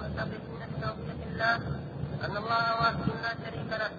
توحيد 0.00 0.40
الله 2.36 2.80
واحد 2.80 3.08
لا 3.22 3.34
شريك 3.44 3.70
له. 3.70 3.90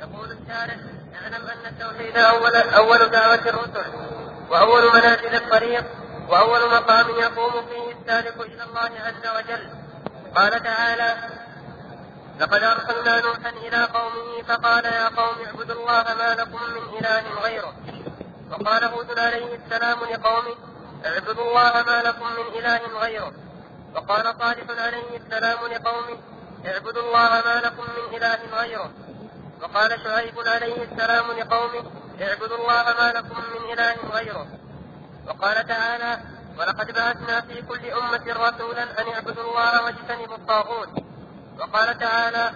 يقول 0.00 0.32
الشارع 0.32 0.76
اعلم 1.22 1.46
أن 1.46 1.66
التوحيد 1.66 2.16
اول 2.16 2.56
أول 2.56 3.10
دعوة 3.10 3.34
الرسل 3.34 3.92
وأول 4.50 4.92
منازل 4.94 5.34
الطريق 5.34 5.84
وأول 6.28 6.70
مقام 6.70 7.10
يقوم 7.10 7.66
فيه 7.66 7.92
السالك 7.92 8.40
إلى 8.40 8.64
الله 8.64 8.90
عز 9.00 9.26
وجل. 9.36 9.68
قال 10.36 10.62
تعالى 10.62 11.16
لقد 12.40 12.62
أرسلنا 12.62 13.20
نوحا 13.20 13.50
إلى 13.50 13.84
قومه 13.84 14.42
فقال 14.48 14.84
يا 14.84 15.08
قوم 15.08 15.36
اعبدوا 15.46 15.74
الله 15.74 16.14
ما 16.14 16.34
لكم 16.34 16.62
من 16.62 16.98
إله 16.98 17.40
غيره. 17.42 17.74
وقال 18.50 18.84
هود 18.84 19.18
عليه 19.18 19.56
السلام 19.56 19.98
لقومه 19.98 20.56
اعبدوا 21.06 21.44
الله 21.48 21.82
ما 21.86 22.02
لكم 22.02 22.26
من 22.26 22.58
إله 22.58 22.80
غيره. 23.00 23.32
وقال 23.94 24.24
صالح 24.38 24.82
عليه 24.82 25.16
السلام 25.16 25.66
لقومه 25.66 26.18
اعبدوا 26.66 27.02
الله 27.02 27.30
ما 27.44 27.60
لكم 27.64 27.82
من 27.82 28.16
إله 28.16 28.38
غيره. 28.52 28.90
وقال 29.62 30.00
شعيب 30.04 30.34
عليه 30.46 30.82
السلام 30.82 31.32
لقومه 31.32 31.84
اعبدوا 32.22 32.56
الله 32.56 32.84
ما 32.98 33.12
لكم 33.12 33.36
من 33.36 33.72
إله 33.72 33.96
غيره. 34.12 34.46
وقال 35.28 35.66
تعالى 35.66 36.18
ولقد 36.58 36.92
بعثنا 36.92 37.40
في 37.40 37.62
كل 37.62 37.90
أمة 37.90 38.24
رسولا 38.28 39.00
أن 39.00 39.12
اعبدوا 39.14 39.44
الله 39.44 39.84
واجتنبوا 39.84 40.36
الطاغوت. 40.36 40.88
وقال 41.60 41.98
تعالى 41.98 42.52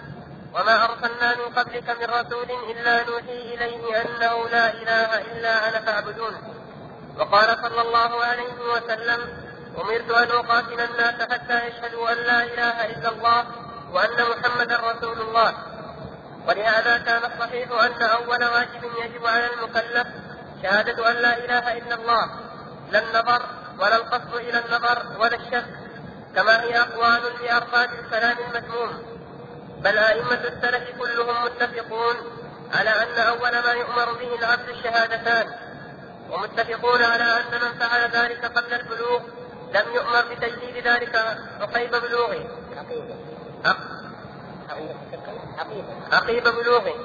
وما 0.53 0.85
أرسلنا 0.85 1.35
من 1.35 1.53
قبلك 1.53 1.89
من 1.89 2.05
رسول 2.05 2.51
إلا 2.71 3.03
نوحي 3.03 3.53
إليه 3.53 4.01
أنه 4.01 4.49
لا 4.49 4.73
إله 4.73 5.21
إلا 5.21 5.69
أنا 5.69 5.79
فاعبدون. 5.85 6.33
وقال 7.17 7.57
صلى 7.61 7.81
الله 7.81 8.25
عليه 8.25 8.53
وسلم 8.73 9.48
أمرت 9.77 10.11
أن 10.11 10.31
أقاتل 10.31 10.79
الناس 10.81 11.29
حتى 11.31 11.67
يشهدوا 11.67 12.11
أن 12.11 12.17
لا 12.17 12.43
إله 12.43 12.85
إلا 12.85 13.09
الله 13.09 13.45
وأن 13.93 14.29
محمدا 14.29 14.75
رسول 14.75 15.21
الله. 15.21 15.53
ولهذا 16.47 16.97
كان 16.97 17.31
الصحيح 17.31 17.71
أن 17.71 18.01
أول 18.01 18.43
واجب 18.45 18.83
يجب 19.03 19.27
على 19.27 19.49
المكلف 19.53 20.07
شهادة 20.63 21.11
أن 21.11 21.15
لا 21.15 21.37
إله 21.37 21.77
إلا 21.77 21.95
الله 21.95 22.29
لا 22.91 22.99
النظر 22.99 23.41
ولا 23.79 23.95
القصد 23.95 24.35
إلى 24.35 24.59
النظر 24.65 25.05
ولا 25.19 25.35
الشك 25.35 25.65
كما 26.35 26.61
هي 26.61 26.79
أقوال 26.79 27.21
لأرباب 27.43 27.89
الكلام 27.93 28.37
المذموم. 28.47 29.19
بل 29.77 29.97
أئمة 29.97 30.41
السلف 30.43 30.99
كلهم 30.99 31.43
متفقون 31.45 32.15
على 32.73 32.89
أن 32.89 33.19
أول 33.19 33.51
ما 33.51 33.71
يؤمر 33.71 34.13
به 34.13 34.35
العبد 34.35 34.69
الشهادتان 34.69 35.47
ومتفقون 36.29 37.03
على 37.03 37.23
أن 37.23 37.61
من 37.61 37.79
فعل 37.79 38.11
ذلك 38.11 38.45
قبل 38.45 38.73
البلوغ 38.73 39.21
لم 39.73 39.95
يؤمر 39.95 40.21
بتجديد 40.31 40.87
ذلك 40.87 41.15
عقيب 41.61 41.91
بلوغه. 41.91 42.43
عقيب 46.11 46.43
بلوغه. 46.43 46.95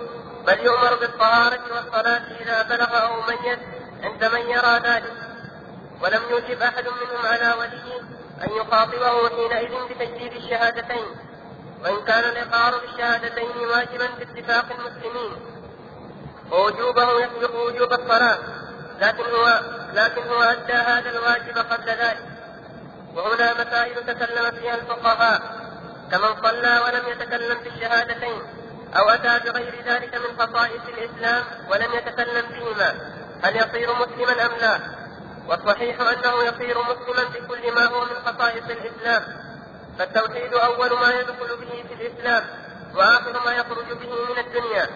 بل 0.46 0.58
يؤمر 0.60 0.94
بالطهارة 0.94 1.60
والصلاة 1.74 2.22
إذا 2.40 2.62
بلغ 2.62 3.02
أو 3.02 3.20
ميت 3.20 3.58
عند 4.02 4.24
من 4.24 4.40
يرى 4.40 4.78
ذلك. 4.84 5.12
ولم 6.02 6.22
يوجب 6.30 6.62
أحد 6.62 6.84
منهم 6.84 7.26
على 7.26 7.54
وليه 7.58 8.00
أن 8.44 8.50
يخاطبه 8.56 9.28
حينئذ 9.28 9.88
بتجديد 9.90 10.32
الشهادتين. 10.32 11.06
وإن 11.84 12.04
كان 12.04 12.24
الإقرار 12.24 12.80
بالشهادتين 12.80 13.56
واجبا 13.56 14.06
باتفاق 14.18 14.64
المسلمين. 14.78 15.32
ووجوبه 16.50 17.20
يسبق 17.20 17.54
وجوب 17.54 17.92
الصلاة. 17.92 18.38
لكن 19.00 19.24
هو 19.24 19.60
لكن 19.92 20.22
هو 20.28 20.42
أدى 20.42 20.72
هذا 20.72 21.10
الواجب 21.10 21.58
قبل 21.58 21.86
ذلك. 21.86 22.33
وهنا 23.14 23.54
مسائل 23.54 24.06
تكلم 24.06 24.50
فيها 24.50 24.74
الفقهاء 24.74 25.40
كمن 26.10 26.42
صلى 26.42 26.78
ولم 26.78 27.08
يتكلم 27.08 27.58
بالشهادتين 27.58 28.42
أو 28.96 29.10
أتى 29.10 29.50
بغير 29.50 29.82
ذلك 29.86 30.14
من 30.14 30.38
خصائص 30.38 30.82
الإسلام 30.88 31.44
ولم 31.70 31.92
يتكلم 31.94 32.46
بهما 32.48 32.94
هل 33.42 33.56
يصير 33.56 33.94
مسلما 33.94 34.46
أم 34.46 34.52
لا؟ 34.60 34.78
والصحيح 35.48 36.00
أنه 36.00 36.42
يصير 36.42 36.78
مسلما 36.82 37.24
بكل 37.24 37.72
ما 37.74 37.84
هو 37.84 38.04
من 38.04 38.14
خصائص 38.26 38.64
الإسلام 38.64 39.22
فالتوحيد 39.98 40.54
أول 40.54 40.92
ما 40.92 41.12
يدخل 41.20 41.56
به 41.56 41.84
في 41.88 41.94
الإسلام 41.94 42.44
وآخر 42.94 43.44
ما 43.44 43.52
يخرج 43.52 43.92
به 43.92 44.32
من 44.32 44.38
الدنيا 44.38 44.86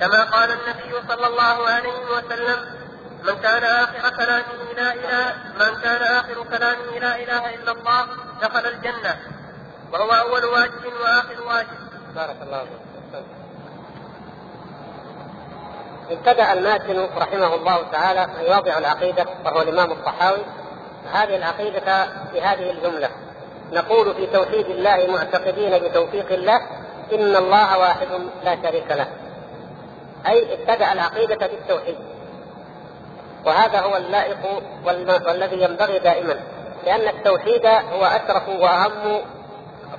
كما 0.00 0.24
قال 0.24 0.50
النبي 0.50 1.08
صلى 1.08 1.26
الله 1.26 1.68
عليه 1.68 2.00
وسلم 2.10 2.85
من 3.26 3.40
كان 3.42 3.64
آخر 3.64 4.10
كلامه 4.16 4.72
لا 4.76 4.92
إله 4.94 5.34
من 5.58 5.80
كان 5.82 6.02
آخر 6.02 6.44
كلامه 6.44 6.98
لا 6.98 7.16
إله 7.16 7.54
إلا 7.54 7.72
الله 7.72 8.06
دخل 8.42 8.66
الجنة. 8.66 9.16
وهو 9.92 10.10
أول 10.10 10.44
واجب 10.44 10.84
وآخر 11.00 11.42
واجب. 11.46 11.78
بارك 12.14 12.36
الله 12.42 12.62
فيك. 12.62 13.24
ابتدأ 16.10 16.52
الماتن 16.52 17.08
رحمه 17.16 17.54
الله 17.54 17.82
تعالى 17.92 18.28
يوضع 18.48 18.78
العقيدة 18.78 19.26
وهو 19.44 19.62
الإمام 19.62 19.92
الطحاوي. 19.92 20.44
هذه 21.12 21.36
العقيدة 21.36 22.06
في 22.32 22.40
هذه 22.40 22.70
الجملة. 22.70 23.10
نقول 23.72 24.14
في 24.14 24.26
توحيد 24.26 24.66
الله 24.66 25.06
معتقدين 25.10 25.78
بتوفيق 25.78 26.32
الله 26.32 26.56
إن 27.12 27.36
الله 27.36 27.78
واحد 27.78 28.08
لا 28.44 28.56
شريك 28.62 28.90
له. 28.90 29.06
أي 30.26 30.54
ابتدأ 30.54 30.92
العقيدة 30.92 31.46
بالتوحيد. 31.46 31.98
وهذا 33.46 33.80
هو 33.80 33.96
اللائق 33.96 34.62
والذي 35.26 35.62
ينبغي 35.62 35.98
دائما 35.98 36.40
لأن 36.86 37.08
التوحيد 37.08 37.66
هو 37.66 38.04
أشرف 38.04 38.48
وأهم 38.48 39.20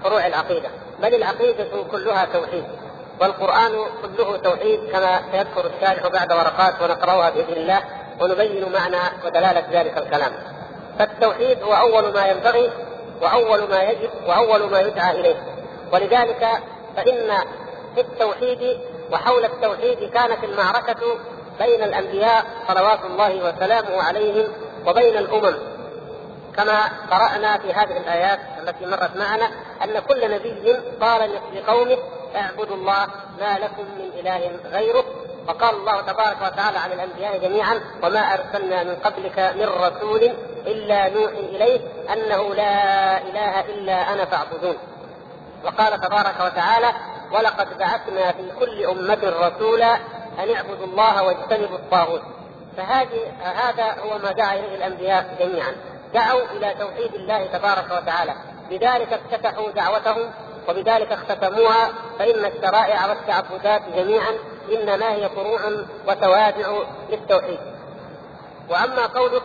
فروع 0.03 0.27
العقيدة 0.27 0.69
بل 0.99 1.15
العقيدة 1.15 1.67
كلها 1.91 2.25
توحيد 2.25 2.63
والقرآن 3.21 3.71
كله 4.01 4.37
توحيد 4.37 4.79
كما 4.91 5.21
سيذكر 5.31 5.65
الشارح 5.65 6.07
بعد 6.07 6.31
ورقات 6.31 6.81
ونقرأها 6.81 7.29
بإذن 7.29 7.53
الله 7.53 7.81
ونبين 8.21 8.71
معنى 8.71 8.97
ودلالة 9.25 9.63
ذلك 9.71 9.97
الكلام. 9.97 10.31
فالتوحيد 10.99 11.63
هو 11.63 11.73
أول 11.73 12.13
ما 12.13 12.27
ينبغي 12.27 12.71
وأول 13.21 13.69
ما 13.69 13.83
يجب 13.83 14.09
وأول 14.27 14.71
ما 14.71 14.79
يدعى 14.79 15.19
إليه. 15.19 15.35
ولذلك 15.93 16.47
فإن 16.95 17.37
في 17.95 18.01
التوحيد 18.01 18.79
وحول 19.11 19.45
التوحيد 19.45 20.09
كانت 20.09 20.43
المعركة 20.43 21.17
بين 21.59 21.83
الأنبياء 21.83 22.45
صلوات 22.67 22.99
الله 23.05 23.35
وسلامه 23.35 24.03
عليهم 24.03 24.47
وبين 24.87 25.17
الأمم. 25.17 25.57
كما 26.55 26.79
قرأنا 27.11 27.57
في 27.57 27.73
هذه 27.73 27.97
الآيات 27.97 28.39
التي 28.63 28.85
مرت 28.85 29.17
معنا 29.17 29.49
أن 29.83 29.99
كل 29.99 30.31
نبي 30.31 30.75
قال 31.01 31.29
لقومه 31.55 31.97
اعبدوا 32.35 32.75
الله 32.75 33.07
ما 33.39 33.57
لكم 33.59 33.83
من 33.83 34.19
إله 34.19 34.59
غيره. 34.71 35.03
وقال 35.47 35.75
الله 35.75 36.01
تبارك 36.01 36.37
وتعالى 36.41 36.77
عن 36.77 36.91
الأنبياء 36.91 37.37
جميعا 37.37 37.81
وما 38.03 38.19
أرسلنا 38.19 38.83
من 38.83 38.95
قبلك 38.95 39.39
من 39.39 39.65
رسول 39.65 40.33
إلا 40.67 41.09
نوحي 41.09 41.39
إليه 41.39 41.79
أنه 42.13 42.53
لا 42.55 43.17
إله 43.17 43.59
إلا 43.59 44.13
أنا 44.13 44.25
فاعبدون. 44.25 44.77
وقال 45.65 46.01
تبارك 46.01 46.35
وتعالى 46.45 46.91
ولقد 47.31 47.77
بعثنا 47.77 48.31
في 48.31 48.51
كل 48.59 48.85
أمة 48.85 49.19
رسولا 49.23 49.97
أن 50.39 50.55
اعبدوا 50.55 50.85
الله 50.85 51.23
واجتنبوا 51.23 51.77
الطاغوت. 51.77 52.21
فهذه 52.77 53.31
هذا 53.39 54.01
هو 54.01 54.17
ما 54.17 54.31
دعا 54.31 54.53
إليه 54.53 54.75
الأنبياء 54.75 55.35
جميعا. 55.39 55.75
دعوا 56.13 56.41
إلى 56.41 56.75
توحيد 56.79 57.15
الله 57.15 57.45
تبارك 57.45 57.85
وتعالى. 57.91 58.33
بذلك 58.69 59.13
افتتحوا 59.13 59.71
دعوتهم 59.71 60.31
وبذلك 60.69 61.11
اختتموها. 61.11 61.89
فإن 62.19 62.45
الشرائع 62.45 63.05
والتعبدات 63.05 63.81
جميعا 63.95 64.33
إنما 64.71 65.13
هي 65.13 65.29
فروع 65.29 65.61
وتوابع 66.07 66.83
للتوحيد. 67.09 67.59
وأما 68.69 69.05
قوله 69.05 69.41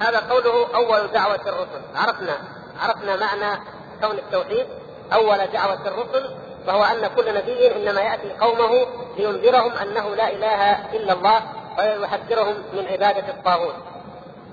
هذا 0.00 0.18
قوله 0.18 0.74
أول 0.74 1.08
دعوة 1.08 1.40
الرسل. 1.46 1.82
عرفنا 1.96 2.38
عرفنا 2.80 3.16
معنى 3.16 3.60
كون 4.02 4.18
التوحيد. 4.18 4.66
أول 5.12 5.46
دعوة 5.46 5.88
الرسل 5.88 6.47
وهو 6.68 6.84
أن 6.84 7.10
كل 7.16 7.34
نبي 7.34 7.76
إنما 7.76 8.00
يأتي 8.00 8.32
قومه 8.40 8.86
لينذرهم 9.16 9.72
أنه 9.72 10.14
لا 10.14 10.30
إله 10.32 10.92
إلا 10.96 11.12
الله 11.12 11.42
ويحذرهم 11.78 12.54
من 12.72 12.86
عبادة 12.86 13.28
الطاغوت. 13.28 13.74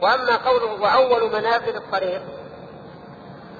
وأما 0.01 0.35
قوله 0.35 0.81
وأول 0.81 1.31
منازل 1.33 1.75
الطريق 1.77 2.21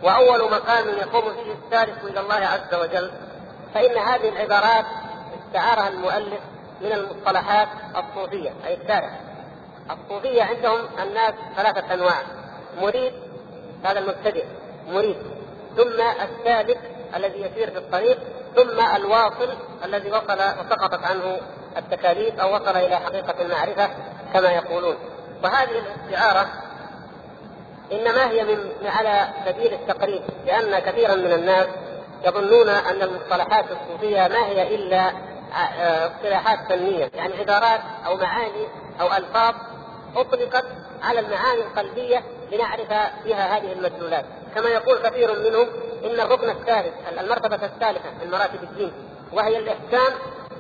وأول 0.04 0.52
مقام 0.52 0.88
يقوم 0.88 1.34
فيه 1.34 1.54
السالك 1.64 2.04
إلى 2.04 2.20
الله 2.20 2.36
عز 2.36 2.74
وجل 2.74 3.12
فإن 3.74 3.98
هذه 3.98 4.30
العبارات 4.30 4.86
استعارها 5.48 5.88
المؤلف 5.88 6.40
من 6.82 6.92
المصطلحات 6.92 7.68
الصوفية 7.96 8.54
أي 8.68 8.74
الشارع 8.82 9.10
الصوفية 9.92 10.44
عندهم 10.44 10.80
الناس 11.04 11.34
ثلاثة 11.56 11.94
أنواع 11.94 12.22
مريد 12.82 13.14
هذا 13.84 14.00
المبتدئ 14.00 14.46
مريد 14.88 15.18
ثم 15.78 16.02
السالك 16.02 16.95
الذي 17.16 17.42
يسير 17.42 17.72
في 17.72 17.78
الطريق 17.78 18.18
ثم 18.56 18.96
الواصل 18.96 19.54
الذي 19.86 20.12
وصل 20.12 20.40
وسقطت 20.40 21.04
عنه 21.04 21.38
التكاليف 21.78 22.40
أو 22.40 22.56
وصل 22.56 22.78
إلى 22.78 22.96
حقيقة 22.96 23.42
المعرفة 23.42 23.90
كما 24.34 24.52
يقولون. 24.52 24.96
وهذه 25.44 25.80
الاستعاره 25.80 26.48
إنما 27.92 28.32
هي 28.32 28.44
من 28.44 28.88
على 28.88 29.28
سبيل 29.46 29.74
التقريب 29.74 30.22
لأن 30.46 30.80
كثيرا 30.80 31.16
من 31.16 31.32
الناس 31.32 31.68
يظنون 32.26 32.70
أن 32.70 33.02
المصطلحات 33.02 33.66
الصوفية 33.72 34.28
ما 34.28 34.46
هي 34.46 34.76
إلا 34.76 35.12
آه، 35.56 36.08
اصطلاحات 36.08 36.60
فنية 36.70 37.12
يعني 37.14 37.34
عبارات 37.34 37.80
أو 38.06 38.18
معاني 38.18 38.68
أو 39.02 39.08
ألفاظ 39.08 39.54
أطلقت 40.16 40.66
على 41.04 41.20
المعاني 41.20 41.62
القلبية 41.62 42.24
لنعرف 42.52 42.94
فيها 43.24 43.58
هذه 43.58 43.72
المدلولات. 43.72 44.26
كما 44.56 44.70
يقول 44.70 44.98
كثير 44.98 45.40
منهم 45.40 45.68
إن 46.06 46.20
الركن 46.20 46.50
الثالث 46.50 46.94
المرتبة 47.20 47.66
الثالثة 47.66 48.10
من 48.22 48.32
مراتب 48.32 48.64
الدين 48.64 48.92
وهي 49.34 49.58
الإحسان 49.58 50.14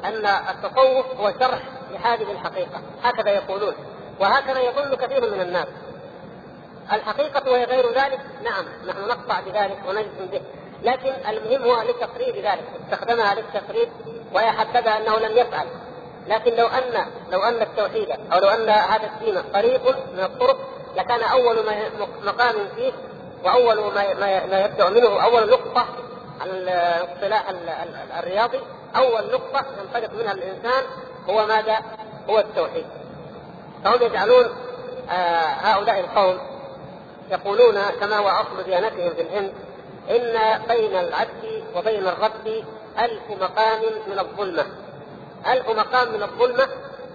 أن 0.06 0.26
التصوف 0.26 1.06
هو 1.20 1.34
شرح 1.40 1.62
لهذه 1.92 2.32
الحقيقة. 2.32 2.82
هكذا 3.04 3.32
يقولون 3.32 3.74
وهكذا 4.20 4.60
يظن 4.60 4.96
كثير 4.96 5.32
من 5.32 5.42
الناس. 5.42 5.68
الحقيقة 6.94 7.52
وهي 7.52 7.64
غير 7.64 7.90
ذلك؟ 7.90 8.20
نعم 8.44 8.66
نحن 8.88 9.08
نقطع 9.08 9.40
بذلك 9.40 9.78
ونجزم 9.88 10.26
به. 10.32 10.42
لكن 10.84 11.14
المهم 11.30 11.70
هو 11.72 11.82
لتقريب 11.82 12.36
ذلك 12.36 12.64
استخدمها 12.84 13.36
للتقريب 13.36 13.90
وهي 14.34 14.52
حسبها 14.52 14.98
أنه 14.98 15.20
لم 15.20 15.38
يفعل. 15.38 15.68
لكن 16.28 16.56
لو 16.56 16.68
ان 16.68 17.06
لو 17.32 17.44
أن 17.44 17.62
التوحيد 17.62 18.10
أو 18.34 18.40
لو 18.40 18.50
أن 18.50 18.70
هذا 18.70 19.06
الدين 19.06 19.42
طريق 19.54 19.88
من 20.14 20.20
الطرق 20.20 20.58
لكان 20.98 21.24
أول 21.24 21.58
مقام 22.24 22.56
فيه 22.76 22.92
وأول 23.46 23.94
ما 23.94 24.14
ما 24.46 24.60
يبدأ 24.66 24.90
منه 24.90 25.24
أول 25.24 25.50
نقطة 25.50 25.86
الاصطلاح 26.46 27.44
الرياضي 28.20 28.60
أول 28.96 29.32
نقطة 29.32 29.66
ينطلق 29.80 30.14
منها 30.14 30.32
الإنسان 30.32 30.84
هو 31.30 31.46
ماذا؟ 31.46 31.78
هو 32.30 32.40
التوحيد 32.40 32.86
فهم 33.84 34.02
يجعلون 34.02 34.46
آه 35.12 35.46
هؤلاء 35.62 36.00
القوم 36.00 36.38
يقولون 37.32 37.76
كما 38.00 38.18
هو 38.18 38.28
أصل 38.28 38.64
ديانتهم 38.66 39.14
في 39.14 39.22
الهند 39.22 39.54
إن 40.10 40.62
بين 40.68 40.96
العبد 41.00 41.64
وبين 41.76 42.08
الرب 42.08 42.64
ألف 43.00 43.22
مقام 43.42 43.82
من 44.08 44.20
الظلمة 44.20 44.66
ألف 45.48 45.70
مقام 45.70 46.14
من 46.14 46.24
الظلمة 46.24 46.68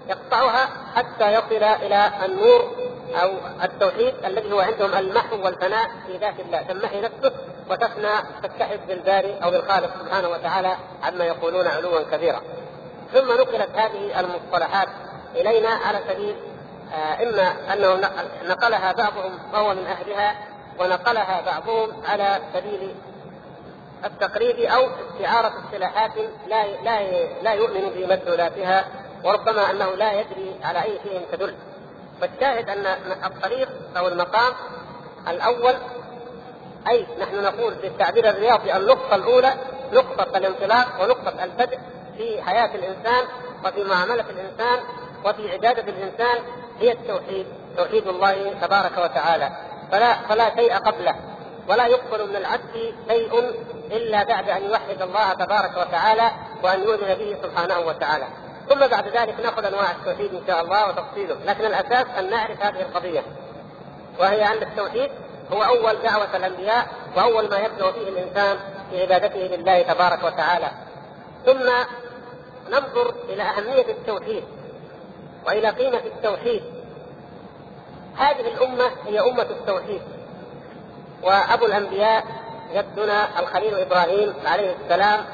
يقطعها 0.08 0.68
حتى 0.96 1.32
يصل 1.32 1.64
إلى 1.64 2.10
النور 2.24 2.89
أو 3.14 3.30
التوحيد 3.62 4.14
الذي 4.24 4.52
هو 4.52 4.60
عندهم 4.60 4.94
المحو 4.94 5.44
والفناء 5.44 5.90
في 6.06 6.16
ذات 6.16 6.40
الله. 6.40 6.62
تمحي 6.62 7.00
نفسه 7.00 7.32
وتفنى 7.70 8.10
تتحد 8.42 8.80
بالباري 8.88 9.38
أو 9.44 9.50
بالخالق 9.50 9.90
سبحانه 10.02 10.28
وتعالى 10.28 10.76
عما 11.02 11.24
يقولون 11.24 11.66
علوا 11.66 12.02
كبيرا. 12.02 12.40
ثم 13.12 13.32
نقلت 13.32 13.70
هذه 13.74 14.20
المصطلحات 14.20 14.88
إلينا 15.36 15.68
على 15.68 16.00
سبيل 16.08 16.36
آه، 16.94 17.22
إما 17.22 17.72
أنه 17.72 18.10
نقلها 18.48 18.92
بعضهم 18.92 19.38
وهو 19.52 19.74
من 19.74 19.86
أهلها 19.86 20.34
ونقلها 20.78 21.40
بعضهم 21.40 21.92
على 22.08 22.40
سبيل 22.54 22.94
التقريب 24.04 24.58
أو 24.58 24.88
استعارة 25.10 25.52
اصطلاحات 25.64 26.10
لا 26.48 26.66
لا 26.66 27.00
لا 27.42 27.52
يؤمن 27.52 27.90
بمدلولاتها 27.90 28.84
وربما 29.24 29.70
أنه 29.70 29.94
لا 29.94 30.12
يدري 30.12 30.54
على 30.62 30.82
أي 30.82 30.98
شيء 31.02 31.26
تدل. 31.32 31.54
فالشاهد 32.20 32.68
أن 32.68 32.86
الطريق 33.24 33.68
أو 33.96 34.08
المقام 34.08 34.52
الأول 35.28 35.74
أي 36.88 37.06
نحن 37.20 37.42
نقول 37.42 37.74
بالتعبير 37.74 38.28
الرياضي 38.28 38.76
النقطه 38.76 39.14
الأولى 39.14 39.54
نقطة 39.92 40.38
الانطلاق 40.38 41.02
ونقطة 41.02 41.44
البدء 41.44 41.78
في 42.16 42.42
حياة 42.42 42.74
الإنسان 42.74 43.24
وفي 43.64 43.84
معاملة 43.84 44.24
الإنسان 44.30 44.78
وفي 45.24 45.52
عبادة 45.52 45.92
الإنسان 45.92 46.38
هي 46.80 46.92
التوحيد 46.92 47.46
توحيد 47.76 48.06
الله 48.06 48.54
تبارك 48.62 48.98
وتعالى. 48.98 49.50
فلا 49.92 50.14
فلا 50.14 50.56
شيء 50.56 50.74
قبله. 50.74 51.14
ولا 51.68 51.86
يقبل 51.86 52.28
من 52.28 52.36
العبد 52.36 52.94
شيء 53.08 53.54
إلا 53.90 54.22
بعد 54.22 54.48
أن 54.48 54.64
يوحد 54.64 55.02
الله 55.02 55.32
تبارك 55.32 55.76
وتعالى 55.76 56.30
وأن 56.62 56.82
يؤمن 56.82 57.14
به 57.14 57.36
سبحانه 57.42 57.78
وتعالى. 57.78 58.24
ثم 58.70 58.86
بعد 58.86 59.08
ذلك 59.08 59.40
نأخذ 59.40 59.64
أنواع 59.64 59.90
التوحيد 59.90 60.34
إن 60.34 60.42
شاء 60.46 60.62
الله 60.62 60.88
وتفصيله. 60.88 61.36
لكن 61.44 61.64
الأساس 61.64 62.06
أن 62.18 62.30
نعرف 62.30 62.62
هذه 62.62 62.80
القضية 62.80 63.22
وهي 64.18 64.52
أن 64.52 64.62
التوحيد 64.62 65.10
هو 65.52 65.62
أول 65.62 66.02
دعوة 66.02 66.36
الأنبياء 66.36 66.86
وأول 67.16 67.50
ما 67.50 67.58
يبدا 67.58 67.92
فيه 67.92 68.08
الإنسان 68.08 68.58
في 68.90 69.02
عبادته 69.02 69.38
لله 69.38 69.82
تبارك 69.82 70.24
وتعالى. 70.24 70.70
ثم 71.46 71.70
ننظر 72.70 73.14
إلى 73.28 73.42
أهمية 73.42 73.86
التوحيد 73.88 74.44
وإلى 75.46 75.70
قيمة 75.70 75.98
التوحيد. 75.98 76.62
هذه 78.16 78.40
الأمة 78.40 78.90
هي 79.06 79.20
أمة 79.20 79.42
التوحيد. 79.50 80.02
وأبو 81.22 81.66
الأنبياء 81.66 82.24
جدنا 82.74 83.40
الخليل 83.40 83.74
إبراهيم 83.74 84.34
عليه 84.46 84.76
السلام 84.84 85.24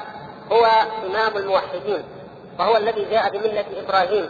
هو 0.51 0.65
إمام 1.05 1.37
الموحدين. 1.37 2.03
وهو 2.59 2.77
الذي 2.77 3.05
جاء 3.11 3.29
بملة 3.29 3.65
إبراهيم 3.77 4.29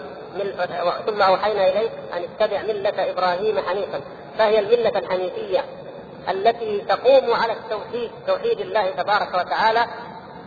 ثم 1.05 1.21
أوحينا 1.21 1.67
اليك 1.67 1.91
أن 2.13 2.23
اتبع 2.23 2.61
ملة 2.61 3.11
إبراهيم 3.11 3.59
حنيفا 3.59 4.01
فهي 4.37 4.59
الملة 4.59 4.99
الحنيفية 4.99 5.65
التي 6.29 6.81
تقوم 6.81 7.33
على 7.33 7.53
التوحيد 7.53 8.11
توحيد 8.27 8.59
الله 8.59 8.89
تبارك 8.89 9.33
وتعالى 9.33 9.85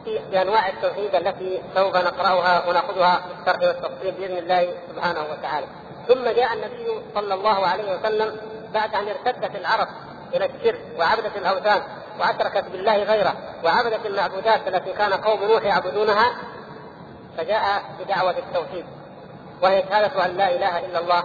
في 0.05 0.19
بانواع 0.31 0.69
التوحيد 0.69 1.15
التي 1.15 1.63
سوف 1.75 1.97
نقرأها 1.97 2.69
ونأخذها 2.69 3.23
في 3.45 3.51
الشرح 3.51 3.63
والتفصيل 3.63 4.13
بإذن 4.13 4.39
الله 4.39 4.75
سبحانه 4.95 5.21
وتعالى. 5.33 5.67
ثم 6.09 6.25
جاء 6.25 6.53
النبي 6.53 6.89
صلى 7.15 7.35
الله 7.35 7.67
عليه 7.67 7.99
وسلم 7.99 8.37
بعد 8.75 8.95
أن 8.95 9.09
ارتدت 9.09 9.57
العرب 9.57 9.89
إلى 10.35 10.45
الشرك 10.45 10.81
وعبدت 10.99 11.37
الأوثان 11.37 11.83
وأشركت 12.21 12.65
بالله 12.73 13.03
غيره 13.03 13.35
وعبدت 13.65 14.07
المعبودات 14.07 14.69
التي 14.69 14.93
كان 14.93 15.13
قوم 15.13 15.45
نوح 15.45 15.65
يعبدونها 15.65 16.33
فجاء 17.41 17.83
بدعوة 18.01 18.39
التوحيد. 18.39 18.85
وهي 19.63 19.85
شهادة 19.91 20.27
أن 20.27 20.37
لا 20.37 20.55
إله 20.57 20.79
إلا 20.79 20.99
الله 20.99 21.23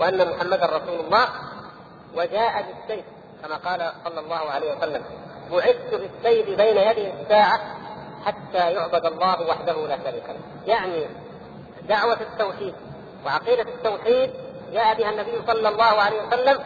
وأن 0.00 0.30
محمدا 0.30 0.66
رسول 0.66 1.00
الله 1.00 1.28
وجاء 2.14 2.62
بالسيف 2.62 3.04
كما 3.42 3.56
قال 3.56 3.92
صلى 4.04 4.20
الله 4.20 4.50
عليه 4.50 4.76
وسلم. 4.76 5.02
بعثت 5.52 5.94
بالسيف 5.94 6.46
بين 6.56 6.76
يدي 6.76 7.12
الساعة 7.22 7.60
حتى 8.26 8.72
يعبد 8.72 9.06
الله 9.06 9.48
وحده 9.48 9.86
لا 9.86 9.98
شريك 10.04 10.24
له. 10.28 10.40
يعني 10.66 11.06
دعوة 11.88 12.18
التوحيد 12.20 12.74
وعقيدة 13.26 13.62
التوحيد 13.62 14.30
جاء 14.72 14.94
بها 14.94 15.10
النبي 15.10 15.42
صلى 15.46 15.68
الله 15.68 15.84
عليه 15.84 16.22
وسلم 16.22 16.58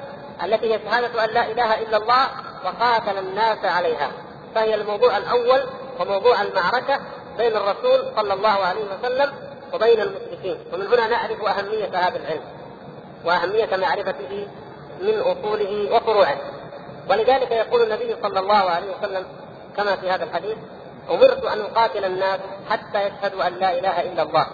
التي 0.45 0.75
هي 0.75 0.81
شهادة 0.85 1.25
أن 1.25 1.31
لا 1.31 1.51
إله 1.51 1.83
إلا 1.83 1.97
الله 1.97 2.27
وقاتل 2.65 3.19
الناس 3.19 3.65
عليها. 3.65 4.11
فهي 4.55 4.75
الموضوع 4.75 5.17
الأول 5.17 5.67
وموضوع 6.01 6.43
المعركة 6.43 7.01
بين 7.41 7.57
الرسول 7.57 8.01
صلى 8.17 8.35
الله 8.35 8.49
عليه 8.49 8.85
وسلم 8.93 9.33
وبين 9.73 10.01
المشركين. 10.01 10.59
ومن 10.73 10.87
هنا 10.87 11.07
نعرف 11.07 11.45
أهمية 11.45 11.89
هذا 11.89 12.17
العلم 12.17 12.45
وأهمية 13.25 13.77
معرفته 13.77 14.49
من 15.01 15.21
أصوله 15.21 15.95
وفروعه. 15.95 16.37
ولذلك 17.11 17.51
يقول 17.51 17.83
النبي 17.83 18.17
صلى 18.23 18.41
الله 18.41 18.71
عليه 18.71 18.87
وسلم 18.97 19.27
كما 19.77 19.97
في 19.97 20.11
هذا 20.11 20.25
الحديث 20.25 20.57
أمرت 21.11 21.45
أن 21.45 21.61
أقاتل 21.61 22.05
الناس 22.05 22.41
حتى 22.71 23.07
يشهدوا 23.07 23.47
أن 23.47 23.53
لا 23.53 23.79
إله 23.79 24.03
إلا 24.03 24.23
الله 24.23 24.47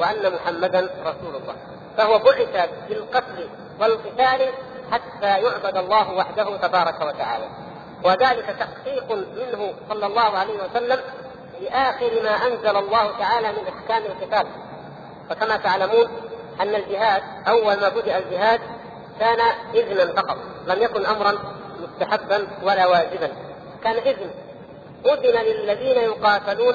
وأن 0.00 0.34
محمدا 0.34 0.80
رسول 0.80 1.34
الله. 1.42 1.54
فهو 1.96 2.18
بعث 2.18 2.70
بالقتل 2.88 3.48
والقتال 3.80 4.50
حتى 4.92 5.26
يعبد 5.44 5.76
الله 5.76 6.12
وحده 6.12 6.56
تبارك 6.56 7.00
وتعالى. 7.00 7.48
وذلك 8.04 8.56
تحقيق 8.60 9.12
منه 9.12 9.74
صلى 9.88 10.06
الله 10.06 10.38
عليه 10.38 10.54
وسلم 10.64 11.00
لآخر 11.62 12.22
ما 12.22 12.30
أنزل 12.30 12.76
الله 12.76 13.18
تعالى 13.18 13.52
من 13.52 13.68
إحكام 13.68 14.02
القتال 14.02 14.46
فكما 15.30 15.56
تعلمون 15.56 16.08
أن 16.60 16.74
الجهاد 16.74 17.22
أول 17.48 17.80
ما 17.80 17.88
بدأ 17.88 18.18
الجهاد 18.18 18.60
كان 19.20 19.40
إذنا 19.74 20.12
فقط 20.12 20.36
لم 20.66 20.82
يكن 20.82 21.06
أمرا 21.06 21.38
مستحبا 21.80 22.46
ولا 22.62 22.86
واجبا. 22.86 23.32
كان 23.84 23.96
إذن. 23.96 24.30
أذن 25.06 25.42
للذين 25.44 25.96
يقاتلون 25.96 26.74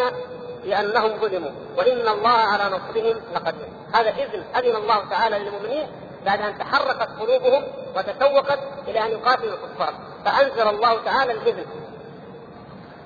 لأنهم 0.63 1.17
ظلموا 1.17 1.51
وإن 1.77 2.08
الله 2.08 2.29
على 2.29 2.63
نصرهم 2.63 3.22
لقدير. 3.36 3.67
هذا 3.94 4.10
إذن 4.10 4.44
أذن 4.56 4.75
الله 4.75 5.10
تعالى 5.10 5.39
للمؤمنين 5.39 5.88
بعد 6.25 6.41
أن 6.41 6.58
تحركت 6.58 7.10
قلوبهم 7.20 7.63
وتشوقت 7.96 8.60
إلى 8.88 9.06
أن 9.06 9.12
يقاتلوا 9.12 9.53
الكفار. 9.53 9.94
فأنزل 10.25 10.67
الله 10.67 11.03
تعالى 11.06 11.32
الإذن. 11.32 11.65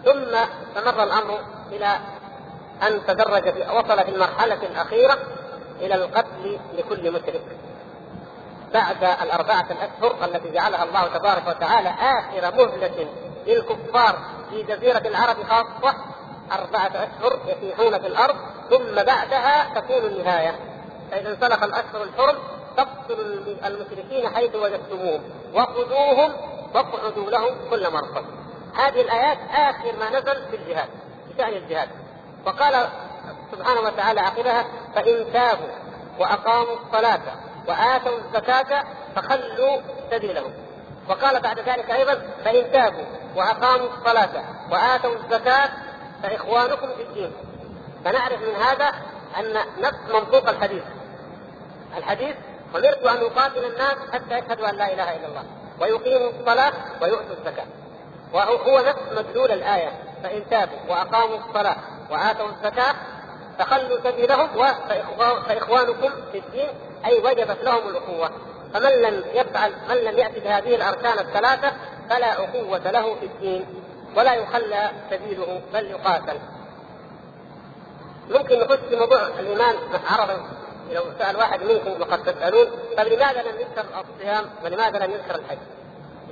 ثم 0.05 0.35
استمر 0.35 1.03
الأمر 1.03 1.39
إلى 1.71 1.99
أن 2.87 3.05
تدرج 3.07 3.53
في 3.53 3.69
وصل 3.71 4.03
في 4.03 4.09
المرحلة 4.09 4.63
الأخيرة 4.63 5.17
إلى 5.81 5.95
القتل 5.95 6.59
لكل 6.77 7.11
مشرك. 7.11 7.41
بعد 8.73 9.03
الأربعة 9.03 9.65
الأشهر 9.71 10.25
التي 10.25 10.49
جعلها 10.49 10.83
الله 10.83 11.07
تبارك 11.07 11.47
وتعالى 11.47 11.89
آخر 11.89 12.55
مهلة 12.55 13.07
للكفار 13.47 14.15
في 14.49 14.63
جزيرة 14.63 15.07
العرب 15.07 15.35
خاصة 15.49 15.97
أربعة 16.51 16.87
أشهر 16.87 17.39
يسيحون 17.45 17.99
في 17.99 18.07
الأرض 18.07 18.35
ثم 18.69 18.95
بعدها 18.95 19.73
تكون 19.75 20.05
النهاية. 20.05 20.59
فإذا 21.11 21.29
انسلخ 21.29 21.63
الأشهر 21.63 22.03
الحرم 22.03 22.37
تقتلوا 22.77 23.25
المشركين 23.65 24.29
حيث 24.35 24.55
وجدتموهم 24.55 25.21
وخذوهم 25.53 26.31
واقعدوا 26.73 27.31
لهم 27.31 27.55
كل 27.69 27.91
مرصد. 27.91 28.25
هذه 28.75 29.01
الآيات 29.01 29.37
آخر 29.51 29.95
ما 29.99 30.09
نزل 30.09 30.45
في 30.51 30.55
الجهاد. 30.55 30.89
في 31.31 31.37
شأن 31.37 31.53
الجهاد. 31.53 31.89
وقال 32.45 32.87
سبحانه 33.51 33.81
وتعالى 33.81 34.19
عقبها 34.19 34.65
فإن 34.95 35.33
تابوا 35.33 35.67
وأقاموا 36.19 36.75
الصلاة 36.85 37.21
وآتوا 37.67 38.17
الزكاة 38.17 38.83
فخلوا 39.15 39.81
سبيلهم. 40.11 40.53
وقال 41.09 41.39
بعد 41.41 41.59
ذلك 41.59 41.91
أيضا 41.91 42.21
فإن 42.45 42.71
تابوا 42.71 43.05
وأقاموا 43.35 43.87
الصلاة 43.87 44.43
وآتوا 44.71 45.15
الزكاة 45.15 45.69
فإخوانكم 46.23 46.87
في 46.97 47.03
الدين. 47.03 47.33
فنعرف 48.05 48.41
من 48.41 48.55
هذا 48.55 48.91
أن 49.39 49.53
نفس 49.79 49.99
منطوق 50.13 50.49
الحديث. 50.49 50.83
الحديث 51.97 52.35
أمرت 52.75 53.07
أن 53.07 53.17
أقاتل 53.17 53.65
الناس 53.65 53.95
حتى 54.13 54.37
يشهدوا 54.37 54.69
أن 54.69 54.75
لا 54.75 54.93
إله 54.93 55.15
إلا 55.15 55.27
الله 55.27 55.43
ويقيموا 55.79 56.29
الصلاة 56.29 56.73
ويؤتوا 57.01 57.35
الزكاة. 57.39 57.65
وهو 58.33 58.79
نفس 58.79 59.01
مدلول 59.11 59.51
الآية. 59.51 59.91
فإن 60.23 60.49
تابوا 60.49 60.77
وأقاموا 60.89 61.37
الصلاة 61.37 61.75
وآتوا 62.11 62.47
الزكاة 62.49 62.95
فخلوا 63.59 63.99
سبيلهم 64.03 64.47
فإخوانكم 65.47 66.09
في 66.31 66.37
الدين 66.37 66.69
أي 67.05 67.19
وجبت 67.19 67.57
لهم 67.63 67.87
الأخوة. 67.89 68.31
فمن 68.73 68.89
لم 69.01 69.23
يفعل 69.33 69.73
من 69.89 69.95
لم 69.95 70.17
يأتي 70.19 70.39
بهذه 70.39 70.75
الأركان 70.75 71.19
الثلاثة 71.19 71.71
فلا 72.09 72.33
أخوة 72.33 72.91
له 72.91 73.15
في 73.15 73.25
الدين 73.25 73.65
ولا 74.15 74.33
يخلى 74.33 74.91
سبيله 75.09 75.61
بل 75.73 75.85
يقاتل. 75.85 76.39
ممكن 78.29 78.59
نخش 78.59 78.77
في 78.89 78.95
موضوع 78.95 79.27
الإيمان 79.27 79.75
عرضا. 80.09 80.45
لو 80.91 81.03
سأل 81.19 81.37
واحد 81.37 81.63
منكم 81.63 82.01
وقد 82.01 82.23
تسألون 82.23 82.67
طيب 82.97 83.13
لماذا 83.13 83.41
لم 83.41 83.59
يذكر 83.59 83.85
الصيام 84.01 84.45
ولماذا 84.63 85.05
لم 85.05 85.11
يذكر 85.11 85.35
الحج؟ 85.35 85.57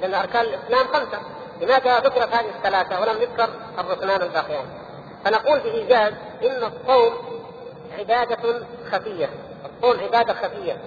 لأن 0.02 0.14
أركان 0.14 0.46
الإسلام 0.46 0.88
خمسة. 0.88 1.20
لماذا 1.62 2.00
ذكرت 2.00 2.34
هذه 2.34 2.50
الثلاثة 2.50 3.02
ولم 3.02 3.22
يذكر 3.22 3.50
الركنان 3.80 4.22
الباقيان؟ 4.22 4.66
فنقول 5.26 5.60
بإيجاز 5.60 6.14
إن 6.44 6.64
الصوم 6.64 7.14
عبادة 8.00 8.60
خفية. 8.92 9.30
الصوم 9.66 10.00
عبادة 10.00 10.34
خفية. 10.34 10.78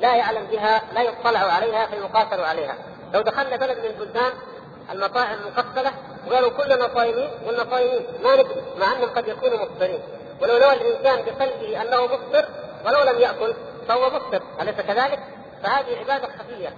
لا 0.00 0.14
يعلم 0.14 0.44
بها 0.50 0.82
لا 0.94 1.02
يطلع 1.02 1.40
عليها 1.40 1.86
فيقاتل 1.86 2.40
عليها. 2.40 2.74
لو 3.14 3.20
دخلنا 3.20 3.56
بلد 3.56 3.78
من 3.78 3.84
البلدان 3.84 4.32
المطاعم 4.92 5.38
مقفله 5.46 5.92
وقالوا 6.26 6.50
كلنا 6.50 6.88
صايمين 6.94 7.30
قلنا 7.46 7.66
صايمين 7.70 8.06
ما 8.24 8.34
ندري 8.34 8.62
مع 8.80 8.92
أنهم 8.92 9.10
قد 9.10 9.28
يكونوا 9.28 9.58
مفطرين. 9.58 10.00
ولو 10.42 10.58
نوى 10.58 10.72
الإنسان 10.72 11.24
بقلبه 11.24 11.82
أنه 11.82 12.04
مفطر 12.04 12.48
ولو 12.86 13.02
لم 13.02 13.20
يأكل 13.20 13.54
فهو 13.88 14.10
مفطر. 14.10 14.42
أليس 14.60 14.74
كذلك؟ 14.74 15.18
فهذه 15.62 15.98
عبادة 15.98 16.28
خفية. 16.38 16.72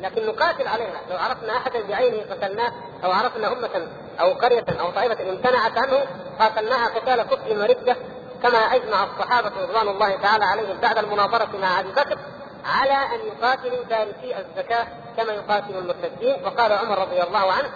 لكن 0.00 0.26
نقاتل 0.26 0.68
عليها 0.68 1.00
لو 1.10 1.16
عرفنا 1.16 1.56
أحدا 1.56 1.82
بعينه 1.88 2.22
قتلناه 2.30 2.72
أو 3.04 3.10
عرفنا 3.10 3.52
أمة 3.52 3.88
أو 4.20 4.32
قرية 4.32 4.64
أو 4.80 4.90
طائفة 4.90 5.30
امتنعت 5.30 5.78
عنه 5.78 6.04
قاتلناها 6.38 6.88
قتال 6.88 7.22
كفر 7.22 7.58
وردة 7.58 7.96
كما 8.42 8.58
أجمع 8.58 9.04
الصحابة 9.04 9.52
رضوان 9.62 9.88
الله 9.88 10.16
تعالى 10.16 10.44
عليهم 10.44 10.78
بعد 10.82 10.98
المناظرة 10.98 11.56
مع 11.62 11.80
أبي 11.80 11.92
بكر 11.92 12.18
على 12.64 13.14
أن 13.14 13.20
يقاتلوا 13.26 13.84
تاركي 13.90 14.36
الزكاة 14.38 14.86
كما 15.16 15.32
يقاتل 15.32 15.78
المرتدين 15.78 16.44
وقال 16.44 16.72
عمر 16.72 16.98
رضي 16.98 17.22
الله 17.22 17.52
عنه 17.52 17.70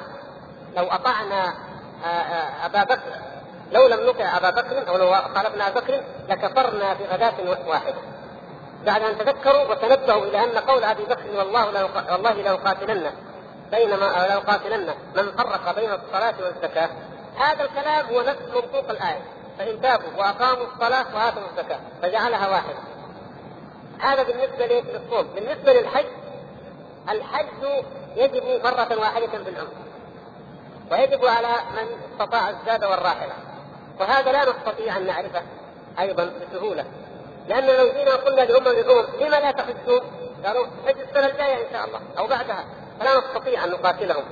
لو 0.77 0.85
أطعنا 0.85 1.55
آه، 2.05 2.07
آه، 2.07 2.67
أبا 2.67 2.85
بكر 2.85 3.13
لو 3.73 3.87
لم 3.87 4.09
نطع 4.09 4.37
أبا 4.37 4.51
بكر 4.51 4.89
أو 4.89 4.97
لو 4.97 5.13
خالفنا 5.13 5.69
أبا 5.69 5.81
بكر 5.81 6.03
لكفرنا 6.29 6.95
بغداة 6.95 7.35
واحدة. 7.67 7.95
بعد 8.87 9.03
أن 9.03 9.19
تذكروا 9.19 9.63
وتنبهوا 9.63 10.25
إلى 10.25 10.45
أن 10.45 10.59
قول 10.59 10.85
أبي 10.85 11.05
بكر 11.05 11.37
والله 11.39 11.67
والله 12.13 12.33
لاقاتلن 12.33 13.11
بينما 13.71 14.05
لاقاتلن 14.05 14.95
من 15.17 15.33
فرق 15.33 15.75
بين 15.75 15.91
الصلاة 15.93 16.35
والزكاة. 16.43 16.91
هذا 17.37 17.65
الكلام 17.65 18.07
هو 18.07 18.21
نفس 18.21 18.43
منطوق 18.55 18.91
الآية. 18.91 19.23
فإن 19.59 19.81
تابوا 19.83 20.11
وأقاموا 20.19 20.67
الصلاة 20.67 21.07
وآتوا 21.15 21.43
الزكاة 21.51 21.81
فجعلها 22.03 22.49
واحدة. 22.49 22.79
هذا 24.01 24.23
بالنسبة 24.23 24.67
للصوم، 24.67 25.27
بالنسبة 25.35 25.73
للحج 25.73 26.07
الحج 27.11 27.83
يجب 28.17 28.65
مرة 28.65 28.99
واحدة 29.01 29.27
في 29.27 29.51
العمر. 29.51 29.69
ويجب 30.93 31.27
على 31.27 31.49
من 31.49 31.87
استطاع 32.13 32.51
الزاد 32.51 32.85
والراحلة. 32.85 33.33
وهذا 34.01 34.33
لا 34.33 34.45
نستطيع 34.45 34.97
أن 34.97 35.07
نعرفه 35.07 35.43
أيضا 35.99 36.25
بسهولة. 36.25 36.85
لأن 37.49 37.67
لو 37.67 37.93
جينا 37.93 38.15
قلنا 38.15 38.41
لامم 38.41 38.69
الأمم 38.69 39.07
لما 39.21 39.37
لا 39.37 39.51
تحجون؟ 39.51 40.01
قالوا 40.47 40.67
حج 40.87 40.97
السنة 41.01 41.27
الجاية 41.27 41.55
إن 41.55 41.73
شاء 41.73 41.85
الله 41.85 42.01
أو 42.19 42.27
بعدها. 42.27 42.65
فلا 43.01 43.11
نستطيع 43.19 43.65
أن 43.65 43.71
نقاتلهم 43.71 44.25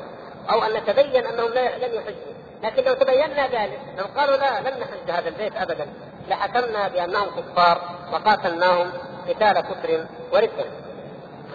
أو 0.53 0.65
أن 0.65 0.73
نتبين 0.73 1.27
أنهم 1.27 1.49
لا 1.53 1.79
لم 1.79 1.95
يحجوا. 1.95 2.41
لكن 2.63 2.85
لو 2.85 2.95
تبينا 2.95 3.47
ذلك 3.47 3.81
لو 3.99 4.05
قالوا 4.17 4.37
لا 4.37 4.61
لن 4.61 4.81
نحج 4.81 5.11
هذا 5.11 5.29
البيت 5.29 5.57
ابدا 5.57 5.87
لحكمنا 6.29 6.89
بأنهم 6.89 7.29
كفار 7.41 7.81
وقاتلناهم 8.13 8.93
قتال 9.29 9.61
كفر 9.61 10.07
ورده 10.33 10.65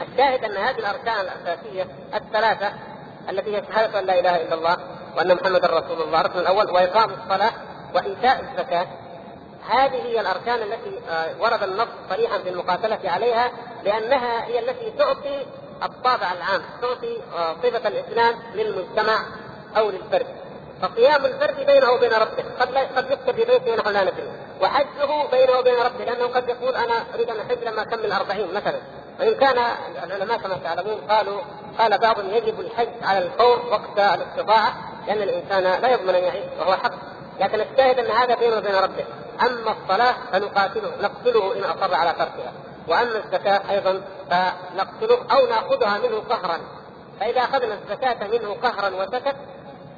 الشاهد 0.01 0.43
أن 0.43 0.57
هذه 0.57 0.79
الأركان 0.79 1.19
الأساسية 1.19 1.87
الثلاثة 2.13 2.73
التي 3.29 3.57
هي 3.57 3.63
شهادة 3.71 3.99
أن 3.99 4.05
لا 4.05 4.19
إله 4.19 4.35
إلا 4.35 4.53
الله 4.53 4.77
وأن 5.17 5.35
محمدا 5.35 5.67
رسول 5.67 6.01
الله 6.01 6.21
الركن 6.21 6.39
الأول 6.39 6.71
وإقام 6.71 7.09
الصلاة 7.13 7.51
وإيتاء 7.95 8.39
الزكاة. 8.41 8.87
هذه 9.69 10.01
هي 10.01 10.21
الأركان 10.21 10.61
التي 10.61 10.99
آه، 11.09 11.35
ورد 11.39 11.63
النص 11.63 11.87
صريحا 12.09 12.37
في 12.37 12.49
المقاتلة 12.49 12.99
عليها 13.03 13.51
لأنها 13.83 14.45
هي 14.45 14.59
التي 14.59 14.91
تعطي 14.97 15.45
الطابع 15.83 16.31
العام 16.31 16.61
تعطي 16.81 17.17
آه، 17.37 17.55
صفة 17.63 17.87
الإسلام 17.87 18.35
للمجتمع 18.53 19.19
أو 19.77 19.89
للفرد. 19.89 20.27
فقيام 20.81 21.25
الفرد 21.25 21.65
بينه 21.65 21.91
وبين 21.91 22.13
ربه 22.13 22.43
قد 22.59 22.77
قد 22.77 23.11
يكتب 23.11 23.35
في 23.35 23.45
بيته 23.45 23.73
ونحن 23.73 23.93
لا 23.93 24.03
ندري. 24.03 24.31
وحجه 24.61 25.27
بينه 25.31 25.59
وبين 25.59 25.75
ربه 25.75 26.05
لأنه 26.05 26.27
قد 26.27 26.49
يقول 26.49 26.75
أنا 26.75 27.03
أريد 27.13 27.29
أن 27.29 27.39
أحج 27.39 27.63
لما 27.63 27.81
أكمل 27.81 28.11
أربعين 28.11 28.53
مثلا. 28.53 28.79
وإن 29.19 29.35
كان 29.35 29.57
العلماء 30.03 30.37
كما 30.37 30.57
تعلمون 30.63 31.01
قالوا 31.09 31.41
قال 31.79 31.97
بعضهم 31.97 32.29
يجب 32.29 32.59
الحج 32.59 32.89
على 33.03 33.17
الفور 33.17 33.65
وقت 33.71 33.99
الاستطاعة 33.99 34.73
لأن 35.07 35.21
الإنسان 35.21 35.63
لا 35.81 35.93
يضمن 35.93 36.15
أن 36.15 36.23
يعيش 36.23 36.45
وهو 36.59 36.73
حق. 36.73 37.14
لكن 37.39 37.61
الشاهد 37.61 37.99
أن 37.99 38.11
هذا 38.11 38.35
بينه 38.35 38.57
وبين 38.57 38.75
ربه. 38.75 39.05
أما 39.41 39.75
الصلاة 39.81 40.15
فنقاتله 40.31 40.91
نقتله 41.01 41.57
إن 41.57 41.63
أصر 41.63 41.93
على 41.93 42.11
تركها. 42.11 42.51
وأما 42.87 43.17
الزكاة 43.25 43.61
أيضا 43.71 44.01
فنقتله 44.29 45.25
أو 45.31 45.45
نأخذها 45.47 45.97
منه 45.97 46.19
قهرا. 46.29 46.59
فإذا 47.19 47.41
أخذنا 47.41 47.73
الزكاة 47.73 48.27
منه 48.27 48.55
قهرا 48.63 48.95
وسكت 48.95 49.35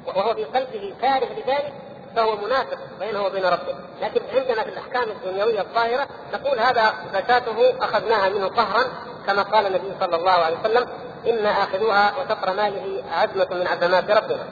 وهو 0.06 0.34
في 0.34 0.44
قلبه 0.44 0.94
كاره 1.02 1.26
لذلك 1.32 1.72
فهو 2.16 2.36
منافق 2.36 2.78
بينه 3.00 3.22
وبين 3.22 3.44
ربه، 3.44 3.74
لكن 4.02 4.20
عندنا 4.34 4.62
في 4.62 4.68
الأحكام 4.68 5.10
الدنيوية 5.10 5.60
الظاهرة 5.60 6.06
نقول 6.32 6.58
هذا 6.58 6.94
زكاته 7.14 7.84
أخذناها 7.84 8.28
منه 8.28 8.48
قهرا 8.48 8.84
كما 9.26 9.42
قال 9.42 9.66
النبي 9.66 9.92
صلى 10.00 10.16
الله 10.16 10.30
عليه 10.30 10.56
وسلم 10.60 10.86
إن 11.26 11.46
آخذوها 11.46 12.12
وسطر 12.18 12.52
ماله 12.52 13.04
عزمة 13.12 13.48
من 13.50 13.66
عزمات 13.66 14.10
ربنا. 14.10 14.44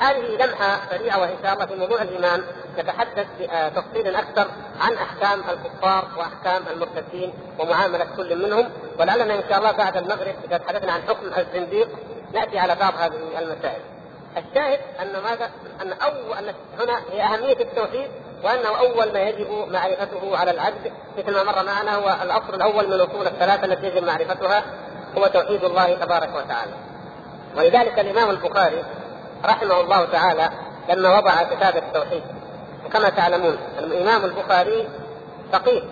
هذه 0.00 0.18
لمحة 0.18 0.80
سريعة 0.90 1.20
وإن 1.20 1.36
شاء 1.42 1.54
الله 1.54 1.66
في 1.66 1.74
موضوع 1.74 2.02
الإيمان 2.02 2.44
نتحدث 2.78 3.26
بتفصيل 3.40 4.16
أكثر 4.16 4.46
عن 4.80 4.92
أحكام 4.94 5.40
الكفار 5.50 6.08
وأحكام 6.16 6.62
المرتدين 6.72 7.32
ومعاملة 7.58 8.06
كل 8.16 8.46
منهم 8.46 8.70
ولعلنا 8.98 9.34
إن 9.34 9.42
شاء 9.48 9.58
الله 9.58 9.72
بعد 9.72 9.96
المغرب 9.96 10.34
إذا 10.44 10.58
تحدثنا 10.58 10.92
عن 10.92 11.02
حكم 11.02 11.26
الزنديق 11.38 11.88
نأتي 12.34 12.58
على 12.58 12.74
بعض 12.74 12.94
هذه 12.98 13.38
المسائل. 13.38 13.80
الشاهد 14.36 14.80
أن 15.02 15.12
ماذا؟ 15.12 15.50
أن 15.82 15.92
أول 15.92 16.54
هنا 16.80 17.00
هي 17.12 17.22
أهمية 17.22 17.60
التوحيد 17.60 18.10
وأنه 18.44 18.78
أول 18.78 19.12
ما 19.12 19.20
يجب 19.20 19.68
معرفته 19.72 20.36
على 20.38 20.50
العبد 20.50 20.92
مثل 21.18 21.32
ما 21.32 21.42
مر 21.42 21.64
معنا 21.64 21.94
هو 21.94 22.16
الأصل 22.22 22.54
الأول 22.54 22.86
من 22.86 22.92
الأصول 22.92 23.26
الثلاثة 23.26 23.64
التي 23.64 23.86
يجب 23.86 24.04
معرفتها 24.04 24.64
هو 25.18 25.26
توحيد 25.26 25.64
الله 25.64 25.94
تبارك 25.94 26.36
وتعالى. 26.36 26.72
ولذلك 27.56 27.98
الإمام 27.98 28.30
البخاري 28.30 28.84
رحمه 29.44 29.80
الله 29.80 30.04
تعالى 30.04 30.50
لما 30.88 31.18
وضع 31.18 31.42
كتاب 31.42 31.76
التوحيد. 31.76 32.22
وكما 32.86 33.08
تعلمون 33.08 33.58
الإمام 33.78 34.24
البخاري 34.24 34.88
فقيه. 35.52 35.82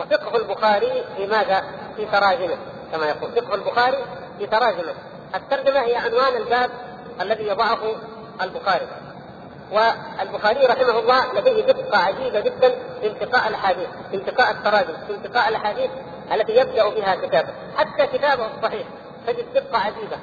وفقه 0.00 0.36
البخاري 0.36 1.04
في 1.16 1.26
ماذا؟ 1.26 1.64
في 1.96 2.06
تراجمه 2.06 2.56
كما 2.92 3.06
يقول. 3.06 3.30
فقه 3.32 3.54
البخاري 3.54 3.98
في 4.38 4.46
تراجمه. 4.46 4.94
الترجمة 5.34 5.80
هي 5.80 5.96
عنوان 5.96 6.36
الباب 6.36 6.70
الذي 7.20 7.46
يضعه 7.46 7.78
البخاري. 8.42 8.86
والبخاري 9.72 10.66
رحمه 10.66 10.98
الله 10.98 11.32
لديه 11.34 11.62
دقة 11.62 11.98
عجيبة 11.98 12.40
جدا 12.40 12.74
في 13.00 13.06
انتقاء 13.06 13.48
الأحاديث 13.48 13.88
في 14.10 14.16
انتقاء 14.16 14.50
التراجم 14.50 14.94
في 15.06 15.14
انتقاء 15.14 15.48
الأحاديث 15.48 15.90
التي 16.32 16.52
يبدأ 16.56 16.88
بها 16.88 17.14
كتابه. 17.14 17.48
حتى 17.76 18.06
كتابه 18.06 18.46
الصحيح 18.46 18.86
تجد 19.26 19.52
دقة 19.54 19.78
عجيبة. 19.78 20.18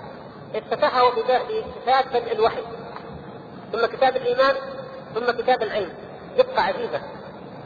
افتتحه 0.56 1.10
بكتاب 1.10 2.06
بدء 2.14 2.32
الوحي 2.32 2.64
ثم 3.72 3.86
كتاب 3.86 4.16
الإيمان 4.16 4.56
ثم 5.16 5.32
كتاب 5.32 5.64
العلم. 5.64 5.94
دقه 6.38 6.62
عجيبة. 6.62 7.02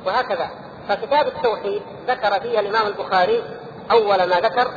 وهكذا. 0.06 0.50
فكتاب 0.90 1.28
التوحيد 1.28 1.82
ذكر 2.08 2.40
فيه 2.40 2.60
الإمام 2.60 2.88
البخاري 2.88 3.44
أول 3.92 4.24
ما 4.24 4.40
ذكر 4.40 4.72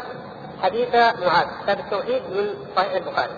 حديث 0.62 0.94
معاذ. 0.94 1.46
كتاب 1.62 1.78
التوحيد 1.78 2.22
من 2.22 2.54
صحيح 2.76 2.92
البخاري. 2.92 3.32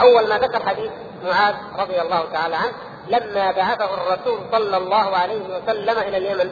أول 0.00 0.28
ما 0.28 0.38
ذكر 0.38 0.66
حديث 0.66 0.90
معاذ 1.24 1.54
رضي 1.78 2.00
الله 2.00 2.24
تعالى 2.32 2.56
عنه 2.56 2.72
لما 3.08 3.52
بعثه 3.52 3.94
الرسول 3.94 4.38
صلى 4.52 4.76
الله 4.76 5.16
عليه 5.16 5.40
وسلم 5.40 5.98
إلى 5.98 6.16
اليمن 6.16 6.50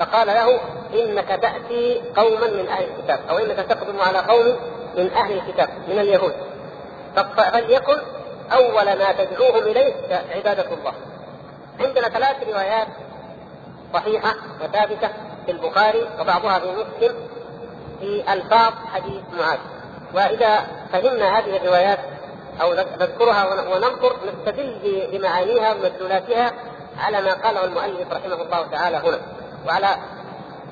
فقال 0.00 0.26
له 0.26 0.60
إنك 0.94 1.28
تأتي 1.28 2.02
قوما 2.16 2.46
من 2.46 2.68
أهل 2.68 2.84
الكتاب 2.84 3.20
أو 3.30 3.38
إنك 3.38 3.56
تقدم 3.56 4.00
على 4.00 4.18
قوم 4.18 4.56
من 4.96 5.12
أهل 5.12 5.32
الكتاب 5.32 5.68
من 5.88 5.98
اليهود 5.98 6.34
فليكن 7.36 7.96
أول 8.52 8.98
ما 8.98 9.12
تدعوهم 9.12 9.62
إليه 9.62 9.94
عبادة 10.34 10.74
الله. 10.74 10.92
عندنا 11.80 12.08
ثلاث 12.08 12.48
روايات 12.48 12.88
صحيحة 13.94 14.34
وثابتة 14.62 15.08
في 15.46 15.52
البخاري 15.52 16.08
وبعضها 16.20 16.58
في 16.58 16.66
مسلم 16.66 17.14
في 18.00 18.32
ألفاظ 18.32 18.72
حديث 18.94 19.22
معاذ. 19.38 19.58
وإذا 20.14 20.66
فهمنا 20.92 21.38
هذه 21.38 21.56
الروايات 21.56 21.98
أو 22.62 22.74
نذكرها 22.74 23.44
وننظر 23.74 24.16
نستدل 24.26 25.08
بمعانيها 25.12 25.74
ومدلولاتها 25.74 26.52
على 26.98 27.20
ما 27.22 27.32
قاله 27.32 27.64
المؤلف 27.64 28.12
رحمه 28.12 28.42
الله 28.42 28.66
تعالى 28.66 28.96
هنا 28.96 29.20
وعلى 29.66 29.96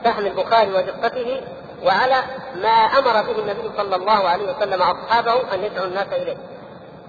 فهم 0.05 0.27
البخاري 0.27 0.73
ودقته 0.73 1.41
وعلى 1.85 2.23
ما 2.55 2.69
أمر 2.69 3.23
به 3.23 3.39
النبي 3.39 3.71
صلى 3.77 3.97
الله 3.97 4.29
عليه 4.29 4.57
وسلم 4.57 4.83
أصحابه 4.83 5.55
أن 5.55 5.65
يدعوا 5.65 5.87
الناس 5.87 6.07
إليه. 6.13 6.37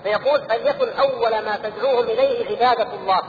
فيقول 0.04 0.42
فليكن 0.42 0.90
أول 1.00 1.46
ما 1.46 1.58
تدعوهم 1.64 2.04
إليه 2.04 2.50
عبادة 2.50 2.88
الله. 2.94 3.22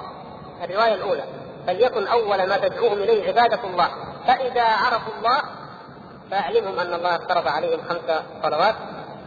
الرواية 0.65 0.95
الأولى 0.95 1.25
فليكن 1.67 2.07
أول 2.07 2.49
ما 2.49 2.57
تدعوهم 2.57 2.99
إليه 2.99 3.29
عبادة 3.29 3.59
الله، 3.65 3.89
فإذا 4.27 4.63
عرفوا 4.63 5.13
الله 5.19 5.43
فاعلمهم 6.31 6.79
أن 6.79 6.95
الله 6.95 7.17
افترض 7.17 7.49
عليهم 7.49 7.81
خمس 7.89 8.21
صلوات. 8.43 8.75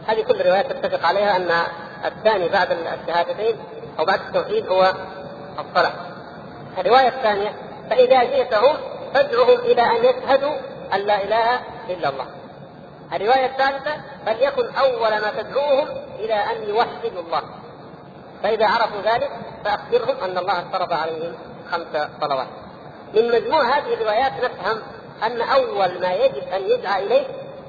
هذه 0.06 0.22
كل 0.22 0.40
الروايات 0.40 0.72
تتفق 0.72 1.06
عليها 1.06 1.36
أن 1.36 1.50
الثاني 2.04 2.48
بعد 2.48 2.70
الشهادتين 2.72 3.56
أو 3.98 4.04
بعد 4.04 4.20
التوحيد 4.20 4.68
هو 4.68 4.92
الصلاة. 5.58 5.92
الرواية 6.78 7.08
الثانية 7.08 7.54
فإذا 7.90 8.24
جئتهم 8.24 8.76
فادعهم 9.14 9.58
إلى 9.58 9.82
أن 9.82 10.04
يشهدوا 10.04 10.54
أن 10.94 11.00
لا 11.00 11.24
إله 11.24 11.60
إلا 11.90 12.08
الله. 12.08 12.26
الرواية 13.12 13.46
الثالثة 13.46 14.00
فليكن 14.26 14.74
أول 14.74 15.10
ما 15.10 15.32
تدعوهم 15.42 15.88
إلى 16.18 16.34
أن 16.34 16.68
يوحدوا 16.68 17.22
الله. 17.22 17.42
فإذا 18.42 18.66
عرفوا 18.66 19.00
ذلك 19.00 19.30
فأخبرهم 19.64 20.24
أن 20.24 20.38
الله 20.38 20.60
افترض 20.60 20.92
عليهم 20.92 21.34
خمس 21.70 22.08
صلوات. 22.20 22.46
من 23.14 23.30
مجموع 23.30 23.62
هذه 23.62 23.94
الروايات 23.94 24.32
نفهم 24.32 24.82
أن 25.26 25.40
أول 25.40 26.00
ما 26.00 26.12
يجب 26.12 26.48
أن 26.48 26.62
يدعى 26.62 27.06
إليه 27.06 27.26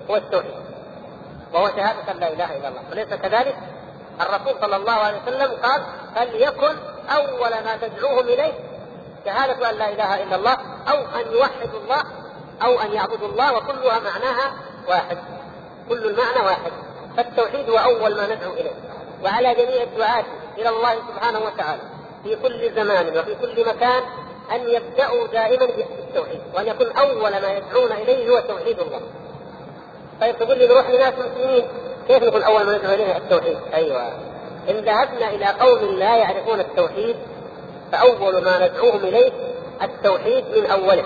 هو 0.09 0.15
التوحيد. 0.15 0.65
وهو 1.53 1.67
شهادة 1.67 2.11
ان 2.11 2.17
لا 2.17 2.33
إله 2.33 2.57
إلا 2.57 2.67
الله، 2.67 2.81
وليس 2.91 3.13
كذلك؟ 3.13 3.55
الرسول 4.21 4.61
صلى 4.61 4.75
الله 4.75 4.93
عليه 4.93 5.21
وسلم 5.21 5.51
قال 5.63 5.83
فليكن 6.15 6.75
أول 7.15 7.49
ما 7.49 7.77
تدعوهم 7.81 8.27
إليه 8.27 8.53
شهادة 9.25 9.69
أن 9.69 9.75
لا 9.75 9.89
إله 9.89 10.23
إلا 10.23 10.35
الله 10.35 10.57
أو 10.87 10.97
أن 11.19 11.33
يوحدوا 11.33 11.79
الله 11.79 12.03
أو 12.63 12.79
أن 12.79 12.93
يعبدوا 12.93 13.27
الله 13.27 13.57
وكلها 13.57 13.99
معناها 13.99 14.53
واحد. 14.87 15.17
كل 15.89 16.05
المعنى 16.05 16.45
واحد. 16.45 16.71
فالتوحيد 17.17 17.69
هو 17.69 17.77
أول 17.77 18.15
ما 18.17 18.35
ندعو 18.35 18.53
إليه. 18.53 18.75
وعلى 19.23 19.53
جميع 19.53 19.83
الدعاة 19.83 20.25
إلى 20.57 20.69
الله 20.69 20.95
سبحانه 20.95 21.39
وتعالى 21.39 21.81
في 22.23 22.35
كل 22.35 22.75
زمان 22.75 23.17
وفي 23.17 23.35
كل 23.35 23.65
مكان 23.67 24.03
أن 24.51 24.69
يبدأوا 24.69 25.27
دائما 25.27 25.65
بالتوحيد 25.65 26.41
وأن 26.55 26.67
يكون 26.67 26.91
أول 26.91 27.31
ما 27.31 27.53
يدعون 27.53 27.91
إليه 27.91 28.29
هو 28.29 28.39
توحيد 28.39 28.79
الله. 28.79 29.01
طيب 30.21 30.39
تقول 30.39 30.57
لي 30.57 30.67
نروح 30.67 30.89
لناس 30.89 31.13
مسلمين 31.13 31.67
كيف 32.07 32.23
نكون 32.23 32.43
أول 32.43 32.63
ما 32.63 32.77
ندعو 32.77 32.93
إليه 32.93 33.17
التوحيد؟ 33.17 33.57
أيوه. 33.73 34.07
إن 34.69 34.75
ذهبنا 34.75 35.29
إلى 35.29 35.45
قوم 35.45 35.95
لا 35.95 36.17
يعرفون 36.17 36.59
التوحيد 36.59 37.15
فأول 37.91 38.43
ما 38.43 38.67
ندعوهم 38.67 38.99
إليه 38.99 39.31
التوحيد 39.81 40.45
من 40.57 40.65
أوله. 40.65 41.03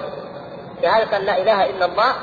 شهادة 0.82 1.18
لا 1.18 1.38
إله 1.38 1.70
إلا 1.70 1.86
الله 1.86 2.14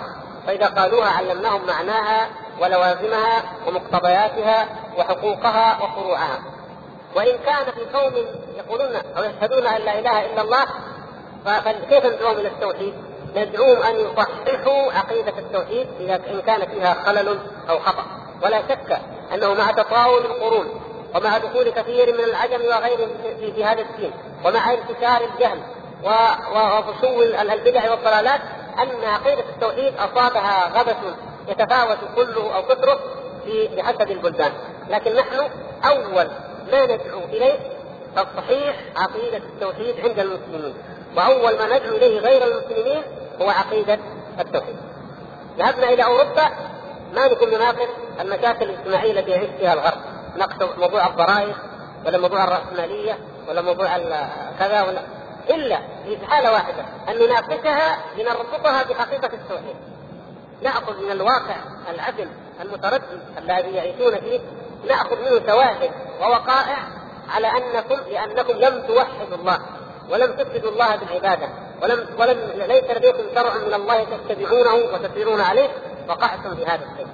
فإذا 0.46 0.66
قالوها 0.66 1.10
علمناهم 1.10 1.66
معناها 1.66 2.28
ولوازمها 2.60 3.42
ومقتضياتها 3.66 4.68
وحقوقها 4.98 5.78
وفروعها 5.82 6.38
وإن 7.14 7.38
كان 7.46 7.64
في 7.64 7.98
قوم 7.98 8.12
يقولون 8.56 8.96
أو 9.16 9.24
يشهدون 9.24 9.66
أن 9.66 9.82
لا 9.82 9.98
إله 9.98 10.26
إلا 10.26 10.42
الله 10.42 10.64
فكيف 11.44 12.06
ندعوهم 12.06 12.38
إلى 12.38 12.48
التوحيد؟ 12.48 12.94
ندعوهم 13.36 13.82
أن 13.82 13.94
يصححوا 13.94 14.92
عقيدة 14.92 15.38
التوحيد 15.38 15.86
إذا 16.00 16.14
إن 16.14 16.40
كان 16.46 16.66
فيها 16.66 16.94
خلل 17.06 17.38
أو 17.70 17.78
خطأ 17.78 18.04
ولا 18.42 18.62
شك 18.68 19.00
أنه 19.34 19.54
مع 19.54 19.70
تطاول 19.70 20.24
القرون 20.24 20.80
ومع 21.14 21.38
دخول 21.38 21.70
كثير 21.70 22.12
من 22.12 22.24
العجم 22.24 22.64
وغيرهم 22.64 23.08
في, 23.22 23.52
في 23.52 23.64
هذا 23.64 23.80
الدين 23.80 24.12
ومع 24.44 24.72
انتشار 24.72 25.28
الجهل 25.34 25.58
وفشو 26.04 27.22
البدع 27.22 27.90
والضلالات 27.90 28.40
أن 28.78 29.04
عقيدة 29.04 29.44
التوحيد 29.54 29.94
أصابها 29.96 30.68
غبث 30.78 30.96
يتفاوت 31.48 31.98
كله 32.16 32.56
أو 32.56 32.62
كثره 32.62 32.98
في 33.44 33.68
بحسب 33.76 34.10
البلدان، 34.10 34.52
لكن 34.90 35.14
نحن 35.14 35.48
أول 35.84 36.28
ما 36.72 36.84
ندعو 36.84 37.20
إليه 37.24 37.58
تصحيح 38.16 38.76
عقيدة 38.96 39.36
التوحيد 39.36 40.00
عند 40.00 40.18
المسلمين، 40.18 40.74
وأول 41.16 41.58
ما 41.58 41.66
ندعو 41.78 41.96
إليه 41.96 42.20
غير 42.20 42.44
المسلمين 42.44 43.02
هو 43.42 43.50
عقيدة 43.50 43.98
التوحيد. 44.40 44.76
ذهبنا 45.58 45.88
إلى 45.88 46.04
أوروبا. 46.04 46.50
ما 47.14 47.28
نكون 47.28 47.48
نناقش 47.48 47.88
المشاكل 48.20 48.64
الاجتماعية 48.64 49.12
التي 49.12 49.30
يعيش 49.30 49.50
فيها 49.58 49.72
الغرب، 49.72 49.98
نقص 50.36 50.78
موضوع 50.78 51.06
الضرائب 51.06 51.54
ولا 52.06 52.18
موضوع 52.18 52.44
الرأسمالية 52.44 53.18
ولا 53.48 53.62
موضوع 53.62 53.96
كذا 54.58 54.82
ولا 54.82 55.00
إلا 55.50 55.80
في 56.04 56.26
حالة 56.26 56.52
واحدة 56.52 56.84
أن 57.08 57.18
نناقشها 57.18 57.98
لنربطها 58.18 58.82
بحقيقة 58.82 59.30
التوحيد 59.34 59.76
نأخذ 60.62 61.04
من 61.04 61.10
الواقع 61.10 61.56
العدل 61.90 62.28
المتردد 62.60 63.20
الذي 63.38 63.70
يعيشون 63.70 64.20
فيه 64.20 64.40
نأخذ 64.88 65.16
منه 65.16 65.46
شواهد 65.46 65.90
ووقائع 66.20 66.76
على 67.34 67.46
أنكم 67.46 68.10
لأنكم 68.10 68.52
لم 68.52 68.82
توحدوا 68.86 69.36
الله 69.36 69.58
ولم 70.10 70.32
تفردوا 70.32 70.70
الله 70.70 70.96
بالعبادة 70.96 71.48
ولم 71.82 72.06
ولم 72.18 72.38
ليس 72.54 72.84
لديكم 72.96 73.22
شرع 73.34 73.54
من 73.54 73.74
الله 73.74 74.04
تتبعونه 74.04 74.74
وتسيرون 74.74 75.40
عليه 75.40 75.68
وقعتم 76.08 76.56
في 76.56 76.66
هذا 76.66 76.84
الشيء. 76.92 77.06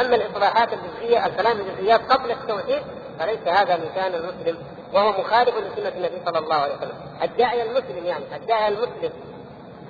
أما 0.00 0.16
الإصلاحات 0.16 0.68
الجزئية 0.72 1.26
الكلام 1.26 1.60
الجزئيات 1.60 2.12
قبل 2.12 2.30
التوحيد 2.30 2.82
فليس 3.18 3.40
هذا 3.46 3.76
من 3.76 3.90
شان 3.94 4.14
المسلم 4.14 4.58
وهو 4.92 5.12
مخالف 5.20 5.54
لسنة 5.56 5.88
النبي 5.88 6.20
صلى 6.26 6.38
الله 6.38 6.54
عليه 6.54 6.74
وسلم. 6.76 6.96
الداعيه 7.22 7.62
المسلم 7.62 8.06
يعني 8.06 8.24
الداعيه 8.36 8.68
المسلم 8.68 9.12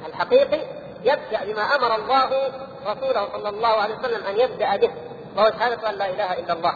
الحقيقي 0.07 0.61
يبدأ 1.05 1.45
بما 1.45 1.63
أمر 1.63 1.95
الله 1.95 2.53
رسوله 2.87 3.29
صلى 3.33 3.49
الله 3.49 3.69
عليه 3.69 3.95
وسلم 3.95 4.27
أن 4.27 4.41
يبدأ 4.41 4.77
به 4.77 4.91
وهو 5.37 5.51
شهادة 5.51 5.91
أن 5.91 5.95
لا 5.95 6.11
إله 6.11 6.33
إلا 6.33 6.53
الله. 6.53 6.75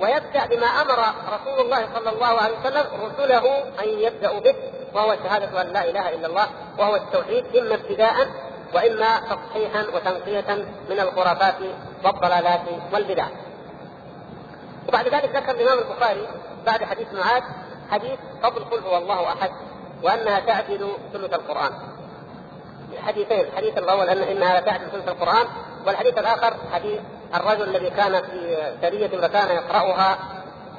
ويبدأ 0.00 0.46
بما 0.46 0.66
أمر 0.66 0.98
رسول 1.32 1.60
الله 1.66 1.88
صلى 1.94 2.10
الله 2.10 2.26
عليه 2.26 2.58
وسلم 2.58 2.86
رسله 3.04 3.58
أن 3.82 3.88
يبداوا 3.88 4.40
به 4.40 4.54
وهو 4.94 5.16
شهادة 5.24 5.60
أن 5.62 5.66
لا 5.66 5.84
إله 5.90 6.08
إلا 6.08 6.26
الله 6.26 6.46
وهو 6.78 6.96
التوحيد 6.96 7.56
إما 7.56 7.74
ابتداء 7.74 8.14
وإما 8.74 9.20
تصحيحا 9.20 9.86
وتنقيه 9.94 10.64
من 10.90 11.00
الخرافات 11.00 11.54
والضلالات 12.04 12.60
والبدع. 12.92 13.26
وبعد 14.88 15.08
ذلك 15.08 15.36
ذكر 15.36 15.50
الإمام 15.50 15.78
البخاري 15.78 16.26
بعد 16.66 16.84
حديث 16.84 17.08
معاذ 17.12 17.42
حديث 17.90 18.18
فضل 18.42 18.64
قل 18.64 18.78
هو 18.78 18.98
الله 18.98 19.32
أحد 19.32 19.50
وأنها 20.02 20.40
تعدل 20.40 20.92
ثلث 21.12 21.34
القرآن. 21.34 21.72
حديثين، 23.06 23.40
الحديث 23.40 23.78
الأول 23.78 24.08
أن 24.08 24.18
إنها 24.18 24.60
تعدل 24.60 24.90
ثلث 24.90 25.08
القرآن 25.08 25.46
والحديث 25.86 26.18
الآخر 26.18 26.54
حديث 26.72 27.00
الرجل 27.34 27.76
الذي 27.76 27.90
كان 27.90 28.22
في 28.22 28.56
سريه 28.82 29.18
وكان 29.18 29.56
يقرأها 29.56 30.18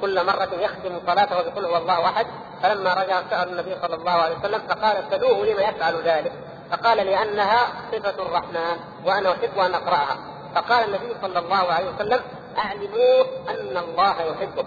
كل 0.00 0.26
مرة 0.26 0.48
يختم 0.60 1.00
صلاته 1.06 1.42
بقل 1.42 1.64
هو 1.64 1.76
الله 1.76 2.04
أحد 2.04 2.26
فلما 2.62 2.94
رجع 2.94 3.22
سأل 3.30 3.48
النبي 3.48 3.76
صلى 3.82 3.94
الله 3.94 4.10
عليه 4.10 4.36
وسلم 4.38 4.62
فقال 4.68 5.04
سلوه 5.10 5.46
لما 5.46 5.62
يفعل 5.62 6.02
ذلك؟ 6.04 6.32
فقال 6.70 6.96
لأنها 6.96 7.58
صفة 7.92 8.22
الرحمن 8.22 8.76
وأنا 9.04 9.32
أحب 9.32 9.58
أن 9.58 9.74
أقرأها. 9.74 10.16
فقال 10.54 10.84
النبي 10.84 11.14
صلى 11.22 11.38
الله 11.38 11.72
عليه 11.72 11.90
وسلم 11.90 12.20
أعلموه 12.58 13.26
أن 13.48 13.76
الله 13.76 14.16
يحبه. 14.22 14.64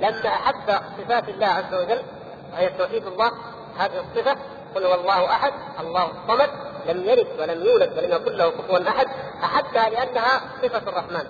لما 0.00 0.28
أحب 0.28 0.82
صفات 0.98 1.28
الله 1.28 1.46
عز 1.46 1.74
وجل 1.74 2.02
وهي 2.52 2.68
توحيد 2.68 3.06
الله. 3.06 3.32
هذه 3.78 4.04
الصفة 4.10 4.36
قل 4.74 4.84
هو 4.84 4.94
الله 4.94 5.26
أحد 5.30 5.52
الله 5.80 6.04
الصمد 6.04 6.50
لم 6.86 7.08
يلد 7.08 7.26
ولم 7.38 7.64
يولد 7.64 7.98
ولم 7.98 8.12
يكن 8.12 8.32
له 8.32 8.50
كفوا 8.50 8.88
أحد 8.88 9.06
أحبها 9.44 9.90
لأنها 9.90 10.40
صفة 10.62 10.82
الرحمن 10.88 11.24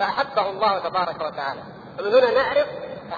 فأحبه 0.00 0.50
الله 0.50 0.78
تبارك 0.78 1.20
وتعالى. 1.20 1.60
ومن 2.00 2.14
هنا 2.14 2.30
نعرف 2.30 2.66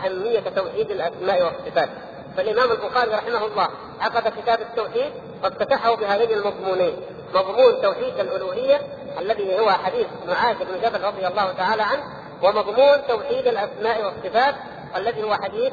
أهمية 0.05 0.41
توحيد 0.41 0.91
الأسماء 0.91 1.43
والصفات. 1.43 1.89
فالإمام 2.37 2.71
البخاري 2.71 3.11
رحمه 3.11 3.47
الله 3.47 3.69
عقد 4.01 4.33
كتاب 4.41 4.61
التوحيد 4.61 5.13
وافتتحه 5.43 5.95
بهذين 5.97 6.39
المضمونين. 6.39 6.97
مضمون 7.35 7.83
توحيد 7.83 8.21
الألوهية 8.21 8.81
الذي 9.19 9.61
هو 9.61 9.71
حديث 9.71 10.07
معاذ 10.29 10.57
بن 10.57 10.81
جبل 10.83 11.05
رضي 11.05 11.27
الله 11.27 11.53
تعالى 11.53 11.83
عنه 11.83 12.03
ومضمون 12.43 13.07
توحيد 13.09 13.47
الأسماء 13.47 14.05
والصفات 14.05 14.55
الذي 14.97 15.23
هو 15.23 15.35
حديث 15.35 15.73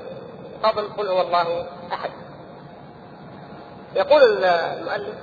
فضل 0.64 0.88
قل 0.98 1.08
هو 1.08 1.22
الله 1.22 1.68
أحد. 1.94 2.10
يقول 3.96 4.44
المؤلف 4.46 5.16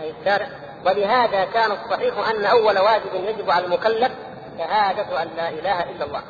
أي 0.00 0.14
الشارع 0.20 0.48
ولهذا 0.86 1.44
كان 1.44 1.72
الصحيح 1.72 2.28
أن 2.28 2.44
أول 2.44 2.78
واجب 2.78 3.14
يجب 3.14 3.50
على 3.50 3.64
المكلف 3.64 4.12
شهادة 4.58 5.22
أن 5.22 5.28
لا 5.36 5.48
إله 5.48 5.82
إلا 5.82 6.04
الله. 6.04 6.22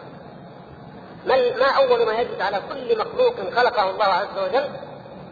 ما 1.59 1.71
أول 1.77 2.07
ما 2.07 2.13
يجب 2.13 2.43
على 2.43 2.61
كل 2.69 2.99
مخلوق 2.99 3.35
خلقه 3.55 3.91
الله 3.91 4.05
عز 4.05 4.39
وجل 4.39 4.69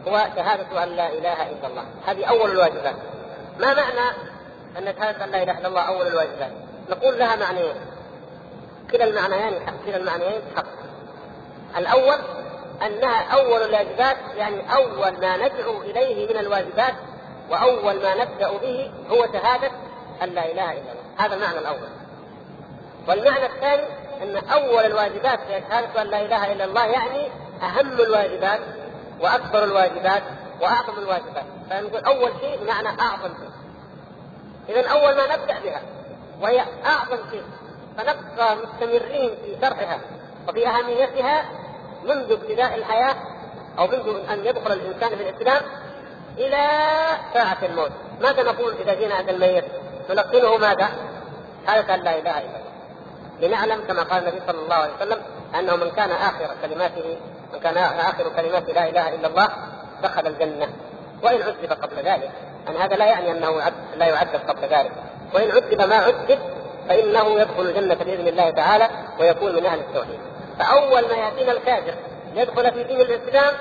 هو 0.07 0.27
شهادة 0.35 0.83
أن 0.83 0.89
لا 0.89 1.09
إله 1.09 1.49
إلا 1.49 1.67
الله. 1.67 1.83
هذه 2.05 2.25
أول 2.25 2.51
الواجبات. 2.51 2.95
ما 3.59 3.73
معنى 3.73 4.09
أن 4.77 4.93
شهادة 4.99 5.23
أن 5.23 5.31
لا 5.31 5.43
إله 5.43 5.59
إلا 5.59 5.67
الله 5.67 5.81
أول 5.81 6.07
الواجبات؟ 6.07 6.51
نقول 6.89 7.19
لها 7.19 7.35
معنيين. 7.35 7.75
كلا 8.91 9.03
المعنيين 9.03 9.67
حق 9.67 9.73
كلا 9.85 9.97
المعنيين 9.97 10.41
حق. 10.55 10.80
الأول 11.77 12.17
أنها 12.85 13.33
أول 13.33 13.61
الواجبات 13.61 14.17
يعني 14.37 14.75
أول 14.75 15.21
ما 15.21 15.37
ندعو 15.37 15.81
إليه 15.81 16.33
من 16.33 16.39
الواجبات 16.39 16.93
وأول 17.49 18.01
ما 18.01 18.15
نبدأ 18.15 18.57
به 18.57 18.91
هو 19.09 19.27
شهادة 19.33 19.71
أن 20.23 20.29
لا 20.29 20.51
إله 20.51 20.71
إلا 20.71 20.81
الله. 20.81 21.01
هذا 21.17 21.35
المعنى 21.35 21.59
الأول. 21.59 21.89
والمعنى 23.07 23.45
الثاني 23.45 23.83
أن 24.21 24.37
أول 24.37 24.85
الواجبات 24.85 25.39
في 25.39 25.61
شهادة 25.69 26.01
أن 26.01 26.07
لا 26.07 26.21
إله 26.21 26.51
إلا 26.51 26.65
الله 26.65 26.85
يعني 26.85 27.27
أهم 27.61 28.01
الواجبات 28.01 28.59
وأكبر 29.21 29.63
الواجبات 29.63 30.23
وأعظم 30.61 30.93
الواجبات. 30.97 31.45
فنقول 31.69 32.05
أول 32.05 32.31
شيء 32.41 32.63
بمعنى 32.63 32.87
أعظم 32.87 33.29
شيء. 33.39 33.51
اذا 34.69 34.89
أول 34.89 35.15
ما 35.17 35.35
نبدأ 35.35 35.59
بها 35.59 35.81
وهي 36.41 36.65
أعظم 36.85 37.17
شيء 37.31 37.43
فنبقى 37.97 38.55
مستمرين 38.55 39.29
في 39.29 39.57
شرحها 39.61 39.99
وفي 40.47 40.67
أهميتها 40.67 41.45
منذ 42.03 42.31
ابتداء 42.31 42.75
الحياة 42.75 43.15
أو 43.79 43.87
منذ 43.87 44.29
أن 44.29 44.45
يدخل 44.45 44.71
الإنسان 44.71 45.09
في 45.09 45.29
الاسلام 45.29 45.61
إلى 46.37 46.67
ساعة 47.33 47.57
الموت. 47.63 47.91
ماذا 48.21 48.43
نقول 48.43 48.73
إذا 48.79 48.93
جينا 48.93 49.15
عند 49.15 49.29
الميت؟ 49.29 49.65
نلقنه 50.09 50.57
ماذا؟ 50.57 50.89
شهاده 51.67 51.95
ان 51.95 51.99
لا 51.99 52.17
إله 52.17 52.37
إلا 52.37 52.39
الله. 52.39 52.71
لنعلم 53.41 53.81
كما 53.87 54.03
قال 54.03 54.23
النبي 54.27 54.41
صلى 54.47 54.59
الله 54.63 54.75
عليه 54.75 54.93
وسلم 54.93 55.21
أنه 55.59 55.75
من 55.75 55.91
كان 55.91 56.11
آخر 56.11 56.47
كلماته 56.61 57.17
وكان 57.55 57.77
آخر 57.77 58.29
كلمات 58.35 58.69
لا 58.69 58.89
إله 58.89 59.15
إلا 59.15 59.27
الله 59.27 59.47
دخل 60.03 60.27
الجنة. 60.27 60.67
وإن 61.23 61.41
عذب 61.41 61.73
قبل 61.81 61.95
ذلك. 61.95 62.31
ان 62.69 62.75
هذا 62.75 62.95
لا 62.95 63.05
يعني 63.05 63.31
أنه 63.31 63.71
لا 63.97 64.05
يعذب 64.05 64.39
قبل 64.47 64.61
ذلك. 64.61 64.91
وإن 65.33 65.51
عذب 65.51 65.81
ما 65.81 65.95
عذب 65.95 66.39
فإنه 66.89 67.41
يدخل 67.41 67.61
الجنة 67.61 67.95
بإذن 67.95 68.27
الله 68.27 68.49
تعالى 68.49 68.89
ويكون 69.19 69.55
من 69.55 69.65
أهل 69.65 69.79
التوحيد. 69.79 70.19
فأول 70.61 71.07
ما 71.07 71.13
يأتينا 71.13 71.51
الكافر 71.51 71.93
يدخل 72.35 72.71
في 72.71 72.83
دين 72.83 73.01
الإسلام 73.01 73.53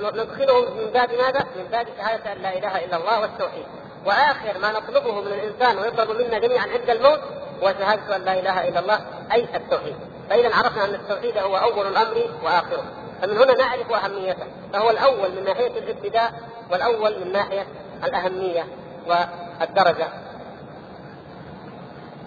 ندخله 0.00 0.60
من 0.60 0.90
باب 0.92 1.10
ماذا؟ 1.10 1.46
من 1.56 1.64
باب 1.72 1.86
شهادة 1.98 2.32
أن 2.32 2.38
لا 2.38 2.58
إله 2.58 2.84
إلا 2.84 2.96
الله 2.96 3.20
والتوحيد. 3.20 3.66
وآخر 4.06 4.58
ما 4.58 4.72
نطلبه 4.72 5.20
من 5.20 5.26
الإنسان 5.26 5.78
ويطلب 5.78 6.10
منا 6.10 6.38
جميعا 6.38 6.66
عند 6.68 6.90
الموت 6.90 7.20
هو 7.62 7.74
شهادة 7.78 8.16
أن 8.16 8.24
لا 8.24 8.40
إله 8.40 8.68
إلا 8.68 8.80
الله 8.80 9.00
أي 9.32 9.48
التوحيد. 9.54 9.96
فإذا 10.30 10.54
عرفنا 10.54 10.84
أن 10.84 10.94
التوحيد 10.94 11.38
هو 11.38 11.56
أول 11.56 11.86
الأمر 11.86 12.30
وآخره. 12.44 12.84
فمن 13.22 13.36
هنا 13.36 13.54
نعرف 13.54 13.92
أهميته. 13.92 14.46
فهو 14.72 14.90
الأول 14.90 15.30
من 15.30 15.44
ناحية 15.44 15.78
الابتداء 15.78 16.32
والأول 16.70 17.20
من 17.24 17.32
ناحية 17.32 17.66
الأهمية 18.04 18.66
والدرجة. 19.06 20.08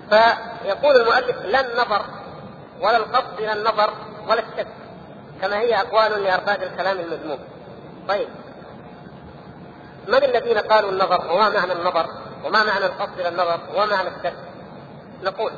فيقول 0.09 0.95
المؤلف 0.95 1.41
لا 1.45 1.59
النظر 1.59 2.01
ولا 2.81 2.97
القصد 2.97 3.39
إلى 3.39 3.53
النظر 3.53 3.93
ولا 4.27 4.39
الشك 4.39 4.67
كما 5.41 5.59
هي 5.59 5.81
أقوال 5.81 6.23
لأرباب 6.23 6.63
الكلام 6.63 6.99
المذموم. 6.99 7.39
طيب. 8.07 8.27
من 10.07 10.23
الذين 10.23 10.57
قالوا 10.57 10.91
النظر؟ 10.91 11.31
وما 11.31 11.49
معنى 11.49 11.71
النظر؟ 11.71 12.05
وما 12.45 12.63
معنى 12.63 12.85
القصد 12.85 13.19
إلى 13.19 13.29
النظر؟ 13.29 13.59
وما 13.75 13.85
معنى 13.85 14.07
الشك؟ 14.07 14.33
نقول 15.23 15.51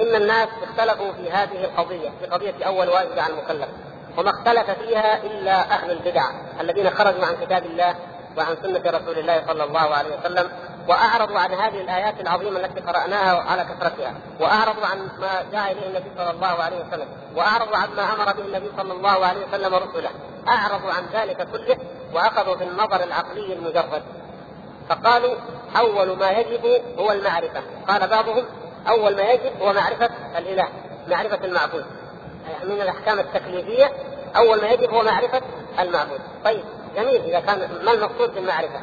إن 0.00 0.14
الناس 0.14 0.48
اختلفوا 0.62 1.12
في 1.12 1.30
هذه 1.30 1.64
القضية 1.64 2.10
في 2.20 2.26
قضية 2.26 2.64
أول 2.66 2.88
واجب 2.88 3.18
على 3.18 3.32
المكلف 3.32 3.68
وما 4.18 4.30
اختلف 4.30 4.70
فيها 4.70 5.22
إلا 5.22 5.60
أهل 5.60 5.90
البدع 5.90 6.30
الذين 6.60 6.90
خرجوا 6.90 7.26
عن 7.26 7.36
كتاب 7.46 7.66
الله 7.66 7.94
وعن 8.36 8.56
سنة 8.62 8.82
رسول 8.86 9.18
الله 9.18 9.42
صلى 9.46 9.64
الله 9.64 9.94
عليه 9.94 10.18
وسلم 10.18 10.50
وأعرضوا 10.88 11.38
عن 11.38 11.52
هذه 11.52 11.80
الآيات 11.80 12.20
العظيمة 12.20 12.60
التي 12.60 12.80
قرأناها 12.80 13.42
على 13.42 13.64
كثرتها 13.64 14.14
وأعرضوا 14.40 14.86
عن 14.86 14.98
ما 15.20 15.44
جاء 15.52 15.72
إليه 15.72 15.86
النبي 15.86 16.10
صلى 16.16 16.30
الله 16.30 16.62
عليه 16.62 16.76
وسلم 16.76 17.08
وأعرضوا 17.36 17.76
عن 17.76 17.88
ما 17.96 18.02
أمر 18.02 18.32
به 18.32 18.42
النبي 18.42 18.70
صلى 18.76 18.92
الله 18.92 19.26
عليه 19.26 19.46
وسلم 19.46 19.74
ورسله 19.74 20.10
أعرضوا 20.48 20.92
عن 20.92 21.06
ذلك 21.12 21.48
كله 21.52 21.76
وأخذوا 22.14 22.54
بالنظر 22.54 23.04
العقلي 23.04 23.52
المجرد. 23.52 24.02
فقالوا 24.88 25.34
أول 25.78 26.16
ما 26.18 26.30
يجب 26.30 26.82
هو 26.98 27.12
المعرفة. 27.12 27.62
قال 27.88 28.08
بعضهم 28.08 28.44
أول 28.88 29.16
ما 29.16 29.22
يجب 29.22 29.52
هو 29.60 29.72
معرفة 29.72 30.10
الإله 30.38 30.68
معرفة 31.08 31.44
المعبود. 31.44 31.84
من 32.64 32.80
الأحكام 32.80 33.18
التكليفية 33.18 33.92
أول 34.36 34.62
ما 34.62 34.68
يجب 34.68 34.90
هو 34.90 35.02
معرفة 35.02 35.40
المعبود. 35.78 36.20
طيب 36.44 36.64
جميل 36.96 37.24
إذا 37.24 37.40
كان 37.40 37.80
ما 37.84 37.92
المقصود 37.92 38.34
بالمعرفة؟ 38.34 38.80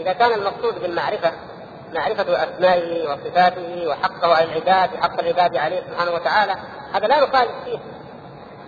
إذا 0.00 0.12
كان 0.12 0.32
المقصود 0.32 0.82
بالمعرفة 0.82 1.32
معرفة 1.94 2.44
أسمائه 2.44 3.08
وصفاته 3.08 3.88
وحقه 3.88 4.34
على 4.34 4.44
العباد 4.44 4.94
وحق 4.94 5.20
العباد 5.20 5.56
عليه 5.56 5.80
سبحانه 5.80 6.10
وتعالى 6.10 6.54
هذا 6.92 7.06
لا 7.06 7.20
نخالف 7.20 7.52
فيه. 7.64 7.78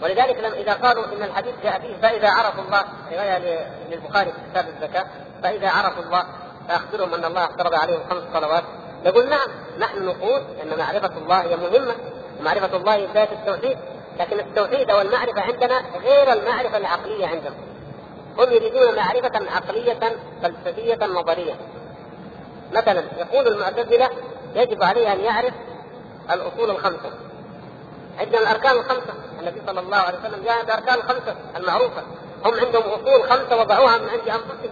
ولذلك 0.03 0.38
لما 0.38 0.57
إذا 0.57 0.73
قالوا 0.73 1.05
إن 1.05 1.23
الحديث 1.23 1.55
جاء 1.62 1.81
فيه 1.81 1.97
فإذا 2.03 2.31
عرفوا 2.31 2.64
الله 2.64 2.83
رواية 3.12 3.66
للبخاري 3.90 4.33
في 4.33 4.38
كتاب 4.51 4.68
الزكاة 4.68 5.07
فإذا 5.42 5.71
عرفوا 5.71 6.03
الله 6.03 6.25
فأخبرهم 6.68 7.14
أن 7.14 7.25
الله 7.25 7.45
افترض 7.45 7.75
عليهم 7.75 8.01
خمس 8.11 8.23
صلوات. 8.33 8.64
نقول 9.05 9.29
نعم 9.29 9.49
نحن 9.79 10.05
نقول 10.05 10.42
إن 10.62 10.79
معرفة 10.79 11.16
الله 11.16 11.40
هي 11.40 11.57
مهمة 11.57 11.95
معرفة 12.40 12.77
الله 12.77 12.95
هي 12.95 13.07
بدايه 13.07 13.33
التوحيد 13.33 13.79
لكن 14.21 14.40
التوحيد 14.40 14.90
أو 14.90 15.01
المعرفه 15.01 15.40
عندنا 15.40 15.83
غير 16.05 16.33
المعرفة 16.33 16.77
العقلية 16.77 17.27
عندهم. 17.27 17.71
هم 18.38 18.53
يريدون 18.53 18.97
معرفة 18.97 19.51
عقلية 19.51 20.16
فلسفيه 20.42 21.07
نظريه 21.07 21.55
مثلا 22.73 23.05
يقول 23.18 23.49
المعتزلة 23.49 24.11
يجب 24.55 24.83
عليه 24.83 25.12
أن 25.12 25.21
يعرف 25.21 25.55
الأصول 26.31 26.71
الخمسة. 26.71 27.11
عندنا 28.18 28.40
الأركان 28.40 28.77
الخمسة. 28.77 29.14
النبي 29.40 29.62
صلى 29.66 29.81
الله 29.81 29.97
عليه 29.97 30.18
وسلم 30.18 30.45
جاء 30.45 30.64
بأركان 30.64 30.95
الخمسة 30.95 31.37
المعروفة. 31.57 32.03
هم 32.45 32.55
عندهم 32.55 32.83
أصول 32.83 33.31
خمسة 33.31 33.61
وضعوها 33.61 33.99
من 33.99 34.09
عند 34.09 34.29
أنفسهم. 34.29 34.71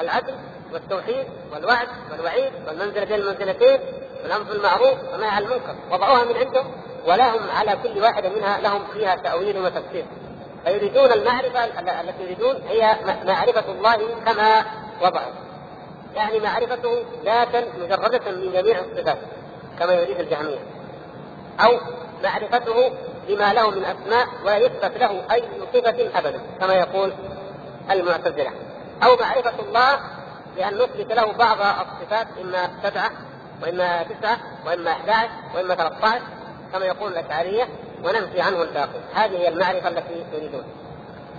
العدل 0.00 0.34
والتوحيد 0.72 1.26
والوعد 1.52 1.88
والوعيد 2.12 2.52
والمنزله 2.66 3.04
بين 3.04 3.20
المنزلتين 3.20 3.78
والأمر 4.22 4.42
بالمعروف 4.42 5.12
والنهي 5.12 5.30
عن 5.30 5.42
المنكر. 5.42 5.74
وضعوها 5.90 6.24
من 6.24 6.36
عندهم 6.36 6.72
ولهم 7.06 7.50
على 7.50 7.78
كل 7.82 8.02
واحدة 8.02 8.28
منها 8.28 8.60
لهم 8.60 8.82
فيها 8.92 9.16
تأويل 9.16 9.58
وتفسير. 9.58 10.04
فيريدون 10.64 11.12
المعرفة 11.12 11.64
التي 12.00 12.22
يريدون 12.22 12.62
هي 12.68 12.96
معرفة 13.24 13.72
الله 13.72 13.96
كما 14.26 14.64
وضعوا 15.02 15.32
يعني 16.14 16.40
معرفته 16.40 17.04
ذاتا 17.24 17.64
مجردة 17.78 18.30
من 18.30 18.52
جميع 18.52 18.78
الصفات 18.78 19.18
كما 19.78 19.92
يريد 19.92 20.20
الجهميه 20.20 20.58
أو 21.60 21.78
معرفته 22.22 22.92
بما 23.28 23.52
له 23.52 23.70
من 23.70 23.84
أسماء 23.84 24.26
ولا 24.44 24.56
يثبت 24.56 24.98
له 24.98 25.22
أي 25.32 25.42
صفة 25.72 26.18
أبدا 26.18 26.40
كما 26.60 26.74
يقول 26.74 27.12
المعتزلة. 27.90 28.50
أو 29.02 29.16
معرفة 29.16 29.52
الله 29.68 30.00
بأن 30.56 30.74
نثبت 30.74 31.12
له 31.12 31.32
بعض 31.32 31.58
الصفات 31.60 32.26
إما 32.40 32.70
سبعة 32.82 33.10
وإما 33.62 34.02
تسعة 34.02 34.38
وإما 34.66 34.90
11 34.90 35.28
وإما 35.54 35.74
13 35.74 36.20
كما 36.72 36.84
يقول 36.84 37.12
الأشعرية. 37.12 37.68
وننفي 38.04 38.40
عنه 38.40 38.62
الباقي. 38.62 39.00
هذه 39.14 39.36
هي 39.36 39.48
المعرفة 39.48 39.88
التي 39.88 40.24
يريدون. 40.32 40.64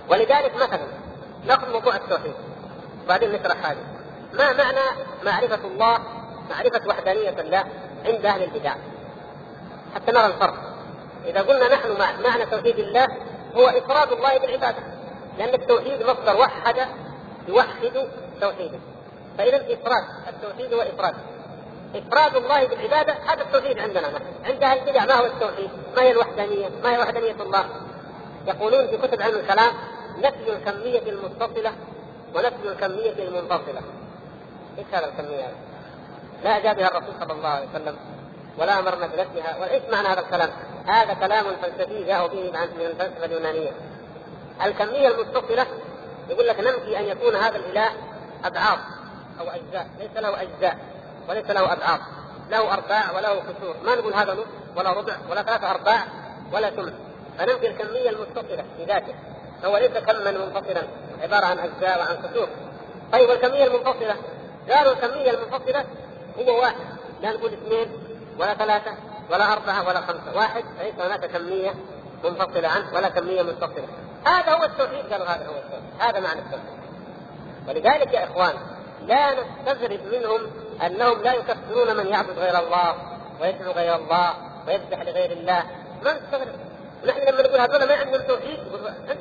ولذلك 0.08 0.56
مثلا 0.56 0.86
ناخذ 1.46 1.72
موضوع 1.72 1.96
التوحيد. 1.96 2.34
وبعدين 3.04 3.32
نشرح 3.32 3.66
هذه. 3.66 3.84
ما 4.32 4.52
معنى 4.52 4.80
معرفة 5.24 5.68
الله 5.68 5.98
معرفة 6.50 6.88
وحدانية 6.88 7.40
الله 7.40 7.64
عند 8.06 8.26
أهل 8.26 8.42
البدع؟ 8.42 8.74
حتى 9.94 10.12
نرى 10.12 10.26
الفرق. 10.26 10.54
إذا 11.26 11.40
قلنا 11.40 11.74
نحن 11.74 11.96
معنى 12.22 12.46
توحيد 12.46 12.78
الله 12.78 13.08
هو 13.56 13.68
إفراد 13.68 14.12
الله 14.12 14.38
بالعبادة. 14.38 14.82
لأن 15.38 15.54
التوحيد 15.54 16.02
مصدر 16.02 16.36
وحد 16.36 16.88
يوحد 17.48 18.08
توحيده. 18.40 18.78
فإذا 19.38 19.56
إفراد 19.56 20.04
التوحيد 20.28 20.74
هو 20.74 20.80
إفراد. 20.80 21.14
إفراد 21.94 22.36
الله 22.36 22.66
بالعبادة 22.66 23.14
هذا 23.26 23.42
التوحيد 23.42 23.78
عندنا 23.78 24.06
عند 24.44 24.62
أهل 24.62 24.78
البدع 24.78 25.04
ما 25.04 25.14
هو 25.14 25.26
التوحيد؟ 25.26 25.70
ما 25.96 26.02
هي 26.02 26.10
الوحدانية؟ 26.10 26.68
ما 26.82 26.94
هي 26.94 26.98
وحدانية 26.98 27.36
الله؟ 27.40 27.64
يقولون 28.46 28.86
في 28.86 28.96
كتب 28.96 29.22
علم 29.22 29.38
الكلام 29.38 29.72
نفي 30.18 30.52
الكمية 30.52 31.02
المتصلة 31.10 31.72
ونفي 32.34 32.68
الكمية 32.68 33.28
المنفصلة. 33.28 33.80
إيش 34.78 34.86
هذا 34.92 35.06
الكمية؟ 35.06 35.52
لا 36.44 36.58
جاء 36.58 36.74
بها 36.74 36.88
الرسول 36.88 37.14
صلى 37.20 37.32
الله 37.32 37.48
عليه 37.48 37.68
وسلم 37.68 37.96
ولا 38.58 38.78
أمرنا 38.78 39.06
بنفسها 39.06 39.56
وإيش 39.60 39.82
معنى 39.92 40.08
هذا 40.08 40.20
الكلام؟ 40.20 40.50
هذا 40.86 41.14
كلام 41.14 41.44
فلسفي 41.62 42.04
جاءوا 42.04 42.28
به 42.28 42.50
من 42.50 42.86
الفلسفة 42.86 43.24
اليونانية. 43.24 43.70
الكمية 44.64 45.08
المتصلة 45.08 45.66
يقول 46.30 46.46
لك 46.46 46.60
ننفي 46.60 46.98
أن 46.98 47.04
يكون 47.04 47.36
هذا 47.36 47.56
الإله 47.56 47.90
اضعاف 48.44 48.78
أو 49.40 49.48
أجزاء، 49.48 49.86
ليس 49.98 50.16
له 50.16 50.42
أجزاء 50.42 50.78
وليس 51.28 51.50
له 51.50 51.72
اضعاف، 51.72 52.00
له 52.50 52.74
أرباع 52.74 53.10
وله 53.16 53.40
كسور، 53.40 53.76
ما 53.84 53.94
نقول 53.94 54.14
هذا 54.14 54.34
نصف 54.34 54.46
ولا 54.76 54.92
ربع 54.92 55.16
ولا 55.30 55.42
ثلاثة 55.42 55.70
أرباع 55.70 56.04
ولا 56.52 56.70
ثمن، 56.70 56.94
فننفي 57.38 57.66
الكمية 57.66 58.10
المتصلة 58.10 58.64
في 58.76 58.84
ذاته، 58.84 59.14
هو 59.64 59.76
ليس 59.76 59.90
كما 59.90 60.30
منفصلا 60.30 60.82
عبارة 61.22 61.46
عن 61.46 61.58
أجزاء 61.58 61.98
وعن 61.98 62.16
كسور. 62.16 62.48
طيب 63.12 63.28
والكمية 63.28 63.64
المنفصلة؟ 63.64 64.16
قالوا 64.70 64.92
الكمية 64.92 65.30
المنفصلة 65.30 65.84
هو 66.38 66.60
واحد، 66.60 66.86
لا 67.22 67.32
نقول 67.32 67.52
اثنين 67.52 67.88
ولا 68.38 68.54
ثلاثة 68.54 68.92
ولا 69.30 69.52
أربعة 69.52 69.88
ولا 69.88 70.00
خمسة، 70.00 70.36
واحد 70.36 70.64
ليس 70.80 70.94
هناك 70.94 71.26
كمية 71.26 71.74
منفصلة 72.24 72.68
عنه 72.68 72.94
ولا 72.94 73.08
كمية 73.08 73.42
متصله. 73.42 73.88
هذا 74.26 74.52
هو 74.52 74.64
التوحيد 74.64 75.12
قالوا 75.12 75.26
هذا 75.26 75.46
هو 75.46 75.54
التوحيد، 75.54 75.84
هذا 75.98 76.20
معنى 76.20 76.40
التوحيد. 76.40 76.76
ولذلك 77.68 78.12
يا 78.12 78.24
إخوان 78.24 78.54
لا 79.02 79.34
نستغرب 79.34 80.00
منهم 80.12 80.50
أنهم 80.82 81.22
لا 81.22 81.32
يكفرون 81.32 81.96
من 81.96 82.06
يعبد 82.06 82.38
غير 82.38 82.58
الله 82.58 82.94
ويدعو 83.40 83.72
غير 83.72 83.96
الله 83.96 84.34
ويذبح 84.66 85.02
لغير 85.02 85.30
الله، 85.30 85.64
ما 86.04 86.12
نستغرب. 86.12 86.54
نحن 87.06 87.20
لما 87.20 87.42
نقول 87.42 87.60
هذول 87.60 87.88
ما 87.88 87.94
عندهم 87.94 88.22
توحيد. 88.22 88.58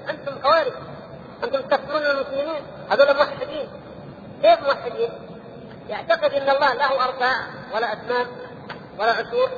أنتم 0.10 0.41
خوارج. 0.44 0.74
أنتم 1.44 1.62
تكفرون 1.62 2.02
المسلمين. 2.02 2.62
هذول 2.91 3.15
موحدين. 3.15 3.70
كيف 4.41 4.60
موحدين؟ 4.60 5.10
يعتقد 5.89 6.34
إن 6.34 6.50
الله 6.50 6.74
له 6.74 7.06
ارباع 7.06 7.36
ولا 7.74 7.94
أسنان 7.94 8.28
ولا 9.00 9.12
عشور. 9.12 9.50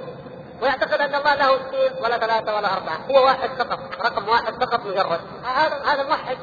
ويعتقد 0.62 1.02
إن 1.02 1.16
الله 1.16 1.36
له 1.36 1.56
اثنين 1.56 2.04
ولا 2.04 2.18
ثلاثة 2.18 2.56
ولا 2.56 2.74
أربعة. 2.74 2.98
هو 3.12 3.26
واحد 3.26 3.50
فقط. 3.50 3.80
رقم 4.06 4.30
واحد 4.30 4.54
فقط 4.54 4.86
مجرد. 4.86 5.20
هذا 5.44 5.84
هذا 5.86 6.04
موحد. 6.04 6.38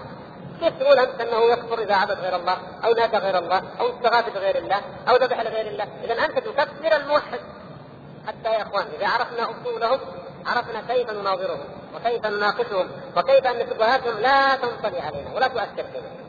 كيف 0.60 0.78
تقول 0.80 0.98
انت 0.98 1.20
أنه 1.20 1.52
يكفر 1.52 1.78
إذا 1.82 1.94
عبد 1.94 2.18
غير 2.18 2.36
الله 2.36 2.56
أو 2.84 2.92
نادى 2.92 3.16
غير 3.16 3.38
الله 3.38 3.62
أو 3.80 3.90
استغاث 3.90 4.28
بغير 4.34 4.56
الله 4.58 4.80
أو 5.08 5.16
ذبح 5.16 5.40
لغير 5.40 5.66
الله. 5.66 5.86
اذا 6.04 6.24
أنت 6.24 6.38
تكفر 6.38 6.96
الموحد. 6.96 7.40
حتى 8.26 8.48
يا 8.54 8.62
إخوان 8.62 8.86
إذا 8.98 9.06
عرفنا 9.06 9.42
أصولهم 9.50 10.00
عرفنا 10.46 10.82
كيف 10.88 11.10
نناظرهم 11.10 11.60
وكيف 11.94 12.26
نناقشهم 12.26 12.88
وكيف 13.16 13.46
أن 13.46 13.66
شبهاتهم 13.70 14.18
لا 14.18 14.56
تنطلي 14.56 15.00
علينا 15.00 15.34
ولا 15.34 15.48
تؤثر 15.48 15.84
فينا. 15.92 16.24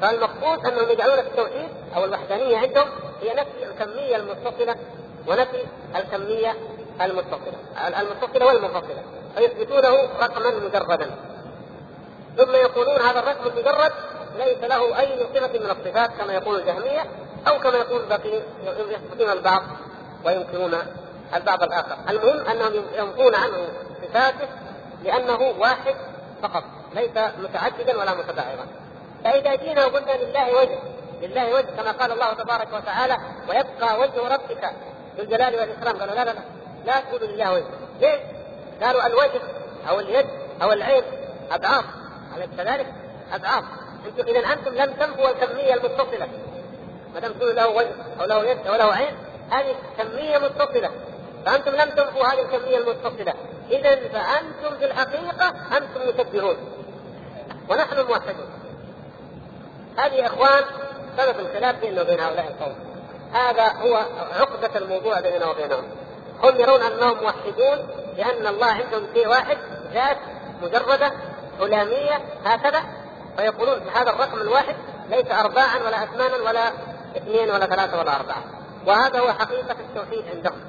فالمقصود 0.00 0.66
أنهم 0.66 0.90
يجعلون 0.90 1.18
التوحيد 1.18 1.68
أو 1.96 2.04
الوحدانية 2.04 2.58
عندهم 2.58 2.88
هي 3.22 3.34
نفي 3.34 3.64
الكمية 3.70 4.16
المتصلة 4.16 4.76
ونفي 5.28 5.64
الكمية 5.96 6.56
المتصلة 7.00 7.54
المتصلة 8.00 8.46
والمنفصله 8.46 9.02
فيثبتونه 9.36 9.96
رقما 10.20 10.50
مجردا. 10.50 11.10
ثم 12.40 12.54
يقولون 12.54 13.00
هذا 13.00 13.18
الرقم 13.18 13.46
المجرد 13.46 13.92
ليس 14.38 14.58
له 14.58 15.00
أي 15.00 15.26
صفة 15.34 15.58
من 15.58 15.70
الصفات 15.70 16.10
كما 16.18 16.32
يقول 16.32 16.60
الجهمية 16.60 17.06
أو 17.48 17.58
كما 17.58 17.76
يقول 17.76 18.00
الباقي 18.00 18.42
يثبتون 18.90 19.30
البعض 19.30 19.62
وينكرون 20.24 20.78
البعض 21.34 21.62
الآخر، 21.62 21.96
المهم 22.08 22.46
أنهم 22.46 22.84
ينفون 22.94 23.34
عنه 23.34 23.68
صفاته 24.02 24.48
لأنه 25.04 25.54
واحد 25.58 25.94
فقط 26.42 26.64
ليس 26.94 27.10
متعددا 27.38 27.98
ولا 27.98 28.14
متباعدا. 28.14 28.66
فإذا 29.24 29.54
جينا 29.54 29.86
وقلنا 29.86 30.12
لله 30.12 30.60
وجه 30.60 30.78
لله 31.22 31.54
وجه 31.54 31.66
كما 31.76 31.92
قال 31.92 32.12
الله 32.12 32.32
تبارك 32.32 32.68
وتعالى 32.72 33.16
ويبقى 33.48 34.00
وجه 34.00 34.28
ربك 34.28 34.64
ذو 35.16 35.24
الجلال 35.24 35.54
والإكرام 35.54 35.96
قالوا 35.96 36.14
لا 36.14 36.24
لا 36.24 36.30
لا 36.30 36.40
لا 36.86 37.00
تقولوا 37.00 37.26
لله 37.26 37.52
وجه 37.52 37.64
ليش؟ 38.00 38.20
قالوا 38.82 39.06
الوجه 39.06 39.40
أو 39.88 40.00
اليد 40.00 40.26
أو 40.62 40.72
العين 40.72 41.02
أضعاف 41.50 41.84
أليس 42.36 42.48
كذلك؟ 42.56 42.86
اضعاف 43.32 43.64
أنتم 44.06 44.28
إذا 44.28 44.52
أنتم 44.52 44.74
لم 44.74 44.92
تنفوا 44.92 45.30
الكميه 45.30 45.74
المتصلة. 45.74 46.28
ما 47.14 47.20
دام 47.20 47.32
تقولوا 47.32 47.54
له 47.54 47.68
وجه 47.68 47.90
أو 48.20 48.24
له 48.24 48.44
يد 48.44 48.66
أو 48.66 48.74
له 48.74 48.92
عين 48.94 49.14
هذه 49.50 49.74
كميه 49.98 50.38
متصلة. 50.38 50.90
فأنتم 51.46 51.70
لم 51.70 51.90
تنفوا 51.90 52.26
هذه 52.26 52.40
الكميه 52.40 52.78
المتصلة. 52.78 53.34
إذا 53.70 53.96
فأنتم 54.08 54.78
في 54.78 54.84
الحقيقة 54.84 55.54
أنتم 55.76 56.08
مشبهون 56.08 56.56
ونحن 57.68 57.96
موحدون. 57.96 58.48
هذه 59.98 60.14
يا 60.14 60.26
إخوان 60.26 60.64
سبب 61.16 61.40
الخلاف 61.40 61.80
بيننا 61.80 62.02
وبين 62.02 62.20
هؤلاء 62.20 62.46
القوم. 62.48 62.74
هذا 63.32 63.72
هو 63.72 63.96
عقدة 64.40 64.78
الموضوع 64.78 65.20
بيننا 65.20 65.46
وبينهم. 65.46 65.84
هم 66.42 66.60
يرون 66.60 66.82
أنهم 66.82 67.22
موحدون 67.22 67.88
لأن 68.16 68.46
الله 68.46 68.66
عندهم 68.66 69.06
شيء 69.14 69.28
واحد 69.28 69.58
ذات 69.94 70.16
مجردة 70.62 71.12
هلاميه 71.60 72.18
هكذا 72.44 72.82
فيقولون 73.36 73.88
هذا 73.94 74.10
الرقم 74.10 74.40
الواحد 74.40 74.76
ليس 75.10 75.30
ارباعا 75.30 75.78
ولا 75.78 76.04
اثمانا 76.04 76.36
ولا 76.36 76.68
اثنين 77.16 77.50
ولا 77.50 77.66
ثلاثة 77.66 77.98
ولا 77.98 78.16
أربعة. 78.16 78.44
وهذا 78.86 79.20
هو 79.20 79.32
حقيقة 79.32 79.76
التوحيد 79.80 80.24
عندهم 80.34 80.60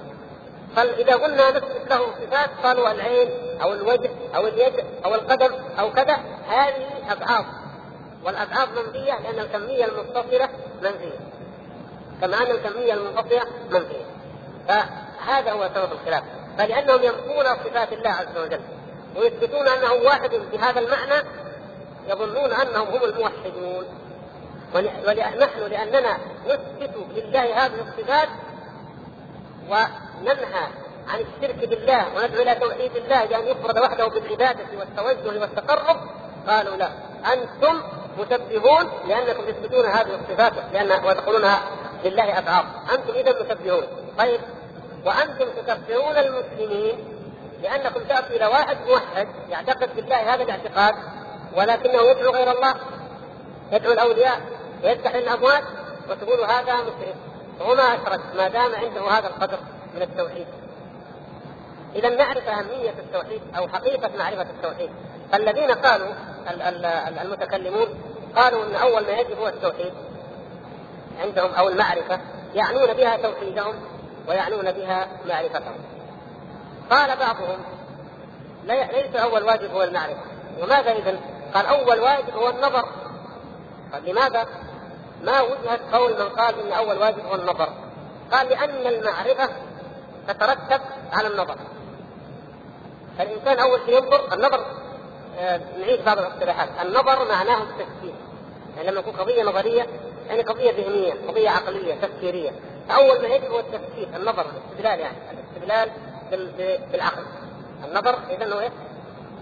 فإذا 0.75 1.15
قلنا 1.15 1.49
نثبت 1.49 1.89
له 1.89 2.05
صفات 2.21 2.49
قالوا 2.63 2.91
العين 2.91 3.29
أو 3.61 3.73
الوجه 3.73 4.09
أو 4.35 4.47
اليد 4.47 4.85
أو 5.05 5.15
القدم 5.15 5.51
أو 5.79 5.91
كذا 5.91 6.17
هذه 6.49 6.87
أضعاف. 7.11 7.45
والأضعاف 8.23 8.69
منفية 8.69 9.19
لأن 9.19 9.39
الكمية 9.39 9.85
المتصلة 9.85 10.49
منفية. 10.81 11.19
كما 12.21 12.37
ان 12.37 12.51
الكمية 12.51 12.93
المنفصله 12.93 13.45
منفية. 13.71 14.05
فهذا 14.67 15.51
هو 15.51 15.69
سبب 15.75 15.91
الخلاف. 15.91 16.23
فلأنهم 16.57 17.03
ينفون 17.03 17.45
صفات 17.45 17.93
الله 17.93 18.09
عز 18.09 18.37
وجل. 18.37 18.61
ويثبتون 19.15 19.67
انه 19.67 19.93
واحد 19.93 20.31
بهذا 20.51 20.79
المعنى 20.79 21.27
يظنون 22.07 22.51
أنهم 22.51 22.87
هم 22.87 23.03
الموحدون. 23.03 23.85
ونحن 24.75 25.59
لأننا 25.59 26.17
نثبت 26.45 26.95
لله 27.15 27.65
هذه 27.65 27.87
الصفات 27.87 28.29
وننهى 29.69 30.67
عن 31.07 31.19
الشرك 31.19 31.69
بالله 31.69 32.05
وندعو 32.15 32.41
إلى 32.41 32.55
توحيد 32.55 32.95
الله 32.95 33.25
بأن 33.25 33.47
يفرد 33.47 33.79
وحده 33.79 34.07
بالعبادة 34.07 34.65
والتوجه 34.79 35.39
والتقرب. 35.39 35.97
قالوا 36.47 36.75
لا 36.75 36.91
أنتم 37.33 37.81
مشبهون 38.19 38.89
لأنكم 39.07 39.43
تثبتون 39.43 39.85
هذه 39.85 40.19
الصفات 40.21 40.53
لأن 40.73 41.05
وتقولونها 41.05 41.61
لله 42.05 42.39
افعال 42.39 42.65
أنتم 42.93 43.13
اذا 43.13 43.41
مشبهون 43.41 43.83
طيب 44.17 44.39
وأنتم 45.05 45.45
تكفرون 45.57 46.17
المسلمين. 46.17 47.10
لأنكم 47.61 48.03
تأتوا 48.03 48.35
إلى 48.35 48.45
واحد 48.45 48.77
موحد 48.87 49.27
يعتقد 49.49 49.95
بالله 49.95 50.33
هذا 50.33 50.43
الاعتقاد 50.43 50.95
ولكنه 51.55 52.01
يدعو 52.01 52.31
غير 52.31 52.51
الله 52.51 52.75
يدعو 53.71 53.93
الأولياء 53.93 54.41
ويذبح 54.83 55.15
الأموات 55.15 55.63
وتقولوا 56.09 56.45
هذا 56.45 56.75
مشرك. 56.75 57.15
وما 57.61 57.83
أشرك 57.83 58.19
ما 58.35 58.47
دام 58.47 58.75
عنده 58.75 59.09
هذا 59.09 59.27
القدر 59.27 59.57
من 59.95 60.01
التوحيد. 60.01 60.47
إذا 61.95 62.09
نعرف 62.09 62.47
أهمية 62.47 62.89
التوحيد 62.89 63.41
أو 63.57 63.67
حقيقة 63.67 64.09
معرفة 64.17 64.41
التوحيد. 64.41 64.89
فالذين 65.31 65.71
قالوا 65.71 66.13
المتكلمون 67.21 67.87
قالوا 68.35 68.65
إن 68.65 68.75
أول 68.75 69.03
ما 69.03 69.11
يجب 69.11 69.39
هو 69.39 69.47
التوحيد 69.47 69.93
عندهم 71.21 71.51
أو 71.51 71.69
المعرفة 71.69 72.19
يعنون 72.53 72.93
بها 72.93 73.17
توحيدهم 73.17 73.75
ويعنون 74.27 74.71
بها 74.71 75.07
معرفتهم. 75.25 75.75
قال 76.91 77.17
بعضهم 77.17 77.59
ليس 78.63 79.15
أول 79.15 79.43
واجب 79.43 79.71
هو 79.71 79.83
المعرفة. 79.83 80.21
وماذا 80.61 80.91
اذا؟ 80.91 81.19
قال 81.53 81.65
أول 81.65 81.99
واجب 81.99 82.33
هو 82.35 82.49
النظر. 82.49 82.85
قال 83.93 84.05
لماذا؟ 84.05 84.45
ما 85.23 85.41
وجهت 85.41 85.79
قول 85.93 86.11
من 86.11 86.29
قال 86.29 86.59
إن 86.59 86.71
أول 86.71 86.97
واجب 86.97 87.25
هو 87.25 87.35
النظر. 87.35 87.69
قال 88.31 88.49
لأن 88.49 88.87
المعرفة 88.87 89.49
تترتب 90.27 90.81
على 91.11 91.27
النظر. 91.27 91.55
فالإنسان 93.17 93.59
أول 93.59 93.79
شيء 93.85 93.97
ينظر 93.97 94.33
النظر. 94.33 94.65
آه، 95.39 95.61
نعيد 95.79 96.05
بعض 96.05 96.17
الاصطلاحات 96.17 96.69
النظر 96.81 97.27
معناه 97.29 97.63
التفكير. 97.63 98.13
يعني 98.77 98.91
لما 98.91 98.99
يكون 98.99 99.13
قضية 99.13 99.43
نظرية 99.43 99.87
يعني 100.27 100.41
قضية 100.41 100.71
ذهنية 100.71 101.13
قضية 101.27 101.49
عقلية 101.49 101.95
تفكيرية. 101.95 102.51
فأول 102.89 103.21
ما 103.21 103.27
يجب 103.27 103.51
هو 103.51 103.59
التفكير 103.59 104.07
النظر 104.15 104.45
الاستدلال 104.45 104.99
يعني. 104.99 105.17
الاستدلال 105.31 106.10
بالعقل. 106.31 107.23
النظر 107.83 108.19
إذا 108.29 108.53
هو 108.55 108.59
إيه؟ 108.59 108.71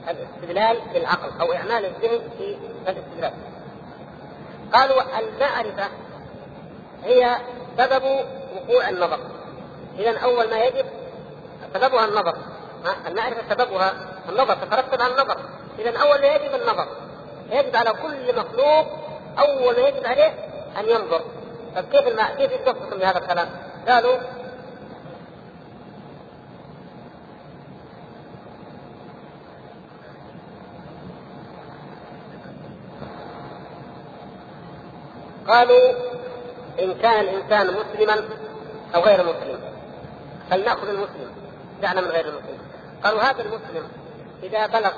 الاستدلال 0.09 0.81
بالعقل 0.93 1.41
أو 1.41 1.53
إعمال 1.53 1.85
الذهن 1.85 2.21
في 2.37 2.57
الاستدلال. 2.87 3.33
قالوا 4.73 5.01
المعرفة 5.19 5.89
هي 7.03 7.37
سبب 7.77 8.03
وقوع 8.55 8.89
النظر. 8.89 9.19
اذا 9.99 10.19
أول 10.19 10.49
ما 10.49 10.63
يجب 10.63 10.85
سببها 11.73 12.05
النظر. 12.05 12.37
المعرفة 13.07 13.41
سببها 13.49 13.93
النظر 14.29 14.55
تترتب 14.55 15.01
على 15.01 15.13
النظر. 15.13 15.37
اذا 15.79 15.97
أول 15.97 16.21
ما 16.21 16.27
يجب 16.27 16.55
النظر. 16.55 16.87
يجب 17.51 17.75
على 17.75 17.89
كل 17.89 18.39
مخلوق 18.39 18.87
أول 19.39 19.81
ما 19.81 19.87
يجب 19.87 20.05
عليه 20.05 20.33
أن 20.79 20.89
ينظر. 20.89 21.21
طيب 21.75 21.85
كيف 21.85 22.07
المع... 22.07 22.29
كيف 22.29 22.51
يتفق 22.51 22.95
بهذا 22.95 23.17
الكلام؟ 23.17 23.49
قالوا 23.87 24.17
قالوا 35.49 35.93
إن 36.79 36.93
كان 36.93 37.19
الإنسان 37.19 37.67
مسلما 37.67 38.23
أو 38.95 39.01
غير 39.01 39.23
مسلم. 39.23 39.59
فلنأخذ 40.49 40.89
المسلم. 40.89 41.31
دعنا 41.81 42.01
من 42.01 42.07
غير 42.07 42.25
المسلم. 42.25 42.59
قالوا 43.03 43.21
هذا 43.21 43.41
المسلم 43.41 43.87
إذا 44.43 44.67
بلغ 44.67 44.91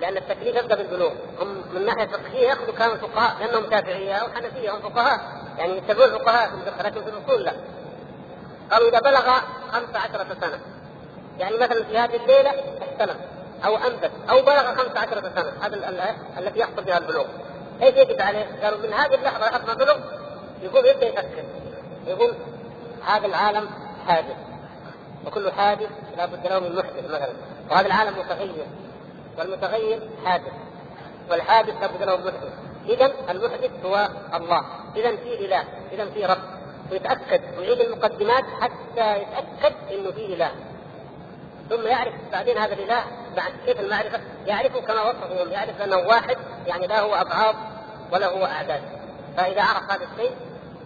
لأن 0.00 0.16
التكليف 0.16 0.56
يبدأ 0.56 0.74
بالبلوغ 0.74 1.12
هم 1.40 1.62
من 1.74 1.86
ناحية 1.86 2.06
فقهية 2.06 2.48
يأخذوا 2.48 2.74
كانوا 2.74 2.96
فقهاء 2.96 3.36
لأنهم 3.40 3.70
شافعية 3.70 4.14
أو 4.14 4.28
حنفية 4.28 4.70
هم 4.70 4.80
فقهاء. 4.80 5.20
يعني 5.58 5.76
يتبعون 5.76 6.14
الفقهاء 6.14 6.50
لكن 6.84 7.02
في 7.02 7.10
الأصول 7.10 7.44
لا. 7.44 7.52
قالوا 8.72 8.88
إذا 8.88 9.00
بلغ 9.00 9.30
خمس 9.72 9.96
عشرة 9.96 10.36
سنة 10.40 10.58
يعني 11.38 11.56
مثلا 11.56 11.84
في 11.84 11.98
هذه 11.98 12.16
الليلة 12.16 12.50
احتلم 12.82 13.16
أو 13.64 13.76
أنبت 13.76 14.10
أو 14.30 14.42
بلغ 14.42 14.74
خمس 14.74 14.96
عشرة 14.96 15.32
سنة. 15.34 15.52
هذا 15.60 16.16
التي 16.38 16.58
يحصل 16.58 16.84
بها 16.84 16.98
البلوغ. 16.98 17.26
إيش 17.82 17.96
يجب 17.96 18.20
عليه؟ 18.20 18.46
قالوا 18.62 18.78
من 18.78 18.92
هذه 18.92 19.14
اللحظة 19.14 19.50
لحظة 19.50 19.74
بلغ 19.74 19.98
يقوم 20.62 20.86
يبدأ 20.86 21.08
يفكر. 21.08 21.44
يقول 22.06 22.34
هذا 23.04 23.26
العالم 23.26 23.68
حادث 24.06 24.36
وكل 25.26 25.52
حادث 25.52 25.88
لابد 26.16 26.46
له 26.46 26.58
من 26.60 26.76
محدث 26.76 27.04
مثلا. 27.04 27.32
وهذا 27.70 27.86
العالم 27.86 28.18
متغير. 28.18 28.66
والمتغير 29.38 30.00
حادث 30.24 30.52
والحادث 31.30 31.74
لابد 31.80 32.02
له 32.02 32.16
من 32.16 32.24
محدث. 32.24 32.52
اذا 32.88 33.12
المحدث 33.30 33.70
هو 33.84 34.08
الله. 34.34 34.64
اذا 34.96 35.16
في 35.16 35.46
إله 35.46 35.64
اذا 35.92 36.04
في 36.04 36.26
رب. 36.26 36.38
ويتأكد 36.92 37.40
ويعيد 37.58 37.80
المقدمات 37.80 38.44
حتى 38.60 39.22
يتأكد 39.22 39.74
إنه 39.90 40.10
في 40.10 40.26
إله. 40.26 40.50
ثم 41.70 41.86
يعرف 41.86 42.14
بعدين 42.32 42.58
هذا 42.58 42.74
الإله 42.74 43.04
بعد 43.36 43.52
كيف 43.66 43.80
المعرفة؟ 43.80 44.20
يعرفه 44.46 44.80
كما 44.80 45.02
وصفه 45.02 45.50
يعرف 45.50 45.80
أنه 45.80 45.96
واحد 45.96 46.36
يعني 46.66 46.86
له 46.86 47.22
ابعاض 48.16 48.32
وله 48.32 48.46
أعداد 48.46 48.82
فإذا 49.36 49.62
عرف 49.62 49.90
هذا 49.90 50.06
الشيء 50.12 50.32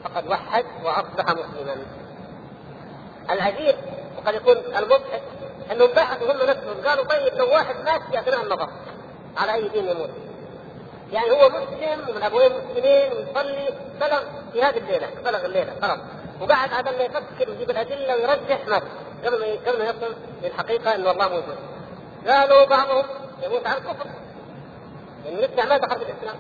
فقد 0.04 0.28
وحد 0.28 0.64
وأصبح 0.84 1.24
مسلما. 1.30 1.76
العجيب 3.30 3.76
وقد 4.18 4.34
يكون 4.34 4.56
المضحك 4.56 5.22
انهم 5.72 5.88
بحثوا 5.88 6.32
هم 6.32 6.36
نفسهم 6.36 6.86
قالوا 6.86 7.04
طيب 7.04 7.34
لو 7.34 7.48
واحد 7.48 7.74
مات 7.84 8.02
في 8.10 8.18
أثناء 8.18 8.42
النظر 8.42 8.68
على 9.36 9.54
أي 9.54 9.68
دين 9.68 9.88
يموت؟ 9.88 10.10
يعني 11.12 11.30
هو 11.30 11.48
مسلم 11.48 12.08
ومن 12.08 12.22
أبوين 12.22 12.52
مسلمين 12.52 13.12
ويصلي 13.12 13.68
بلغ 14.00 14.22
في 14.52 14.62
هذه 14.62 14.78
الليلة 14.78 15.08
بلغ 15.24 15.46
الليلة 15.46 15.72
خلاص 15.82 15.98
وبعد 16.42 16.72
هذا 16.72 16.90
ما 16.90 17.02
يفكر 17.02 17.50
ويجيب 17.50 17.70
الأدلة 17.70 18.16
ويرجح 18.16 18.66
مات 18.68 18.82
قبل 19.24 19.40
ما 19.40 19.70
قبل 19.70 19.78
ما 19.78 19.84
يصل 19.84 20.14
للحقيقة 20.42 20.94
ان 20.94 21.06
الله 21.06 21.28
موجود. 21.28 21.56
قالوا 22.26 22.64
بعضهم 22.64 23.04
يموت 23.42 23.66
على 23.66 23.78
الكفر. 23.78 24.06
يعني 25.24 25.36
لسه 25.36 25.68
ما 25.68 25.76
دخل 25.76 25.98
في 25.98 26.02
الإسلام. 26.12 26.36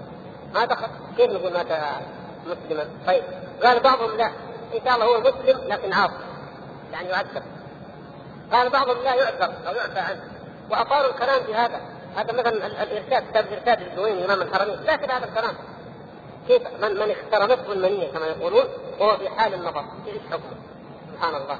ما 0.56 0.64
دخل 0.64 0.86
كيف 1.16 1.30
نقول 1.30 1.52
مات 1.52 1.66
مسلما؟ 2.46 2.88
طيب. 3.06 3.22
قال 3.64 3.80
بعضهم 3.80 4.16
لا. 4.16 4.26
إن 4.74 4.80
شاء 4.84 4.94
الله 4.94 5.06
هو 5.06 5.20
مسلم 5.20 5.60
لكن 5.68 5.92
عاصي. 5.92 6.14
يعني 6.92 7.08
يعذب. 7.08 7.42
قال 8.52 8.70
بعضهم 8.70 9.02
لا 9.04 9.14
يعذر 9.14 9.52
أو 9.68 9.74
يعفى 9.74 9.98
عنه. 9.98 10.20
وأطالوا 10.70 11.10
الكلام 11.10 11.42
في 11.42 11.54
هذا. 11.54 11.80
هذا 12.16 12.32
مثلا 12.32 12.66
الإرشاد 12.82 13.30
كتاب 13.30 13.46
الإرشاد 13.46 13.80
الجويني 13.82 14.24
امام 14.24 14.42
الحرمين 14.42 14.80
لكن 14.80 15.10
هذا 15.10 15.24
الكلام. 15.24 15.54
كيف؟ 16.48 16.62
من 16.82 16.94
من 16.94 17.10
اخترمته 17.10 17.72
المنية 17.72 18.12
كما 18.12 18.26
يقولون 18.26 18.64
وهو 19.00 19.16
في 19.16 19.28
حال 19.28 19.54
النظر 19.54 19.84
إيش 20.06 20.22
حكمه؟ 20.30 20.56
سبحان 21.12 21.34
الله. 21.34 21.58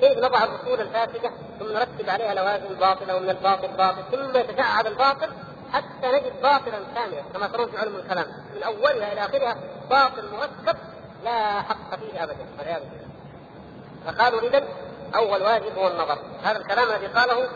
كيف 0.00 0.18
نضع 0.18 0.44
الاصول 0.44 0.80
الفاسده 0.80 1.30
ثم 1.58 1.72
نرتب 1.72 2.10
عليها 2.10 2.34
لوازم 2.34 2.74
باطلة 2.80 3.16
ومن 3.16 3.30
الباطل 3.30 3.68
باطل 3.68 4.02
ثم 4.12 4.38
يتشعب 4.38 4.86
الباطل 4.86 5.28
حتى 5.72 6.06
نجد 6.06 6.32
باطلا 6.42 6.78
كاملا 6.94 7.22
كما 7.34 7.46
ترون 7.46 7.70
في 7.70 7.78
علم 7.78 7.96
الكلام. 7.96 8.26
من 8.56 8.62
أولها 8.62 9.12
إلى 9.12 9.20
آخرها 9.20 9.56
باطل 9.90 10.28
مركب 10.32 10.78
لا 11.24 11.62
حق 11.62 11.96
فيه 11.96 12.24
ابدا 12.24 12.46
والعياذ 12.58 12.80
بالله. 12.80 13.06
فقالوا 14.06 14.40
اذا 14.40 14.64
أول 15.16 15.42
واجب 15.42 15.78
هو 15.78 15.88
النظر. 15.88 16.18
هذا 16.42 16.58
الكلام 16.58 16.90
الذي 16.90 17.06
قاله 17.06 17.48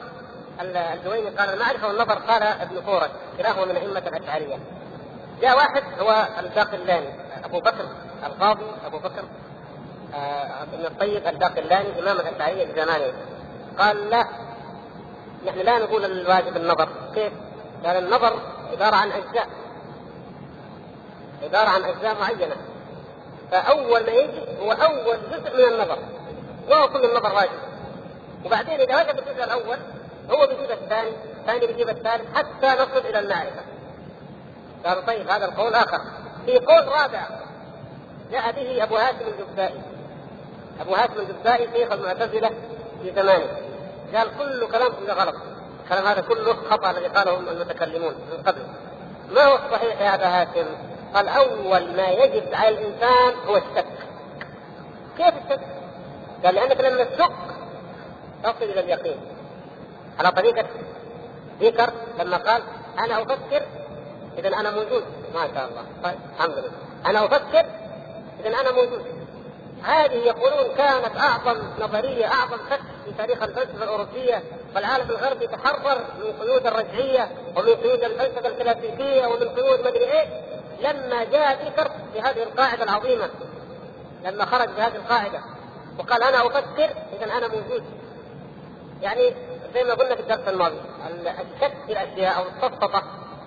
الجويني 0.60 1.28
قال 1.28 1.54
المعرفة 1.54 1.88
والنظر 1.88 2.14
قال 2.14 2.42
ابن 2.42 2.80
فورك 2.80 3.10
كلاهما 3.38 3.64
من 3.64 3.76
أئمة 3.76 3.98
الأشعرية. 3.98 4.58
جاء 5.40 5.56
واحد 5.56 5.82
هو 5.98 6.28
الباقلاني 6.38 7.08
أبو 7.44 7.60
بكر 7.60 7.86
القاضي 8.26 8.66
أبو 8.86 8.98
بكر 8.98 9.24
آه، 10.14 10.62
ابن 10.62 10.86
الطيب 10.86 11.26
الباقلاني 11.26 11.98
إمام 11.98 12.16
الأشعرية 12.20 12.66
في 12.66 12.72
زمانه. 12.80 13.12
قال 13.78 14.10
لا 14.10 14.24
نحن 15.46 15.58
لا 15.58 15.78
نقول 15.78 16.04
الواجب 16.04 16.56
النظر. 16.56 16.88
كيف؟ 17.14 17.32
قال 17.84 17.96
النظر 17.96 18.40
عباره 18.72 18.96
عن 18.96 19.12
أجزاء. 19.12 19.48
عباره 21.42 21.68
عن 21.68 21.84
أجزاء 21.84 22.14
معينة. 22.20 22.56
فأول 23.50 24.06
ما 24.06 24.12
يجي 24.12 24.40
هو 24.60 24.72
أول 24.72 25.18
جزء 25.30 25.56
من 25.56 25.74
النظر. 25.74 25.98
وهو 26.68 26.88
كل 26.88 27.04
النظر 27.04 27.34
واجب. 27.34 27.58
وبعدين 28.44 28.80
إذا 28.80 29.00
وجد 29.00 29.18
الجزء 29.18 29.44
الأول 29.44 29.78
هو 30.30 30.46
بيجيب 30.46 30.70
الثاني 30.70 31.10
الثاني 31.40 31.66
بيجيب 31.66 31.88
الثالث 31.88 32.36
حتى 32.36 32.66
نصل 32.66 33.06
إلى 33.06 33.18
المعرفة. 33.18 33.62
قالوا 34.86 35.02
طيب 35.02 35.30
هذا 35.30 35.44
القول 35.44 35.74
آخر. 35.74 35.98
في 36.46 36.58
قول 36.58 36.88
رابع 36.88 37.28
جاء 38.32 38.52
به 38.52 38.82
أبو 38.82 38.96
هاشم 38.96 39.26
الجبائي 39.26 39.80
أبو 40.80 40.94
هاشم 40.94 41.18
الجبائي 41.18 41.68
شيخ 41.72 41.92
المعتزلة 41.92 42.50
في 43.02 43.12
زمانه. 43.16 43.46
قال 44.14 44.28
كل 44.38 44.66
كلامكم 44.72 45.04
غلط. 45.10 45.34
الكلام 45.90 46.06
هذا 46.06 46.20
كله 46.20 46.56
خطأ 46.70 46.90
الذي 46.90 47.06
قاله 47.06 47.38
المتكلمون 47.38 48.14
من 48.14 48.42
قبل. 48.46 48.62
ما 49.30 49.44
هو 49.44 49.54
الصحيح 49.54 50.00
يا 50.00 50.14
أبا 50.14 50.26
هاشم؟ 50.26 50.66
قال 51.14 51.28
اول 51.28 51.96
ما 51.96 52.08
يجب 52.08 52.54
على 52.54 52.68
الإنسان 52.68 53.34
هو 53.46 53.56
الشك. 53.56 53.86
كيف 55.16 55.34
الشك؟ 55.44 55.60
قال 56.44 56.54
لأنك 56.54 56.80
لما 56.80 57.04
تشك 57.04 57.32
تصل 58.44 58.62
إلى 58.62 58.80
اليقين. 58.80 59.20
على 60.18 60.30
طريقة 60.30 60.64
ذكر 61.60 61.92
لما 62.18 62.36
قال 62.36 62.62
أنا 62.98 63.22
أفكر 63.22 63.62
اذا 64.38 64.48
أنا 64.48 64.70
موجود. 64.70 65.04
ما 65.34 65.48
شاء 65.54 65.68
الله. 65.68 65.84
طيب 66.04 66.18
الحمد 66.36 66.58
لله. 66.58 66.70
أنا 67.06 67.24
أفكر 67.24 67.66
اذا 68.44 68.60
أنا 68.60 68.72
موجود. 68.72 69.04
هذه 69.82 70.16
يقولون 70.16 70.74
كانت 70.76 71.16
أعظم 71.16 71.58
نظرية 71.80 72.26
أعظم 72.26 72.56
فتح 72.56 72.80
في 73.04 73.12
تاريخ 73.18 73.42
الفلسفة 73.42 73.84
الأوروبية 73.84 74.42
والعالم 74.74 75.10
الغربي 75.10 75.46
تحرر 75.46 75.98
من 76.18 76.32
قيود 76.40 76.66
الرجعية 76.66 77.30
ومن 77.56 77.74
قيود 77.74 78.04
الفلسفة 78.04 78.48
الكلاسيكيه 78.48 79.26
ومن 79.26 79.48
قيود 79.48 79.80
مدري 79.80 80.04
إيه 80.04 80.26
لما 80.80 81.24
جاء 81.24 81.66
ذكر 81.66 81.90
بهذه 82.14 82.42
القاعدة 82.42 82.82
العظيمة 82.84 83.30
لما 84.24 84.44
خرج 84.44 84.68
بهذه 84.68 84.96
القاعدة 84.96 85.40
وقال 85.98 86.22
أنا 86.22 86.46
أفكر 86.46 86.90
اذا 87.12 87.32
أنا 87.38 87.48
موجود. 87.48 87.84
يعني 89.02 89.34
زي 89.74 89.84
ما 89.84 89.94
قلنا 89.94 90.14
في 90.14 90.20
الدرس 90.20 90.48
الماضي 90.48 90.76
الشك 91.26 91.72
في 91.86 91.92
الأشياء 91.92 92.38
أو 92.38 92.42
السفسطه 92.42 93.02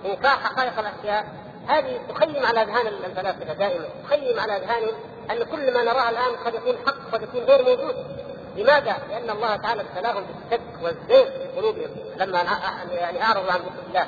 انكار 0.06 0.38
حقائق 0.38 0.80
الأشياء 0.80 1.26
هذه 1.68 2.00
تخيم 2.10 2.46
على 2.46 2.62
أذهان 2.62 2.88
الفلاسفة 2.88 3.54
دائما 3.54 3.86
تخيم 4.04 4.40
على 4.40 4.58
اذهانهم 4.58 4.94
أن 5.32 5.44
كل 5.44 5.74
ما 5.74 5.84
نراه 5.84 6.10
الآن 6.10 6.36
قد 6.46 6.54
يكون 6.54 6.76
حق 6.88 7.12
قد 7.14 7.24
يكون 7.24 7.44
غير 7.44 7.64
موجود. 7.64 7.96
لماذا؟ 8.56 8.98
لأن 9.10 9.30
الله 9.30 9.56
تعالى 9.56 9.82
ابتلاهم 9.82 10.24
بالشك 10.24 10.84
والزيغ 10.84 11.26
في 11.26 11.48
قلوبهم 11.58 11.89
لما 12.18 12.44
يعني 12.92 13.24
أعرضوا 13.24 13.52
عن 13.52 13.60
ذكر 13.60 13.88
الله. 13.88 14.08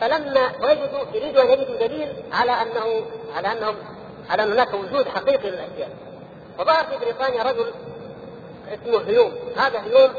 فلما 0.00 0.50
وجدوا 0.62 1.04
يريدوا 1.14 1.42
أن 1.42 1.48
يجدوا 1.50 1.76
دليل 1.76 2.08
على 2.32 2.52
انه 2.52 3.06
على 3.36 3.52
انهم 3.52 3.76
على 4.30 4.42
أن 4.42 4.52
هناك 4.52 4.74
وجود 4.74 5.08
حقيقي 5.08 5.50
للأشياء. 5.50 5.90
وظهر 6.58 6.84
في 6.84 6.96
بريطانيا 6.96 7.42
رجل 7.42 7.72
اسمه 8.72 9.08
هيوم. 9.08 9.32
هذا 9.56 9.80
هيوم 9.80 10.10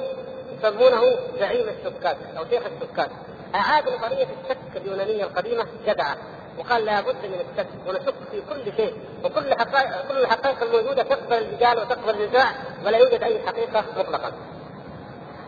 يسمونه 0.57 1.03
زعيم 1.39 1.69
السكات 1.69 2.17
أو 2.37 2.45
شيخ 2.49 2.63
السكات 2.65 3.09
أعاد 3.55 3.89
نظريه 3.89 4.27
الشك 4.43 4.57
اليونانية 4.75 5.23
القديمة 5.23 5.65
جدعة. 5.87 6.17
وقال 6.59 6.85
لابد 6.85 7.25
من 7.25 7.45
الشك 7.51 7.67
ونشك 7.87 8.13
في 8.31 8.41
كل 8.49 8.75
شيء 8.77 8.93
وكل 9.23 9.53
حقائق 9.53 10.07
كل 10.09 10.17
الحقائق 10.17 10.63
الموجودة 10.63 11.03
تقبل 11.03 11.37
الجدال 11.37 11.79
وتقبل 11.79 12.21
النزاع 12.21 12.51
ولا 12.85 12.97
يوجد 12.97 13.23
أي 13.23 13.47
حقيقة 13.47 13.85
مطلقا. 13.97 14.31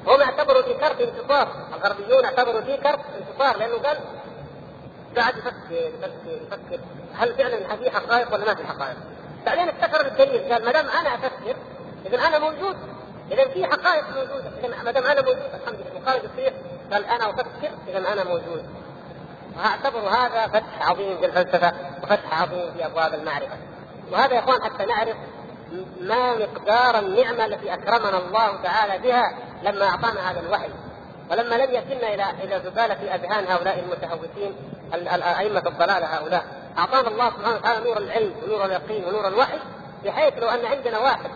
هم 0.08 0.22
اعتبروا 0.22 0.62
ديكارت 0.62 1.02
انتصار، 1.02 1.48
الغربيون 1.74 2.26
اعتبروا 2.26 2.60
ديكارت 2.60 3.00
انتصار 3.20 3.58
لأنه 3.58 3.78
قال 3.78 3.98
قاعد 5.18 5.38
يفكر 5.38 5.72
يفكر 5.72 6.42
يفكر 6.48 6.80
هل 7.14 7.34
فعلا 7.34 7.76
في 7.76 7.92
حقائق 7.92 8.34
ولا 8.34 8.46
ما 8.46 8.56
في 8.56 8.68
حقائق؟ 8.68 8.98
بعدين 9.46 9.70
افتكر 9.70 10.06
الدليل 10.06 10.54
قال 10.54 10.66
ما 10.66 10.72
دام 10.72 10.90
أنا 10.90 11.16
أفكر 11.16 11.56
اذا 12.06 12.28
أنا 12.28 12.40
موجود 12.40 12.78
اذا 13.32 13.48
في 13.48 13.66
حقائق 13.66 14.04
موجودة 14.10 14.52
اذا 14.64 14.84
ما 14.84 14.92
دام 14.92 15.04
أنا 15.04 15.22
موجود 15.22 15.50
الحمد 15.62 15.76
لله 15.76 16.02
وقال 16.02 16.22
الشيخ 16.26 16.54
قال 16.92 17.06
أنا 17.06 17.30
أفكر 17.30 17.72
اذا 17.88 18.14
أنا 18.14 18.24
موجود 18.24 18.66
واعتبر 19.58 20.00
هذا 20.00 20.48
فتح 20.48 20.90
عظيم 20.90 21.18
في 21.18 21.26
الفلسفة 21.26 21.74
وفتح 22.04 22.42
عظيم 22.42 22.74
في 22.74 22.86
أبواب 22.86 23.14
المعرفة. 23.14 23.58
وهذا 24.12 24.34
يا 24.34 24.40
إخوان 24.40 24.64
حتى 24.64 24.86
نعرف 24.86 25.16
ما 26.02 26.36
مقدار 26.36 27.00
النعمة 27.00 27.46
التي 27.46 27.74
أكرمنا 27.74 28.18
الله 28.18 28.62
تعالى 28.64 28.98
بها 28.98 29.34
لما 29.64 29.86
أعطانا 29.86 30.32
هذا 30.32 30.40
الوحي. 30.40 30.70
ولما 31.32 31.56
لم 31.56 31.74
يتم 31.74 32.08
إلى 32.08 32.26
إلى 32.44 32.62
زبالة 32.66 33.16
أذهان 33.16 33.48
هؤلاء 33.48 33.80
المتهوسين 33.80 34.56
أئمة 35.40 35.64
الضلال 35.68 36.04
هؤلاء. 36.04 36.46
أعطانا 36.78 37.08
الله 37.08 37.30
سبحانه 37.30 37.56
وتعالى 37.56 37.86
نور 37.86 37.98
العلم 37.98 38.34
ونور 38.44 38.66
اليقين 38.66 39.06
ونور 39.06 39.28
الوحي 39.28 39.60
بحيث 40.06 40.34
لو 40.38 40.50
أن 40.50 40.66
عندنا 40.66 41.00
واحد 41.00 41.30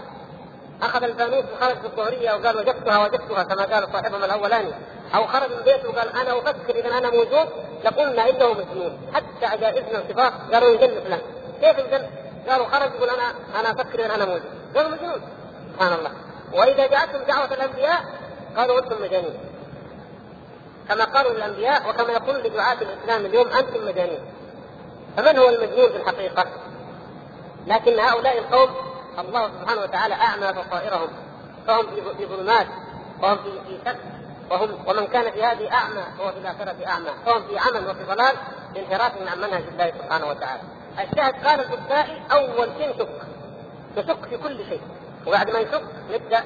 أخذ 0.82 1.04
الفانوس 1.04 1.46
وخرج 1.54 1.78
في 1.78 1.86
الظهرية 1.86 2.34
وقال 2.34 2.58
وجدتها 2.58 3.04
وجدتها 3.06 3.44
كما 3.44 3.76
قال 3.76 3.92
صاحبهم 3.94 4.24
الأولاني 4.24 4.72
أو 5.16 5.28
خرج 5.28 5.52
من 5.52 5.62
بيته 5.66 5.90
وقال 5.90 6.10
أنا 6.16 6.38
أفكر 6.38 6.76
إذا 6.76 6.98
أنا 6.98 7.10
موجود 7.10 7.48
لقلنا 7.84 8.30
إنه 8.30 8.54
مجنون 8.54 9.12
حتى 9.14 9.46
عجائزنا 9.46 10.00
الكبار 10.00 10.34
قالوا 10.54 10.70
يجن 10.70 11.02
فلان. 11.04 11.22
كيف 11.62 11.78
يجن؟ 11.78 12.10
قالوا 12.50 12.68
خرج 12.68 12.92
يقول 12.96 13.10
أنا 13.10 13.34
أنا 13.60 13.72
أفكر 13.72 14.06
إذا 14.06 14.16
أنا 14.16 14.26
موجود. 14.26 14.52
قالوا 14.76 14.92
مجنون 14.92 15.22
سبحان 15.74 15.94
الله. 15.94 16.12
وإذا 16.54 16.88
جاءتهم 16.88 17.22
دعوة 17.24 17.54
الأنبياء 17.54 18.06
قالوا 18.58 18.80
أنتم 18.80 19.02
مجانين. 19.02 19.38
كما 20.90 21.04
قالوا 21.04 21.32
الأنبياء 21.32 21.90
وكما 21.90 22.14
يقول 22.14 22.44
لدعاة 22.44 22.78
الإسلام 22.82 23.26
اليوم 23.26 23.48
أنتم 23.48 23.88
مجانين. 23.88 24.20
فمن 25.18 25.38
هو 25.38 25.50
المجنون 25.50 25.90
في 25.90 25.96
الحقيقة؟ 25.96 26.46
لكن 27.68 28.00
هؤلاء 28.00 28.38
القوم 28.38 28.70
الله 29.20 29.50
سبحانه 29.62 29.82
وتعالى 29.82 30.14
أعمى 30.14 30.54
بصائرهم. 30.62 31.10
فهم 31.68 31.86
في 32.18 32.26
ظلمات. 32.26 32.68
وهم 33.22 33.38
في 33.38 33.78
شك. 33.86 33.98
وهم 34.52 34.88
ومن 34.88 35.08
كان 35.08 35.32
في 35.32 35.44
هذه 35.44 35.74
أعمى 35.74 36.04
فهو 36.18 36.32
في 36.32 36.38
الآخرة 36.38 36.88
أعمى 36.88 37.10
فهم 37.26 37.48
في 37.48 37.58
عمل 37.58 37.90
وفي 37.90 38.04
ضلال 38.04 38.36
انحراف 38.78 39.12
عن 39.28 39.38
منهج 39.38 39.64
الله 39.72 39.92
سبحانه 40.02 40.28
وتعالى. 40.28 40.62
الشاهد 41.00 41.46
قال 41.46 41.60
البكائي 41.60 42.22
أول 42.32 42.70
شيء 42.78 42.94
شك. 43.00 43.10
نشك 43.98 44.26
في 44.30 44.38
كل 44.38 44.58
شيء. 44.70 44.82
وبعد 45.28 45.50
ما 45.50 45.62
نشك 45.62 45.84
نبدأ 46.14 46.44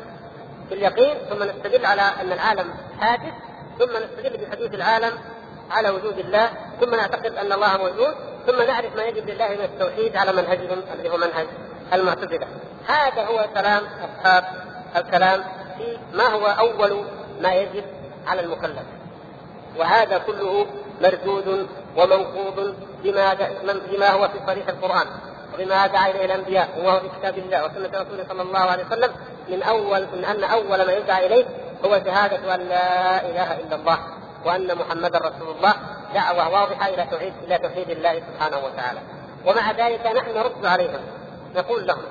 في 0.69 0.75
اليقين 0.75 1.17
ثم 1.29 1.43
نستدل 1.43 1.85
على 1.85 2.01
أن 2.01 2.31
العالم 2.31 2.73
حادث 2.99 3.33
ثم 3.79 3.97
نستدل 3.97 4.45
بحدوث 4.45 4.73
العالم 4.73 5.19
على 5.71 5.89
وجود 5.89 6.19
الله 6.19 6.49
ثم 6.81 6.95
نعتقد 6.95 7.35
أن 7.35 7.51
الله 7.51 7.77
موجود 7.77 8.15
ثم 8.47 8.61
نعرف 8.61 8.95
ما 8.95 9.03
يجب 9.03 9.29
لله 9.29 9.47
من 9.47 9.61
التوحيد 9.61 10.17
على 10.17 10.31
منهجهم 10.31 10.83
الذي 10.93 11.09
هو 11.09 11.17
منهج 11.17 11.47
المعتزلة. 11.93 12.47
هذا 12.87 13.25
هو 13.25 13.47
كلام 13.53 13.83
أصحاب 13.85 14.43
الكلام 14.95 15.43
في 15.77 15.97
ما 16.13 16.27
هو 16.27 16.45
أول 16.45 17.05
ما 17.39 17.53
يجب 17.53 17.83
على 18.27 18.41
المكلف. 18.41 18.83
وهذا 19.77 20.17
كله 20.17 20.65
مردود 21.01 21.67
ومنقوض 21.97 22.75
بما 23.03 23.33
بما 23.91 24.09
هو 24.09 24.27
في 24.27 24.39
صريح 24.47 24.67
القرآن 24.67 25.07
وبما 25.53 25.87
دعا 25.87 26.09
إليه 26.09 26.25
الأنبياء 26.25 26.69
وهو 26.77 26.99
في 26.99 27.09
كتاب 27.19 27.37
الله 27.37 27.65
وسنة 27.65 28.01
رسوله 28.01 28.25
صلى 28.29 28.41
الله 28.41 28.59
عليه 28.59 28.85
وسلم. 28.85 29.11
من 29.49 29.63
اول 29.63 30.07
من 30.13 30.25
أن 30.25 30.43
أول 30.43 30.85
ما 30.85 30.93
يدعى 30.93 31.25
إليه 31.25 31.45
هو 31.85 32.01
شهادة 32.05 32.55
أن 32.55 32.59
لا 32.59 33.21
إله 33.29 33.59
إلا 33.59 33.75
الله 33.75 33.99
وأن 34.45 34.75
محمدا 34.75 35.17
رسول 35.17 35.55
الله. 35.57 35.73
دعوة 36.13 36.49
واضحة 36.49 36.89
إلى 36.89 37.07
توحيد 37.11 37.33
إلى 37.43 37.57
توحيد 37.57 37.89
الله 37.89 38.21
سبحانه 38.33 38.57
وتعالى. 38.57 38.99
ومع 39.45 39.71
ذلك 39.71 40.05
نحن 40.05 40.37
نرد 40.37 40.65
عليهم 40.65 40.99
نقول 41.55 41.87
لهم 41.87 42.01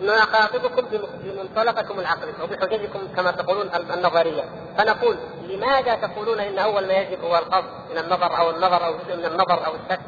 نخاطبكم 0.00 0.86
بمنطلقكم 1.24 2.00
العقلي 2.00 2.32
وبحججكم 2.42 3.00
كما 3.16 3.30
تقولون 3.30 3.70
النظرية. 3.74 4.44
فنقول 4.78 5.16
لماذا 5.48 5.94
تقولون 5.94 6.40
إن 6.40 6.58
أول 6.58 6.86
ما 6.86 6.92
يجب 6.92 7.24
هو 7.24 7.38
القصد 7.38 7.90
من 7.90 7.98
النظر 7.98 8.38
أو 8.38 8.50
النظر 8.50 8.86
أو 8.86 8.92
جزء 8.92 9.16
من 9.16 9.24
النظر 9.24 9.66
أو 9.66 9.72
الشك 9.74 10.00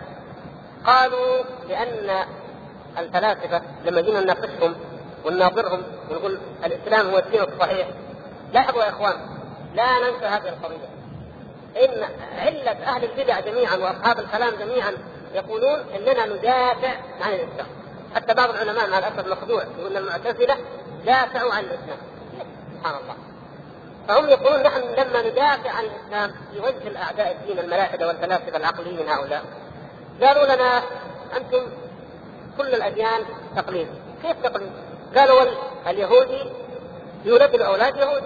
قالوا 0.86 1.42
لأن 1.68 2.24
الفلاسفة 2.98 3.62
لما 3.84 4.00
جينا 4.00 4.20
نناقشهم 4.20 4.74
ونناظرهم 5.24 5.82
ونقول 6.10 6.38
الإسلام 6.64 7.10
هو 7.10 7.18
الدين 7.18 7.40
الصحيح. 7.40 7.88
لاحظوا 8.52 8.82
يا 8.82 8.88
إخوان 8.88 9.14
لا 9.74 9.98
ننسى 9.98 10.26
هذه 10.26 10.48
القضية. 10.48 10.90
إن 11.84 12.02
علة 12.38 12.70
أهل 12.70 13.04
البدع 13.04 13.40
جميعا 13.40 13.76
وأصحاب 13.76 14.18
الكلام 14.18 14.54
جميعا 14.54 14.92
يقولون 15.34 15.78
إننا 15.96 16.26
ندافع 16.26 16.94
عن 17.20 17.32
الإسلام. 17.32 17.66
حتى 18.14 18.34
بعض 18.34 18.50
العلماء 18.50 18.90
مع 18.90 18.98
الأسف 18.98 19.26
مخدوع 19.26 19.64
يقول 19.78 19.96
المعتزلة 19.96 20.56
دافعوا 21.06 21.54
عن 21.54 21.64
الإسلام. 21.64 21.98
سبحان 22.78 22.94
الله. 23.02 23.14
فهم 24.08 24.28
يقولون 24.28 24.62
نحن 24.62 24.80
لما 24.80 25.22
ندافع 25.22 25.70
عن 25.70 25.84
الإسلام 25.84 26.34
في 26.52 26.60
وجه 26.60 26.88
الأعداء 26.88 27.32
الدين 27.32 27.58
الملاحده 27.58 28.06
والفلاسفة 28.06 28.56
العقليين 28.56 29.08
هؤلاء. 29.08 29.44
قالوا 30.22 30.54
لنا 30.54 30.82
أنتم 31.36 31.66
كل 32.58 32.74
الأديان 32.74 33.24
تقليد. 33.56 33.88
كيف 34.22 34.36
تقليد؟ 34.42 34.72
قالوا 35.16 35.42
اليهودي 35.86 36.52
يولد 37.24 37.54
الأولاد 37.54 37.96
يهود 37.96 38.22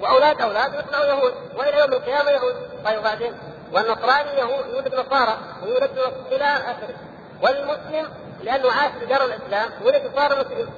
وأولاد 0.00 0.40
أولاد 0.40 0.74
يطلعوا 0.74 1.04
يهود 1.04 1.34
وإلى 1.56 1.78
يوم 1.78 1.92
القيامة 1.92 2.30
يهود. 2.30 2.54
طيب 2.84 2.98
وبعدين 2.98 3.32
والنصراني 3.72 4.30
يهود 4.38 4.66
يولد 4.74 4.94
نصارى 4.94 5.38
ويولد 5.62 5.98
إلى 6.32 6.44
اخره 6.44 6.94
والمسلم 7.42 8.08
لأنه 8.42 8.72
عاش 8.72 8.92
في 9.00 9.06
دار 9.06 9.24
الإسلام 9.24 9.70
ولد 9.84 10.10
صار 10.16 10.38
مسلم 10.40 10.68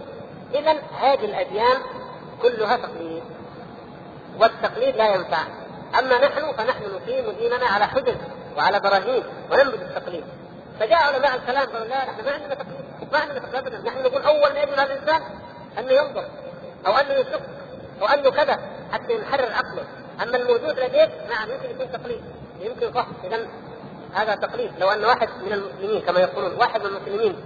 اذا 0.55 0.73
هذه 1.01 1.25
الأديان 1.25 1.83
كلها 2.43 2.77
تقليد 2.77 3.23
والتقليد 4.39 4.97
لا 4.97 5.15
ينفع. 5.15 5.43
أما 5.99 6.19
نحن 6.19 6.53
فنحن 6.53 6.83
نقيم 6.95 7.31
ديننا 7.31 7.67
على 7.67 7.87
حجج 7.87 8.17
وعلى 8.57 8.81
براهين 8.81 9.23
وننبذ 9.51 9.81
التقليد. 9.81 10.25
فجاء 10.81 10.99
علماء 10.99 11.35
الكلام 11.35 11.67
قالوا 11.67 11.87
لا 11.87 12.05
نحن 12.05 12.25
ما 12.25 12.31
عندنا 12.31 12.55
تقليد 12.55 13.13
ما 13.13 13.19
عندنا 13.19 13.39
تقليد 13.39 13.87
نحن 13.87 14.03
نقول 14.03 14.23
أول 14.23 14.53
ما 14.53 14.61
يجب 14.61 14.81
على 14.81 14.93
الإنسان 14.93 15.23
أنه 15.79 15.93
ينظر 15.93 16.25
أو 16.87 16.93
أنه 16.93 17.13
يشك 17.13 17.43
أو 18.03 18.07
أنه 18.07 18.31
كذا 18.31 18.59
حتى 18.93 19.13
ينحرر 19.13 19.53
عقله. 19.53 19.85
أما 20.23 20.37
الموجود 20.37 20.81
لديك 20.81 21.11
نعم 21.31 21.51
يمكن 21.51 21.71
يكون 21.71 21.93
تقليد 21.93 22.23
يمكن 22.61 22.93
صح 22.93 23.07
اذا 23.25 23.47
هذا 24.15 24.35
تقليد. 24.35 24.71
لو 24.79 24.91
أن 24.91 25.05
واحد 25.05 25.29
من 25.47 25.53
المسلمين 25.53 26.03
كما 26.03 26.21
يقولون 26.21 26.55
واحد 26.55 26.81
من 26.81 26.87
المسلمين 26.87 27.37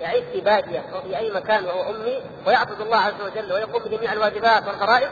يعيش 0.00 0.24
في 0.32 0.40
بادية 0.40 0.84
أو 0.94 1.00
في 1.00 1.18
أي 1.18 1.30
مكان 1.30 1.64
وهو 1.64 1.90
أمي 1.90 2.20
ويعبد 2.46 2.80
الله 2.80 2.96
عز 2.96 3.20
وجل 3.24 3.52
ويقوم 3.52 3.82
بجميع 3.82 4.12
الواجبات 4.12 4.66
والفرائض 4.66 5.10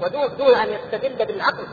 ودون 0.00 0.36
دون 0.36 0.54
أن 0.54 0.68
يستدل 0.70 1.26
بالعقل 1.26 1.66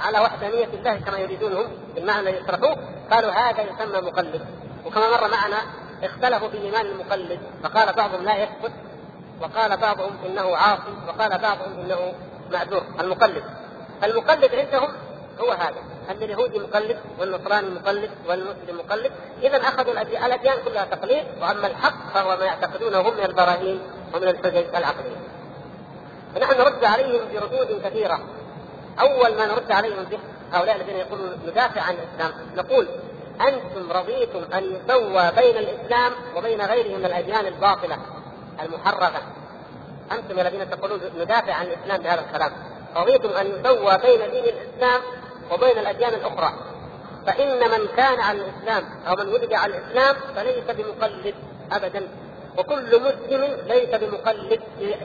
على 0.00 0.18
وحدانية 0.18 0.64
الله 0.64 0.96
كما 0.96 1.18
يريدون 1.18 1.52
هم 1.52 1.66
بالمعنى 1.94 2.20
الذي 2.20 2.44
يشرحوه 2.44 2.76
قالوا 3.10 3.30
هذا 3.30 3.62
يسمى 3.62 4.00
مقلد. 4.00 4.46
وكما 4.86 5.10
مر 5.10 5.28
معنا 5.28 5.56
اختلفوا 6.02 6.48
في 6.48 6.58
إيمان 6.58 6.86
المقلد. 6.86 7.40
فقال 7.62 7.92
بعضهم 7.92 8.24
لا 8.24 8.36
يثبت 8.36 8.72
وقال 9.40 9.76
بعضهم 9.76 10.16
إنه 10.26 10.56
عاصي 10.56 10.94
وقال 11.08 11.38
بعضهم 11.38 11.80
إنه 11.80 12.12
معذور 12.52 12.82
المقلد. 13.00 13.44
المقلد 14.04 14.54
عندهم 14.54 14.92
هو 15.40 15.52
هذا. 15.52 15.95
ان 16.10 16.22
اليهودي 16.22 16.58
مقلد 16.58 16.98
والنصراني 17.18 17.70
مقلد 17.70 18.10
والمسلم 18.28 18.78
مقلد 18.78 19.12
اذا 19.42 19.56
أخذوا 19.56 19.92
الاديان 19.92 20.56
كلها 20.64 20.84
تقليد 20.84 21.24
وأما 21.40 21.66
الحق 21.66 22.12
فهو 22.14 22.36
ما 22.36 22.44
يعتقدونه 22.44 23.00
هم 23.00 23.14
من 23.14 23.24
البراهين 23.24 23.80
ومن 24.14 24.28
الحجج 24.28 24.74
العقلية. 24.76 25.16
فنحن 26.34 26.58
نرد 26.58 26.84
عليهم 26.84 27.20
بردود 27.34 27.82
كثيرة. 27.84 28.20
أول 29.00 29.36
ما 29.36 29.46
نرد 29.46 29.72
عليهم 29.72 30.04
به 30.04 30.18
هؤلاء 30.52 30.76
الذين 30.76 30.96
يقولون 30.96 31.38
ندافع 31.46 31.80
عن 31.80 31.94
الإسلام 31.94 32.32
نقول 32.56 32.88
أنتم 33.40 33.92
رضيتم 33.92 34.44
أن 34.54 34.64
يسوى 34.64 35.30
بين 35.36 35.56
الإسلام 35.56 36.12
وبين 36.36 36.60
غيره 36.60 36.98
من 36.98 37.04
الأديان 37.04 37.46
الباطلة 37.46 37.98
المحرفة. 38.62 39.20
أنتم 40.12 40.40
الذين 40.40 40.70
تقولون 40.70 41.00
ندافع 41.18 41.52
عن 41.54 41.66
الإسلام 41.66 42.02
بهذا 42.02 42.20
الكلام. 42.20 42.52
رضيتم 42.96 43.28
أن 43.28 43.46
يسوى 43.46 43.98
بين 43.98 44.30
دين 44.30 44.44
الإسلام 44.44 45.00
وبين 45.52 45.78
الأديان 45.78 46.14
الأخرى 46.14 46.52
فإن 47.26 47.70
من 47.70 47.88
كان 47.96 48.20
على 48.20 48.38
الإسلام 48.40 48.84
أو 49.08 49.16
من 49.16 49.28
ولد 49.28 49.52
على 49.52 49.78
الإسلام 49.78 50.16
فليس 50.36 50.64
بمقلد 50.64 51.34
ابدا 51.72 52.08
وكل 52.58 53.00
مسلم 53.00 53.56
ليس 53.66 53.94
بمقلد 53.94 54.60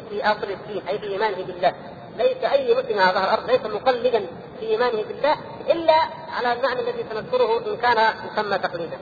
في 0.10 0.24
اصل 0.24 0.52
الدين 0.52 0.88
أي 0.88 1.00
في 1.00 1.08
إيمانه 1.08 1.44
بالله 1.44 1.74
ليس 2.18 2.44
أي 2.52 2.74
مسلم 2.76 3.00
على 3.00 3.14
ظهر 3.14 3.24
الأرض 3.24 3.52
ليس 3.52 3.62
مقلدا 3.62 4.26
في 4.60 4.66
إيمانه 4.66 5.04
بالله 5.04 5.36
إلا 5.70 5.96
على 6.38 6.54
المعنى 6.54 6.80
الذي 6.80 7.06
سنذكره 7.10 7.58
إن 7.58 7.78
كان 7.78 8.14
يسمى 8.32 8.58
تقليدا. 8.58 8.98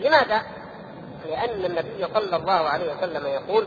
لماذا؟ 0.00 0.42
لأن 1.28 1.64
النبي 1.64 2.06
صلى 2.14 2.36
الله 2.36 2.52
عليه 2.52 2.94
وسلم 2.96 3.26
يقول: 3.26 3.66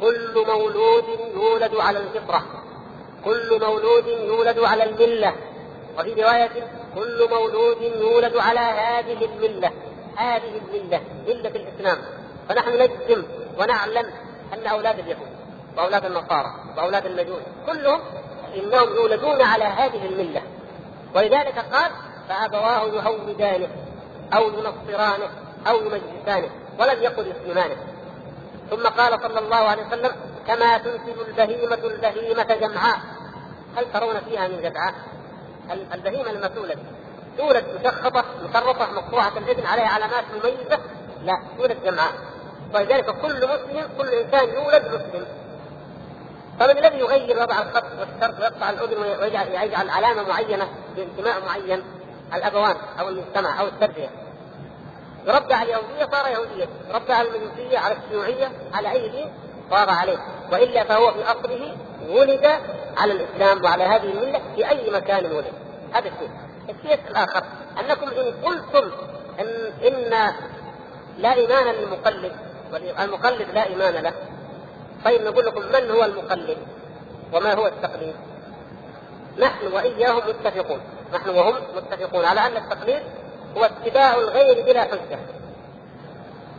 كل 0.00 0.44
مولود 0.46 1.04
يولد 1.34 1.74
على 1.74 1.98
الفطرة 1.98 2.42
كل 3.24 3.60
مولود 3.60 4.06
يولد 4.06 4.58
على 4.58 4.84
الملة 4.84 5.34
وفي 5.98 6.22
رواية 6.22 6.68
كل 6.94 7.28
مولود 7.30 7.82
يولد 7.82 8.36
على 8.36 8.60
هذه 8.60 9.24
الملة 9.24 9.70
هذه 10.16 10.60
الملة 10.60 11.00
ملة 11.28 11.48
الإسلام. 11.48 11.98
فنحن 12.48 12.82
نجزم 12.82 13.24
ونعلم 13.58 14.10
أن 14.54 14.66
أولاد 14.66 14.98
اليهود 14.98 15.28
وأولاد 15.76 16.04
النصارى 16.04 16.54
وأولاد 16.76 17.06
المجوس 17.06 17.42
كلهم 17.66 18.00
إنهم 18.56 18.94
يولدون 18.94 19.42
على 19.42 19.64
هذه 19.64 20.06
الملة. 20.06 20.42
ولذلك 21.14 21.58
قال 21.58 21.90
فأبواه 22.28 22.86
يهودانه 22.86 23.68
أو 24.34 24.48
ينصرانه 24.48 25.30
أو 25.66 25.76
يمجسانه 25.76 26.50
ولم 26.78 27.02
يقل 27.02 27.26
يسلمانه. 27.26 27.76
ثم 28.70 28.86
قال 28.86 29.20
صلى 29.22 29.38
الله 29.38 29.56
عليه 29.56 29.86
وسلم 29.86 30.12
كما 30.46 30.78
تنتج 30.78 31.18
البهيمة 31.28 31.74
البهيمة 31.84 32.54
جمعاء. 32.54 32.98
هل 33.76 33.92
ترون 33.92 34.20
فيها 34.20 34.48
من 34.48 34.62
جدعاء؟ 34.62 34.94
البهيمة 35.70 36.32
لما 36.32 36.46
تولد 36.46 36.78
تولد 37.38 37.64
مشخصة 37.80 38.24
مشرطة 38.44 38.92
مقطوعة 38.92 39.38
الإذن 39.38 39.66
عليها 39.66 39.88
علامات 39.88 40.24
مميزة. 40.34 40.78
لا 41.24 41.42
تولد 41.58 41.84
جمعاء. 41.84 42.12
ولذلك 42.74 43.04
كل 43.04 43.48
مسلم 43.48 43.88
كل 43.98 44.08
إنسان 44.08 44.48
يولد 44.48 44.84
مسلم. 44.86 45.26
فمن 46.60 46.78
الذي 46.78 46.98
يغير 46.98 47.42
وضع 47.42 47.62
الخط 47.62 47.84
والشرط 47.98 48.40
ويقطع 48.40 48.70
الأذن 48.70 48.98
ويجعل 49.20 49.90
علامة 49.90 50.28
معينة 50.28 50.68
بانتماء 50.96 51.44
معين؟ 51.46 51.82
الابوان 52.34 52.76
أو 53.00 53.08
المجتمع 53.08 53.60
أو 53.60 53.66
التربية. 53.66 54.10
يربى 55.26 55.54
على 55.54 55.74
اليهودية 55.74 56.08
صار 56.12 56.26
يهوديا 56.26 56.68
يربى 56.90 57.12
على 57.12 57.28
المجوسية 57.28 57.78
على 57.78 57.96
الشيوعية 58.04 58.52
على 58.74 58.90
أي 58.92 59.08
دين؟ 59.08 59.32
صار 59.70 59.90
عليه. 59.90 60.18
وإلا 60.52 60.84
فهو 60.84 61.12
في 61.12 61.22
أصله 61.22 61.76
ولد 62.08 62.60
على 62.96 63.12
الإسلام 63.12 63.64
وعلى 63.64 63.84
هذه 63.84 64.02
الملة 64.02 64.40
في 64.54 64.70
أي 64.70 64.90
مكان 64.90 65.26
ولد. 65.32 65.52
هذا 65.92 66.08
الشيء. 66.08 66.30
الشيء 66.70 66.98
الآخر 67.10 67.42
أنكم 67.80 68.08
إن 68.08 68.34
قلتم 68.44 68.90
أن 69.40 69.72
إن 69.86 70.34
لا 71.18 71.34
إيمان 71.34 71.74
للمقلد 71.74 72.32
والمقلد 72.72 73.46
لا 73.54 73.66
إيمان 73.66 73.94
له 73.94 74.12
طيب 75.04 75.22
نقول 75.22 75.46
لكم 75.46 75.60
من 75.60 75.90
هو 75.90 76.04
المقلد 76.04 76.58
وما 77.32 77.54
هو 77.54 77.66
التقليد؟ 77.66 78.14
نحن 79.38 79.72
وإياهم 79.72 80.22
متفقون. 80.28 80.80
نحن 81.14 81.28
وهم 81.28 81.54
متفقون 81.76 82.24
على 82.24 82.40
أن 82.40 82.56
التقليد 82.56 83.02
هو 83.56 83.64
اتباع 83.64 84.14
الغير 84.14 84.64
بلا 84.64 84.82
حجة. 84.82 85.18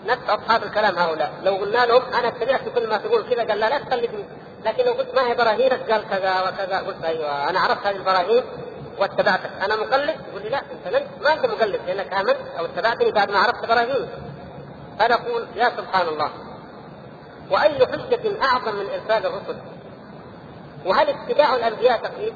نفس 0.08 0.30
أصحاب 0.30 0.64
الكلام 0.64 0.98
هؤلاء. 0.98 1.34
لو 1.44 1.56
قلنا 1.56 1.86
لهم 1.86 2.02
أنا 2.14 2.28
اتبعت 2.28 2.62
كل 2.76 2.88
ما 2.88 2.98
تقول 2.98 3.30
كذا 3.30 3.44
قال 3.44 3.60
لا 3.60 3.70
لا 3.70 3.78
تقلدني. 3.78 4.24
لكن 4.66 4.86
لو 4.86 4.94
قلت 4.94 5.16
ما 5.16 5.28
هي 5.28 5.36
براهينك 5.36 5.92
قال 5.92 6.10
كذا 6.10 6.42
وكذا. 6.42 6.78
قلت 6.78 7.04
أيوه 7.04 7.50
أنا 7.50 7.60
عرفت 7.60 7.88
هذه 7.88 7.96
البراهين 7.96 8.44
واتبعتك. 9.00 9.52
أنا 9.66 9.76
مقلد؟ 9.76 10.16
يقول 10.30 10.44
لي 10.44 10.50
لا 10.50 10.58
أنت 10.58 11.04
ما 11.22 11.34
أنت 11.34 11.46
مقلد 11.46 11.82
لأنك 11.88 12.14
آمنت 12.14 12.38
أو 12.60 12.66
اتبعتني 12.66 13.12
بعد 13.12 13.32
ما 13.32 13.40
عرفت 13.40 13.66
براهين. 13.66 14.10
فنقول 15.00 15.48
يا 15.56 15.70
سبحان 15.78 16.08
الله 16.08 16.30
وأي 17.52 17.88
حجة 17.88 18.44
أعظم 18.44 18.76
من 18.76 18.86
إرسال 18.90 19.26
الرسل؟ 19.26 19.58
وهل 20.86 21.10
اتباع 21.10 21.56
الأنبياء 21.56 21.98
تقليد؟ 21.98 22.34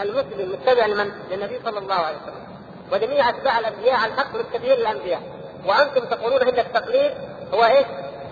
المسلم 0.00 0.52
متبع 0.52 0.86
لمن؟ 0.86 1.12
للنبي 1.30 1.60
صلى 1.64 1.78
الله 1.78 1.94
عليه 1.94 2.16
وسلم. 2.16 2.46
وجميع 2.92 3.28
أتباع 3.28 3.58
الأنبياء 3.58 3.94
على 3.94 4.12
الحق 4.12 4.32
بالتبعير 4.32 4.78
للأنبياء. 4.78 5.22
وأنتم 5.66 6.04
تقولون 6.04 6.42
ان 6.42 6.58
التقليد 6.58 7.12
هو 7.54 7.64
إيش؟ 7.64 7.86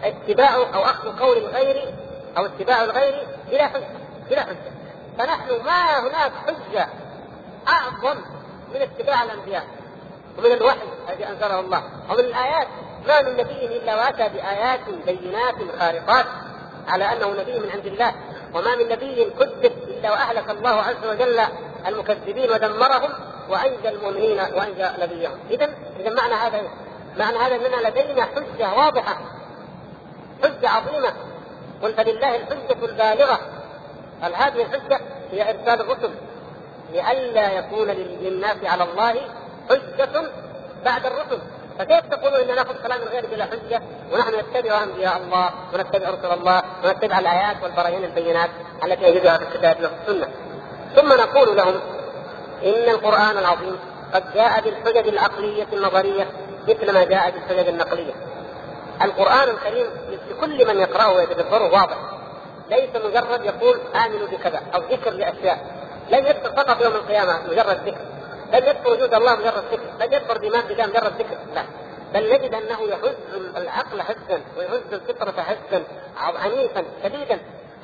اتباع 0.04 0.54
أو 0.54 0.84
أخذ 0.84 1.18
قول 1.18 1.38
الغير 1.38 1.94
أو 2.36 2.46
اتباع 2.46 2.84
الغير 2.84 3.26
بلا 3.50 3.66
حجة. 3.66 3.86
بلا 4.30 4.40
حجة. 4.40 4.72
فنحن 5.18 5.64
ما 5.64 6.00
هناك 6.00 6.32
حجة 6.46 6.88
أعظم 7.68 8.20
من 8.74 8.82
اتباع 8.82 9.22
الأنبياء 9.22 9.66
ومن 10.38 10.52
الوحي 10.52 10.78
الذي 11.08 11.28
أنزله 11.28 11.60
الله. 11.60 11.82
ومن 12.10 12.20
الآيات 12.20 12.68
ما 13.08 13.22
من 13.22 13.32
نبي 13.36 13.66
إلا 13.66 13.96
وأتى 13.96 14.28
بآيات 14.28 14.80
بينات 15.06 15.54
خارقات 15.78 16.26
على 16.88 17.04
أنه 17.04 17.40
نبي 17.40 17.58
من 17.58 17.70
عند 17.70 17.86
الله. 17.86 18.14
وما 18.54 18.76
من 18.76 18.88
نبي 18.88 19.24
كذب 19.24 19.72
إلا 19.88 20.10
وأهلك 20.10 20.50
الله 20.50 20.82
عز 20.82 21.06
وجل 21.06 21.40
المكذبين 21.86 22.50
ودمرهم 22.50 23.10
وأنجى 23.48 23.88
المؤمنين 23.88 24.40
وأنجى 24.40 24.88
نبيهم. 24.98 25.38
اذا 25.50 25.68
اذا 26.00 26.10
معنى 26.10 26.34
هذا 26.34 26.62
معنى 27.18 27.36
هذا 27.36 27.54
أننا 27.56 27.88
لدينا 27.88 28.22
حجة 28.22 28.74
واضحة. 28.74 29.18
حجة 30.42 30.68
عظيمة. 30.68 31.12
قل 31.82 31.94
فلله 31.94 32.36
الحجة 32.36 32.84
البالغة. 32.84 33.40
قال 34.22 34.34
هذه 34.34 34.62
الحجة 34.62 35.00
هي 35.32 35.50
إرسال 35.50 35.80
الرسل 35.80 36.10
لئلا 36.92 37.52
يكون 37.52 37.88
للناس 38.22 38.56
على 38.64 38.84
الله 38.84 39.14
حجة 39.70 40.30
بعد 40.84 41.06
الرسل؟ 41.06 41.38
فكيف 41.78 42.00
تقولون 42.00 42.40
ان 42.40 42.54
نأخذ 42.56 42.82
كلام 42.82 43.02
الغير 43.02 43.26
بلا 43.26 43.44
حجة 43.44 43.82
ونحن 44.12 44.34
نتبع 44.34 44.82
أنبياء 44.82 45.16
الله 45.16 45.50
ونتبع 45.74 46.10
رسل 46.10 46.32
الله 46.32 46.62
ونتبع 46.84 47.18
الآيات 47.18 47.56
والبراهين 47.62 48.04
البينات 48.04 48.50
التي 48.84 49.04
يجدها 49.04 49.38
في 49.38 49.44
الكتاب 49.44 49.76
والسنة؟ 49.80 50.28
ثم 50.96 51.08
نقول 51.08 51.56
لهم 51.56 51.74
إن 52.64 52.88
القرآن 52.88 53.38
العظيم 53.38 53.78
قد 54.14 54.34
جاء 54.34 54.60
بالحجج 54.60 55.08
العقلية 55.08 55.66
النظرية 55.72 56.28
مثل 56.68 56.92
ما 56.92 57.04
جاء 57.04 57.30
بالحجج 57.30 57.68
النقلية. 57.68 58.12
القرآن 59.02 59.48
الكريم 59.48 59.86
لكل 60.30 60.66
من 60.66 60.80
يقرأه 60.80 61.12
ويتدبره 61.12 61.72
واضح. 61.72 61.96
ليس 62.70 62.90
مجرد 63.04 63.44
يقول 63.44 63.80
امنوا 63.94 64.26
بكذا 64.26 64.62
أو 64.74 64.80
ذكر 64.80 65.10
لأشياء. 65.10 65.58
لن 66.10 66.26
يذكر 66.26 66.52
فقط 66.56 66.82
يوم 66.82 66.92
القيامة 66.94 67.42
مجرد 67.50 67.88
ذكر. 67.88 68.00
لن 68.52 68.64
يذكر 68.68 68.90
وجود 68.90 69.14
الله 69.14 69.36
مجرد 69.36 69.64
ذكر. 69.72 69.82
لن 70.00 70.12
يذكر 70.12 70.38
بإيمان 70.38 70.60
بالله 70.60 70.86
مجرد 70.86 71.12
ذكر. 71.18 71.36
لا. 71.54 71.62
بل 72.14 72.32
نجد 72.32 72.54
أنه 72.54 72.82
يهز 72.82 73.16
العقل 73.56 74.00
هزا 74.00 74.40
ويهز 74.58 74.92
الفطرة 74.92 75.40
هزا 75.40 75.82
عنيفا 76.16 76.84
شديدا. 77.02 77.38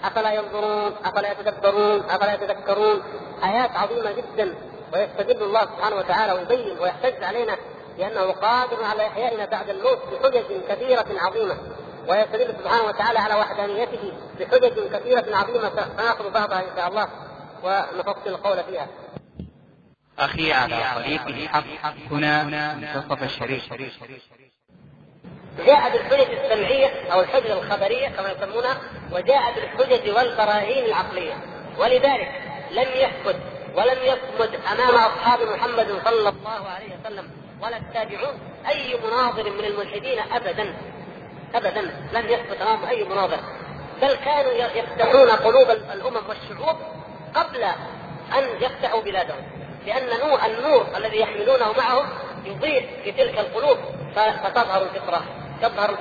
أفلا 0.05 0.33
ينظرون؟ 0.33 0.93
أفلا 1.05 1.33
يتدبرون؟ 1.33 2.03
أفلا 2.11 2.35
يتذكرون؟ 2.35 3.03
آيات 3.45 3.71
عظيمة 3.77 4.13
جدا. 4.13 4.55
ويستدل 4.95 5.43
الله 5.43 5.61
سبحانه 5.61 5.97
وتعالى 5.97 6.33
ويبين 6.33 6.79
ويحتج 6.79 7.25
علينا 7.25 7.57
بانه 7.99 8.32
قادر 8.32 8.84
على 8.84 9.07
إحيائنا 9.07 9.45
بعد 9.45 9.68
الموت 9.68 9.99
بحجج 10.12 10.45
كثيرة 10.68 11.07
عظيمة 11.11 11.57
ويستدل 12.09 12.55
سبحانه 12.59 12.84
وتعالى 12.84 13.18
على 13.18 13.34
وحدانيته 13.34 14.12
بحجج 14.40 14.97
كثيرة 14.97 15.36
عظيمة 15.36 15.70
سناخذ 15.97 16.30
بعضها 16.30 16.61
إن 16.61 16.76
شاء 16.76 16.88
الله 16.88 17.09
ونفصل 17.62 18.26
القول 18.26 18.64
فيها. 18.64 18.86
أخي 20.18 20.53
على 20.53 20.76
طريق 20.95 21.26
الحق 21.26 21.64
هنا 22.11 22.45
منتصف 22.45 23.22
الشريف 23.22 23.74
جاء 25.59 25.90
بالحجج 25.93 26.38
السمعية 26.38 27.12
أو 27.12 27.20
الحجج 27.20 27.51
الخبرية 27.51 28.09
كما 28.09 28.30
يسمونها 28.30 28.80
وجاء 29.12 29.53
بالحجج 29.55 30.11
والبراهين 30.11 30.84
العقلية 30.84 31.34
ولذلك 31.78 32.28
لم 32.70 32.88
يثبت 32.95 33.36
ولم 33.76 33.99
يصمد 34.03 34.61
أمام 34.72 34.95
أصحاب 34.95 35.43
محمد 35.43 35.86
صلى 36.05 36.28
الله 36.28 36.68
عليه 36.68 36.99
وسلم 37.01 37.41
ولا 37.63 37.77
التابعون 37.77 38.39
أي 38.69 38.95
مناظر 39.05 39.51
من 39.51 39.65
الملحدين 39.65 40.19
أبدا. 40.19 40.75
أبدا. 41.55 41.81
لم 42.13 42.29
يثبت 42.29 42.61
أمام 42.61 42.85
أي 42.85 43.05
مناظر. 43.05 43.39
بل 44.03 44.15
كانوا 44.15 44.53
يفتحون 44.53 45.31
قلوب 45.31 45.71
الأمم 45.71 46.21
والشعوب 46.29 46.77
قبل 47.35 47.63
أن 48.39 48.45
يفتحوا 48.61 49.03
بلادهم. 49.03 49.45
لأن 49.87 50.29
نور 50.29 50.41
النور 50.47 50.87
الذي 50.97 51.21
يحملونه 51.21 51.73
معهم 51.79 52.07
يضيء 52.45 52.89
في 53.05 53.13
تلك 53.13 53.39
القلوب 53.39 53.79
فتظهر 54.15 54.83
الفطرة. 54.83 55.23
تظهر 55.63 55.99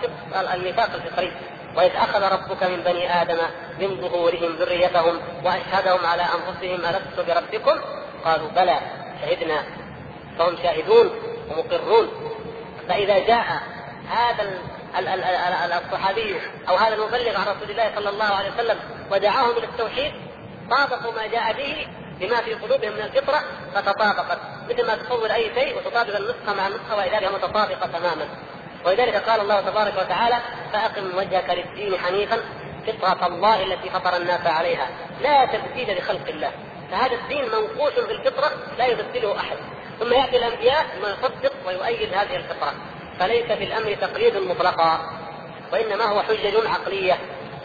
النفاق 0.53 0.93
الفطري. 0.93 1.31
وإذ 1.75 1.91
أخذ 1.95 2.23
ربك 2.23 2.63
من 2.63 2.83
بني 2.83 3.21
آدم 3.21 3.37
من 3.79 4.01
ظهورهم 4.01 4.55
ذريتهم 4.55 5.19
وأشهدهم 5.43 6.05
على 6.05 6.21
أنفسهم 6.21 6.85
ألست 6.85 7.19
بربكم؟ 7.27 7.81
قالوا 8.25 8.47
بلى 8.47 8.79
شهدنا. 9.21 9.63
فهم 10.37 10.57
شاهدون. 10.63 11.30
ومقرون 11.51 12.09
فإذا 12.87 13.19
جاء 13.19 13.61
هذا 14.09 14.43
الصحابي 15.85 16.35
أو 16.69 16.75
هذا 16.75 16.95
المبلغ 16.95 17.37
عن 17.37 17.55
رسول 17.55 17.71
الله 17.71 17.91
صلى 17.95 18.09
الله 18.09 18.25
عليه 18.25 18.51
وسلم 18.51 18.79
ودعاهم 19.11 19.57
إلى 19.57 19.65
التوحيد 19.65 20.11
طابقوا 20.69 21.11
ما 21.11 21.27
جاء 21.27 21.53
به 21.53 21.87
بما 22.19 22.41
في 22.41 22.53
قلوبهم 22.53 22.93
من 22.93 23.01
الفطرة 23.01 23.43
فتطابقت. 23.75 24.39
مثل 24.69 24.87
ما 24.87 24.95
تصور 24.95 25.33
أي 25.33 25.51
شيء 25.53 25.77
وتطابق 25.77 26.15
النسخه 26.15 26.53
مع 26.53 26.67
النسخه 26.67 26.95
والى 26.97 27.15
هي 27.15 27.29
متطابقة 27.29 27.87
تماما. 27.87 28.27
ولذلك 28.85 29.15
قال 29.15 29.41
الله 29.41 29.61
تبارك 29.61 29.93
وتعالى 29.97 30.39
فأقم 30.73 31.17
وجهك 31.17 31.49
للدين 31.49 31.99
حنيفا 31.99 32.37
فطرة 32.87 33.27
الله 33.27 33.63
التي 33.63 33.89
فطر 33.89 34.17
الناس 34.17 34.47
عليها. 34.47 34.89
لا 35.21 35.45
تبديل 35.45 35.97
لخلق 35.97 36.27
الله. 36.27 36.51
فهذا 36.91 37.15
الدين 37.15 37.45
منقوش 37.45 37.93
في 37.93 38.11
الفطرة 38.11 38.51
لا 38.77 38.85
يبدله 38.85 39.37
أحد. 39.37 39.57
ثم 40.01 40.13
يأتي 40.13 40.37
الأنبياء 40.37 40.85
يصدق 40.97 41.53
ويؤيد 41.67 42.13
هذه 42.13 42.35
الفطرة 42.35 42.73
فليس 43.19 43.45
في 43.45 43.63
الأمر 43.63 43.93
تقليد 43.93 44.37
مطلقا 44.37 44.99
وإنما 45.73 46.03
هو 46.03 46.21
حجج 46.21 46.67
عقلية 46.67 47.17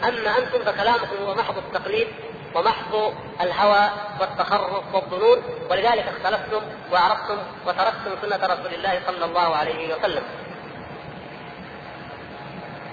أما 0.03 0.37
أنتم 0.37 0.59
فكلامكم 0.65 1.15
هو 1.25 1.35
محض 1.35 1.57
التقليد 1.57 2.07
ومحض 2.55 3.13
الهوى 3.41 3.89
والتخرف 4.19 4.95
والظنون 4.95 5.43
ولذلك 5.69 6.05
اختلفتم 6.07 6.61
وعرفتم 6.91 7.37
وتركتم 7.65 8.11
سنة 8.21 8.45
رسول 8.45 8.73
الله 8.73 9.01
صلى 9.07 9.25
الله 9.25 9.55
عليه 9.55 9.95
وسلم. 9.95 10.23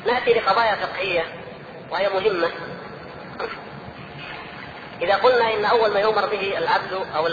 نأتي 0.07 0.35
لقضايا 0.35 0.75
فقهية 0.75 1.25
وهي 1.91 2.09
مهمة. 2.09 2.51
إذا 5.03 5.15
قلنا 5.17 5.55
إن 5.55 5.65
أول 5.65 5.91
ما 5.91 6.01
يؤمر 6.01 6.27
به 6.27 6.59
العبد 6.59 6.93
أو 7.17 7.27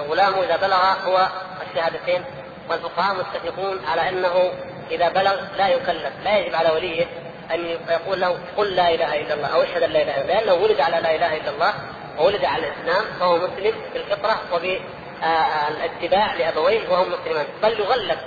الغلام 0.00 0.34
إذا 0.34 0.56
بلغ 0.56 0.76
هو 1.04 1.28
الشهادتين 1.68 2.24
والفقهاء 2.70 3.14
متفقون 3.14 3.84
على 3.86 4.08
أنه 4.08 4.52
إذا 4.90 5.08
بلغ 5.08 5.36
لا 5.58 5.68
يكلف 5.68 6.12
لا 6.24 6.38
يجب 6.38 6.54
على 6.54 6.70
وليه 6.70 7.06
أن 7.54 7.64
يقول 7.88 8.20
له 8.20 8.38
قل 8.56 8.76
لا 8.76 8.94
إله 8.94 9.20
إلا 9.20 9.34
الله 9.34 9.48
أو 9.48 9.62
اشهد 9.62 9.82
أن 9.82 9.90
لا 9.90 10.02
إله 10.02 10.14
إلا 10.14 10.22
الله 10.22 10.34
لأنه 10.34 10.54
ولد 10.54 10.80
على 10.80 11.00
لا 11.00 11.14
إله 11.14 11.36
إلا 11.36 11.50
الله 11.50 11.74
وولد 12.18 12.44
على 12.44 12.66
الإسلام 12.66 13.04
فهو 13.20 13.36
مسلم 13.36 13.72
بالفطرة 13.94 14.40
وبالاتباع 14.52 16.34
لأبويه 16.34 16.88
وهم 16.88 17.12
مسلمان 17.12 17.46
بل 17.62 17.80
يغلب 17.80 18.18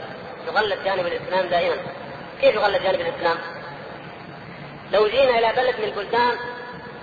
يغلب 0.47 0.84
جانب 0.84 1.07
الإسلام 1.07 1.45
دائما 1.49 1.76
كيف 2.41 2.55
يغلب 2.55 2.84
جانب 2.84 3.01
الإسلام؟ 3.01 3.38
لو 4.91 5.07
جينا 5.07 5.39
إلى 5.39 5.53
بلد 5.57 5.76
من 5.80 5.84
البلدان 5.84 6.38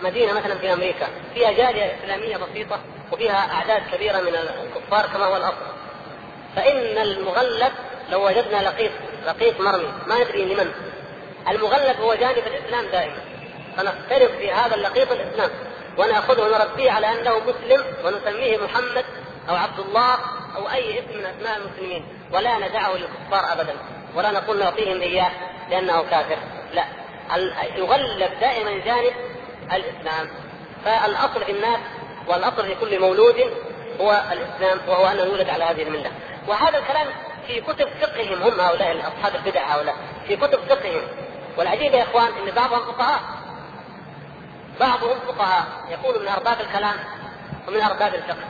مدينة 0.03 0.33
مثلا 0.33 0.59
في 0.59 0.73
أمريكا 0.73 1.07
فيها 1.35 1.53
جاليه 1.53 1.97
إسلامية 2.03 2.37
بسيطة 2.37 2.81
وفيها 3.13 3.53
أعداد 3.53 3.83
كبيرة 3.93 4.21
من 4.21 4.35
الكفار 4.35 5.07
كما 5.07 5.25
هو 5.25 5.37
الأصل. 5.37 5.67
فإن 6.57 6.99
المغلب 6.99 7.73
لو 8.11 8.27
وجدنا 8.27 8.63
لقيط 8.63 8.91
لقيط 9.27 9.61
مرمي 9.61 9.93
ما 10.07 10.25
ندري 10.25 10.45
لمن. 10.45 10.73
المغلب 11.49 12.01
هو 12.01 12.15
جانب 12.15 12.43
الإسلام 12.47 12.87
دائما. 12.87 13.19
فنفترض 13.77 14.31
في 14.39 14.53
هذا 14.53 14.75
اللقيط 14.75 15.13
الإسلام. 15.13 15.51
ونأخذه 15.99 16.41
ونربيه 16.41 16.91
على 16.91 17.07
أنه 17.07 17.39
مسلم 17.39 17.85
ونسميه 18.05 18.57
محمد 18.57 19.05
أو 19.49 19.55
عبد 19.55 19.79
الله 19.81 20.15
أو 20.57 20.71
أي 20.71 20.99
اسم 20.99 21.19
من 21.19 21.27
أسماء 21.27 21.57
المسلمين. 21.57 22.05
ولا 22.33 22.59
ندعه 22.59 22.93
للكفار 22.93 23.53
ابدا. 23.53 23.75
ولا 24.15 24.31
نقول 24.31 24.59
نعطيهم 24.59 25.01
إياه 25.01 25.31
لأنه 25.71 26.03
كافر. 26.03 26.39
لا. 26.73 26.85
يغلب 27.77 28.31
دائما 28.41 28.71
جانب 28.85 29.13
الإسلام. 29.73 30.29
فالأصل 30.85 31.45
في 31.45 31.53
الناس 31.53 31.81
والأصل 32.27 32.67
في 32.67 32.75
كل 32.75 33.01
مولود 33.01 33.37
هو 34.01 34.23
الإسلام 34.33 34.89
وهو 34.89 35.07
أنه 35.07 35.23
يولد 35.23 35.49
على 35.49 35.65
هذه 35.65 35.83
الملة. 35.83 36.11
وهذا 36.49 36.79
الكلام 36.79 37.07
في 37.47 37.61
كتب 37.61 37.89
فقههم 38.01 38.43
هم 38.43 38.61
هؤلاء 38.61 38.99
اصحاب 39.01 39.35
البدع 39.35 39.75
هؤلاء. 39.75 39.97
في 40.27 40.37
كتب 40.37 40.59
فقههم. 40.69 41.03
والعجيب 41.57 41.95
يا 41.95 42.03
إخوان 42.03 42.27
إن 42.27 42.55
بعضهم 42.55 42.93
فقهاء. 42.93 43.21
بعضهم 44.81 45.19
فقهاء. 45.27 45.65
يقول 45.91 46.23
من 46.23 46.29
أرباب 46.29 46.61
الكلام 46.61 46.97
ومن 47.69 47.81
أرباب 47.81 48.15
الفقه. 48.15 48.45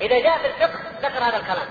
إذا 0.00 0.20
جاء 0.20 0.38
في 0.38 0.46
الفقه 0.46 0.78
ذكر 1.02 1.24
هذا 1.24 1.36
الكلام. 1.36 1.68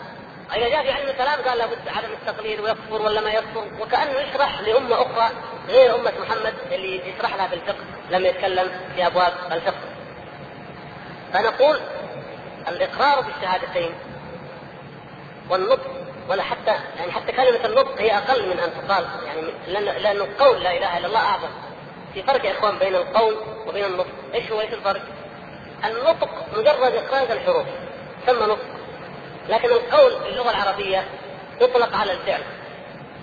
إذا 0.56 0.70
جاء 0.70 0.84
في 0.84 0.92
علم 0.92 1.10
الكلام 1.10 1.42
قال 1.48 1.58
لابد 1.58 1.88
عدم 1.88 2.14
التقليد 2.14 2.60
ويكفر 2.60 3.02
ولا 3.02 3.22
ما 3.22 3.30
يكفر. 3.30 3.68
وكأنه 3.80 4.20
يشرح 4.20 4.62
لأمة 4.62 4.96
أخرى 4.96 5.30
غير 5.68 5.96
أمة 5.96 6.14
محمد 6.22 6.54
اللي 6.72 7.10
يشرح 7.10 7.36
لها 7.36 7.48
في 7.48 7.56
الفقه 7.56 7.84
لم 8.10 8.26
يتكلم 8.26 8.70
في 8.96 9.08
أبواب 9.08 9.34
الفقه. 9.52 9.80
فنقول 11.34 11.80
الإقرار 12.68 13.22
بالشهادتين 13.22 13.92
والنطق 15.50 15.92
ولا 16.30 16.44
حتى 16.44 16.76
يعني 16.98 17.12
حتى 17.12 17.32
كلمة 17.32 17.66
النطق 17.66 18.02
هي 18.02 18.18
أقل 18.18 18.50
من 18.50 18.60
أن 18.60 18.88
تقال 18.88 19.06
يعني 19.26 19.42
لأن 19.68 19.84
لأن 19.84 20.16
القول 20.18 20.64
لا 20.64 20.78
إله 20.78 20.98
إلا 20.98 21.08
الله 21.08 21.20
أعظم. 21.20 21.50
في 22.14 22.24
فرق 22.24 22.46
يا 22.46 22.52
إخوان 22.52 22.80
بين 22.80 22.96
القول 22.96 23.36
وبين 23.68 23.86
النطق، 23.86 24.08
إيش 24.34 24.52
هو 24.52 24.62
إيش 24.62 24.74
الفرق؟ 24.74 25.02
النطق 25.86 26.30
مجرد 26.54 26.96
إخراج 26.96 27.32
الحروف 27.32 27.66
ثم 28.26 28.44
نطق 28.44 28.66
لكن 29.50 29.70
القول 29.70 30.12
في 30.24 30.30
اللغة 30.30 30.50
العربية 30.50 31.04
يطلق 31.62 31.96
على 31.96 32.12
الفعل 32.12 32.42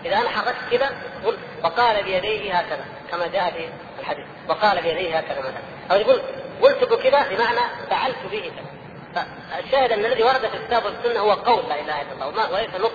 إذا 0.04 0.16
أنا 0.16 0.28
حركت 0.28 0.58
كذا 0.70 0.90
قلت 1.24 1.38
وقال 1.64 2.02
بيديه 2.02 2.54
هكذا 2.54 2.84
كما 3.10 3.26
جاء 3.26 3.50
في 3.50 3.68
الحديث. 4.00 4.26
وقال 4.48 4.82
بيديه 4.82 5.18
هكذا 5.18 5.38
مثلا. 5.38 5.60
أو 5.90 5.96
يقول 5.96 6.22
قلت 6.62 6.84
بكذا 6.84 7.28
بمعنى 7.28 7.60
فعلت 7.90 8.16
به 8.30 8.52
كذا. 8.56 8.72
فالشاهد 9.14 9.92
أن 9.92 10.04
الذي 10.04 10.22
ورد 10.22 10.48
في 10.48 10.56
الكتاب 10.56 10.84
والسنة 10.84 11.20
هو 11.20 11.32
قول 11.32 11.68
لا 11.68 11.80
إله 11.80 12.02
إلا 12.02 12.28
الله 12.28 12.52
وليس 12.52 12.74
نطق 12.74 12.92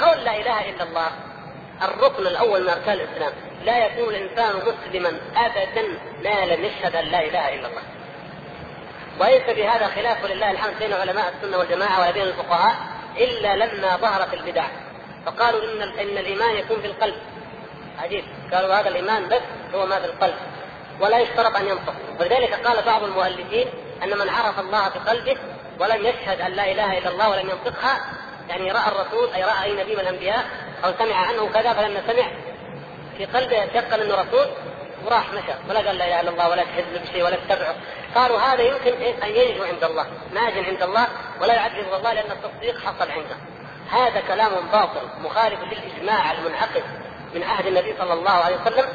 قول 0.00 0.24
لا 0.24 0.36
إله 0.36 0.70
إلا 0.70 0.82
الله 0.82 1.10
الركن 1.82 2.26
الأول 2.26 2.62
من 2.62 2.68
أركان 2.68 2.94
الإسلام. 2.94 3.32
لا 3.64 3.86
يكون 3.86 4.14
الإنسان 4.14 4.54
مسلما 4.56 5.20
ابدا 5.36 5.82
ما 6.24 6.44
لم 6.44 6.64
يشهد 6.64 6.96
أن 6.96 7.04
لا 7.04 7.20
إله 7.20 7.54
إلا 7.54 7.68
الله. 7.68 7.82
وليس 9.20 9.56
بهذا 9.56 9.86
خلاف 9.86 10.24
ولله 10.24 10.50
الحمد 10.50 10.78
بين 10.78 10.92
علماء 10.92 11.34
السنة 11.36 11.58
والجماعة 11.58 12.00
ولا 12.00 12.10
بين 12.10 12.22
الفقهاء 12.22 12.74
إلا 13.16 13.56
لما 13.56 13.96
ظهرت 13.96 14.34
البدع. 14.34 14.64
فقالوا 15.26 15.60
إن 15.64 15.82
إن 15.82 16.18
الإيمان 16.18 16.56
يكون 16.56 16.80
في 16.80 16.86
القلب. 16.86 17.14
عجيب 17.98 18.24
قالوا 18.52 18.74
هذا 18.74 18.88
الإيمان 18.88 19.28
بس 19.28 19.42
هو 19.74 19.86
ما 19.86 20.00
في 20.00 20.06
القلب. 20.06 20.34
ولا 21.00 21.18
يشترط 21.18 21.56
أن 21.56 21.68
ينطق 21.68 21.94
ولذلك 22.20 22.66
قال 22.66 22.82
بعض 22.82 23.02
المؤلفين 23.02 23.66
أن 24.02 24.18
من 24.18 24.28
عرف 24.28 24.58
الله 24.58 24.88
في 24.88 24.98
قلبه 24.98 25.36
ولم 25.80 26.06
يشهد 26.06 26.40
أن 26.40 26.52
لا 26.52 26.72
إله 26.72 26.98
إلا 26.98 27.10
الله 27.10 27.30
ولم 27.30 27.50
ينطقها 27.50 28.00
يعني 28.48 28.72
رأى 28.72 28.88
الرسول 28.88 29.32
أي 29.34 29.44
رأى 29.44 29.64
أي 29.64 29.72
نبي 29.72 29.94
من 29.94 30.00
الأنبياء 30.00 30.44
أو 30.84 30.92
سمع 30.98 31.14
عنه 31.14 31.48
كذا 31.48 31.72
فلما 31.72 32.02
سمع 32.06 32.24
في 33.18 33.24
قلبه 33.24 33.62
يتيقن 33.62 34.00
إنه 34.00 34.14
رسول 34.14 34.46
وراح 35.04 35.32
مشى. 35.32 35.52
ولا 35.68 35.78
قال 35.78 35.98
لا 35.98 36.06
إله 36.06 36.20
إلا 36.20 36.30
الله 36.30 36.50
ولا 36.50 36.64
تحزب 36.64 37.02
بشيء 37.02 37.24
ولا 37.24 37.36
تتبعه 37.36 37.74
قالوا 38.14 38.38
هذا 38.38 38.62
يمكن 38.62 38.92
أن 39.22 39.36
ينجو 39.36 39.64
عند 39.64 39.84
الله. 39.84 40.06
ناج 40.32 40.58
عند 40.58 40.82
الله 40.82 41.08
ولا 41.40 41.54
يعذب 41.54 41.94
الله 41.94 42.12
لأن 42.12 42.30
التصديق 42.30 42.80
حصل 42.80 43.10
عنده. 43.10 43.36
هذا 43.90 44.20
كلام 44.28 44.50
باطل 44.72 45.00
مخالف 45.24 45.58
للإجماع 45.60 46.32
المنعقد 46.32 46.82
من 47.34 47.42
عهد 47.42 47.66
النبي 47.66 47.94
صلى 47.98 48.12
الله 48.12 48.30
عليه 48.30 48.56
وسلم 48.56 48.88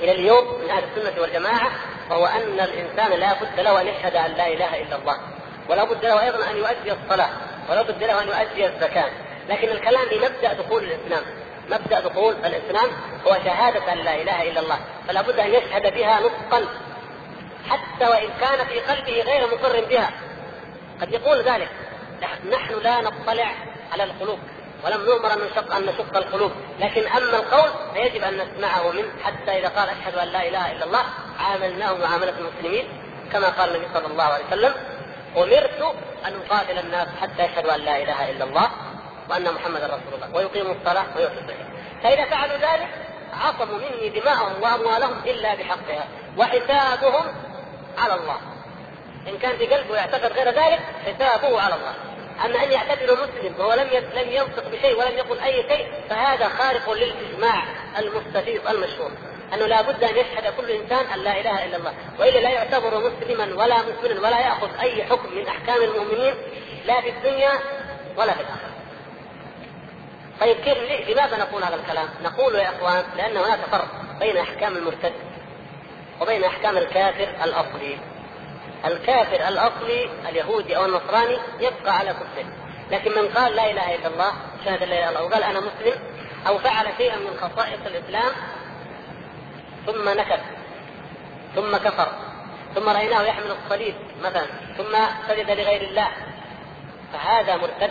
إلى 0.00 0.12
اليوم 0.12 0.60
من 0.64 0.70
أهل 0.70 0.84
السنة 0.84 1.22
والجماعة 1.22 1.70
وهو 2.10 2.26
أن 2.26 2.60
الإنسان 2.60 3.20
لا 3.20 3.32
بد 3.32 3.60
له 3.60 3.80
أن 3.80 3.86
يشهد 3.86 4.16
أن 4.16 4.30
لا 4.30 4.48
إله 4.48 4.82
إلا 4.82 4.96
الله 4.96 5.16
ولا 5.68 5.84
بد 5.84 6.04
له 6.04 6.22
أيضا 6.22 6.50
أن 6.50 6.56
يؤدي 6.56 6.92
الصلاة 6.92 7.30
ولا 7.70 7.82
بد 7.82 8.04
له 8.04 8.22
أن 8.22 8.28
يؤدي 8.28 8.66
الزكاة. 8.66 9.10
لكن 9.48 9.68
الكلام 9.68 10.08
بمبدا 10.10 10.52
دخول 10.52 10.84
الإسلام 10.84 11.22
مبدأ 11.70 12.00
دخول 12.00 12.34
الإسلام 12.34 12.90
هو 13.26 13.36
شهادة 13.44 13.92
أن 13.92 13.98
لا 13.98 14.14
إله 14.14 14.50
إلا 14.50 14.60
الله 14.60 14.78
فلا 15.08 15.22
بد 15.22 15.38
أن 15.38 15.50
يشهد 15.54 15.94
بها 15.94 16.20
نطقا 16.20 16.64
حتى 17.68 18.08
وإن 18.08 18.28
كان 18.40 18.66
في 18.66 18.80
قلبه 18.80 19.22
غير 19.22 19.46
مقر 19.46 19.84
بها. 19.84 20.10
قد 21.00 21.12
يقول 21.12 21.42
ذلك 21.42 21.68
نحن 22.50 22.80
لا 22.82 23.00
نطلع 23.00 23.52
على 23.92 24.04
القلوب 24.04 24.38
ولم 24.84 25.02
نؤمر 25.02 25.32
أن 25.32 25.38
نشق 25.38 25.74
أن 25.74 25.86
نشق 25.86 26.16
القلوب، 26.16 26.52
لكن 26.80 27.06
أما 27.06 27.36
القول 27.36 27.70
فيجب 27.94 28.22
أن 28.22 28.38
نسمعه 28.38 28.90
منه 28.92 29.12
حتى 29.24 29.58
إذا 29.58 29.68
قال 29.68 29.88
أشهد 29.88 30.14
أن 30.14 30.28
لا 30.28 30.48
إله 30.48 30.72
إلا 30.72 30.84
الله 30.84 31.04
عاملناه 31.38 31.92
معامله 31.94 32.34
المسلمين 32.38 32.88
كما 33.32 33.48
قال 33.48 33.76
النبي 33.76 33.88
صلى 33.94 34.06
الله 34.06 34.24
عليه 34.24 34.44
وسلم 34.46 34.74
أمرت 35.36 35.94
أن 36.26 36.40
أقاتل 36.40 36.78
الناس 36.78 37.08
حتى 37.20 37.44
يشهدوا 37.44 37.74
أن 37.74 37.80
لا 37.80 38.02
إله 38.02 38.30
إلا 38.30 38.44
الله 38.44 38.70
وأن 39.30 39.54
محمدا 39.54 39.86
رسول 39.86 40.14
الله 40.14 40.36
ويقيموا 40.36 40.74
الصلاة 40.74 41.06
ويؤتوا 41.16 41.40
الزكاة. 41.40 41.66
فإذا 42.02 42.24
فعلوا 42.24 42.56
ذلك 42.56 42.88
عصموا 43.32 43.78
مني 43.78 44.08
دماءهم 44.08 44.62
وأموالهم 44.62 45.22
إلا 45.26 45.54
بحقها 45.54 46.04
وحسابهم 46.38 47.34
على 47.98 48.14
الله. 48.14 48.36
إن 49.28 49.38
كان 49.38 49.56
في 49.56 49.66
قلبه 49.66 49.96
يعتقد 49.96 50.32
غير 50.32 50.48
ذلك 50.48 50.80
حسابه 51.06 51.60
على 51.60 51.74
الله. 51.74 51.94
أما 52.44 52.64
أن 52.64 52.72
يعتبره 52.72 53.14
مسلم 53.14 53.54
وهو 53.58 53.72
لم 53.72 53.88
لم 54.14 54.32
ينطق 54.32 54.68
بشيء 54.68 54.98
ولم 54.98 55.18
يقل 55.18 55.38
أي 55.38 55.64
شيء 55.68 55.86
فهذا 56.10 56.48
خارق 56.48 56.90
للإجماع 56.90 57.64
المستفيض 57.98 58.68
المشهور 58.68 59.10
أنه 59.54 59.66
لا 59.66 59.82
بد 59.82 60.04
أن 60.04 60.16
يشهد 60.16 60.54
كل 60.56 60.70
إنسان 60.70 61.06
أن 61.06 61.18
لا 61.18 61.40
إله 61.40 61.64
إلا 61.64 61.76
الله 61.76 61.94
وإلا 62.20 62.38
لا 62.38 62.50
يعتبر 62.50 63.10
مسلما 63.10 63.44
ولا 63.64 63.76
مسلما 63.82 64.28
ولا 64.28 64.40
يأخذ 64.40 64.80
أي 64.80 65.04
حكم 65.04 65.36
من 65.36 65.48
أحكام 65.48 65.82
المؤمنين 65.82 66.34
لا 66.86 67.00
في 67.00 67.08
الدنيا 67.08 67.52
ولا 68.16 68.32
في 68.32 68.40
الآخرة. 68.40 68.72
طيب 70.40 70.56
كيف 70.56 71.08
لماذا 71.10 71.36
نقول 71.36 71.64
هذا 71.64 71.74
الكلام؟ 71.74 72.08
نقول 72.22 72.54
يا 72.54 72.68
إخوان 72.68 73.04
لأن 73.16 73.36
هناك 73.36 73.58
فرق 73.72 73.88
بين 74.20 74.36
أحكام 74.36 74.76
المرتد 74.76 75.12
وبين 76.20 76.44
أحكام 76.44 76.76
الكافر 76.76 77.28
الأصلي. 77.44 77.98
الكافر 78.84 79.48
الأصلي 79.48 80.10
اليهودي 80.28 80.76
أو 80.76 80.84
النصراني 80.84 81.38
يبقى 81.60 81.98
على 81.98 82.10
كفره، 82.10 82.44
لكن 82.90 83.10
من 83.10 83.28
قال 83.28 83.56
لا 83.56 83.70
إله 83.70 83.94
إلا 83.94 84.06
الله 84.06 84.32
شهد 84.64 84.82
لا 84.82 84.84
إله 84.84 84.98
إلا 84.98 85.08
الله 85.08 85.22
وقال 85.22 85.42
أنا 85.42 85.60
مسلم 85.60 85.94
أو 86.46 86.58
فعل 86.58 86.86
شيئا 86.98 87.16
من 87.16 87.36
خصائص 87.40 87.80
الإسلام 87.86 88.32
ثم 89.86 90.08
نكر 90.08 90.40
ثم 91.54 91.76
كفر 91.76 92.08
ثم 92.74 92.88
رأيناه 92.88 93.22
يحمل 93.22 93.50
الصليب 93.64 93.94
مثلا 94.22 94.46
ثم 94.76 94.96
سجد 95.28 95.50
لغير 95.50 95.82
الله. 95.82 96.08
فهذا 97.12 97.56
مرتد 97.56 97.90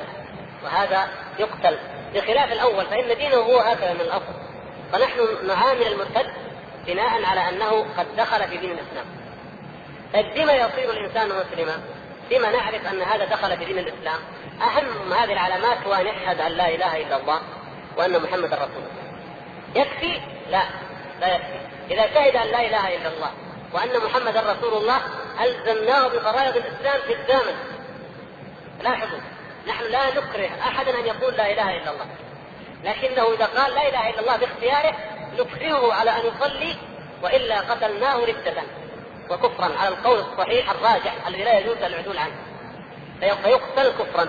وهذا 0.63 1.09
يقتل. 1.39 1.77
بخلاف 2.13 2.51
الأول 2.51 2.85
فإن 2.85 3.17
دينه 3.17 3.35
هو 3.35 3.59
هكذا 3.59 3.93
من 3.93 4.01
الأصل. 4.01 4.33
فنحن 4.91 5.47
نعامل 5.47 5.87
المرتد 5.87 6.31
بناء 6.87 7.25
على 7.25 7.49
أنه 7.49 7.85
قد 7.97 8.15
دخل 8.17 8.47
في 8.47 8.57
دين 8.57 8.71
الإسلام. 8.71 9.05
طيب 10.13 10.33
بما 10.33 10.53
يصير 10.53 10.91
الإنسان 10.91 11.29
مسلما؟ 11.29 11.83
بما 12.29 12.51
نعرف 12.51 12.87
أن 12.87 13.01
هذا 13.01 13.25
دخل 13.25 13.57
في 13.57 13.65
دين 13.65 13.77
الإسلام؟ 13.77 14.19
أهم 14.61 15.13
هذه 15.13 15.33
العلامات 15.33 15.77
هو 15.87 15.93
أن 15.93 16.07
يشهد 16.07 16.41
أن 16.41 16.51
لا 16.51 16.69
إله 16.69 16.97
إلا 16.97 17.15
الله 17.15 17.41
وأن 17.97 18.21
محمدا 18.21 18.55
رسول 18.55 18.83
الله. 18.83 19.21
يكفي؟ 19.75 20.21
لا 20.49 20.63
لا 21.19 21.35
يكفي. 21.35 21.59
إذا 21.91 22.13
شهد 22.13 22.35
أن 22.35 22.47
لا 22.47 22.67
إله 22.67 22.95
إلا 22.95 23.07
الله 23.07 23.31
وأن 23.73 24.05
محمدا 24.05 24.39
رسول 24.39 24.73
الله 24.73 25.01
ألزمناه 25.41 26.07
بفرائض 26.07 26.55
الإسلام 26.55 26.99
الزاما. 27.09 27.53
لاحظوا 28.83 29.19
نحن 29.67 29.83
لا 29.83 30.09
نكره 30.09 30.49
أحدا 30.61 30.99
أن 30.99 31.05
يقول 31.05 31.33
لا 31.33 31.51
إله 31.51 31.77
إلا 31.77 31.91
الله. 31.91 32.05
لكنه 32.83 33.33
إذا 33.33 33.45
قال 33.45 33.73
لا 33.75 33.89
إله 33.89 34.09
إلا 34.09 34.19
الله 34.19 34.37
باختياره 34.37 34.95
نكرهه 35.39 35.93
على 35.93 36.11
أن 36.11 36.21
يصلي 36.25 36.75
وإلا 37.23 37.59
قتلناه 37.59 38.17
رده 38.17 38.63
وكفرا 39.29 39.77
على 39.77 39.87
القول 39.87 40.19
الصحيح 40.19 40.69
الراجح 40.69 41.27
الذي 41.27 41.43
لا 41.43 41.59
يجوز 41.59 41.77
العدول 41.77 42.17
عنه. 42.17 42.35
فيقتل 43.19 43.89
كفرا. 43.89 44.27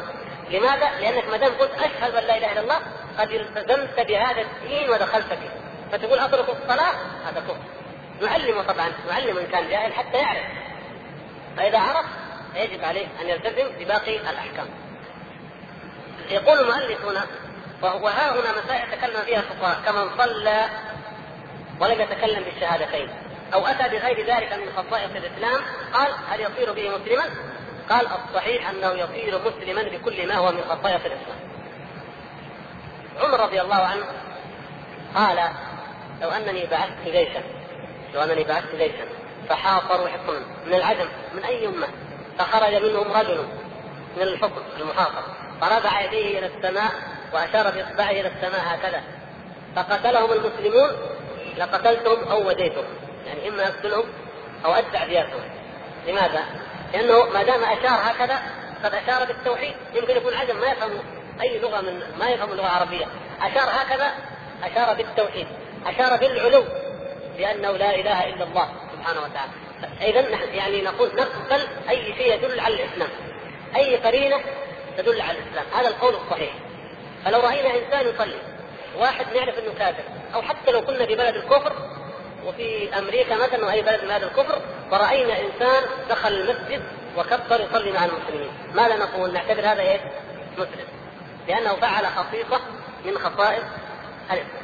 لماذا؟ 0.50 0.90
لأنك 1.00 1.28
ما 1.28 1.36
دام 1.36 1.52
قلت 1.52 1.72
أشهد 1.74 2.14
أن 2.14 2.24
لا 2.24 2.38
إله 2.38 2.52
إلا 2.52 2.60
الله 2.60 2.78
قد 3.18 3.30
التزمت 3.30 4.00
بهذا 4.08 4.40
الدين 4.40 4.90
ودخلت 4.90 5.26
فيه. 5.26 5.50
فتقول 5.92 6.18
أترك 6.18 6.48
الصلاة؟ 6.48 6.92
هذا 7.26 7.40
كفر. 7.40 7.56
نعلمه 8.22 8.62
طبعا 8.62 8.92
نعلم 9.08 9.38
ان 9.38 9.46
كان 9.46 9.68
جاهل 9.68 9.92
حتى 9.92 10.16
يعرف. 10.16 10.44
فإذا 11.56 11.78
عرف 11.78 12.06
يجب 12.54 12.84
عليه 12.84 13.06
أن 13.20 13.28
يلتزم 13.28 13.68
بباقي 13.78 14.16
الأحكام. 14.16 14.66
يقول 16.30 16.58
المؤلف 16.60 17.04
هنا 17.04 17.26
وها 17.82 18.32
هنا 18.32 18.64
مسائل 18.64 18.98
تكلم 18.98 19.22
فيها 19.22 19.38
الفقهاء 19.38 19.80
كمن 19.86 20.18
صلى 20.18 20.64
ولم 21.80 22.00
يتكلم 22.00 22.44
بالشهادتين. 22.44 23.08
أو 23.54 23.66
أتى 23.66 23.88
بغير 23.88 24.26
ذلك 24.26 24.52
من 24.52 24.72
خصائص 24.76 25.10
الإسلام 25.10 25.60
قال 25.92 26.12
هل 26.28 26.40
يصير 26.40 26.72
به 26.72 26.98
مسلما؟ 26.98 27.24
قال 27.90 28.06
الصحيح 28.06 28.70
أنه 28.70 28.92
يصير 28.92 29.38
مسلما 29.38 29.82
بكل 29.82 30.28
ما 30.28 30.34
هو 30.34 30.52
من 30.52 30.62
خصائص 30.62 31.00
الإسلام. 31.04 31.38
عمر 33.20 33.40
رضي 33.40 33.60
الله 33.60 33.76
عنه 33.76 34.04
قال 35.14 35.50
لو 36.22 36.30
أنني 36.30 36.66
بعثت 36.66 37.04
جيشا 37.04 37.42
لو 38.14 38.22
أنني 38.22 38.44
بعثت 38.44 38.74
جيشا 38.76 39.04
فحاصروا 39.48 40.08
حصنا 40.08 40.40
من 40.66 40.74
العجم 40.74 41.08
من 41.34 41.44
أي 41.44 41.66
أمة 41.66 41.88
فخرج 42.38 42.74
منهم 42.74 43.12
رجل 43.12 43.44
من 44.16 44.22
الحكم 44.22 44.62
المحاصر 44.80 45.22
فرفع 45.60 46.00
يديه 46.00 46.38
إلى 46.38 46.46
السماء 46.46 46.92
وأشار 47.32 47.70
بإصبعه 47.70 48.10
إلى 48.10 48.28
السماء 48.28 48.60
هكذا 48.64 49.02
فقتلهم 49.76 50.32
المسلمون 50.32 50.90
لقتلتهم 51.58 52.28
أو 52.28 52.48
وديتهم 52.48 52.84
يعني 53.26 53.48
إما 53.48 53.68
أقتلهم 53.68 54.04
أو 54.64 54.72
أدفع 54.72 55.06
دياتهم 55.06 55.40
لماذا؟ 56.06 56.44
لأنه 56.92 57.24
ما 57.24 57.42
دام 57.42 57.64
أشار 57.64 58.00
هكذا 58.10 58.42
قد 58.84 58.94
أشار 58.94 59.24
بالتوحيد. 59.24 59.74
يمكن 59.94 60.16
يكون 60.16 60.34
عجم 60.34 60.60
ما 60.60 60.66
يفهم 60.66 60.90
أي 61.40 61.58
لغة 61.58 61.80
من 61.80 62.02
ما 62.18 62.28
يفهم 62.28 62.52
اللغة 62.52 62.66
العربية. 62.66 63.06
أشار 63.42 63.68
هكذا 63.70 64.12
أشار 64.64 64.94
بالتوحيد. 64.94 65.46
أشار 65.86 66.16
بالعلو 66.16 66.64
بأنه 67.36 67.70
لا 67.70 67.94
إله 67.94 68.24
إلا 68.24 68.44
الله 68.44 68.68
سبحانه 68.92 69.20
وتعالى. 69.20 69.52
اذا 70.00 70.28
يعني 70.54 70.82
نقول 70.82 71.08
نقبل 71.08 71.66
أي 71.88 72.14
شيء 72.14 72.34
يدل 72.34 72.60
على 72.60 72.74
الإسلام. 72.74 73.08
أي 73.76 73.96
قرينة 73.96 74.40
تدل 74.98 75.20
على 75.20 75.38
الإسلام. 75.38 75.64
هذا 75.74 75.88
القول 75.88 76.14
الصحيح. 76.14 76.52
فلو 77.24 77.40
رأينا 77.40 77.68
إنسان 77.68 78.14
يصلي 78.14 78.38
واحد 78.98 79.26
نعرف 79.36 79.58
إنه 79.58 79.74
كافر 79.78 80.02
أو 80.34 80.42
حتى 80.42 80.70
لو 80.70 80.80
كنا 80.80 81.06
في 81.06 81.14
بلد 81.14 81.36
الكفر 81.36 81.72
وفي 82.46 82.98
أمريكا 82.98 83.36
مثلا 83.36 83.66
وأي 83.66 83.82
بلد 83.82 84.04
من 84.04 84.10
هذا 84.10 84.26
الكفر 84.26 84.62
وراينا 84.90 85.40
إنسان 85.40 85.82
دخل 86.10 86.32
المسجد 86.32 86.82
وكبر 87.16 87.60
يصلي 87.60 87.92
مع 87.92 88.04
المسلمين. 88.04 88.50
ماذا 88.74 88.96
نقول؟ 88.96 89.32
نعتبر 89.32 89.60
هذا 89.60 89.80
إيش؟ 89.80 90.00
مسلم. 90.58 90.86
لأنه 91.48 91.74
فعل 91.74 92.06
خصيصة 92.06 92.60
من 93.04 93.18
خصائص 93.18 93.64
الإسلام. 94.30 94.62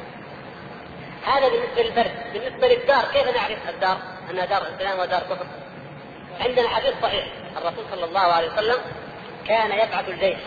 هذا 1.25 1.49
بالنسبة 1.49 1.81
للبرد، 1.81 2.33
بالنسبة 2.33 2.67
للدار 2.67 3.05
كيف 3.13 3.27
نعرف 3.35 3.69
الدار؟ 3.69 3.97
أنها 4.31 4.45
دار 4.45 4.67
اسلام 4.75 4.99
ودار 4.99 5.21
كفر؟ 5.21 5.45
عندنا 6.39 6.67
حديث 6.69 6.93
صحيح. 7.01 7.25
الرسول 7.57 7.85
صلى 7.91 8.05
الله 8.05 8.19
عليه 8.19 8.53
وسلم 8.53 8.77
كان 9.47 9.71
يبعث 9.71 10.09
الجيش 10.09 10.39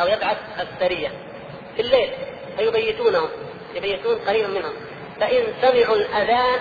أو 0.00 0.06
يبعث 0.06 0.36
السرية 0.60 1.08
في 1.76 1.82
الليل 1.82 2.10
فيبيتونهم. 2.56 3.28
يبيتون 3.74 4.18
قريبا 4.18 4.48
منهم. 4.48 4.72
فإن 5.20 5.44
سمعوا 5.62 5.96
الأذان 5.96 6.60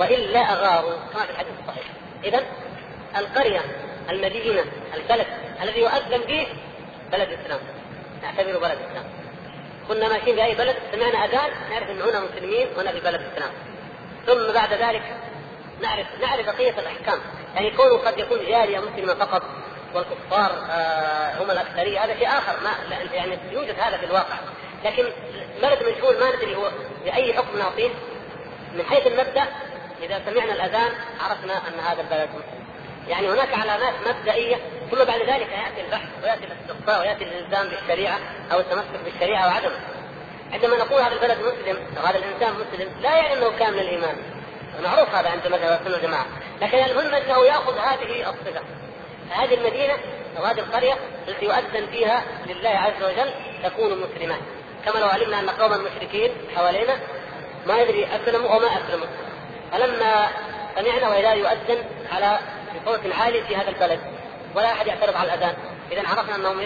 وإلا 0.00 0.40
أغاروا. 0.40 0.96
كما 1.12 1.22
في 1.24 1.30
الحديث 1.30 1.52
الصحيح 1.62 1.86
إذا 2.24 2.42
القرية 3.16 3.60
المدينة 4.10 4.64
البلد 4.94 5.26
الذي 5.62 5.80
يؤذن 5.80 6.20
به 6.28 6.46
بلد 7.12 7.28
الإسلام. 7.28 7.60
نعتبره 8.22 8.58
بلد 8.58 8.78
الإسلام. 8.78 9.04
كنا 9.88 10.08
ماشيين 10.08 10.36
في 10.36 10.44
أي 10.44 10.54
بلد؟ 10.54 10.76
سمعنا 10.92 11.24
أذان 11.24 11.50
نعرف 11.70 11.90
أن 11.90 12.02
هنا 12.02 12.20
مسلمين 12.20 12.68
وهنا 12.76 12.92
في 12.92 13.00
بلد 13.00 13.20
الإسلام. 13.20 13.50
ثم 14.26 14.52
بعد 14.52 14.72
ذلك 14.72 15.02
نعرف 15.82 16.06
نعرف 16.20 16.46
بقية 16.46 16.78
الأحكام. 16.78 17.18
يعني 17.54 17.70
كونه 17.70 17.96
قد 17.96 18.18
يكون 18.18 18.38
جارية 18.48 18.80
مسلمة 18.80 19.14
فقط 19.14 19.42
والكفار 19.94 20.50
آه 20.70 21.42
هم 21.42 21.50
الأكثرية 21.50 22.04
هذا 22.04 22.14
شيء 22.14 22.28
آخر. 22.28 22.52
ما 22.64 22.70
يعني 23.12 23.38
يوجد 23.50 23.80
هذا 23.80 23.96
في 23.96 24.06
الواقع. 24.06 24.36
لكن 24.84 25.04
بلد 25.62 25.78
مجهول 25.82 26.20
ما 26.20 26.36
ندري 26.36 26.56
هو 26.56 26.70
بأي 27.04 27.34
حكم 27.34 27.58
نعطيه 27.58 27.90
من 28.74 28.84
حيث 28.90 29.06
المبدأ 29.06 29.44
إذا 30.02 30.22
سمعنا 30.26 30.52
الأذان 30.52 30.92
عرفنا 31.20 31.68
أن 31.68 31.80
هذا 31.80 32.00
البلد 32.00 32.28
مسلم 32.28 32.62
يعني 33.08 33.28
هناك 33.28 33.54
علامات 33.54 33.94
مبدئية 34.06 34.56
ثم 34.90 35.04
بعد 35.04 35.20
ذلك 35.20 35.48
يأتي 35.50 35.80
البحث 35.86 36.08
ويأتي 36.22 36.44
الاستقصاء 36.44 37.00
ويأتي 37.00 37.24
الإلزام 37.24 37.68
بالشريعة 37.68 38.18
أو 38.52 38.60
التمسك 38.60 39.04
بالشريعة 39.04 39.46
وعدمه. 39.46 39.80
عندما 40.52 40.76
نقول 40.76 41.02
هذا 41.02 41.14
البلد 41.14 41.38
مسلم 41.38 41.78
أو 41.98 42.06
هذا 42.06 42.18
الإنسان 42.18 42.54
مسلم 42.54 42.90
لا 43.00 43.16
يعني 43.16 43.32
أنه 43.32 43.58
كامل 43.58 43.78
الإيمان. 43.78 44.16
معروف 44.82 45.14
هذا 45.14 45.28
عند 45.28 45.46
مذهب 45.46 45.80
السنة 45.80 45.94
والجماعة. 45.94 46.26
لكن 46.62 46.78
المهم 46.78 47.14
أنه 47.14 47.44
يأخذ 47.44 47.78
هذه 47.78 48.30
الصفة. 48.30 48.60
هذه 49.30 49.54
المدينة 49.54 49.94
أو 50.38 50.44
هذه 50.44 50.58
القرية 50.58 50.94
التي 51.28 51.44
يؤذن 51.44 51.86
فيها 51.90 52.24
لله 52.46 52.70
عز 52.70 53.02
وجل 53.02 53.30
تكون 53.64 54.00
مسلمة. 54.00 54.36
كما 54.84 54.98
لو 54.98 55.06
علمنا 55.06 55.40
أن 55.40 55.50
قوما 55.50 55.76
مشركين 55.76 56.30
حوالينا 56.56 56.98
ما 57.66 57.80
يدري 57.80 58.06
أسلموا 58.06 58.50
أو 58.50 58.58
ما 58.58 58.66
أسلموا. 58.66 59.06
فلما 59.72 60.28
سمعنا 60.76 61.08
وإذا 61.08 61.32
يؤذن 61.32 61.84
على 62.12 62.38
بصوت 62.74 63.00
عالي 63.20 63.42
في 63.42 63.56
هذا 63.56 63.68
البلد 63.68 64.00
ولا 64.54 64.72
أحد 64.72 64.86
يعترض 64.86 65.16
على 65.16 65.34
الأذان. 65.34 65.56
اذا 65.92 66.08
عرفنا 66.08 66.34
أنهم؟ 66.36 66.64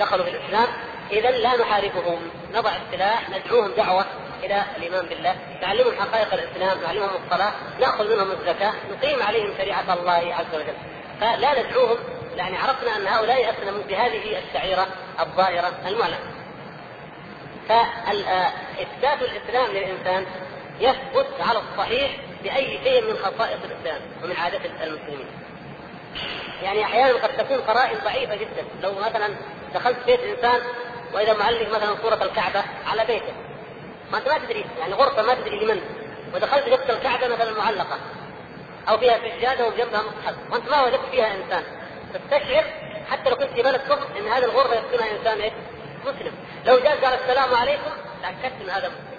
دخلوا 0.00 0.24
في 0.24 0.30
الإسلام. 0.30 0.68
اذا 1.10 1.30
لا 1.30 1.56
نحاربهم. 1.56 2.30
نضع 2.54 2.70
السلاح 2.76 3.30
ندعوهم 3.30 3.70
دعوة 3.76 4.04
إلى 4.42 4.62
الإيمان 4.76 5.06
بالله. 5.06 5.36
نعلمهم 5.62 5.94
حقائق 6.00 6.34
الإسلام 6.34 6.82
نعلمهم 6.82 7.24
الصلاة 7.24 7.52
نأخذ 7.80 8.14
منهم 8.14 8.30
الزكاة 8.30 8.72
نقيم 8.90 9.22
عليهم 9.22 9.54
شريعة 9.58 9.94
الله 9.94 10.34
عز 10.34 10.54
وجل. 10.54 10.74
فلا 11.20 11.62
ندعوهم. 11.62 11.96
يعني 12.36 12.56
عرفنا 12.56 12.96
أن 12.96 13.06
هؤلاء 13.06 13.50
أسلموا 13.50 13.82
بهذه 13.88 14.38
الشعيرة 14.38 14.86
الظاهرة 15.20 15.72
المعلنة. 15.86 16.35
فإثبات 17.68 19.22
الإسلام 19.22 19.70
للإنسان 19.72 20.26
يثبت 20.80 21.26
على 21.40 21.58
الصحيح 21.58 22.16
بأي 22.42 22.78
شيء 22.84 23.02
من 23.02 23.16
خصائص 23.16 23.58
الإسلام 23.64 24.00
ومن 24.24 24.36
عادات 24.36 24.60
المسلمين. 24.64 25.26
يعني 26.62 26.84
أحيانا 26.84 27.12
قد 27.12 27.36
تكون 27.36 27.58
قرائن 27.58 27.98
ضعيفة 28.04 28.34
جدا، 28.34 28.64
لو 28.82 28.92
مثلا 28.92 29.34
دخلت 29.74 29.98
بيت 30.06 30.20
إنسان 30.20 30.60
وإذا 31.14 31.32
معلق 31.32 31.68
مثلا 31.68 31.96
صورة 32.02 32.24
الكعبة 32.24 32.64
على 32.86 33.04
بيته. 33.04 33.32
ما 34.12 34.18
أنت 34.18 34.28
ما 34.28 34.38
تدري. 34.38 34.64
يعني 34.78 34.94
غرفة 34.94 35.22
ما 35.22 35.34
تدري 35.34 35.64
لمن. 35.64 35.80
ودخلت 36.34 36.68
جبت 36.68 36.90
الكعبة 36.90 37.28
مثلا 37.28 37.58
معلقة. 37.58 37.98
أو 38.88 38.98
فيها 38.98 39.18
سجادة 39.18 39.66
وجنبها 39.68 40.02
مصحف. 40.02 40.34
وأنت 40.50 40.68
ما 40.70 40.84
وجدت 40.84 41.04
فيها 41.10 41.34
إنسان. 41.34 41.62
تستشعر 42.14 42.64
حتى 43.10 43.30
لو 43.30 43.36
كنت 43.36 43.50
في 43.50 43.62
بلد 43.62 43.80
كفر 43.80 44.18
إن 44.18 44.28
هذه 44.28 44.44
الغرفة 44.44 44.74
يسكنها 44.74 45.18
إنسان 45.18 45.40
إيه؟ 45.40 45.52
مسلم. 46.04 46.32
لو 46.66 46.78
جاء 46.78 47.04
قال 47.04 47.14
السلام 47.14 47.54
عليكم 47.54 47.90
تأكدت 48.22 48.60
إن 48.62 48.70
هذا 48.70 48.88
مسلم 48.88 49.16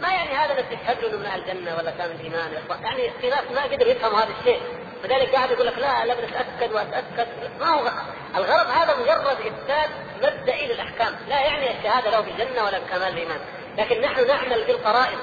ما 0.00 0.08
يعني 0.08 0.30
هذا 0.30 0.52
اللي 0.52 0.76
تشهد 0.76 1.04
له 1.04 1.18
من 1.18 1.26
أهل 1.26 1.50
الجنة 1.50 1.76
ولا 1.76 1.90
كان 1.90 2.10
الإيمان 2.10 2.52
يعني 2.82 3.10
في 3.20 3.30
ناس 3.30 3.44
ما 3.54 3.62
قدروا 3.62 3.92
يفهموا 3.92 4.18
هذا 4.18 4.30
الشيء. 4.40 4.60
فذلك 5.02 5.34
قاعد 5.34 5.50
يقول 5.50 5.66
لك 5.66 5.78
لا 5.78 6.04
لا 6.06 6.12
اتاكد 6.12 6.72
وأتأكد. 6.72 7.28
ما 7.60 7.68
هو 7.68 7.90
الغرض 8.36 8.66
هذا 8.66 8.96
مجرد 8.96 9.36
اثبات 9.46 9.90
مبدئي 10.22 10.66
للأحكام. 10.66 11.16
لا 11.28 11.40
يعني 11.40 11.78
الشهادة 11.78 12.10
له 12.10 12.20
بالجنه 12.20 12.64
ولا 12.64 12.78
بكمال 12.78 13.08
الإيمان. 13.08 13.40
لكن 13.78 14.00
نحن 14.00 14.26
نعمل 14.26 14.64
بالقرائن. 14.64 15.18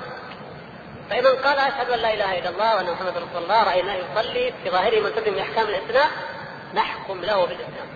فإذا 1.09 1.29
قال 1.29 1.57
أشهد 1.59 1.89
أن 1.89 1.99
لا 1.99 2.13
إله 2.13 2.39
إلا 2.39 2.49
الله 2.49 2.75
وأن 2.75 2.91
محمد 2.91 3.17
رسول 3.17 3.43
الله 3.43 3.63
رأيناه 3.63 3.95
يصلي 3.95 4.53
في 4.63 4.69
ظاهره 4.69 4.99
ملتزم 4.99 5.35
بأحكام 5.35 5.67
الإسلام 5.67 6.09
نحكم 6.73 7.21
له 7.21 7.45
بالإسلام. 7.45 7.88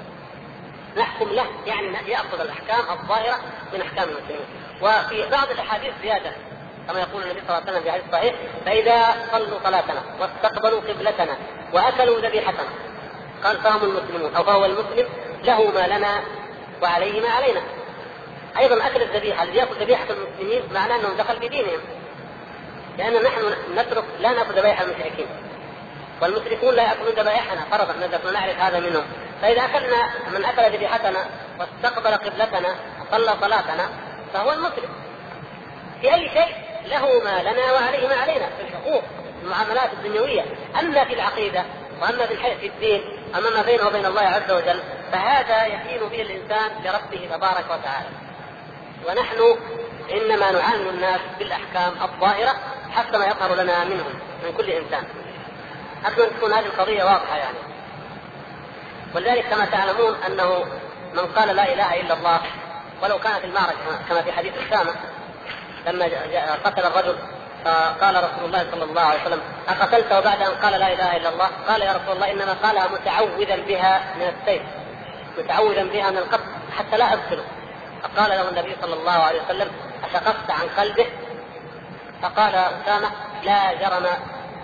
نحكم 0.98 1.30
له 1.30 1.46
يعني 1.66 2.12
يأخذ 2.12 2.40
الأحكام 2.42 3.00
الظاهرة 3.00 3.40
من 3.74 3.82
أحكام 3.82 4.10
المسلمين. 4.10 4.46
وفي 4.82 5.30
بعض 5.30 5.52
الأحاديث 5.52 5.94
زيادة 6.02 6.32
كما 6.88 7.00
يقول 7.00 7.24
النبي 7.24 7.42
صلى 7.48 7.58
الله 7.58 7.62
عليه 7.68 7.72
وسلم 7.72 7.84
في 7.84 7.92
حديث 7.92 8.04
صحيح 8.12 8.36
فإذا 8.66 9.16
صلوا 9.32 9.60
صلاتنا 9.64 10.04
واستقبلوا 10.20 10.80
قبلتنا 10.80 11.38
وأكلوا 11.74 12.20
ذبيحتنا 12.20 12.70
قال 13.44 13.58
فهم 13.58 13.84
المسلمون 13.84 14.36
أو 14.36 14.44
فهو 14.44 14.66
المسلم 14.66 15.10
له 15.44 15.72
ما 15.72 15.98
لنا 15.98 16.22
وعليه 16.82 17.22
ما 17.22 17.30
علينا. 17.30 17.62
أيضا 18.60 18.88
أكل 18.88 19.02
الذبيحة 19.02 19.44
الذي 19.44 19.58
يأكل 19.58 19.76
ذبيحة 19.76 20.06
المسلمين 20.10 20.64
معناه 20.74 20.96
انه 20.96 21.14
دخل 21.18 21.40
في 21.40 21.48
دينهم. 21.48 21.80
لأن 22.98 23.24
نحن 23.24 23.56
نترك 23.76 24.04
لا 24.20 24.32
نأكل 24.32 24.52
ذبائح 24.52 24.82
المشركين. 24.82 25.28
والمشركون 26.22 26.76
لا 26.76 26.84
يأكلون 26.84 27.14
ذبائحنا 27.14 27.62
فرضا 27.72 28.32
نعرف 28.32 28.60
هذا 28.60 28.80
منهم. 28.80 29.04
فإذا 29.44 29.66
أكلنا 29.66 30.10
من 30.34 30.46
أكل 30.46 30.76
ذبيحتنا 30.76 31.26
واستقبل 31.60 32.16
قبلتنا 32.16 32.76
وصلى 33.02 33.36
صلاتنا 33.42 33.90
فهو 34.34 34.52
المسلم. 34.52 34.90
في 36.02 36.14
أي 36.14 36.30
شيء 36.30 36.56
له 36.86 37.24
ما 37.24 37.42
لنا 37.42 37.74
وعليه 37.74 38.08
ما 38.08 38.16
علينا 38.16 38.50
في 38.58 38.62
الحقوق 38.62 39.04
المعاملات 39.44 39.94
الدنيوية. 39.94 40.46
أما 40.80 41.06
في 41.06 41.14
العقيدة 41.14 41.64
وأما 42.02 42.26
في 42.26 42.38
في 42.60 42.68
الدين 42.68 43.02
أما 43.36 43.50
ما 43.50 43.62
بينه 43.62 43.88
وبين 43.88 44.06
الله 44.06 44.22
عز 44.22 44.52
وجل 44.52 44.80
فهذا 45.12 45.66
يكين 45.66 46.10
به 46.10 46.22
الإنسان 46.22 46.72
لربه 46.84 47.36
تبارك 47.36 47.66
وتعالى. 47.66 48.10
ونحن 49.08 49.58
إنما 50.12 50.52
نعامل 50.52 50.90
الناس 50.90 51.22
بالأحكام 51.40 51.94
الظاهرة 52.02 52.56
حسب 52.92 53.16
ما 53.16 53.26
يظهر 53.26 53.56
لنا 53.56 53.84
منهم 53.84 54.20
من 54.44 54.54
كل 54.58 54.70
إنسان. 54.70 55.04
أرجو 56.06 56.24
أن 56.24 56.30
تكون 56.38 56.54
هذه 56.54 56.66
القضية 56.66 57.04
واضحة 57.04 57.38
يعني. 57.38 57.73
ولذلك 59.16 59.46
كما 59.50 59.66
تعلمون 59.66 60.16
أنه 60.28 60.66
من 61.14 61.26
قال 61.36 61.56
لا 61.56 61.74
إله 61.74 62.02
إلا 62.02 62.14
الله 62.14 62.42
ولو 63.04 63.20
كان 63.20 63.40
في 63.40 63.46
المعركة 63.46 63.76
كما 64.10 64.22
في 64.22 64.32
حديث 64.32 64.54
أسامة 64.68 64.94
لما 65.88 66.06
قتل 66.66 66.86
الرجل 66.86 67.16
فقال 67.66 68.16
رسول 68.16 68.46
الله 68.46 68.66
صلى 68.72 68.84
الله 68.84 69.02
عليه 69.02 69.22
وسلم 69.22 69.42
أقتلته 69.70 70.20
بعد 70.20 70.42
أن 70.42 70.52
قال 70.52 70.80
لا 70.80 70.94
إله 70.94 71.18
إلا 71.18 71.30
الله؟ 71.30 71.50
قال 71.68 71.82
يا 71.82 71.92
رسول 71.92 72.16
الله 72.16 72.32
إنما 72.32 72.54
قالها 72.64 72.88
متعوذا 72.88 73.56
بها 73.56 74.02
من 74.16 74.34
السيف 74.40 74.62
متعوذا 75.38 75.84
بها 75.84 76.12
من 76.12 76.18
القتل 76.18 76.44
حتى 76.78 76.98
لا 76.98 77.06
أقتله 77.14 77.44
فقال 78.04 78.30
له 78.30 78.50
النبي 78.50 78.76
صلى 78.82 78.94
الله 78.94 79.12
عليه 79.12 79.42
وسلم 79.42 79.72
أشققت 80.04 80.52
عن 80.52 80.68
قلبه؟ 80.78 81.06
فقال 82.22 82.56
أسامة 82.56 83.12
لا 83.44 83.74
جرم 83.74 84.08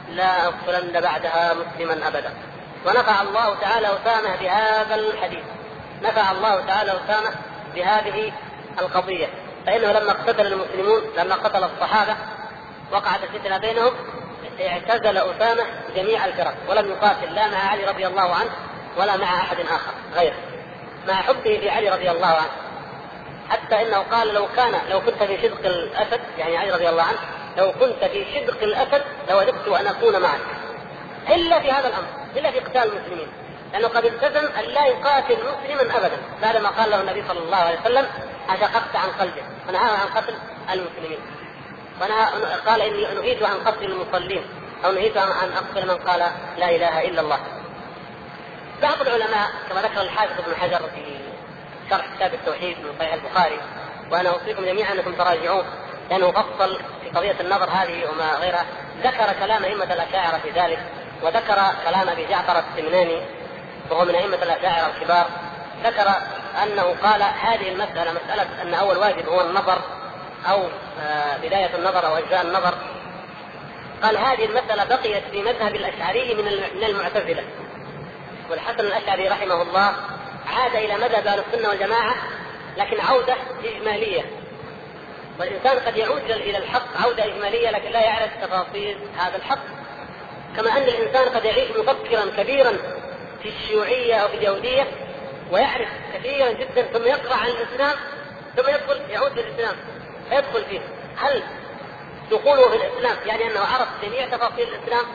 لا 0.09 0.47
أقتلن 0.47 1.01
بعدها 1.01 1.53
مسلما 1.53 2.07
أبدا. 2.07 2.33
ونفع 2.85 3.21
الله 3.21 3.55
تعالى 3.61 3.87
أسامة 3.87 4.35
بهذا 4.35 4.95
الحديث. 4.95 5.43
نفع 6.01 6.31
الله 6.31 6.65
تعالى 6.65 6.91
أسامة 6.91 7.35
بهذه 7.75 8.31
القضية. 8.79 9.27
فإنه 9.65 9.91
لما 9.91 10.11
اقتتل 10.11 10.47
المسلمون 10.53 11.01
لما 11.17 11.35
قتل 11.35 11.63
الصحابة 11.63 12.15
وقعت 12.91 13.19
الفتنة 13.23 13.57
بينهم 13.57 13.93
اعتزل 14.61 15.17
أسامة 15.17 15.63
جميع 15.95 16.25
الفرق 16.25 16.53
ولم 16.69 16.91
يقاتل 16.91 17.35
لا 17.35 17.47
مع 17.47 17.57
علي 17.57 17.85
رضي 17.85 18.07
الله 18.07 18.35
عنه 18.35 18.49
ولا 18.97 19.17
مع 19.17 19.37
أحد 19.37 19.59
آخر 19.59 19.91
غيره. 20.15 20.35
مع 21.07 21.13
حبه 21.13 21.59
لعلي 21.63 21.89
رضي 21.89 22.11
الله 22.11 22.27
عنه. 22.27 22.51
حتى 23.49 23.81
إنه 23.81 23.97
قال 23.97 24.33
لو 24.33 24.47
كان 24.55 24.71
لو 24.89 25.01
كنت 25.01 25.23
في 25.23 25.41
شدق 25.41 25.65
الأسد 25.65 26.21
يعني 26.37 26.57
علي 26.57 26.71
رضي 26.71 26.89
الله 26.89 27.03
عنه 27.03 27.19
لو 27.57 27.71
كنت 27.71 28.03
في 28.11 28.25
شدق 28.33 28.63
الأسد 28.63 29.01
لوددت 29.29 29.67
أن 29.67 29.87
أكون 29.87 30.21
معك. 30.21 30.39
إلا 31.29 31.59
في 31.59 31.71
هذا 31.71 31.87
الأمر. 31.87 32.18
إلا 32.37 32.51
في 32.51 32.59
قتال 32.59 32.83
المسلمين. 32.83 33.27
لأنه 33.73 33.87
قد 33.87 34.05
التزم 34.05 34.45
أن 34.59 34.63
لا 34.63 34.85
يقاتل 34.85 35.37
مسلما 35.37 35.97
ابدا. 35.97 36.17
بعدما 36.41 36.69
قال 36.69 36.89
له 36.89 37.01
النبي 37.01 37.23
صلى 37.27 37.39
الله 37.39 37.57
عليه 37.57 37.79
وسلم 37.79 38.07
أشققت 38.49 38.95
عن 38.95 39.09
قلبه 39.19 39.41
ونهاه 39.67 39.97
عن 39.97 40.07
قتل 40.07 40.33
المسلمين. 40.73 41.19
قال 42.67 42.81
إني 42.81 43.21
نهيت 43.21 43.43
عن 43.43 43.57
قتل 43.65 43.85
المصلين. 43.85 44.43
أو 44.85 44.91
نهيت 44.91 45.17
عن 45.17 45.51
أقتل 45.51 45.87
من 45.87 45.97
قال 45.97 46.19
لا 46.57 46.69
إله 46.69 47.07
إلا 47.07 47.21
الله. 47.21 47.39
بعض 48.81 49.01
العلماء 49.01 49.49
كما 49.69 49.81
ذكر 49.81 50.01
الحافظ 50.01 50.39
ابن 50.39 50.55
حجر 50.55 50.77
في 50.95 51.19
شرح 51.89 52.05
كتاب 52.15 52.33
التوحيد 52.33 52.77
من 52.77 52.93
صحيح 52.99 53.13
البخاري 53.13 53.59
وأنا 54.11 54.29
أوصيكم 54.29 54.65
جميعا 54.65 54.93
أنكم 54.93 55.13
تراجعوه 55.13 55.65
لأنه 56.09 56.31
فصل 56.31 56.79
في 57.03 57.09
قضية 57.09 57.35
النظر 57.39 57.69
هذه 57.69 58.09
وما 58.09 58.35
غيرها 58.35 58.65
ذكر 59.03 59.39
كلام 59.39 59.63
أئمة 59.63 59.93
الأشاعرة 59.93 60.37
في 60.37 60.49
ذلك. 60.49 60.79
وذكر 61.23 61.57
كلام 61.85 62.09
أبي 62.09 62.25
جعفر 62.25 62.59
السمناني 62.59 63.21
وهو 63.89 64.05
من 64.05 64.15
أئمة 64.15 64.43
الأشاعرة 64.43 64.91
الكبار 64.95 65.27
ذكر 65.83 66.09
أنه 66.63 66.95
قال 67.03 67.23
هذه 67.23 67.69
المسألة 67.69 68.11
مسألة 68.11 68.61
أن 68.61 68.73
أول 68.73 68.97
واجب 68.97 69.29
هو 69.29 69.41
النظر 69.41 69.81
أو 70.49 70.63
آه، 71.01 71.37
بداية 71.37 71.75
النظر 71.75 72.07
أو 72.07 72.17
اجزاء 72.17 72.41
النظر. 72.41 72.73
قال 74.03 74.17
هذه 74.17 74.45
المسألة 74.45 74.83
بقيت 74.83 75.23
في 75.31 75.41
مذهب 75.41 75.75
الأشعري 75.75 76.35
من 76.73 76.83
المعتزلة. 76.83 77.43
والحسن 78.49 78.79
الأشعري 78.79 79.27
رحمه 79.27 79.61
الله 79.61 79.93
عاد 80.47 80.75
إلى 80.75 80.95
مذهب 80.95 81.27
أهل 81.27 81.39
السنة 81.39 81.69
والجماعة 81.69 82.15
لكن 82.77 83.01
عودة 83.01 83.35
إجمالية. 83.63 84.25
والإنسان 85.39 85.79
قد 85.79 85.97
يعود 85.97 86.31
إلى 86.31 86.57
الحق 86.57 87.03
عودة 87.03 87.25
إجمالية 87.25 87.69
لكن 87.71 87.89
لا 87.91 88.01
يعرف 88.01 88.31
تفاصيل 88.41 88.97
هذا 89.17 89.35
الحق. 89.35 89.78
كما 90.59 90.77
أن 90.77 90.83
الإنسان 90.83 91.29
قد 91.29 91.45
يعيش 91.45 91.71
مفكرا 91.71 92.25
كبيرا 92.37 92.71
في 93.43 93.49
الشيوعية 93.49 94.15
أو 94.15 94.27
في 94.27 94.37
اليهودية 94.37 94.87
ويعرف 95.51 95.89
كثيرا 96.13 96.51
جدا 96.51 96.81
ثم 96.81 97.07
يقرأ 97.07 97.35
عن 97.35 97.47
الإسلام 97.47 97.95
ثم 98.55 98.69
يدخل 98.69 99.01
يعود 99.09 99.39
للإسلام 99.39 99.75
فيدخل 100.29 100.65
فيه. 100.65 100.79
هل 101.17 101.43
دخوله 102.31 102.69
في 102.69 102.75
الإسلام 102.75 103.17
يعني 103.25 103.43
أنه 103.43 103.59
عرف 103.59 103.87
جميع 104.03 104.27
تفاصيل 104.27 104.67
الإسلام؟ 104.67 105.05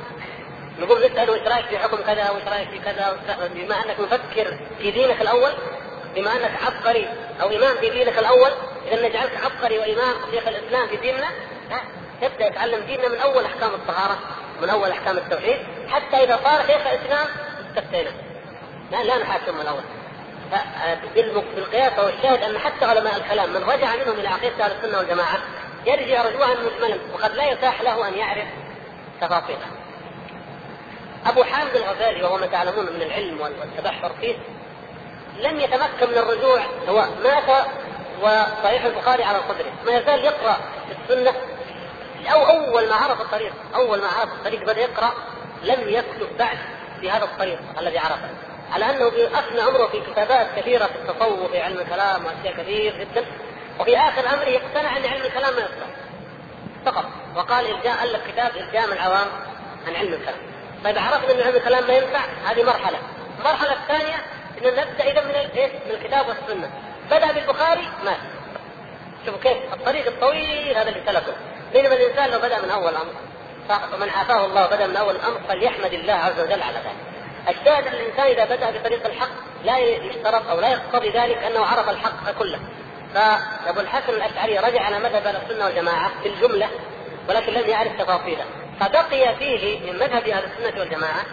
نقول 0.79 0.99
نساله 0.99 1.35
إيش 1.35 1.43
رأيك 1.49 1.67
في 1.67 1.79
حكم 1.79 1.97
كذا 1.97 2.31
وإيش 2.31 2.49
رأيك 2.49 2.69
في 2.71 2.79
كذا 2.79 3.19
بما 3.55 3.75
أنك 3.75 4.01
مفكر 4.01 4.59
في 4.79 4.91
دينك 4.91 5.21
الأول 5.21 5.53
بما 6.15 6.33
أنك 6.33 6.53
عبقري 6.67 7.09
أو 7.43 7.49
إمام 7.49 7.77
في 7.77 7.91
دينك 7.91 8.19
الأول 8.19 8.51
إذا 8.89 9.09
نجعلك 9.09 9.45
عبقري 9.45 9.79
وإمام 9.79 10.15
شيخ 10.31 10.49
الإسلام 10.49 10.89
في 10.89 10.97
ديننا 10.97 11.29
يبدأ 12.23 12.47
يتعلم 12.47 12.81
ديننا 12.87 13.09
من 13.09 13.19
أول 13.19 13.45
أحكام 13.45 13.75
الطهارة. 13.75 14.19
من 14.63 14.71
أول 14.71 14.91
أحكام 14.91 15.17
التوحيد 15.19 15.59
حتى 15.89 16.17
إذا 16.17 16.41
صار 16.45 16.67
شيخ 16.67 16.87
الإسلام 16.87 17.27
استفتينا. 17.69 18.11
لا 18.93 19.03
لا 19.03 19.19
نحاكم 19.19 19.55
من 19.55 19.61
الأول 19.61 19.83
بالقياس 21.55 21.93
أو 21.93 22.09
الشاهد 22.09 22.43
أن 22.43 22.59
حتى 22.59 22.85
علماء 22.85 23.17
الكلام 23.17 23.51
من 23.51 23.65
رجع 23.65 23.97
منهم 23.97 24.21
إلى 24.21 24.29
عقيدة 24.29 24.65
أهل 24.65 24.73
السنة 24.73 24.99
والجماعة 24.99 25.39
يرجع 25.87 26.23
رجوعا 26.23 26.55
مجملا 26.55 26.99
وقد 27.15 27.35
لا 27.35 27.51
يتاح 27.51 27.83
له 27.83 28.09
أن 28.09 28.15
يعرف 28.15 28.47
تفاصيله. 29.21 29.67
أبو 31.27 31.45
حامد 31.45 31.77
الغزالي 31.77 32.23
وهو 32.23 32.39
ما 32.39 32.47
تعلمون 32.47 32.85
من 32.85 33.03
العلم 33.03 33.41
والتبحر 33.41 34.13
فيه 34.21 34.35
لم 35.41 35.61
يتمكن 35.61 36.11
من 36.11 36.19
الرجوع 36.19 36.61
هو 36.89 37.05
مات 37.25 37.67
وصحيح 38.23 38.85
البخاري 38.85 39.25
على 39.25 39.39
صدره. 39.49 39.73
ما 39.87 39.93
يزال 39.93 40.25
يقرأ 40.25 40.57
في 40.89 41.13
السنة 41.15 41.33
أو 42.33 42.47
أول 42.47 42.89
ما 42.89 42.95
عرف 42.95 43.21
الطريق 43.21 43.53
أول 43.75 44.01
ما 44.01 44.07
عرف 44.07 44.33
الطريق 44.33 44.63
بدأ 44.63 44.81
يقرأ 44.81 45.13
لم 45.63 45.89
يكتب 45.89 46.37
بعد 46.39 46.59
في 47.01 47.11
هذا 47.11 47.25
الطريق 47.25 47.59
الذي 47.79 47.99
عرفه. 47.99 48.29
على 48.73 48.91
أنه 48.91 49.09
افنى 49.39 49.61
عمره 49.61 49.87
في 49.87 50.01
كتابات 50.01 50.47
كثيرة 50.57 50.87
في 50.87 50.95
التصوف 50.95 51.51
في 51.51 51.61
علم 51.61 51.81
الكلام 51.81 52.25
وأشياء 52.25 52.63
كثير 52.63 52.97
جدا. 53.01 53.27
وفي 53.81 53.99
آخر 53.99 54.35
أمره 54.35 54.49
يقتنع 54.49 54.97
أن 54.97 55.07
علم 55.07 55.25
الكلام 55.25 55.55
ما 55.55 55.61
يصلح. 55.61 55.89
فقط. 56.87 57.05
وقال 57.37 57.75
الجاء 57.75 58.05
الف 58.05 58.31
كتاب 58.31 58.57
الجام 58.57 58.93
العوام 58.93 59.27
عن 59.87 59.97
علم 59.97 60.13
الكلام. 60.13 60.41
طيب 60.85 60.99
عرفنا 60.99 61.33
أن 61.33 61.41
علم 61.41 61.57
الكلام 61.57 61.87
ما 61.87 61.95
ينفع؟ 61.95 62.21
هذه 62.47 62.63
مرحلة. 62.63 62.99
المرحلة 63.39 63.73
الثانية 63.73 64.17
إن 64.59 64.67
نبدأ 64.67 65.05
إذا 65.11 65.25
من 65.25 65.31
الايه؟ 65.31 65.73
من 65.87 65.91
الكتاب 65.91 66.29
والسنة. 66.29 66.71
بدأ 67.11 67.33
بالبخاري؟ 67.33 67.89
مات. 68.05 68.19
شوفوا 69.27 69.41
كيف. 69.41 69.75
الطريق 69.75 70.07
الطويل 70.07 70.77
هذا 70.77 70.89
اللي 70.89 71.03
سلكه. 71.07 71.35
بينما 71.75 71.95
الإنسان 71.95 72.31
لو 72.31 72.39
بدا 72.39 72.61
من 72.61 72.71
أول 72.71 72.95
أمر 72.95 73.13
فمن 73.69 74.09
عافاه 74.11 74.47
الله 74.47 74.67
بدا 74.67 74.87
من 74.87 74.97
أول 74.97 75.17
الامر 75.17 75.41
فليحمد 75.49 75.93
الله 75.93 76.13
عز 76.13 76.41
وجل 76.41 76.63
على 76.63 76.77
ذلك. 76.77 76.97
الشاهد 77.49 77.87
أن 77.87 77.93
الإنسان 77.93 78.27
إذا 78.27 78.45
بدا 78.45 78.71
بطريق 78.71 79.07
الحق 79.07 79.31
لا 79.65 79.79
يشترط 79.79 80.49
أو 80.49 80.61
لا 80.61 80.69
يقتضي 80.69 81.09
ذلك 81.09 81.39
أنه 81.39 81.67
عرف 81.67 81.89
الحق 81.89 82.31
كله. 82.39 82.59
فأبو 83.15 83.81
الحسن 83.81 84.13
الأشعري 84.13 84.59
رجع 84.59 84.83
على 84.83 84.99
مذهب 84.99 85.27
أهل 85.27 85.37
السنة 85.37 85.65
والجماعة 85.65 86.11
في 86.23 86.29
الجملة 86.29 86.69
ولكن 87.29 87.53
لم 87.53 87.69
يعرف 87.71 87.93
تفاصيله 88.03 88.45
فبقي 88.81 89.37
فيه 89.37 89.93
من 89.93 89.99
مذهب 89.99 90.29
أهل 90.29 90.45
السنة 90.45 90.81
والجماعة 90.81 91.25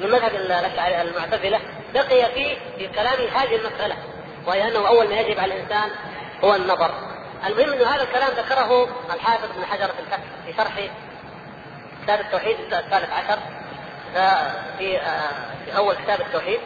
من 0.00 0.10
مذهب 0.10 0.34
الأشعري 0.34 1.02
المعتزلة 1.02 1.60
بقي 1.94 2.32
فيه 2.34 2.56
في 2.78 2.88
كلامه 2.88 3.28
هذه 3.34 3.56
المسألة 3.56 3.96
وهي 4.46 4.68
أنه 4.68 4.88
أول 4.88 5.08
ما 5.08 5.20
يجب 5.20 5.40
على 5.40 5.54
الإنسان 5.54 5.90
هو 6.44 6.54
النظر. 6.54 7.09
المهم 7.46 7.72
إنه 7.72 7.86
هذا 7.86 8.02
الكلام 8.02 8.30
ذكره 8.30 8.88
الحافظ 9.14 9.48
بن 9.56 9.64
حجر 9.64 9.86
في 9.86 10.00
الفتح 10.00 10.18
في 10.46 10.52
شرح 10.52 10.90
كتاب 12.02 12.20
التوحيد 12.20 12.56
الثالث 12.60 13.10
عشر 13.10 13.38
في 14.78 14.98
آه، 14.98 15.30
في 15.64 15.76
أول 15.76 15.94
كتاب 15.94 16.20
التوحيد. 16.20 16.60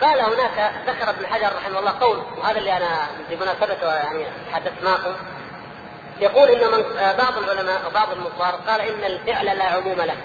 قال 0.00 0.20
هناك 0.20 0.72
ذكر 0.86 1.10
ابن 1.10 1.26
حجر 1.26 1.56
رحمه 1.56 1.78
الله 1.78 1.98
قول 2.00 2.22
وهذا 2.38 2.58
اللي 2.58 2.76
أنا 2.76 3.06
بمناسبته 3.30 3.94
يعني 3.94 4.26
تحدثت 4.50 4.82
معكم 4.84 5.14
يقول 6.20 6.48
إن 6.48 6.70
من 6.70 6.96
آه، 6.98 7.16
بعض 7.16 7.38
العلماء 7.38 7.86
وبعض 7.86 8.12
المصار 8.12 8.54
قال 8.54 8.80
إن 8.80 9.04
الفعل 9.04 9.46
لا 9.46 9.64
عموم 9.64 10.00
له. 10.00 10.16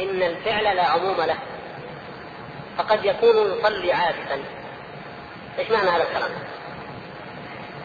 إن 0.00 0.22
الفعل 0.22 0.76
لا 0.76 0.84
عموم 0.84 1.16
له. 1.20 1.36
فقد 2.78 3.04
يكون 3.04 3.58
يصلي 3.58 3.92
عابثا 3.92 4.44
إيش 5.58 5.70
معنى 5.70 5.90
هذا 5.90 6.02
الكلام؟ 6.02 6.30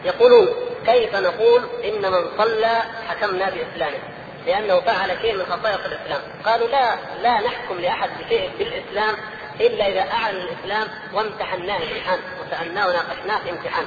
يقولون 0.04 0.48
كيف 0.86 1.16
نقول 1.16 1.68
إن 1.84 2.12
من 2.12 2.38
صلى 2.38 2.82
حكمنا 3.08 3.50
بإسلامه؟ 3.50 3.98
لأنه 4.46 4.80
فعل 4.80 5.18
شيء 5.22 5.36
من 5.36 5.44
خصائص 5.44 5.80
الإسلام. 5.86 6.20
قالوا 6.44 6.68
لا 6.68 6.94
لا 7.22 7.40
نحكم 7.40 7.80
لأحد 7.80 8.10
بشيء 8.20 8.50
في 8.58 8.62
الإسلام 8.62 9.16
إلا 9.60 9.86
إذا 9.88 10.00
أعلن 10.00 10.36
الإسلام 10.36 10.88
وامتحناه 11.14 11.76
امتحان 11.76 12.18
وسألناه 12.40 12.88
وناقشناه 12.88 13.38
في 13.44 13.50
امتحان. 13.50 13.84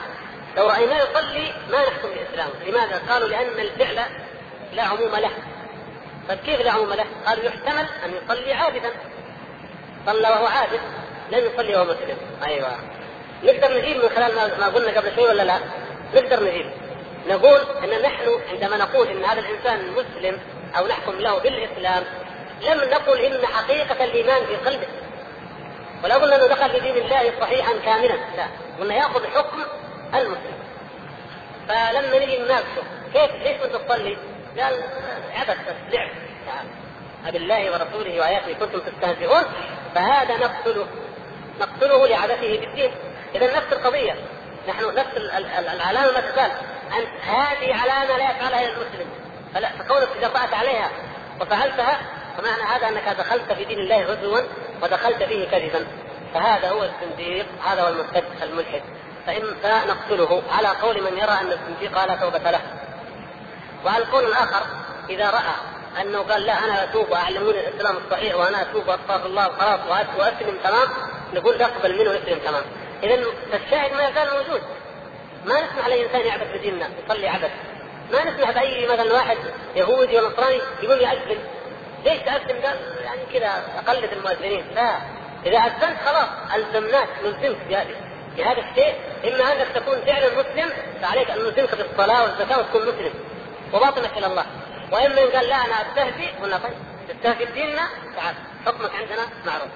لو 0.58 0.68
رأيناه 0.68 0.98
يصلي 0.98 1.54
ما 1.72 1.78
نحكم 1.78 2.10
بإسلامه. 2.10 2.54
لماذا؟ 2.68 3.02
قالوا 3.10 3.28
لأن 3.28 3.60
الفعل 3.60 4.06
لا 4.74 4.84
عموم 4.84 5.16
له. 5.16 5.32
طيب 6.30 6.40
كيف 6.40 6.62
لا 6.62 6.72
عموم 6.72 6.94
له؟ 6.94 7.06
قالوا 7.26 7.44
يحتمل 7.44 7.86
أن 8.06 8.12
يصلي 8.24 8.54
عابدا. 8.54 8.92
صلى 10.06 10.30
وهو 10.30 10.46
عابد 10.46 10.80
لم 11.32 11.46
يصلي 11.54 11.76
وهو 11.76 11.84
مسلم. 11.84 12.18
أيوه. 12.44 12.72
نقدر 13.44 13.78
نجيب 13.78 13.98
من 13.98 14.10
خلال 14.10 14.60
ما 14.60 14.68
قلنا 14.68 15.00
قبل 15.00 15.16
شوي 15.16 15.28
ولا 15.28 15.44
لا؟ 15.44 15.60
نقدر 16.16 16.44
نجيب. 16.44 16.72
نقول 17.28 17.62
أن 17.84 18.02
نحن 18.02 18.40
عندما 18.50 18.78
نقول 18.78 19.08
إن 19.08 19.26
هذا 19.26 19.40
الإنسان 19.40 19.92
مسلم 19.92 20.40
أو 20.78 20.88
نحكم 20.88 21.12
له 21.12 21.40
بالإسلام 21.40 22.04
لم 22.62 22.90
نقل 22.90 23.20
إن 23.20 23.46
حقيقة 23.46 24.04
الإيمان 24.04 24.46
في 24.46 24.56
قلبه. 24.56 24.88
ولا 26.04 26.16
قلنا 26.16 26.36
أنه 26.36 26.48
دخل 26.48 26.70
في 26.70 26.80
دين 26.80 26.98
الله 26.98 27.32
صحيحا 27.42 27.74
كاملا. 27.86 28.16
لا 28.38 28.48
قلنا 28.80 28.96
يأخذ 28.96 29.28
حكم 29.28 29.64
المسلم. 30.14 30.58
فلما 31.68 32.26
نجي 32.26 32.38
نناقشه 32.38 32.84
كيف 33.14 33.32
ليش 33.44 33.58
كنت 33.58 33.76
تصلي؟ 33.76 34.18
قال 34.60 34.84
عبث 35.36 35.58
بس 35.68 35.94
لعب. 35.94 36.10
أبالله 37.28 37.72
ورسوله 37.72 38.20
وآياته 38.20 38.54
كنتم 38.54 38.80
تستهزئون 38.80 39.44
فهذا 39.96 40.38
نقتله. 40.38 40.88
نقتله 41.62 42.08
لعبثه 42.08 42.58
بالدين. 42.58 42.92
إذا 43.36 43.58
نفس 43.58 43.74
القضية. 43.74 44.16
نحن 44.68 44.96
نفس 44.96 45.18
العلامة 45.58 46.12
ما 46.12 46.22
تزال 46.22 46.52
أن 46.98 47.06
هذه 47.22 47.76
علامة 47.76 48.18
لا 48.18 48.32
يفعلها 48.32 48.66
إلا 48.66 48.74
المسلم. 48.74 49.08
فكونك 49.54 50.10
جرأت 50.22 50.54
عليها 50.54 50.90
وفعلتها 51.42 51.98
فمعنى 52.38 52.64
هذا 52.64 52.88
أنك 52.88 53.18
دخلت 53.18 53.54
في 53.54 53.66
دين 53.66 53.80
الله 53.80 54.04
غزوا 54.04 54.42
ودخلت 54.82 55.24
فيه 55.24 55.48
كذبا. 55.48 55.88
فهذا 56.34 56.70
هو 56.70 56.84
الزنديق 56.84 57.46
هذا 57.66 57.82
هو 57.82 57.88
المرتد 57.88 58.24
الملحد. 58.44 58.82
فإن 59.26 59.42
فنقتله 59.64 60.44
على 60.58 60.68
قول 60.68 61.04
من 61.04 61.18
يرى 61.18 61.32
أن 61.42 61.52
الزنديق 61.52 62.06
لا 62.06 62.16
توبة 62.16 62.52
له. 62.52 62.62
وعلى 63.86 64.04
القول 64.04 64.26
الآخر 64.26 64.66
إذا 65.10 65.30
رأى 65.30 65.54
أنه 66.02 66.20
قال 66.20 66.42
لا 66.42 66.66
أنا 66.66 66.84
أتوب 66.84 67.10
وأعلموني 67.10 67.68
الإسلام 67.68 67.98
الصحيح 67.98 68.36
وأنا 68.36 68.62
أتوب 68.62 68.88
وأستغفر 68.88 69.26
الله 69.26 69.48
وخلاص 69.48 70.08
وأسلم 70.18 70.58
تمام 70.64 70.88
نقول 71.34 71.58
نقبل 71.58 72.00
منه 72.00 72.10
ويسلم 72.10 72.40
تمام. 72.40 72.64
إذا 73.04 73.24
فالشاهد 73.52 73.94
ما 73.94 74.08
يزال 74.08 74.28
موجود. 74.34 74.62
ما 75.46 75.62
نسمح 75.62 75.88
لاي 75.88 76.06
إنسان 76.06 76.22
يعبث 76.22 76.48
بديننا 76.54 76.90
يصلي 77.06 77.28
عبث. 77.28 77.52
ما 78.12 78.24
نسمح 78.24 78.52
بأي 78.52 78.88
مثلا 78.88 79.14
واحد 79.14 79.38
يهودي 79.76 80.20
ونصراني 80.20 80.60
يقول 80.84 81.02
يأذن 81.02 81.38
ليش 82.06 82.20
تأذن 82.22 82.66
قال 82.66 82.78
يعني 83.04 83.22
كذا 83.34 83.64
أقلد 83.78 84.14
المؤذنين. 84.14 84.66
لا. 84.76 84.98
إذا 85.46 85.58
أذنت 85.58 85.98
خلاص 86.06 86.30
ألزمناك 86.56 87.08
نلزمك 87.24 87.58
بهذه. 87.70 87.96
بهذا 88.38 88.62
الشيء 88.62 88.96
إما 89.26 89.54
أنك 89.54 89.68
تكون 89.76 90.02
فعلا 90.06 90.28
مسلم 90.28 90.70
فعليك 91.02 91.32
أن 91.32 91.38
نلزمك 91.38 91.76
بالصلاة 91.76 92.24
والزكاة 92.24 92.60
وتكون 92.60 92.82
مسلم. 92.82 93.14
وباطنك 93.74 94.18
إلى 94.18 94.26
الله. 94.26 94.46
وإما 94.92 95.24
إن 95.24 95.30
قال 95.30 95.50
لا 95.50 95.56
أنا 95.56 95.76
أستهزئ 95.82 96.32
قلنا 96.42 96.58
طيب 96.58 96.74
تستهزئ 97.10 97.46
بديننا 97.46 97.88
تعال 98.16 98.36
حكمك 98.66 98.96
عندنا 98.96 99.28
معروف. 99.46 99.70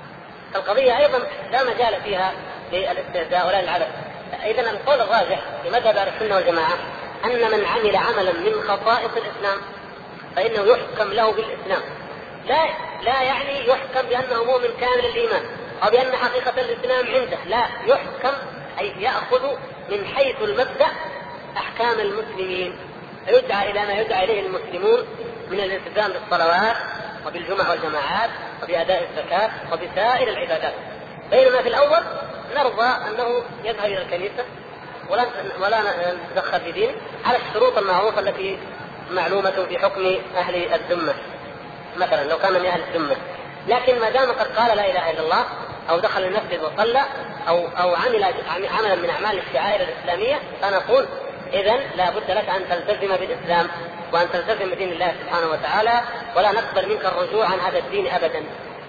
القضية 0.55 0.97
أيضا 0.97 1.19
لا 1.51 1.63
مجال 1.63 2.01
فيها 2.03 2.33
للاستهزاء 2.71 3.47
ولا 3.47 3.61
للعبث. 3.61 4.06
إذا 4.33 4.71
القول 4.71 5.01
الراجح 5.01 5.39
في 5.63 5.69
مذهب 5.69 5.97
أهل 5.97 6.07
السنة 6.07 6.35
والجماعة 6.35 6.73
أن 7.25 7.51
من 7.51 7.65
عمل 7.65 7.95
عملا 7.95 8.31
من 8.31 8.61
خصائص 8.61 9.11
الإسلام 9.17 9.57
فإنه 10.35 10.63
يحكم 10.63 11.13
له 11.13 11.31
بالإسلام. 11.31 11.81
لا 12.47 12.65
لا 13.03 13.21
يعني 13.21 13.67
يحكم 13.67 14.07
بأنه 14.09 14.43
مؤمن 14.43 14.69
كامل 14.79 15.05
الإيمان 15.05 15.45
أو 15.83 15.89
بأن 15.89 16.15
حقيقة 16.15 16.61
الإسلام 16.61 17.05
عنده. 17.15 17.37
لا 17.45 17.67
يحكم 17.85 18.37
أي 18.79 18.93
يأخذ 19.01 19.43
من 19.89 20.05
حيث 20.05 20.35
المبدأ 20.41 20.87
أحكام 21.57 21.99
المسلمين 21.99 22.79
فيدعى 23.25 23.71
إلى 23.71 23.85
ما 23.85 23.93
يدعى 23.93 24.23
إليه 24.23 24.47
المسلمون 24.47 25.07
من 25.49 25.59
الإلتزام 25.59 26.11
بالصلوات 26.11 26.75
وبالجمع 27.27 27.69
والجماعات 27.69 28.29
وبأداء 28.63 29.09
الزكاة 29.09 29.49
وبسائر 29.71 30.27
العبادات. 30.29 30.73
بينما 31.31 31.61
في 31.61 31.69
الأول 31.69 32.03
نرضى 32.55 32.85
أنه 32.85 33.43
يذهب 33.63 33.85
إلى 33.85 34.01
الكنيسة 34.01 34.45
ولا 35.09 35.25
ولا 35.61 35.81
نتدخل 36.13 36.59
في 36.59 36.71
دينه 36.71 36.93
على 37.25 37.37
الشروط 37.37 37.77
المعروفة 37.77 38.19
التي 38.19 38.59
معلومة 39.11 39.65
في 39.69 39.79
حكم 39.79 40.17
أهل 40.37 40.73
الذمة. 40.73 41.13
مثلا 41.97 42.23
لو 42.23 42.37
كان 42.37 42.53
من 42.53 42.65
أهل 42.65 42.81
الذمة. 42.81 43.15
لكن 43.67 43.99
ما 43.99 44.09
دام 44.09 44.31
قد 44.31 44.47
قال 44.57 44.77
لا 44.77 44.91
إله 44.91 45.11
إلا 45.11 45.19
الله 45.19 45.45
أو 45.89 45.99
دخل 45.99 46.23
المسجد 46.23 46.59
وصلى 46.63 47.01
أو 47.47 47.67
أو 47.67 47.95
عمل 47.95 48.23
عملا 48.77 48.95
من 48.95 49.09
أعمال 49.09 49.39
الشعائر 49.47 49.87
الإسلامية 49.87 50.39
فنقول 50.61 51.07
اذا 51.53 51.77
لا 51.95 52.09
بد 52.09 52.31
لك 52.31 52.49
أن 52.49 52.69
تلتزم 52.69 53.15
بالإسلام 53.15 53.67
وأن 54.13 54.31
تلتزم 54.31 54.71
بدين 54.71 54.91
الله 54.91 55.13
سبحانه 55.23 55.47
وتعالى 55.47 56.01
ولا 56.35 56.51
نقبل 56.51 56.89
منك 56.89 57.05
الرجوع 57.05 57.45
عن 57.45 57.59
هذا 57.59 57.79
الدين 57.79 58.07
ابدا. 58.07 58.43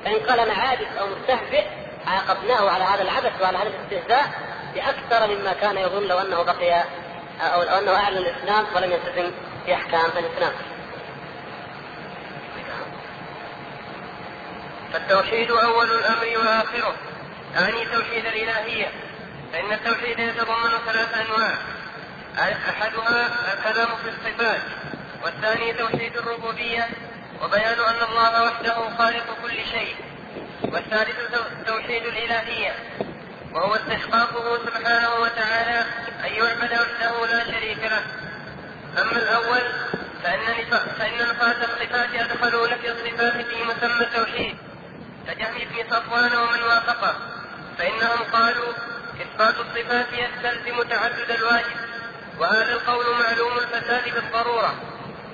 فإن 0.05 0.17
قال 0.29 0.51
عابد 0.51 0.87
أو 1.01 1.07
مستهزئ 1.07 1.65
عاقبناه 2.07 2.71
على 2.71 2.85
هذا 2.85 3.03
العبث 3.03 3.43
وعلى 3.43 3.59
هذا 3.59 3.69
الاستهزاء 3.69 4.31
بأكثر 4.75 5.27
مما 5.27 5.53
كان 5.53 5.79
يظن 5.79 6.03
لو 6.03 6.19
أنه 6.19 6.43
بقي 6.43 6.85
أو 7.41 7.63
لو 7.63 7.79
أنه 7.79 7.97
أعلن 7.97 8.19
الإسلام 8.19 8.67
ولم 8.75 8.93
يلتزم 8.93 9.33
في 9.67 9.75
أحكام 9.75 10.11
الإسلام. 10.17 10.53
فالتوحيد 14.93 15.51
أول 15.51 15.91
الأمر 15.91 16.39
وآخره. 16.39 16.95
اعني 17.57 17.85
توحيد 17.85 18.27
الإلهية. 18.27 18.93
فإن 19.53 19.73
التوحيد 19.73 20.19
يتضمن 20.19 20.71
ثلاث 20.87 21.15
أنواع. 21.15 21.55
أحدها 22.39 23.27
الكلام 23.55 23.89
في 23.97 24.09
الصفات. 24.09 24.61
والثاني 25.25 25.73
توحيد 25.73 26.17
الربوبية. 26.17 26.89
وبيان 27.43 27.79
أن 27.79 28.09
الله 28.11 28.43
وحده 28.43 28.75
خالق 28.99 29.25
كل 29.43 29.65
شيء. 29.73 29.97
والثالث 30.63 31.17
توحيد 31.67 32.07
الإلهية 32.07 32.75
وهو 33.53 33.75
استحقاقه 33.75 34.59
سبحانه 34.59 35.15
وتعالى 35.15 35.85
أن 36.25 36.33
يعبد 36.33 36.73
وحده 36.73 37.27
لا 37.27 37.45
شريك 37.45 37.79
له. 37.79 38.03
أما 39.03 39.13
الأول 39.13 39.63
فإن 40.23 40.41
فإن 40.99 41.15
نفاة 41.15 41.65
الصفات 41.65 42.15
أدخلوا 42.15 42.69
نفي 42.69 42.91
الصفات 42.91 43.33
في 43.33 43.65
مسمى 43.65 44.07
التوحيد 44.07 44.57
كجهم 45.27 45.55
بن 45.55 45.91
صفوان 45.91 46.37
ومن 46.37 46.63
وافقه. 46.63 47.15
فإنهم 47.79 48.25
قالوا 48.33 48.73
إثبات 49.23 49.55
الصفات 49.55 50.07
يستلزم 50.13 50.83
تعدد 50.83 51.31
الواجب 51.31 51.77
وهذا 52.39 52.73
القول 52.73 53.05
معلوم 53.21 53.59
الفساد 53.59 54.15
بالضرورة 54.15 54.75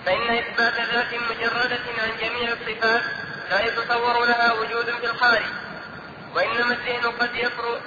فإن 0.06 0.38
إثبات 0.38 0.74
ذات 0.74 1.14
مجردة 1.30 1.84
عن 2.02 2.10
جميع 2.20 2.52
الصفات 2.52 3.02
لا 3.50 3.66
يتصور 3.66 4.24
لها 4.24 4.52
وجود 4.52 4.84
في 4.84 5.06
الخارج 5.06 5.44
وإنما 6.34 6.72
الذهن 6.72 7.12
قد 7.20 7.30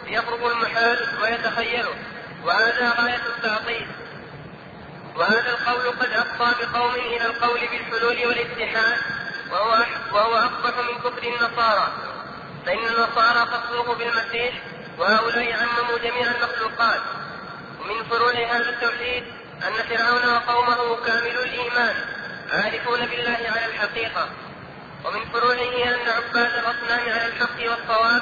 يفرض 0.07 0.43
المحال 0.43 1.07
ويتخيله 1.21 1.95
وهذا 2.43 2.93
غاية 2.99 3.21
التعطيل. 3.37 3.87
وهذا 5.15 5.49
القول 5.49 5.91
قد 5.99 6.09
أفضى 6.09 6.65
بقوم 6.65 6.95
إلى 6.95 7.25
القول 7.25 7.59
بالحلول 7.59 8.27
والاتحاد 8.27 8.97
وهو 9.51 9.85
وهو 10.13 10.35
أقبح 10.35 10.77
من 10.77 10.97
كفر 10.97 11.23
النصارى. 11.23 11.91
فإن 12.65 12.77
النصارى 12.77 13.45
خصوه 13.45 13.95
بالمسيح 13.95 14.53
وهؤلاء 14.97 15.53
عمموا 15.53 15.97
جميع 15.97 16.31
المخلوقات. 16.31 17.01
ومن 17.81 18.03
فروع 18.03 18.33
هذا 18.33 18.69
التوحيد 18.69 19.23
أن 19.67 19.73
فرعون 19.73 20.35
وقومه 20.35 21.05
كاملو 21.05 21.43
الإيمان 21.43 21.95
عارفون 22.51 23.05
بالله 23.05 23.39
على 23.55 23.65
الحقيقة. 23.65 24.29
ومن 25.05 25.25
فروعه 25.33 25.83
أن 25.83 26.09
عباد 26.09 26.51
الأصنام 26.53 26.99
على 26.99 27.25
الحق 27.25 27.59
والصواب 27.69 28.21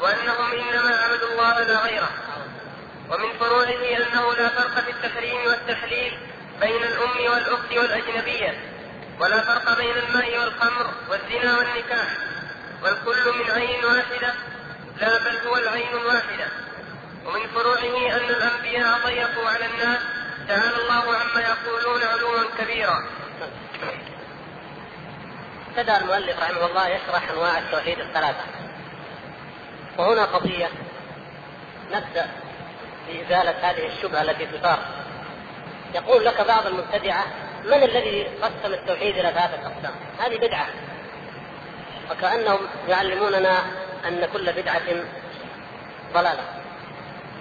وأنهم 0.00 0.52
إنما 0.52 0.96
عبدوا 0.96 1.28
الله 1.32 1.62
لا 1.62 1.80
غيره. 1.84 2.10
ومن 3.10 3.38
فروعه 3.40 3.96
أنه 3.96 4.34
لا 4.34 4.48
فرق 4.48 4.84
في 4.84 4.90
التحريم 4.90 5.46
والتحليل 5.46 6.18
بين 6.60 6.82
الأم 6.84 7.32
والأخت 7.32 7.72
والأجنبية 7.72 8.60
ولا 9.20 9.40
فرق 9.40 9.76
بين 9.78 9.94
الماء 9.96 10.38
والخمر 10.38 10.90
والزنا 11.08 11.58
والنكاح 11.58 12.08
والكل 12.82 13.32
من 13.38 13.50
عين 13.50 13.84
واحدة 13.84 14.34
لا 15.00 15.18
بل 15.18 15.46
هو 15.46 15.56
العين 15.56 15.88
الواحدة. 15.88 16.46
ومن 17.26 17.46
فروعه 17.54 18.16
أن 18.16 18.28
الأنبياء 18.30 18.98
ضيقوا 19.06 19.48
على 19.48 19.66
الناس 19.66 20.00
تعالى 20.48 20.76
الله 20.76 21.16
عما 21.16 21.40
يقولون 21.40 22.02
علوا 22.02 22.44
كبيرا. 22.58 23.04
ابتدا 25.76 25.98
المؤلف 25.98 26.42
رحمه 26.42 26.66
الله 26.66 26.88
يشرح 26.88 27.30
انواع 27.30 27.58
التوحيد 27.58 27.98
الثلاثة. 27.98 28.44
وهنا 29.98 30.24
قضية 30.24 30.68
نبدأ 31.92 32.26
بازاله 33.08 33.70
هذه 33.70 33.86
الشبهة 33.86 34.22
التي 34.22 34.46
تثار. 34.46 34.78
يقول 35.94 36.24
لك 36.24 36.40
بعض 36.40 36.66
المبتدعة 36.66 37.24
من 37.64 37.82
الذي 37.82 38.28
قسم 38.42 38.74
التوحيد 38.74 39.18
إلى 39.18 39.30
ثلاثة 39.30 39.66
أقسام؟ 39.66 39.94
هذه 40.20 40.36
بدعة. 40.36 40.66
وكأنهم 42.10 42.58
يعلموننا 42.88 43.58
أن 44.08 44.28
كل 44.32 44.52
بدعة 44.52 45.04
ضلالة. 46.14 46.44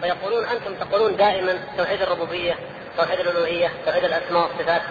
ويقولون 0.03 0.45
أنتم 0.45 0.75
تقولون 0.75 1.15
دائما 1.15 1.59
توحيد 1.77 2.01
الربوبية 2.01 2.55
توحيد 2.97 3.19
الألوهية 3.19 3.71
توحيد 3.85 4.03
الأسماء 4.03 4.41
والصفات. 4.41 4.81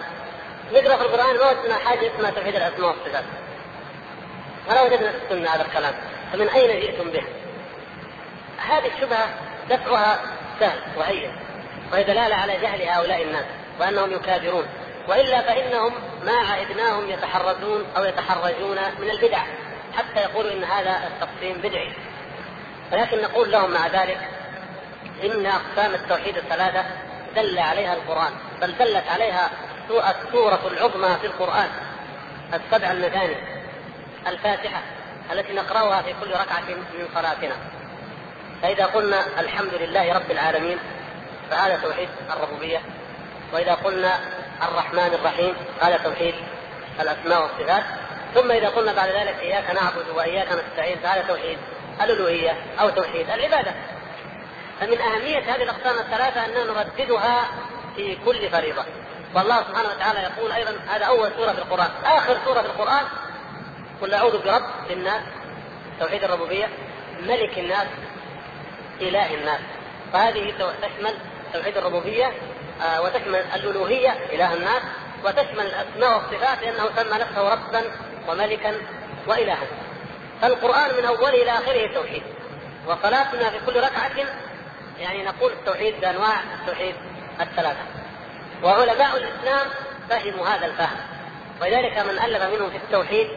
نقرا 0.73 0.97
في 0.97 1.03
القرآن 1.03 1.37
ما 1.37 1.51
وجدنا 1.51 1.75
حاجة 1.75 2.11
اسمها 2.15 2.31
توحيد 2.31 2.55
الاسماء 2.55 2.87
والصفات. 2.89 3.23
ولا 4.69 4.81
وجدنا 4.81 5.11
في 5.11 5.17
السنة 5.17 5.49
هذا 5.49 5.61
الكلام. 5.61 5.93
فمن 6.33 6.49
أين 6.49 6.79
جئتم 6.79 7.09
به؟ 7.09 7.23
هذه 8.57 8.91
الشبهة 8.95 9.29
دفعها 9.69 10.19
سهل 10.59 10.79
وهين 10.97 11.35
وهي 11.91 12.03
دلالة 12.03 12.35
على 12.35 12.53
جهل 12.53 12.81
هؤلاء 12.81 13.23
الناس 13.23 13.45
وأنهم 13.79 14.11
يكابرون. 14.11 14.65
وإلا 15.07 15.41
فإنهم 15.41 15.93
ما 16.23 16.33
عهدناهم 16.33 17.09
يتحرزون 17.09 17.85
أو 17.97 18.03
يتحرجون 18.03 18.77
من 18.99 19.09
البدع 19.09 19.39
حتى 19.97 20.19
يقولوا 20.19 20.51
إن 20.51 20.63
هذا 20.63 21.01
التقسيم 21.07 21.57
بدعي. 21.57 21.93
ولكن 22.91 23.21
نقول 23.21 23.51
لهم 23.51 23.71
مع 23.71 23.87
ذلك 23.87 24.19
إن 25.23 25.45
أقسام 25.45 25.93
التوحيد 25.93 26.37
الثلاثة 26.37 26.85
دل 27.35 27.59
عليها 27.59 27.93
القرآن 27.93 28.31
بل 28.61 28.77
دلت 28.77 29.07
عليها 29.07 29.49
السورة 29.99 30.59
العظمى 30.67 31.17
في 31.21 31.27
القرآن 31.27 31.69
السبع 32.53 32.91
المثاني 32.91 33.35
الفاتحة 34.27 34.81
التي 35.31 35.53
نقرأها 35.53 36.01
في 36.01 36.13
كل 36.21 36.31
ركعة 36.31 36.61
من 36.61 37.07
صلاتنا. 37.15 37.55
فإذا 38.61 38.85
قلنا 38.85 39.39
الحمد 39.39 39.73
لله 39.73 40.13
رب 40.13 40.31
العالمين 40.31 40.77
فهذا 41.51 41.79
توحيد 41.83 42.09
الربوبية. 42.33 42.81
وإذا 43.53 43.73
قلنا 43.73 44.19
الرحمن 44.61 45.13
الرحيم 45.13 45.55
هذا 45.81 45.97
توحيد 45.97 46.35
الأسماء 46.99 47.41
والصفات. 47.41 47.83
ثم 48.35 48.51
إذا 48.51 48.69
قلنا 48.69 48.93
بعد 48.93 49.09
ذلك 49.09 49.39
إياك 49.39 49.71
نعبد 49.71 50.09
وإياك 50.15 50.47
نستعين 50.51 50.97
فهذا 50.97 51.21
توحيد 51.27 51.57
الألوهية 52.01 52.57
أو 52.79 52.89
توحيد 52.89 53.29
العبادة. 53.29 53.73
فمن 54.79 55.01
أهمية 55.01 55.55
هذه 55.55 55.63
الأقسام 55.63 55.99
الثلاثة 55.99 56.45
اننا 56.45 56.63
نرددها 56.63 57.47
في 57.95 58.17
كل 58.25 58.49
فريضة. 58.49 58.85
والله 59.35 59.57
سبحانه 59.57 59.89
وتعالى 59.89 60.19
يقول 60.19 60.51
أيضا 60.51 60.71
هذا 60.87 61.05
أول 61.05 61.31
سورة 61.37 61.51
في 61.51 61.57
القرآن. 61.57 61.89
آخر 62.05 62.37
سورة 62.45 62.61
في 62.61 62.67
القرآن 62.67 63.03
قل 64.01 64.13
أعوذ 64.13 64.43
برب 64.43 64.91
الناس 64.91 65.21
توحيد 65.99 66.23
الربوبية 66.23 66.69
ملك 67.21 67.59
الناس 67.59 67.87
إله 69.01 69.33
الناس. 69.33 69.59
فهذه 70.13 70.53
تشمل 70.81 71.13
توحيد 71.53 71.77
الربوبية 71.77 72.31
آه، 72.83 73.01
وتشمل 73.01 73.35
الألوهية 73.35 74.09
إله 74.33 74.53
الناس 74.53 74.81
وتشمل 75.25 75.65
الأسماء 75.65 76.17
والصفات 76.17 76.61
لأنه 76.61 76.89
سمى 76.95 77.19
نفسه 77.19 77.53
ربا 77.53 77.83
وملكا 78.27 78.73
والها. 79.27 79.57
فالقرآن 80.41 80.97
من 80.97 81.05
أوله 81.05 81.29
إلى 81.29 81.51
آخره 81.51 81.93
توحيد. 81.93 82.23
وصلاتنا 82.87 83.49
في 83.49 83.65
كل 83.65 83.77
ركعة 83.77 84.11
يعني 84.99 85.23
نقول 85.23 85.51
التوحيد 85.51 86.01
بانواع 86.01 86.39
التوحيد 86.61 86.95
الثلاثة. 87.41 88.00
وعلماء 88.63 89.17
الإسلام 89.17 89.67
فهموا 90.09 90.47
هذا 90.47 90.65
الفهم. 90.65 90.97
ولذلك 91.61 91.97
من 91.97 92.19
ألف 92.19 92.43
منهم 92.43 92.69
في 92.69 92.77
التوحيد 92.77 93.27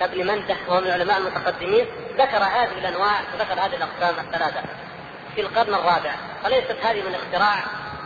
كابن 0.00 0.26
منده 0.26 0.56
وهو 0.68 0.80
من 0.80 0.86
العلماء 0.86 1.18
المتقدمين 1.18 1.86
ذكر 2.18 2.36
هذه 2.36 2.78
الأنواع 2.78 3.20
وذكر 3.34 3.52
هذه 3.52 3.76
الأقسام 3.76 4.26
الثلاثة. 4.26 4.62
في 5.34 5.40
القرن 5.40 5.74
الرابع 5.74 6.14
وليست 6.44 6.76
هذه 6.82 7.02
من 7.02 7.14
اختراع 7.14 7.64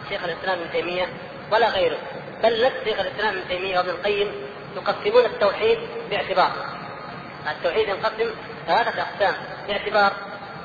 شيخ 0.08 0.24
الإسلام 0.24 0.58
ابن 0.58 0.72
تيمية؟ 0.72 1.08
ولا 1.52 1.68
غيره. 1.68 1.98
بل 2.42 2.64
نفس 2.66 2.76
شيخ 2.84 3.00
الإسلام 3.00 3.36
ابن 3.36 3.48
تيمية 3.48 3.78
وابن 3.78 3.90
القيم 3.90 4.32
يقسمون 4.76 5.24
التوحيد 5.24 5.78
باعتبار. 6.10 6.52
التوحيد 7.50 7.88
ينقسم 7.88 8.30
ثلاثة 8.66 9.02
أقسام 9.02 9.34
باعتبار 9.68 10.12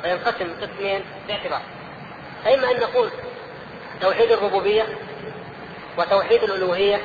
وينقسم 0.03 0.55
قسمين 0.61 1.05
باعتبار. 1.27 1.61
فإما 2.45 2.71
أن 2.71 2.79
نقول 2.79 3.09
توحيد 4.01 4.31
الربوبية 4.31 4.87
وتوحيد 5.97 6.43
الألوهية 6.43 7.01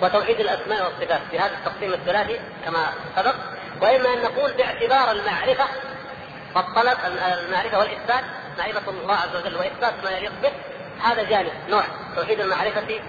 وتوحيد 0.00 0.40
الأسماء 0.40 0.84
والصفات 0.84 1.20
في 1.30 1.38
هذا 1.38 1.52
التقسيم 1.54 1.92
الثلاثي 1.92 2.40
كما 2.64 2.92
سبق. 3.16 3.34
وإما 3.80 4.14
أن 4.14 4.22
نقول 4.22 4.52
باعتبار 4.52 5.10
المعرفة 5.10 5.64
والطلب 6.56 6.98
المعرفة 7.48 7.78
والإثبات 7.78 8.24
معرفة 8.58 8.90
الله 8.90 9.14
عز 9.14 9.36
وجل 9.36 9.56
وإثبات 9.56 9.94
ما 10.04 10.10
يليق 10.10 10.32
به 10.42 10.52
هذا 11.02 11.22
جانب 11.22 11.52
نوع 11.68 11.82
توحيد 12.16 12.40
المعرفة 12.40 13.00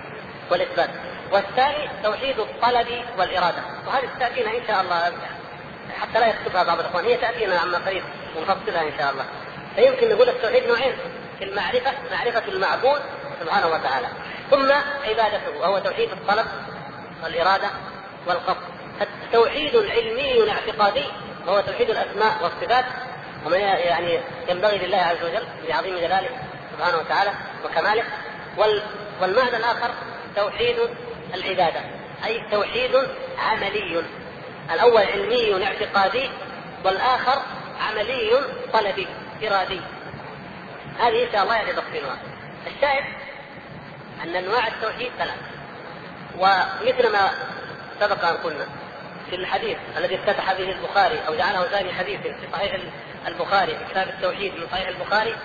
والإثبات. 0.51 0.89
والثاني 1.31 1.89
توحيد 2.03 2.39
الطلب 2.39 2.87
والإرادة. 3.17 3.61
وهذه 3.87 4.09
تاتينا 4.19 4.49
إن 4.49 4.67
شاء 4.67 4.81
الله 4.81 5.13
حتى 6.01 6.19
لا 6.19 6.27
يكتبها 6.27 6.63
بعض 6.63 6.79
الإخوان 6.79 7.05
هي 7.05 7.17
تأتينا 7.17 7.59
عما 7.59 7.77
قريب 7.77 8.03
ونفصلها 8.35 8.81
إن 8.81 8.97
شاء 8.97 9.11
الله. 9.11 9.25
فيمكن 9.75 10.09
نقول 10.09 10.29
التوحيد 10.29 10.67
نوعين 10.67 10.97
في 11.39 11.45
المعرفة 11.45 11.91
معرفة 12.11 12.47
المعبود 12.47 13.01
سبحانه 13.41 13.67
وتعالى. 13.67 14.07
ثم 14.51 14.71
عبادته 15.03 15.57
وهو 15.59 15.79
توحيد 15.79 16.11
الطلب 16.11 16.45
والإرادة 17.23 17.69
والقصد. 18.27 18.75
التوحيد 19.01 19.75
علمي 19.75 20.51
اعتقادي 20.51 21.03
وهو 21.47 21.61
توحيد 21.61 21.89
الأسماء 21.89 22.43
والصفات 22.43 22.85
ومن 23.45 23.59
يعني 23.59 24.19
ينبغي 24.49 24.77
لله 24.77 24.97
عز 24.97 25.23
وجل 25.23 25.43
بعظيم 25.67 25.95
جلاله 25.95 26.29
سبحانه 26.77 26.97
وتعالى 26.97 27.31
وكماله. 27.65 28.03
والمعنى 29.21 29.57
الآخر 29.57 29.91
توحيد 30.35 30.75
العبادة 31.33 31.79
أي 32.25 32.41
توحيد 32.51 32.95
عملي. 33.39 34.03
الأول 34.73 35.01
علمي 35.01 35.65
اعتقادي 35.65 36.29
والآخر 36.85 37.41
عملي 37.81 38.31
طلبي 38.73 39.07
إرادي. 39.43 39.81
هذه 40.99 41.25
إن 41.27 41.31
شاء 41.31 41.43
الله 41.43 41.55
يعني 41.55 41.73
تفصيلها 41.73 42.17
الشاهد 42.67 43.03
أن 44.23 44.35
أنواع 44.35 44.67
التوحيد 44.67 45.11
ثلاث 45.17 45.39
ومثل 46.37 47.11
ما 47.11 47.31
سبق 47.99 48.25
أن 48.25 48.37
قلنا 48.37 48.65
في 49.29 49.35
الحديث 49.35 49.77
الذي 49.97 50.15
افتتح 50.15 50.53
به 50.53 50.71
البخاري 50.71 51.19
أو 51.27 51.35
جعله 51.35 51.63
ثاني 51.63 51.93
حديث 51.93 52.21
في 52.21 52.47
صحيح 52.53 52.77
البخاري 53.27 53.77
في 53.77 53.85
كتاب 53.91 54.07
التوحيد 54.07 54.53
من 54.53 54.67
صحيح 54.71 54.87
البخاري 54.87 55.35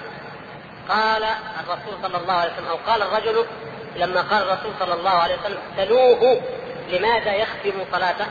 قال 0.88 1.24
الرسول 1.60 2.02
صلى 2.02 2.16
الله 2.16 2.32
عليه 2.32 2.52
وسلم 2.52 2.66
أو 2.66 2.76
قال 2.76 3.02
الرجل 3.02 3.46
لما 3.96 4.20
قال 4.20 4.42
الرسول 4.42 4.72
صلى 4.80 4.94
الله 4.94 5.10
عليه 5.10 5.36
وسلم 5.36 5.58
سلوه 5.76 6.42
لماذا 6.88 7.34
يختم 7.34 7.72
صلاته؟ 7.92 8.26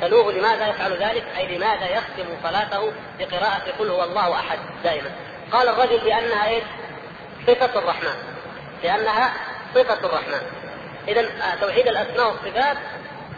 سلوه 0.00 0.32
لماذا 0.32 0.68
يفعل 0.68 0.92
ذلك؟ 0.92 1.24
أي 1.36 1.56
لماذا 1.56 1.88
يختم 1.88 2.24
صلاته؟ 2.42 2.92
بقراءة 3.18 3.72
قل 3.78 3.90
هو 3.90 4.04
الله 4.04 4.34
أحد 4.34 4.58
دائما. 4.84 5.10
قال 5.52 5.68
الرجل 5.68 6.06
لأنها 6.06 6.48
إيش؟ 6.48 6.64
صفة 7.46 7.78
الرحمن. 7.78 8.14
لأنها 8.82 9.32
صفة 9.74 10.06
الرحمن. 10.06 10.40
اذا 11.08 11.20
آه، 11.20 11.54
توحيد 11.60 11.88
الأسماء 11.88 12.28
والصفات 12.28 12.76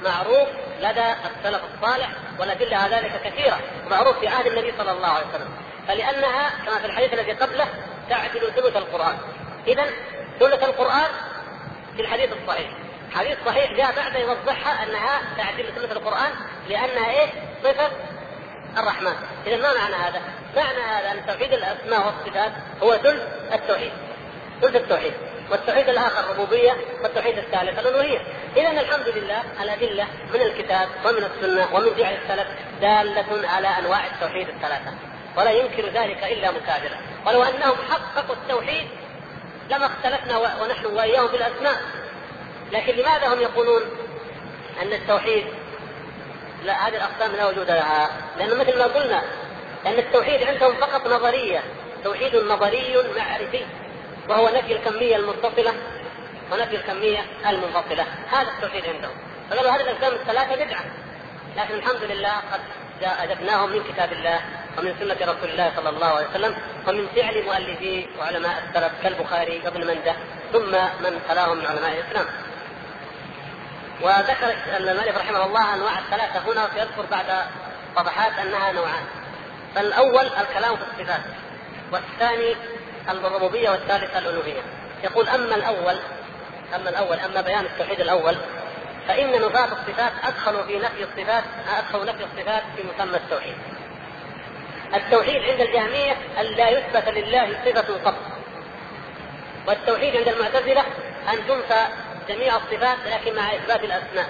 معروف 0.02 0.48
لدى 0.80 1.12
السلف 1.12 1.60
الصالح 1.74 2.08
والأدلة 2.38 2.76
على 2.76 2.96
ذلك 2.96 3.20
كثيرة 3.24 3.60
ومعروف 3.86 4.18
في 4.18 4.28
عهد 4.28 4.46
النبي 4.46 4.72
صلى 4.78 4.92
الله 4.92 5.08
عليه 5.08 5.26
وسلم. 5.26 5.48
فلأنها 5.88 6.50
كما 6.66 6.78
في 6.78 6.86
الحديث 6.86 7.12
الذي 7.12 7.32
قبله 7.32 7.66
تعدل 8.08 8.52
ثلث 8.56 8.76
القرآن. 8.76 9.18
اذا 9.66 9.84
ثلث 10.40 10.62
القرآن 10.62 11.10
في 11.96 12.02
الحديث 12.02 12.30
الصحيح. 12.42 12.70
حديث 13.14 13.38
صحيح 13.46 13.72
جاء 13.72 13.92
بعد 13.96 14.14
يوضحها 14.14 14.82
أنها 14.82 15.20
تعدل 15.36 15.72
ثلث 15.74 15.92
القرآن 15.92 16.30
لأنها 16.68 17.10
إيه؟ 17.10 17.26
صفة 17.64 17.90
الرحمن. 18.78 19.14
اذا 19.46 19.56
ما 19.56 19.74
معنى 19.74 19.94
هذا؟ 19.94 20.20
معنى 20.56 20.80
هذا 20.80 21.10
أن 21.10 21.26
توحيد 21.26 21.52
الأسماء 21.52 22.06
والصفات 22.06 22.52
هو 22.82 22.96
ثلث 22.96 23.22
التوحيد. 23.52 23.92
ثلث 24.60 24.76
التوحيد. 24.76 25.12
والتوحيد 25.50 25.88
الآخر 25.88 26.20
الربوبيه 26.20 26.76
والتوحيد 27.02 27.38
الثالث. 27.38 27.78
الالوهيه 27.78 28.18
اذا 28.56 28.70
الحمد 28.70 29.08
لله 29.08 29.42
الأدلة 29.62 30.06
من 30.34 30.42
الكتاب 30.42 30.88
ومن 31.04 31.24
السنة 31.24 31.74
ومن 31.74 31.94
فعل 31.94 32.14
السلف 32.14 32.48
دالة 32.80 33.48
على 33.48 33.68
أنواع 33.68 34.06
التوحيد 34.06 34.48
الثلاثة 34.48 34.94
ولا 35.36 35.50
ينكر 35.50 35.86
ذلك 35.88 36.24
إلا 36.24 36.50
مكابرا 36.50 37.00
ولو 37.26 37.42
أنهم 37.42 37.76
حققوا 37.90 38.34
التوحيد 38.34 38.88
لما 39.70 39.86
اختلفنا 39.86 40.38
ونحن 40.62 40.86
وإياهم 40.86 41.28
في 41.28 41.36
الأسماء. 41.36 41.76
لكن 42.72 42.92
لماذا 42.92 43.34
هم 43.34 43.40
يقولون 43.40 43.82
أن 44.82 44.92
التوحيد 44.92 45.46
لا 46.64 46.88
هذه 46.88 46.96
الأقسام 46.96 47.36
لا 47.36 47.46
وجود 47.46 47.70
لها. 47.70 48.10
لأنه 48.38 48.54
مثل 48.54 48.78
ما 48.78 48.84
قلنا 48.84 49.22
أن 49.86 49.98
التوحيد 49.98 50.42
عندهم 50.42 50.74
فقط 50.74 51.06
نظرية. 51.06 51.62
توحيد 52.04 52.36
نظري 52.36 52.96
معرفي. 53.16 53.64
وهو 54.28 54.48
نفي 54.48 54.72
الكمية 54.72 55.16
المتصلة 55.16 55.74
ونفي 56.52 56.76
الكمية 56.76 57.18
المنفصلة. 57.46 58.06
هذا 58.30 58.48
التوحيد 58.56 58.86
عندهم. 58.86 59.16
فقالوا 59.50 59.70
هذه 59.70 59.80
الاقسام 59.80 60.12
الثلاثة 60.12 60.64
بدعة. 60.64 60.84
لكن 61.56 61.74
الحمد 61.74 62.02
لله 62.02 62.32
قد 62.52 62.60
اجبناهم 63.02 63.70
من 63.72 63.82
كتاب 63.84 64.12
الله 64.12 64.40
ومن 64.78 64.94
سنة 65.00 65.32
رسول 65.32 65.50
الله 65.50 65.72
صلى 65.76 65.88
الله 65.88 66.06
عليه 66.06 66.28
وسلم 66.28 66.56
ومن 66.88 67.06
فعل 67.16 67.44
مؤلفي 67.44 68.08
وعلماء 68.18 68.62
السلف 68.68 68.92
كالبخاري 69.02 69.60
وابن 69.64 69.86
منده 69.86 70.14
ثم 70.52 70.72
من 71.04 71.20
تلاهم 71.28 71.58
من 71.58 71.66
علماء 71.66 71.92
الإسلام. 71.92 72.26
وذكر 74.02 74.54
المؤلف 74.76 75.18
رحمه 75.18 75.46
الله 75.46 75.74
أنواع 75.74 75.98
الثلاثة 75.98 76.52
هنا 76.52 76.64
وسيذكر 76.64 77.06
بعد 77.10 77.26
صفحات 77.96 78.32
أنها 78.38 78.72
نوعان. 78.72 79.04
فالأول 79.74 80.26
الكلام 80.26 80.76
في 80.76 80.82
الصفات 80.82 81.20
والثاني 81.92 82.54
الربوبية 83.08 83.70
والثالث 83.70 84.16
الألوهية 84.16 84.62
يقول 85.04 85.28
أما 85.28 85.54
الأول 85.54 85.96
أما 86.74 86.90
الأول 86.90 87.18
أما 87.20 87.40
بيان 87.40 87.64
التوحيد 87.64 88.00
الأول 88.00 88.36
فإن 89.08 89.32
نفاة 89.32 89.64
الصفات 89.64 90.12
أدخلوا 90.24 90.62
في 90.62 90.78
نفي 90.78 91.02
الصفات 91.04 91.44
أدخلوا 91.78 92.04
نفي 92.04 92.24
الصفات 92.24 92.62
في 92.76 92.82
مسمى 92.82 93.16
التوحيد. 93.16 93.54
التوحيد 94.94 95.42
عند 95.42 95.60
الجهمية 95.60 96.12
أن 96.40 96.44
لا 96.46 96.68
يثبت 96.68 97.08
لله 97.08 97.52
صفة 97.64 97.94
قط. 98.04 98.14
والتوحيد 99.66 100.16
عند 100.16 100.28
المعتزلة 100.28 100.80
أن 101.32 101.38
تنفى 101.48 101.86
جميع 102.28 102.56
الصفات 102.56 102.98
لكن 103.06 103.36
مع 103.36 103.54
إثبات 103.54 103.84
الأسماء. 103.84 104.26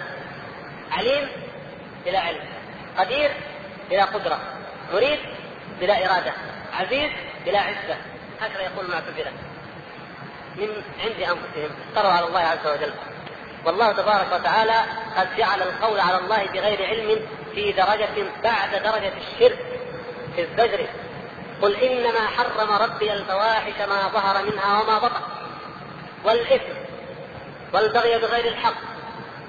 عليم 0.92 1.28
بلا 2.06 2.18
علم، 2.18 2.44
قدير 2.98 3.30
بلا 3.90 4.04
قدرة، 4.04 4.40
مريد 4.92 5.18
بلا 5.80 6.06
إرادة، 6.06 6.32
عزيز 6.72 7.10
بلا 7.46 7.60
عزة، 7.60 7.96
هكذا 8.40 8.62
يقول 8.62 8.84
المعتزلة. 8.84 9.32
من 10.56 10.68
عند 11.04 11.20
أنفسهم 11.20 11.70
افتروا 11.88 12.12
على 12.12 12.26
الله 12.26 12.40
عز 12.40 12.66
وجل. 12.66 12.92
والله 13.64 13.92
تبارك 13.92 14.32
وتعالى 14.32 14.84
قد 15.16 15.36
جعل 15.36 15.62
القول 15.62 16.00
على 16.00 16.18
الله 16.18 16.44
بغير 16.46 16.86
علم 16.86 17.26
في 17.54 17.72
درجة 17.72 18.30
بعد 18.42 18.70
درجة 18.82 19.12
الشرك 19.16 19.58
في 20.36 20.42
الزجر 20.42 20.86
قل 21.62 21.74
إنما 21.74 22.20
حرم 22.36 22.70
ربي 22.70 23.12
الفواحش 23.12 23.80
ما 23.88 24.08
ظهر 24.08 24.44
منها 24.44 24.80
وما 24.80 24.98
بطن. 24.98 25.22
والإثم 26.24 26.74
والبغي 27.72 28.18
بغير 28.18 28.44
الحق. 28.44 28.74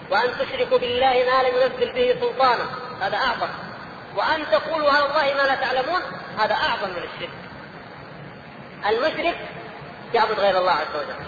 وأن 0.10 0.32
تشركوا 0.32 0.78
بالله 0.78 1.26
ما 1.32 1.50
لم 1.50 1.56
ينزل 1.62 1.94
به 1.94 2.20
سلطانا. 2.22 2.66
هذا 3.02 3.18
أعظم. 3.18 3.50
وأن 4.16 4.46
تقولوا 4.52 4.92
على 4.92 5.06
الله 5.06 5.34
ما 5.34 5.48
لا 5.48 5.56
تعلمون 5.56 6.02
هذا 6.40 6.54
أعظم 6.54 6.90
من 6.90 7.04
الشرك. 7.04 7.51
المشرك 8.90 9.36
يعبد 10.14 10.40
غير 10.40 10.58
الله 10.58 10.72
عز 10.72 10.96
وجل. 10.96 11.26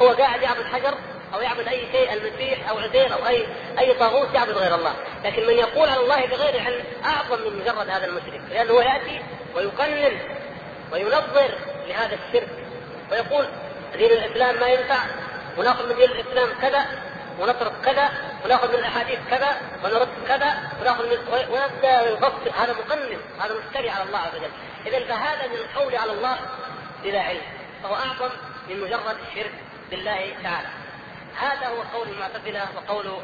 هو 0.00 0.08
قاعد 0.08 0.42
يعبد 0.42 0.64
حجر 0.64 0.94
أو 1.34 1.40
يعبد 1.40 1.68
أي 1.68 1.86
شيء 1.92 2.12
المسيح 2.12 2.70
أو 2.70 2.78
عزير 2.78 3.12
أو 3.12 3.26
أي 3.26 3.46
أي 3.78 3.94
طاغوت 3.94 4.34
يعبد 4.34 4.52
غير 4.52 4.74
الله، 4.74 4.94
لكن 5.24 5.46
من 5.46 5.54
يقول 5.54 5.88
على 5.88 6.00
الله 6.00 6.26
بغير 6.26 6.62
علم 6.62 6.84
أعظم 7.04 7.42
من 7.42 7.60
مجرد 7.60 7.88
هذا 7.88 8.06
المشرك، 8.06 8.40
لأنه 8.50 8.82
يأتي 8.82 9.22
ويقنن 9.54 10.18
وينظر 10.92 11.50
لهذا 11.88 12.18
الشرك 12.26 12.48
ويقول 13.10 13.46
دين 13.96 14.10
الإسلام 14.10 14.60
ما 14.60 14.68
ينفع 14.68 14.98
ونأخذ 15.58 15.88
من 15.88 15.96
دين 15.96 16.10
الإسلام 16.10 16.48
كذا 16.62 16.86
ونترك 17.40 17.72
كذا 17.84 18.08
ونأخذ 18.44 18.68
من 18.68 18.74
الأحاديث 18.74 19.18
كذا 19.30 19.60
ونرد 19.84 20.08
كذا 20.28 20.54
ونأخذ 20.80 21.04
من 21.04 21.18
ويبدا 21.50 22.00
هذا 22.56 22.72
مقنن 22.72 23.18
هذا 23.40 23.54
مفتري 23.54 23.90
على 23.90 24.04
الله 24.04 24.18
عز 24.18 24.36
وجل، 24.36 24.50
إذا 24.86 25.04
فهذا 25.04 25.46
من 25.46 25.56
القول 25.56 25.96
على 25.96 26.12
الله 26.12 26.38
بلا 27.02 27.20
علم، 27.20 27.42
فهو 27.82 27.94
أعظم 27.94 28.30
من 28.68 28.80
مجرد 28.80 29.16
الشرك 29.28 29.52
بالله 29.90 30.34
تعالى. 30.42 30.68
هذا 31.40 31.68
هو 31.68 31.82
قول 31.98 32.08
المعتزلة 32.08 32.68
وقول 32.76 33.22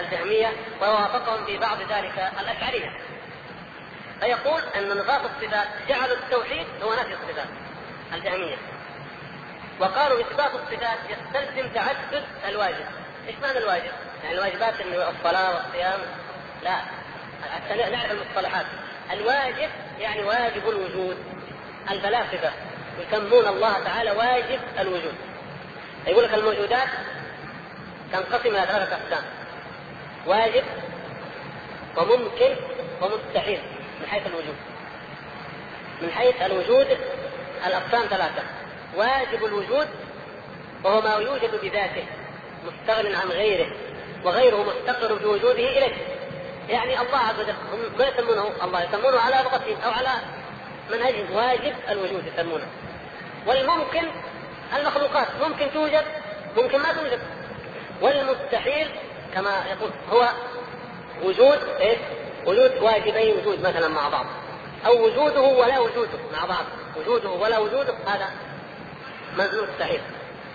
الجهمية 0.00 0.52
ووافقهم 0.80 1.46
في 1.46 1.58
بعض 1.58 1.78
ذلك 1.82 2.32
الأشعرية 2.40 2.90
فيقول 4.20 4.62
أن 4.76 4.98
نفاق 4.98 5.22
الصفات 5.22 5.68
جعلوا 5.88 6.16
التوحيد 6.16 6.66
هو 6.82 6.92
نفي 6.92 7.14
الصفات 7.14 7.48
الجهمية. 8.12 8.56
وقالوا 9.80 10.20
إثبات 10.20 10.50
الصفات 10.54 10.98
يستلزم 11.08 11.68
تعدد 11.74 12.24
الواجب. 12.48 12.86
إيش 13.28 13.36
معنى 13.42 13.58
الواجب؟ 13.58 13.92
يعني 14.24 14.34
الواجبات 14.34 14.74
الصلاة 14.80 15.54
والصيام؟ 15.54 16.00
لا. 16.62 16.80
نعرف 17.90 18.10
المصطلحات. 18.10 18.66
الواجب 19.12 19.70
يعني 20.00 20.22
واجب 20.22 20.68
الوجود 20.68 21.16
الفلاسفة 21.90 22.50
يسمون 23.00 23.46
الله 23.46 23.84
تعالى 23.84 24.10
واجب 24.10 24.60
الوجود. 24.78 25.14
يقول 26.06 26.24
لك 26.24 26.34
الموجودات 26.34 26.88
تنقسم 28.12 28.48
إلى 28.56 28.66
ثلاثة 28.66 28.96
أقسام 28.96 29.24
واجب 30.26 30.64
وممكن 31.96 32.56
ومستحيل 33.02 33.60
من 34.00 34.06
حيث 34.06 34.26
الوجود. 34.26 34.56
من 36.02 36.10
حيث 36.10 36.42
الوجود 36.42 36.98
الأقسام 37.66 38.02
ثلاثة 38.10 38.42
واجب 38.96 39.44
الوجود 39.44 39.88
وهو 40.84 41.00
ما 41.00 41.14
يوجد 41.14 41.60
بذاته 41.62 42.04
مستغن 42.64 43.14
عن 43.14 43.28
غيره 43.28 43.72
وغيره 44.24 44.56
مفتقر 44.62 45.14
بوجوده 45.14 45.52
إليه. 45.52 46.09
يعني 46.70 47.00
الله 47.00 47.18
عز 47.18 47.40
وجل 47.40 47.54
هم 47.72 47.98
ما 47.98 48.08
يسمونه 48.08 48.64
الله 48.64 48.82
يسمونه 48.82 49.20
على 49.20 49.36
لغتهم 49.36 49.76
أو 49.84 49.90
على 49.90 50.10
منهجهم 50.90 51.32
واجب 51.32 51.74
الوجود 51.88 52.26
يسمونه. 52.26 52.66
والممكن 53.46 54.08
المخلوقات 54.76 55.26
ممكن 55.42 55.70
توجد 55.74 56.04
ممكن 56.56 56.78
ما 56.78 56.92
توجد. 56.92 57.20
والمستحيل 58.00 58.88
كما 59.34 59.64
يقول 59.70 59.90
هو 60.12 60.28
وجود 61.22 61.58
إيش؟ 61.80 61.98
وجود 62.46 62.82
واجبي 62.82 63.32
وجود 63.32 63.60
مثلا 63.60 63.88
مع 63.88 64.08
بعض. 64.08 64.26
أو 64.86 65.04
وجوده 65.04 65.40
ولا 65.40 65.78
وجوده 65.78 66.18
مع 66.32 66.44
بعض. 66.44 66.64
وجوده 66.96 67.30
ولا 67.30 67.58
وجوده 67.58 67.94
هذا 68.06 68.30
مستحيل. 69.38 70.00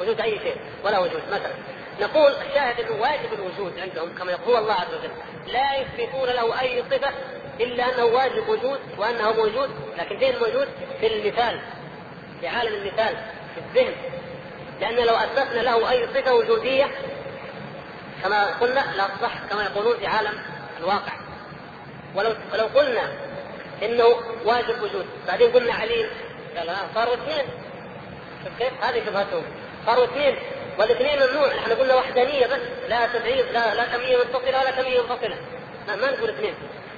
وجود 0.01 0.21
أي 0.21 0.39
شيء 0.39 0.57
ولا 0.83 0.99
وجود 0.99 1.21
مثلا. 1.31 1.53
نقول 1.99 2.31
الشاهد 2.31 2.79
أنه 2.79 3.01
واجب 3.01 3.33
الوجود 3.33 3.79
عندهم 3.79 4.15
كما 4.15 4.31
يقول 4.31 4.55
الله 4.55 4.73
عز 4.73 4.93
وجل. 4.93 5.11
لا 5.53 5.75
يثبتون 5.75 6.29
له 6.29 6.61
أي 6.61 6.83
صفة 6.91 7.11
إلا 7.59 7.95
أنه 7.95 8.05
واجب 8.05 8.49
وجود 8.49 8.79
وأنه 8.97 9.31
موجود. 9.31 9.69
لكن 9.97 10.19
فين 10.19 10.39
موجود؟ 10.39 10.67
في 10.99 11.07
المثال 11.07 11.59
في 12.41 12.47
عالم 12.47 12.73
المثال 12.73 13.17
في 13.55 13.61
الذهن. 13.61 13.93
لأن 14.81 14.95
لو 14.95 15.15
أثبتنا 15.15 15.61
له 15.61 15.91
أي 15.91 16.07
صفة 16.07 16.33
وجودية 16.33 16.91
كما 18.23 18.45
قلنا 18.45 18.93
لا 18.97 19.07
كما 19.49 19.63
يقولون 19.63 19.97
في 19.97 20.07
عالم 20.07 20.33
الواقع. 20.79 21.13
ولو 22.15 22.35
ولو 22.53 22.65
قلنا 22.65 23.11
إنه 23.83 24.05
واجب 24.45 24.83
وجود 24.83 25.05
بعدين 25.27 25.51
قلنا 25.51 25.73
عليم 25.73 26.09
قال 26.57 26.69
ها 26.69 26.87
صاروا 26.95 27.13
اثنين. 27.13 27.45
كيف؟ 28.59 28.83
هذه 28.83 29.05
شبهتهم 29.05 29.43
صاروا 29.85 30.05
اثنين. 30.05 30.35
والاثنين 30.79 31.19
ممنوع. 31.19 31.47
إحنا 31.47 31.73
قلنا 31.73 31.95
وحدانية 31.95 32.47
بس. 32.47 32.61
لا 32.89 33.07
تبعيض 33.07 33.45
لا 33.51 33.75
لا 33.75 33.85
كمية 33.85 34.17
متصله 34.17 34.59
ولا 34.61 34.71
كمية 34.71 35.01
منفصلة. 35.01 35.37
ما, 35.87 35.95
ما 35.95 36.11
نقول 36.11 36.29
اثنين. 36.29 36.55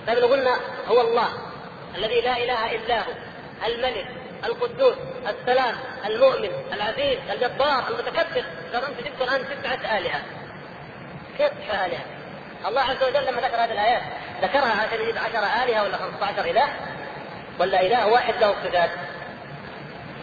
طيب 0.07 0.17
لو 0.17 0.27
قلنا 0.27 0.57
هو 0.87 1.01
الله 1.01 1.29
الذي 1.95 2.21
لا 2.21 2.37
إله 2.37 2.75
إلا 2.75 2.99
هو 2.99 3.11
الملك 3.67 4.07
القدوس 4.43 4.95
السلام 5.27 5.75
المؤمن 6.05 6.51
العزيز 6.73 7.19
الجبار 7.31 7.83
المتكبر. 7.87 8.43
قال 8.73 8.83
انت 8.85 8.99
جبت 8.99 9.21
الآن 9.21 9.45
سبعه 9.45 9.97
آلهة. 9.97 10.21
كيف 11.37 11.51
تسعة 11.51 11.85
آلهة؟ 11.85 12.05
الله 12.67 12.81
عز 12.81 13.03
وجل 13.03 13.25
لما 13.25 13.41
ذكر 13.41 13.55
هذه 13.55 13.71
الآيات 13.71 14.01
ذكرها 14.41 14.81
عشان 14.87 15.01
يجيب 15.01 15.17
عشر 15.17 15.63
آلهة 15.63 15.83
ولا 15.83 15.97
15 15.97 16.45
إله؟ 16.45 16.69
ولا 17.59 17.81
إله 17.81 18.07
واحد 18.07 18.33
له 18.41 18.55
صفات. 18.63 18.89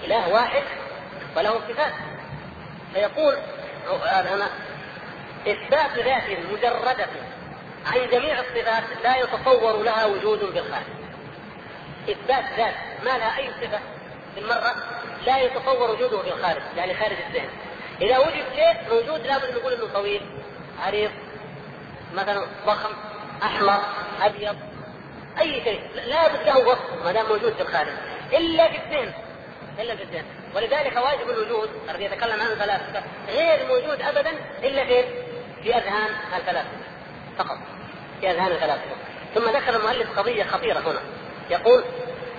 إله 0.05 0.33
واحد 0.33 0.63
وله 1.37 1.61
صفات. 1.69 1.93
فيقول 2.95 3.35
أنا 4.05 4.49
إثبات 5.49 5.99
ذات 5.99 6.23
مجردة 6.53 7.07
عن 7.87 8.11
جميع 8.11 8.41
الصفات 8.41 8.85
لا 9.03 9.17
يتصور 9.17 9.83
لها 9.83 10.05
وجود 10.07 10.39
بالخارج 10.39 10.87
إثبات 12.09 12.45
ذات 12.57 12.75
ما 13.05 13.19
لها 13.19 13.39
أي 13.39 13.51
صفة 13.63 13.81
بالمرة 14.37 14.75
لا 15.27 15.39
يتصور 15.39 15.91
وجوده 15.91 16.23
في 16.23 16.29
الخارج 16.29 16.63
يعني 16.77 16.95
خارج 16.95 17.17
الذهن. 17.29 17.49
إذا 18.03 18.19
وجد 18.19 18.45
شيء 18.55 18.77
موجود 18.91 19.27
لابد 19.27 19.55
نقول 19.57 19.73
إنه 19.73 19.87
طويل 19.95 20.23
عريض 20.83 21.11
مثلا 22.15 22.47
ضخم 22.67 22.91
أحمر 23.43 23.81
أبيض 24.23 24.57
أي 25.41 25.65
شيء 25.65 25.81
لابد 25.95 26.47
له 26.47 26.59
وصف 26.59 27.05
ما 27.05 27.13
دام 27.13 27.27
موجود 27.27 27.53
في 27.53 27.63
الخارج 27.63 27.93
إلا 28.33 28.69
في 28.69 28.77
الذهن 28.77 29.13
إلا 29.81 29.97
في 29.97 30.03
الذهن. 30.03 30.25
ولذلك 30.55 30.97
واجب 30.97 31.31
الوجود 31.31 31.71
الذي 31.91 32.05
يتكلم 32.05 32.41
عنه 32.41 32.53
الفلاسفة 32.53 33.03
غير 33.29 33.67
موجود 33.69 34.03
ابدا 34.03 34.31
إلا 34.63 34.85
في 34.85 35.05
في 35.63 35.77
أذهان 35.77 36.11
الفلاسفة 36.37 36.79
فقط 37.39 37.59
في 38.21 38.31
أذهان 38.31 38.53
الفلاسفة. 38.53 38.95
ثم 39.35 39.57
ذكر 39.57 39.77
المؤلف 39.77 40.19
قضية 40.19 40.45
خطيرة 40.45 40.79
هنا 40.79 41.01
يقول 41.51 41.85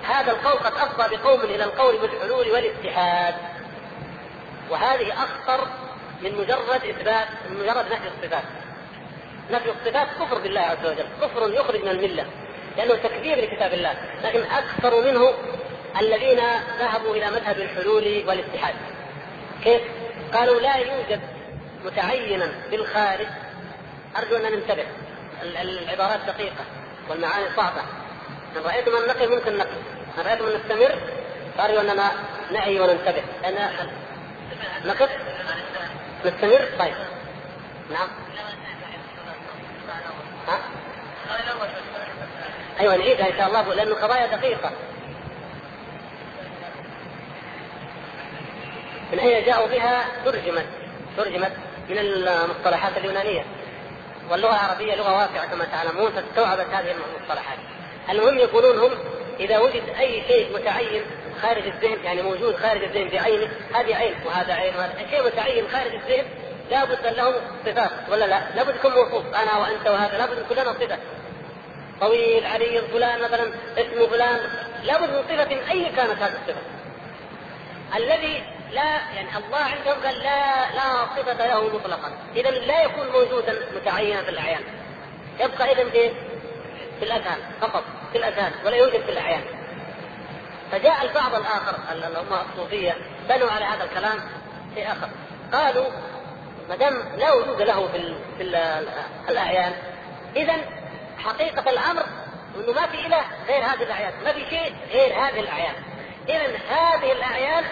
هذا 0.04 0.32
القول 0.32 0.54
قد 0.54 0.74
أفضى 0.74 1.18
بقوم 1.18 1.42
إلى 1.42 1.64
القول 1.64 1.98
بالحلول 1.98 2.52
والاتحاد. 2.52 3.36
وهذه 4.70 5.14
أخطر 5.14 5.68
من 6.22 6.36
مجرد 6.36 6.86
إثبات 6.86 7.28
من 7.50 7.60
مجرد 7.60 7.86
نفي 7.86 8.08
الصفات. 8.08 8.44
نفي 9.52 9.70
الصفات 9.70 10.08
كفر 10.20 10.38
بالله 10.38 10.62
عز 10.62 10.86
وجل 10.86 11.06
كفر 11.22 11.54
يخرج 11.54 11.82
من 11.82 11.90
الملة 11.90 12.26
لأنه 12.78 12.96
تكذيب 12.96 13.38
لكتاب 13.38 13.74
الله 13.74 13.96
لكن 14.24 14.44
أكثر 14.44 15.02
منه 15.02 15.34
الذين 16.00 16.40
ذهبوا 16.80 17.16
إلى 17.16 17.32
مذهب 17.32 17.58
الحلول 17.58 18.24
والاتحاد. 18.28 18.76
كيف؟ 19.64 19.82
قالوا 20.34 20.62
لا 20.62 20.76
يوجد 20.76 21.22
متعينا 21.86 22.52
بالخارج. 22.72 23.28
أرجو 24.18 24.36
أن 24.36 24.52
ننتبه. 24.52 24.86
العبارات 25.42 26.20
دقيقة 26.28 26.66
والمعاني 27.10 27.46
صعبة. 27.56 27.82
إن 28.56 28.62
رأيتم 28.66 28.96
أن 28.96 29.08
نقل 29.08 29.36
ممكن 29.36 29.58
نقل 29.58 29.78
إن 30.18 30.26
رأيتم 30.26 30.46
أن 30.46 30.54
نستمر 30.54 30.96
فأرجو 31.58 31.80
أننا 31.80 32.12
نعي 32.52 32.80
وننتبه. 32.80 33.24
أنا 33.46 33.72
نقف؟ 34.86 35.10
نستمر؟ 36.26 36.70
طيب. 36.80 36.96
نعم. 37.92 38.08
ها؟ 40.48 40.60
أيوه 42.80 42.96
نعيدها 42.96 43.30
إن 43.30 43.38
شاء 43.38 43.48
الله 43.48 43.74
لأنه 43.74 43.96
قضايا 43.96 44.36
دقيقة. 44.38 44.72
من 49.12 49.20
اين 49.20 49.46
جاءوا 49.46 49.68
بها 49.68 50.06
ترجمت 50.26 50.66
ترجمت 51.18 51.52
من 51.90 51.98
المصطلحات 51.98 52.98
اليونانية. 52.98 53.46
واللغة 54.30 54.52
العربية 54.52 54.96
لغة 54.96 55.14
واسعة 55.14 55.52
كما 55.52 55.66
تعلمون 55.66 56.12
فاستوعبت 56.12 56.68
هذه 56.74 56.92
المصطلحات. 56.92 57.58
المهم 58.10 58.38
يقولون 58.38 58.80
هم 58.80 58.98
إذا 59.40 59.60
وجد 59.60 59.84
أي 60.00 60.24
شيء 60.28 60.56
متعين 60.56 61.02
خارج 61.42 61.64
الذهن 61.68 62.04
يعني 62.04 62.22
موجود 62.22 62.56
خارج 62.56 62.84
الذهن 62.84 63.10
بعينه 63.10 63.50
هذه 63.74 63.96
عين 63.96 64.16
وهذا 64.26 64.54
عين 64.54 64.76
وهذا 64.76 64.94
شيء 65.10 65.26
متعين 65.26 65.68
خارج 65.68 65.94
الذهن 65.94 66.26
لابد 66.72 67.06
له 67.18 67.34
صفات 67.66 67.92
ولا 68.12 68.26
لا؟ 68.26 68.42
لابد 68.56 68.76
يكون 68.76 68.92
موصوف 68.92 69.36
أنا 69.36 69.58
وأنت 69.58 69.88
وهذا 69.88 70.18
لابد 70.18 70.38
يكون 70.38 70.58
لنا 70.58 70.74
صفة. 70.74 70.98
طويل 72.02 72.46
عريض 72.46 72.84
فلان 72.94 73.22
مثلا 73.22 73.52
اسمه 73.78 74.08
فلان 74.08 74.40
لابد 74.84 75.10
من 75.10 75.24
صفة 75.30 75.72
اي 75.72 75.86
كانت 75.86 76.22
هذه 76.22 76.34
الصفة؟ 76.44 76.62
الذي 77.96 78.44
لا 78.72 78.84
يعني 79.16 79.38
الله 79.38 79.58
عندهم 79.58 80.06
قال 80.06 80.20
لا 80.20 80.72
لا 80.72 81.06
صفة 81.18 81.48
له 81.48 81.76
مطلقا، 81.78 82.12
إذا 82.36 82.50
لا 82.50 82.84
يكون 82.84 83.08
موجودا 83.08 83.60
متعينا 83.76 84.24
في 84.24 84.30
الأعيان. 84.30 84.62
يبقى 85.40 85.72
إذا 85.72 85.90
في 85.90 86.10
في 87.00 87.06
الأذهان 87.06 87.38
فقط 87.62 87.84
في 88.12 88.18
الأذهان 88.18 88.52
ولا 88.66 88.76
يوجد 88.76 89.02
في 89.06 89.12
الأعيان. 89.12 89.44
فجاء 90.72 91.06
البعض 91.06 91.36
الآخر 91.36 91.76
اللي 91.92 92.20
هم 92.20 92.40
الصوفية 92.52 92.98
بنوا 93.30 93.52
على 93.52 93.66
هذا 93.66 93.84
الكلام 93.84 94.20
في 94.76 94.88
آخر 94.88 95.10
قالوا 95.54 95.86
ما 96.70 96.76
دام 96.76 96.94
لا 97.18 97.34
وجود 97.34 97.62
له 97.62 97.88
في, 97.88 98.16
في 98.38 98.44
ال 98.44 98.56
الأعيان 99.30 99.74
إذا 100.36 100.54
حقيقة 101.18 101.70
الأمر 101.72 102.04
أنه 102.56 102.74
ما 102.74 102.88
في 102.88 103.06
إله 103.08 103.22
غير 103.48 103.64
هذه 103.64 103.84
الأعيان، 103.84 104.14
ما 104.24 104.34
في 104.34 104.46
شيء 104.50 104.76
غير 104.92 105.14
هذه 105.14 105.40
الأعيان. 105.40 105.74
إذا 106.30 106.58
هذه 106.70 107.12
الأعيان 107.12 107.64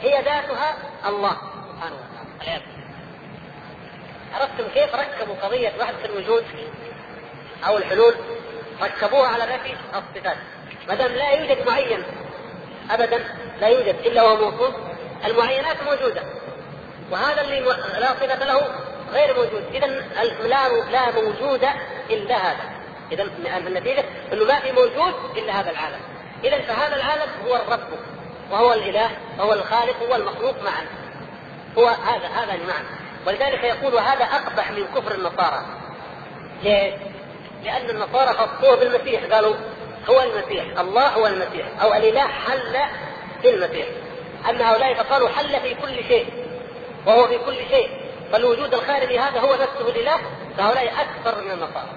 هي 0.00 0.22
ذاتها 0.22 0.76
الله 1.06 1.36
سبحانه 1.72 1.96
وتعالى. 1.96 2.62
عرفتم 4.34 4.68
كيف 4.74 4.94
ركبوا 4.94 5.34
قضية 5.42 5.72
وحدة 5.80 6.04
الوجود 6.04 6.44
أو 7.66 7.76
الحلول؟ 7.76 8.14
ركبوها 8.82 9.28
على 9.28 9.46
نفي 9.54 9.74
الصفات. 9.94 10.36
ما 10.88 10.94
دام 10.94 11.12
لا 11.12 11.30
يوجد 11.30 11.66
معين 11.66 12.02
أبدا 12.90 13.24
لا 13.60 13.68
يوجد 13.68 13.94
إلا 13.94 14.22
هو 14.22 14.36
موصوف 14.36 14.74
المعينات 15.24 15.82
موجودة. 15.82 16.22
وهذا 17.10 17.40
اللي 17.40 17.60
لا 17.98 18.08
صفة 18.08 18.44
له 18.44 18.60
غير 19.12 19.34
موجود. 19.34 19.64
إذا 19.74 19.86
لا 20.46 20.68
لا 20.68 21.10
موجود 21.10 21.66
إلا 22.10 22.36
هذا. 22.36 22.70
إذا 23.12 23.22
النتيجة 23.56 24.04
أنه 24.32 24.44
ما 24.44 24.60
في 24.60 24.72
موجود 24.72 25.14
إلا 25.36 25.60
هذا 25.60 25.70
العالم. 25.70 26.00
إذا 26.44 26.60
فهذا 26.60 26.96
العالم 26.96 27.30
هو 27.46 27.56
الرب. 27.56 27.88
وهو 28.50 28.72
الإله 28.72 29.10
وهو 29.38 29.52
الخالق 29.52 30.02
هو 30.08 30.14
المخلوق 30.14 30.62
معا 30.62 30.86
هو 31.78 31.86
هذا 31.86 32.26
هذا 32.26 32.56
معا 32.68 32.84
ولذلك 33.26 33.64
يقول 33.64 33.98
هذا 33.98 34.24
أقبح 34.24 34.70
من 34.70 34.86
كفر 34.94 35.14
النصارى. 35.14 35.66
ليه؟ 36.62 36.96
لأن 37.64 37.90
النصارى 37.90 38.32
خصوه 38.32 38.76
بالمسيح. 38.76 39.24
قالوا 39.32 39.54
هو 40.10 40.22
المسيح 40.22 40.78
الله 40.78 41.08
هو 41.08 41.26
المسيح 41.26 41.66
أو 41.82 41.94
الإله 41.94 42.26
حل 42.26 42.76
في 43.42 43.50
المسيح. 43.50 43.86
اما 44.50 44.72
هؤلاء 44.72 44.94
فقالوا 44.94 45.28
حل 45.28 45.60
في 45.60 45.74
كل 45.74 46.04
شيء 46.08 46.26
وهو 47.06 47.26
في 47.26 47.38
كل 47.38 47.56
شيء. 47.70 47.90
فالوجود 48.32 48.74
الخارجي 48.74 49.18
هذا 49.18 49.40
هو 49.40 49.54
نفسه 49.54 49.88
الإله 49.88 50.18
فهؤلاء 50.58 50.84
أكثر 50.84 51.40
من 51.44 51.50
النصارى. 51.50 51.90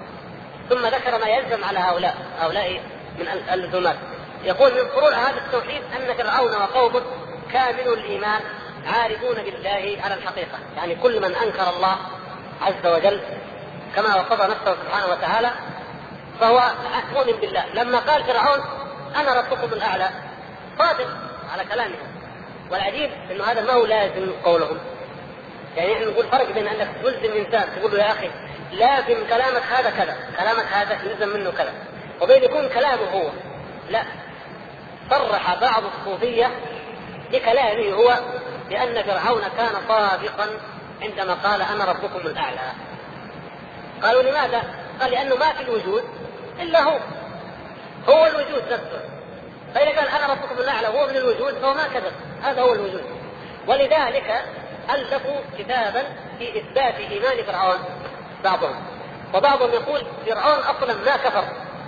ثم 0.68 0.86
ذكر 0.86 1.18
ما 1.18 1.26
يلزم 1.26 1.64
على 1.64 1.78
هؤلاء 1.78 2.16
هؤلاء 2.38 2.80
من 3.18 3.28
اللزومات 3.52 3.96
يقول 4.44 4.72
من 4.72 4.88
فروع 4.88 5.14
هذا 5.14 5.38
التوحيد 5.46 5.82
ان 5.96 6.14
فرعون 6.14 6.54
وقومه 6.54 7.02
كامل 7.52 7.88
الإيمان 7.88 8.40
عارفون 8.86 9.34
بالله 9.34 9.98
على 10.04 10.14
الحقيقة، 10.14 10.58
يعني 10.76 10.94
كل 10.94 11.20
من 11.20 11.34
أنكر 11.34 11.70
الله 11.76 11.96
عز 12.62 12.86
وجل 12.86 13.20
كما 13.96 14.16
وصف 14.16 14.42
نفسه 14.42 14.76
سبحانه 14.84 15.12
وتعالى 15.12 15.50
فهو 16.40 16.70
مؤمن 17.14 17.32
بالله، 17.40 17.64
لما 17.74 17.98
قال 17.98 18.24
فرعون 18.24 18.60
أنا 19.16 19.40
ربكم 19.40 19.72
الأعلى 19.72 20.10
صادق 20.78 21.08
على 21.52 21.64
كلامه. 21.64 21.96
والعجيب 22.70 23.10
إنه 23.30 23.44
هذا 23.44 23.60
ما 23.60 23.72
هو 23.72 23.86
لازم 23.86 24.32
قولهم. 24.44 24.78
يعني 25.76 25.92
إحنا 25.92 26.06
نقول 26.06 26.26
فرق 26.26 26.52
بين 26.52 26.68
أنك 26.68 26.88
تلزم 27.02 27.32
إنسان 27.32 27.68
تقول 27.76 27.92
له 27.92 27.98
يا 27.98 28.12
أخي 28.12 28.30
لازم 28.72 29.26
كلامك 29.28 29.62
هذا 29.62 29.90
كذا، 29.90 30.16
كلامك 30.38 30.66
هذا 30.72 30.98
يلزم 31.04 31.28
منه 31.28 31.50
كذا، 31.50 31.72
وبين 32.20 32.42
يكون 32.42 32.68
كلامه 32.68 33.10
هو. 33.10 33.30
لا 33.90 34.02
صرح 35.10 35.54
بعض 35.60 35.82
الصوفية 35.84 36.50
بكلامه 37.32 37.94
هو 37.94 38.18
بأن 38.68 39.02
فرعون 39.02 39.42
كان 39.56 39.72
صادقا 39.88 40.46
عندما 41.02 41.34
قال 41.34 41.62
أنا 41.62 41.84
ربكم 41.84 42.26
الأعلى. 42.26 42.72
قالوا 44.02 44.22
لماذا؟ 44.22 44.62
قال 45.00 45.10
لأنه 45.10 45.36
ما 45.36 45.52
في 45.52 45.62
الوجود 45.62 46.04
إلا 46.60 46.82
هو. 46.82 46.98
هو 48.08 48.26
الوجود 48.26 48.62
نفسه. 48.72 49.02
فإذا 49.74 50.00
قال 50.00 50.08
أنا 50.08 50.32
ربكم 50.32 50.58
الأعلى 50.58 50.88
وهو 50.88 51.06
من 51.06 51.16
الوجود 51.16 51.54
فهو 51.54 51.74
ما 51.74 51.88
كذب. 51.88 52.12
هذا 52.42 52.62
هو 52.62 52.72
الوجود. 52.72 53.04
ولذلك 53.66 54.44
ألفوا 54.90 55.40
كتابا 55.58 56.02
في 56.38 56.58
إثبات 56.58 56.94
إيمان 56.94 57.44
فرعون 57.46 57.78
بعضهم. 58.44 58.86
وبعضهم 59.34 59.70
يقول 59.70 60.02
فرعون 60.26 60.58
أصلا 60.58 60.94
ما 60.94 61.16
كفر 61.16 61.44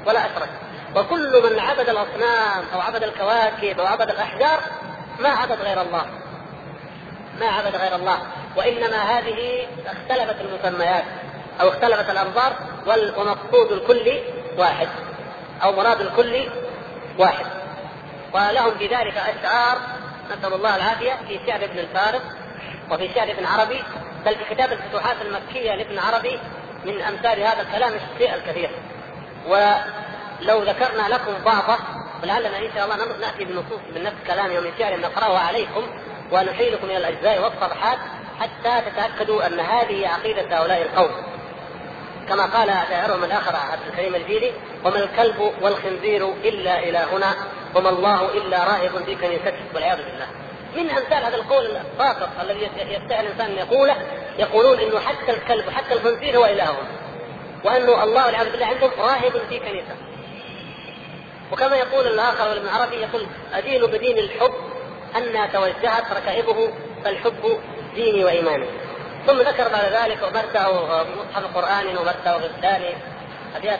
ولا 0.07 0.27
أشرك. 0.27 0.62
وكل 0.97 1.43
من 1.51 1.59
عبد 1.59 1.89
الأصنام 1.89 2.65
أو 2.75 2.81
عبد 2.81 3.03
الكواكب 3.03 3.81
أو 3.81 3.87
عبد 3.87 4.11
الأحجار 4.11 4.61
ما 5.19 5.29
عبد 5.29 5.61
غير 5.61 5.83
الله. 5.83 6.07
ما 7.41 7.47
عبد 7.47 7.77
غير 7.77 7.97
الله. 7.97 8.19
وإنما 8.57 9.03
هذه 9.03 9.67
اختلفت 9.87 10.37
المسميات 10.41 11.05
أو 11.61 11.69
اختلفت 11.69 12.11
الأنظار 12.11 12.53
والمقصود 12.87 13.73
الكلي 13.73 14.23
واحد 14.59 14.89
أو 15.63 15.73
مراد 15.73 16.01
الكل 16.01 16.49
واحد. 17.19 17.47
ولهم 18.35 18.71
بذلك 18.71 19.17
أشعار 19.17 19.79
نسأل 20.27 20.55
الله 20.55 20.77
العافية 20.77 21.19
في 21.29 21.41
شعر 21.47 21.65
ابن 21.65 21.79
الفارق 21.79 22.23
وفي 22.91 23.15
شعر 23.15 23.31
ابن 23.31 23.47
عربي 23.47 23.83
بل 24.27 24.35
في 24.37 24.55
كتاب 24.55 24.73
الفتوحات 24.73 25.17
المكية 25.23 25.75
لابن 25.75 25.99
عربي 25.99 26.39
من 26.85 27.03
أمثال 27.03 27.41
هذا 27.41 27.61
الكلام 27.63 27.93
الشيء 27.95 28.35
الكثير. 28.35 28.71
و 29.49 29.75
لو 30.43 30.63
ذكرنا 30.63 31.09
لكم 31.09 31.33
بعضه 31.45 31.79
ولعلنا 32.23 32.59
إن 32.59 32.71
شاء 32.75 32.85
الله 32.85 32.97
نأتي 32.97 33.45
بنصوص 33.45 33.81
من 33.95 34.03
نفس 34.03 34.17
كلامه 34.27 34.59
ومن 34.59 34.73
شعر 34.79 35.01
نقراه 35.01 35.39
عليكم 35.39 35.83
ونحيلكم 36.33 36.87
إلى 36.87 36.97
الأجزاء 36.97 37.43
والصفحات 37.43 37.99
حتى 38.41 38.91
تتأكدوا 38.91 39.47
أن 39.47 39.61
هذه 39.61 40.09
عقيدة 40.09 40.59
هؤلاء 40.59 40.83
القوم. 40.83 41.11
كما 42.29 42.47
قال 42.47 42.69
شاعرهم 42.69 43.25
الآخر 43.25 43.57
عبد 43.57 43.83
الكريم 43.89 44.15
الجيلي: 44.15 44.53
وما 44.85 44.99
الكلب 44.99 45.53
والخنزير 45.63 46.29
إلا 46.29 46.79
إلهنا 46.79 47.35
وما 47.75 47.89
الله 47.89 48.29
إلا 48.29 48.59
راهب 48.65 49.05
في 49.05 49.15
كنيسته 49.15 49.65
والعياذ 49.75 49.97
بالله. 49.97 50.27
من 50.77 50.91
أمثال 50.91 51.25
هذا 51.25 51.37
القول 51.37 51.67
الفاقر 51.67 52.29
الذي 52.43 52.61
يستحي 52.65 53.21
الإنسان 53.21 53.51
أن 53.51 53.59
يقوله 53.59 53.97
يقولون 54.39 54.79
إنه 54.79 55.01
حتى 55.01 55.33
الكلب 55.33 55.71
حتى 55.71 55.95
الخنزير 55.95 56.37
هو 56.37 56.45
إلههم. 56.45 56.87
وأنه 57.65 58.05
الله 58.05 58.27
والعياذ 58.27 58.51
بالله 58.51 58.67
عندهم 58.67 58.91
راهب 58.99 59.33
في 59.49 59.59
كنيسه. 59.59 60.12
وكما 61.53 61.77
يقول 61.77 62.07
الآخر 62.07 62.53
ابن 62.53 62.69
عربي 62.69 62.97
يقول 62.97 63.27
أدين 63.55 63.87
بدين 63.87 64.19
الحب 64.19 64.53
أن 65.17 65.53
توجهت 65.53 66.13
ركائبه 66.13 66.73
فالحب 67.05 67.61
ديني 67.95 68.25
وإيماني. 68.25 68.67
ثم 69.27 69.41
ذكر 69.41 69.69
بعد 69.69 69.85
ذلك 69.85 70.23
ومرته 70.23 70.73
مصحف 71.05 71.57
قران 71.57 71.97
ومرته 71.97 72.37
غزلاني 72.37 72.95
أبيات 73.57 73.79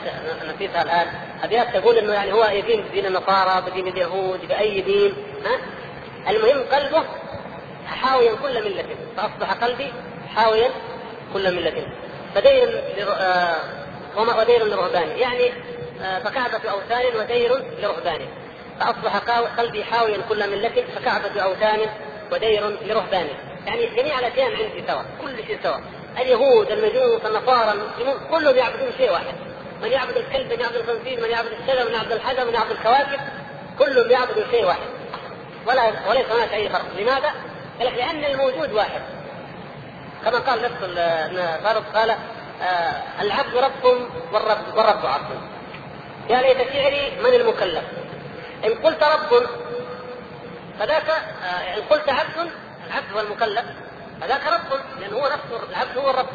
نسيتها 0.55 0.81
الآن. 0.81 1.07
أبيات 1.43 1.77
تقول 1.77 1.97
إنه 1.97 2.13
يعني 2.13 2.33
هو 2.33 2.45
يدين 2.45 2.81
بدين 2.81 3.05
النصارى 3.05 3.61
بدين 3.61 3.87
اليهود 3.87 4.47
بأي 4.47 4.81
دين 4.81 5.13
ها؟ 5.45 5.59
المهم 6.31 6.63
قلبه 6.71 7.03
حاويا 7.87 8.35
كل 8.35 8.63
ملة. 8.63 8.85
فأصبح 9.17 9.53
قلبي 9.53 9.93
حاويا 10.35 10.69
كل 11.33 11.55
ملة. 11.55 11.87
فدين 12.35 12.67
آه، 13.09 13.55
ودين 14.17 14.61
لرهباني 14.61 15.19
يعني 15.19 15.51
فكعبة 16.23 16.69
أوثان 16.69 17.15
ودير 17.15 17.63
لرهبان. 17.79 18.27
فأصبح 18.79 19.17
قلبي 19.57 19.83
حاويا 19.83 20.17
كل 20.29 20.49
ملة 20.49 20.85
فكعبة 20.95 21.41
أوثان 21.41 21.79
ودير 22.31 22.69
لرهبان. 22.69 23.27
يعني 23.65 23.85
جميع 23.85 24.19
الأديان 24.19 24.51
عندي 24.51 24.83
سواء 24.87 25.05
كل 25.21 25.45
شيء 25.47 25.59
سواء 25.63 25.81
اليهود 26.17 26.71
المجوس 26.71 27.25
النصارى 27.25 27.71
المسلمون 27.71 28.29
كلهم 28.31 28.55
يعبدون 28.55 28.91
شيء 28.97 29.11
واحد. 29.11 29.33
من 29.81 29.91
يعبد 29.91 30.17
الكلب 30.17 30.53
من 30.53 30.59
يعبد 30.59 30.75
الخنزير 30.75 31.21
من 31.21 31.29
يعبد 31.29 31.51
الشجر 31.51 31.89
من 31.89 31.93
يعبد 31.93 32.11
الحجر 32.11 32.45
من 32.45 32.53
يعبد 32.53 32.71
الكواكب 32.71 33.19
كلهم 33.79 34.11
يعبدوا 34.11 34.43
شيء 34.51 34.65
واحد. 34.65 34.87
ولا 35.67 36.09
وليس 36.09 36.25
هناك 36.25 36.53
أي 36.53 36.69
فرق. 36.69 36.85
لماذا؟ 36.97 37.31
لك 37.79 37.93
لأن 37.93 38.25
الموجود 38.25 38.73
واحد. 38.73 39.01
كما 40.25 40.39
قال 40.39 40.61
نفس 40.61 40.99
فاروق 41.63 41.83
قال 41.95 42.09
آه 42.09 43.21
العبد 43.21 43.55
رب 43.55 43.85
والرب 44.33 44.77
والرب 44.77 45.05
عبد 45.05 45.52
يا 46.29 46.41
ليت 46.41 46.73
شعري 46.73 47.11
من 47.19 47.33
المكلف. 47.33 47.83
إن 48.65 48.73
قلت 48.73 49.03
رب 49.03 49.47
فذاك 50.79 51.09
آه، 51.09 51.77
إن 51.77 51.81
قلت 51.89 52.09
عبد 52.09 52.51
العبد 52.87 53.13
هو 53.13 53.19
المكلف 53.19 53.65
فذاك 54.21 54.41
رب 54.47 54.79
لأنه 54.99 55.17
هو 55.17 55.25
نفسه 55.25 55.69
العبد 55.69 55.97
هو 55.97 56.09
الرب. 56.09 56.27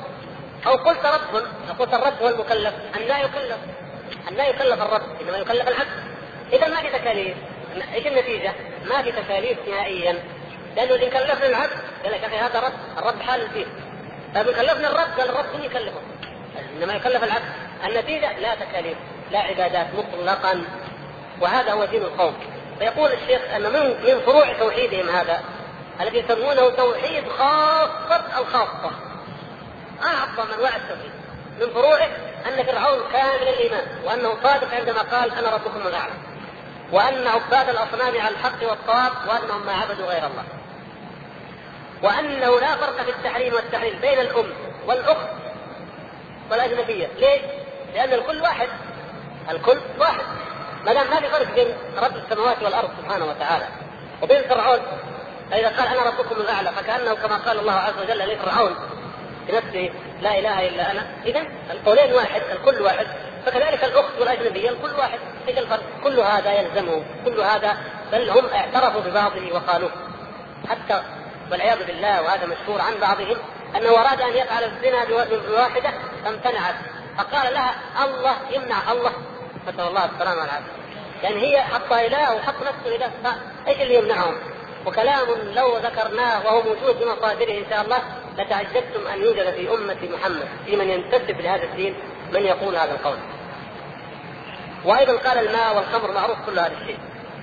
أو 0.66 0.72
قلت 0.72 1.06
رب 1.06 1.42
قلت 1.78 1.94
الرب 1.94 2.22
هو 2.22 2.28
المكلف. 2.28 2.74
أن 2.96 3.00
لا 3.00 3.18
يكلف 3.18 3.58
أن 4.30 4.34
لا 4.34 4.48
يكلف 4.48 4.82
الرب 4.82 5.02
إنما 5.20 5.38
يكلف 5.38 5.68
العبد. 5.68 5.88
إذا 6.52 6.68
ما 6.68 6.76
في 6.76 6.88
تكاليف. 6.88 7.36
إيش 7.94 8.06
النتيجة؟ 8.06 8.52
ما 8.84 9.02
في 9.02 9.12
تكاليف 9.12 9.58
نهائيا. 9.68 10.18
لأنه 10.76 10.94
إن 10.94 11.10
كلفنا 11.10 11.46
العبد 11.46 11.72
قال 12.04 12.12
لك 12.12 12.22
يا 12.22 12.26
أخي 12.26 12.36
هذا 12.36 12.60
رب 12.60 12.72
الرب 12.98 13.20
حال 13.22 13.50
فيه. 13.50 13.66
طيب 14.34 14.46
كلفنا 14.46 14.88
الرب 14.88 15.18
قال 15.18 15.28
الرب 15.30 15.54
من 15.54 15.64
يكلفه 15.64 16.00
إنما 16.76 16.94
يكلف 16.94 17.24
العبد. 17.24 17.44
النتيجة 17.84 18.38
لا 18.38 18.54
تكاليف. 18.54 18.98
لا 19.30 19.38
عبادات 19.38 19.86
مطلقا 19.94 20.64
وهذا 21.40 21.72
هو 21.72 21.84
دين 21.84 22.02
القوم. 22.02 22.34
فيقول 22.78 23.12
الشيخ 23.12 23.40
أن 23.56 23.62
من 23.62 23.88
من 23.88 24.20
فروع 24.26 24.52
توحيدهم 24.52 25.08
هذا 25.08 25.40
الذي 26.00 26.18
يسمونه 26.18 26.70
توحيد 26.70 27.28
خاصة 27.28 28.38
الخاصة. 28.38 28.90
أعظم 30.04 30.52
أنواع 30.52 30.76
التوحيد. 30.76 31.12
من 31.60 31.70
فروعه 31.74 32.08
أن 32.46 32.64
فرعون 32.64 32.98
كامل 33.12 33.48
الإيمان 33.48 33.86
وأنه 34.04 34.34
صادق 34.42 34.74
عندما 34.74 35.02
قال 35.02 35.34
أنا 35.34 35.50
ربكم 35.54 35.86
الأعلى 35.86 36.12
وأن 36.92 37.26
عباد 37.26 37.68
الأصنام 37.68 38.20
على 38.20 38.28
الحق 38.28 38.62
والصواب 38.62 39.12
وأنهم 39.28 39.66
ما 39.66 39.72
عبدوا 39.72 40.06
غير 40.06 40.26
الله. 40.26 40.44
وأنه 42.02 42.60
لا 42.60 42.76
فرق 42.76 43.02
في 43.02 43.10
التحريم 43.10 43.54
والتحليل 43.54 43.98
بين 43.98 44.20
الأم 44.20 44.52
والأخت 44.86 45.28
والأجنبية. 46.50 47.06
ليش؟ 47.06 47.40
لأن 47.94 48.12
الكل 48.12 48.42
واحد. 48.42 48.68
الكل 49.50 49.78
واحد. 49.98 50.24
ما 50.86 50.92
دام 50.92 51.10
ما 51.10 51.20
في 51.20 51.28
فرق 51.28 51.54
بين 51.54 51.68
رب 51.98 52.16
السماوات 52.16 52.62
والأرض 52.62 52.90
سبحانه 53.02 53.24
وتعالى 53.24 53.66
وبين 54.22 54.42
فرعون 54.42 54.80
فإذا 55.50 55.68
قال 55.68 55.88
أنا 55.88 56.02
ربكم 56.10 56.40
الأعلى 56.40 56.70
فكأنه 56.72 57.14
كما 57.14 57.36
قال 57.36 57.58
الله 57.58 57.72
عز 57.72 57.98
وجل 58.02 58.32
لفرعون 58.32 58.74
بنفسه 59.48 59.90
لا 60.20 60.38
إله 60.38 60.68
إلا 60.68 60.92
أنا. 60.92 61.06
إذا 61.26 61.46
القولين 61.70 62.12
واحد 62.12 62.42
الكل 62.52 62.82
واحد. 62.82 63.06
فكذلك 63.46 63.84
الأخت 63.84 64.18
والأجنبية 64.20 64.70
الكل 64.70 64.90
واحد. 64.98 65.18
إيش 65.48 65.58
الفرق؟ 65.58 65.82
كل 66.04 66.20
هذا 66.20 66.52
يلزمه 66.52 67.04
كل 67.24 67.40
هذا 67.40 67.76
بل 68.12 68.30
هم 68.30 68.46
اعترفوا 68.46 69.00
ببعضه 69.00 69.52
وقالوه. 69.54 69.90
حتى 70.68 71.02
والعياذ 71.50 71.86
بالله 71.86 72.22
وهذا 72.22 72.46
مشهور 72.46 72.80
عن 72.80 72.94
بعضهم 73.00 73.36
أنه 73.76 73.90
أراد 73.90 74.20
أن 74.20 74.36
يفعل 74.36 74.64
الزنا 74.64 75.04
بواحدة 75.48 75.90
فامتنعت. 76.24 76.74
فقال 77.18 77.54
لها 77.54 77.74
الله 78.04 78.36
يمنع 78.50 78.92
الله. 78.92 79.12
نسال 79.68 79.88
الله 79.88 80.04
السلامة 80.04 80.40
والعافية 80.40 80.72
يعني 81.22 81.40
هي 81.46 81.62
حطها 81.62 82.06
إله 82.06 82.34
وحط 82.34 82.54
نفسه 82.54 82.96
إله 82.96 83.10
فايش 83.24 83.80
اللي 83.80 83.94
يمنعهم؟ 83.94 84.34
وكلام 84.86 85.26
لو 85.54 85.76
ذكرناه 85.76 86.46
وهو 86.46 86.62
موجود 86.62 87.00
بمصادره 87.00 87.58
إن 87.58 87.64
شاء 87.70 87.84
الله 87.84 88.02
لتعجبتم 88.38 89.06
أن 89.14 89.22
يوجد 89.22 89.50
في 89.50 89.74
أمة 89.74 89.96
محمد 90.12 90.48
في 90.66 90.76
من 90.76 90.90
ينتسب 90.90 91.40
لهذا 91.40 91.64
الدين 91.64 91.94
من 92.32 92.44
يقول 92.44 92.76
هذا 92.76 92.92
القول. 92.92 93.18
وأيضا 94.84 95.16
قال 95.16 95.38
الماء 95.38 95.76
والخمر 95.76 96.12
معروف 96.12 96.36
كل 96.46 96.58
هذا 96.58 96.72
الشيء. 96.80 96.98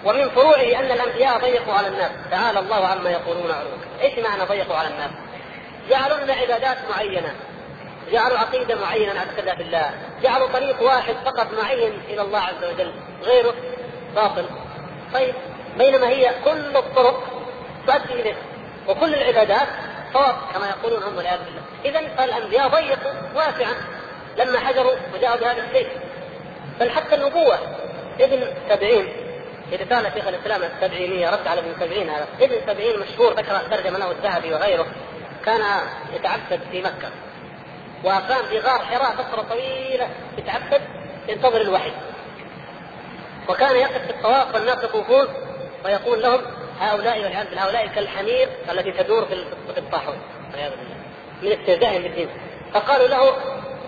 ومن 0.06 0.30
فروعه 0.30 0.80
أن 0.80 0.92
الأنبياء 0.92 1.40
ضيقوا 1.40 1.74
على 1.74 1.88
الناس، 1.88 2.12
تعالى 2.32 2.60
الله 2.60 2.88
عما 2.88 3.10
يقولون 3.10 3.52
علوا. 3.52 3.78
إيش 4.02 4.20
معنى 4.20 4.44
ضيقوا 4.44 4.76
على 4.76 4.88
الناس؟ 4.88 5.12
جعلوا 5.90 6.18
لنا 6.18 6.34
عبادات 6.34 6.78
معينة، 6.90 7.36
جعلوا 8.12 8.38
عقيده 8.38 8.76
معينه 8.76 9.14
نعتقدها 9.14 9.54
بالله، 9.54 9.92
جعلوا 10.24 10.48
طريق 10.48 10.82
واحد 10.82 11.16
فقط 11.26 11.48
معين 11.54 11.94
إلى 12.10 12.22
الله 12.22 12.40
عز 12.40 12.64
وجل، 12.74 12.92
غيره 13.24 13.54
باطل. 14.16 14.46
طيب 15.14 15.34
بينما 15.78 16.10
هي 16.10 16.32
كل 16.46 16.78
الطرق 16.78 17.24
تؤدي 17.88 18.22
إليه 18.22 18.36
وكل 18.88 19.14
العبادات 19.14 19.68
صواب 20.14 20.36
كما 20.54 20.70
يقولون 20.70 21.04
هم 21.04 21.18
والعياذ 21.18 21.40
بالله. 21.46 21.62
اذا 21.86 22.16
فالأنبياء 22.16 22.68
ضيقوا 22.68 23.12
واسعا 23.36 23.74
لما 24.38 24.60
حجروا 24.60 24.96
وجاءوا 25.14 25.36
بهذا 25.36 25.64
الشيء 25.64 25.88
بل 26.80 26.90
حتى 26.90 27.16
النبوة 27.16 27.60
ابن 28.20 28.44
سبعين 28.70 29.08
في 29.70 29.76
رسالة 29.76 30.10
شيخ 30.14 30.28
الإسلام 30.28 30.62
السبعينية 30.64 31.30
رد 31.30 31.48
على 31.48 31.60
ابن 31.60 31.74
سبعين 31.80 32.10
هذا 32.10 32.28
ابن 32.42 32.56
سبعين 32.68 33.00
مشهور 33.00 33.34
ذكر 33.34 33.58
ترجم 33.58 33.98
له 33.98 34.12
الذهبي 34.12 34.54
وغيره 34.54 34.86
كان 35.46 35.62
يتعبد 36.16 36.60
في 36.72 36.82
مكة 36.82 37.10
وأقام 38.06 38.46
في 38.46 38.60
غار 38.60 38.80
حراء 38.80 39.16
فترة 39.16 39.42
طويلة 39.42 40.10
يتعبد 40.38 40.82
ينتظر 41.28 41.62
الوحي. 41.62 41.92
وكان 43.50 43.76
يقف 43.76 44.06
في 44.06 44.10
الطواف 44.10 44.56
والناس 44.56 44.84
يطوفون 44.84 45.28
ويقول 45.86 46.22
لهم 46.22 46.42
هؤلاء 46.80 47.18
والعياذ 47.18 47.50
بالله 47.50 47.66
هؤلاء 47.66 47.88
كالحمير 47.88 48.50
التي 48.72 48.92
تدور 48.92 49.26
في 49.26 49.78
الطاحون. 49.78 50.18
والعياذ 50.52 50.72
بالله. 50.72 50.96
من 51.42 51.52
استهزائهم 51.52 52.02
بالدين. 52.02 52.30
فقالوا 52.74 53.08
له 53.08 53.32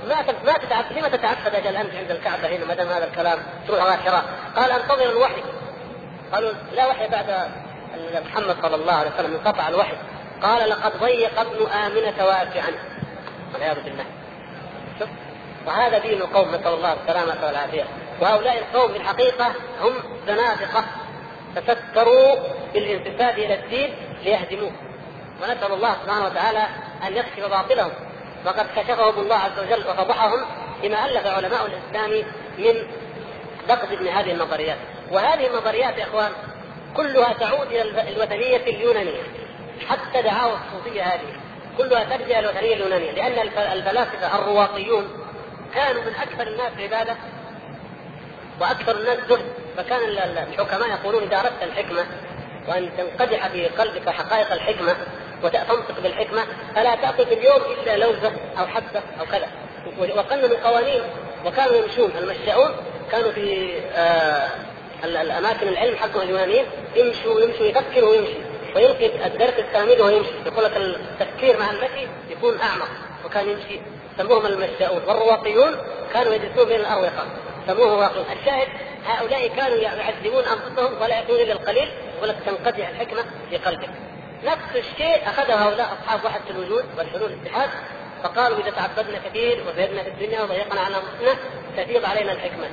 ما 0.08 0.16
ما 0.46 0.54
تتعبد 0.54 0.98
لما 0.98 1.10
تتعبد 1.10 1.56
أجل 1.56 1.76
أنت 1.76 1.96
عند 1.96 2.12
الكعبة 2.12 2.48
هنا؟ 2.48 2.66
ما 2.66 2.74
دام 2.74 2.88
هذا 2.88 3.08
الكلام 3.08 3.40
تروح 3.68 3.82
على 3.82 3.98
حراء. 3.98 4.24
قال 4.56 4.72
أنتظر 4.72 5.10
الوحي. 5.10 5.44
قالوا 6.34 6.52
لا 6.76 6.88
وحي 6.88 7.08
بعد 7.08 7.50
محمد 8.26 8.56
صلى 8.62 8.76
الله 8.76 8.94
عليه 8.94 9.12
وسلم 9.12 9.34
انقطع 9.34 9.68
الوحي. 9.68 9.96
قال 10.44 10.70
لقد 10.70 10.98
ضيق 11.00 11.40
ابن 11.40 11.68
آمنة 11.68 12.26
واسعا 12.26 12.97
والعياذ 13.54 13.84
بالله 13.84 14.06
شوف 15.00 15.10
وهذا 15.68 15.98
دين 15.98 16.22
القوم 16.22 16.48
نسأل 16.50 16.74
الله 16.74 16.94
السلامة 16.94 17.46
والعافية. 17.46 17.84
وهؤلاء 18.22 18.58
القوم 18.58 18.92
في 18.92 18.98
الحقيقة 18.98 19.48
هم 19.82 19.94
زنادقة 20.28 20.84
تستروا 21.56 22.36
بالانتساب 22.74 23.40
إلى 23.40 23.54
الدين 23.54 23.96
ليهدموه. 24.24 24.72
ونسأل 25.42 25.74
الله 25.74 25.96
سبحانه 26.04 26.26
وتعالى 26.26 26.68
أن 27.08 27.18
يكشف 27.18 27.50
باطلهم. 27.50 27.92
وقد 28.46 28.66
كشفهم 28.76 29.20
الله 29.20 29.36
عز 29.36 29.60
وجل 29.60 29.88
وفضحهم 29.90 30.46
بما 30.84 31.06
ألف 31.06 31.28
علماء 31.28 31.66
الإسلام 31.66 32.26
من 32.58 32.88
نقد 33.70 33.92
ابن 33.92 34.08
هذه 34.08 34.32
النظريات. 34.32 34.78
وهذه 35.12 35.48
النظريات 35.48 35.98
يا 35.98 36.04
إخوان 36.04 36.32
كلها 36.96 37.34
تعود 37.34 37.68
إلى 37.68 38.12
الوثنية 38.12 38.58
اليونانية 38.58 39.24
حتى 39.90 40.22
دعاوى 40.22 40.54
الصوفية 40.54 41.04
هذه. 41.04 41.37
كلها 41.78 42.04
ترجع 42.04 42.40
إلى 42.40 42.40
الوثنيه 42.40 42.74
اليونانيه 42.74 43.12
لأن 43.12 43.48
الفلاسفة 43.72 44.40
الرواقيون 44.40 45.08
كانوا 45.76 46.02
من 46.02 46.16
أكثر 46.16 46.48
الناس 46.48 46.72
عبادة 46.80 47.16
وأكثر 48.62 48.98
الناس 48.98 49.18
زهد 49.30 49.46
فكان 49.78 50.00
الحكماء 50.10 50.90
يقولون 50.90 51.24
إذا 51.24 51.40
أردت 51.40 51.64
الحكمة 51.64 52.06
وأن 52.68 52.90
تنقدح 52.98 53.48
في 53.48 53.68
قلبك 53.68 54.10
حقائق 54.10 54.54
الحكمة 54.54 54.96
وتنطق 55.44 56.00
بالحكمة 56.04 56.44
فلا 56.76 56.96
تأكل 56.96 57.26
في 57.26 57.34
اليوم 57.34 57.62
إلا 57.84 57.98
لوزة 57.98 58.32
أو 58.60 58.68
حبة 58.68 59.02
أو 59.20 59.26
كذا. 59.26 59.48
وقننوا 60.18 60.58
قوانين. 60.64 61.02
وكانوا 61.46 61.76
يمشون. 61.76 62.12
المشاؤون 62.18 62.72
كانوا 63.12 63.32
في 63.32 63.74
آه 63.96 64.48
الأماكن 65.04 65.68
العلم 65.68 65.96
حقهم 65.96 66.22
اليونانيين 66.22 66.66
يمشوا 66.96 67.42
يمشوا 67.42 67.66
يفكر 67.66 68.06
ويمشي 68.06 68.34
ويلقي 68.76 69.28
الدرس 69.28 69.54
التلاميذ 69.60 70.02
وهو 70.02 70.10
يمشي. 70.10 70.32
يقول 70.46 70.66
لك 70.66 70.78
التفكير 70.78 71.60
مع 71.60 71.72
المشي 71.72 72.08
يكون 72.30 72.60
أعمق 72.62 72.90
وكان 73.26 73.50
يمشي. 73.50 73.80
سموهم 74.18 74.46
المشاؤون 74.46 75.02
والرواقيون 75.08 75.78
كانوا 76.14 76.34
يجلسون 76.34 76.68
بين 76.68 76.80
الاروقه 76.80 77.26
سموه 77.68 77.88
رواقيون 77.88 78.26
الشاهد 78.40 78.68
هؤلاء 79.06 79.48
كانوا 79.48 79.78
يعذبون 79.78 80.44
أنفسهم 80.44 81.02
ولا 81.02 81.18
يأتون 81.18 81.36
إلا 81.36 81.54
القليل 81.54 81.90
يقول 82.18 82.30
لك 82.30 82.36
تنقطع 82.46 82.90
الحكمة 82.90 83.26
في 83.50 83.58
قلبك. 83.58 83.90
نفس 84.44 84.76
الشيء 84.76 85.30
أخذه 85.30 85.54
هؤلاء 85.54 85.98
أصحاب 86.02 86.26
وحدة 86.26 86.44
الوجود 86.50 86.86
والحلول 86.98 87.32
الاتحاد 87.32 87.70
فقالوا 88.24 88.58
إذا 88.58 88.70
تعبدنا 88.70 89.18
كثير 89.30 89.64
وزهدنا 89.68 90.04
في 90.04 90.10
الدنيا 90.10 90.42
وضيقنا 90.42 90.82
على 90.82 90.96
أنفسنا 90.96 91.40
تفيض 91.78 92.06
علينا 92.06 92.32
الحكمة. 92.32 92.68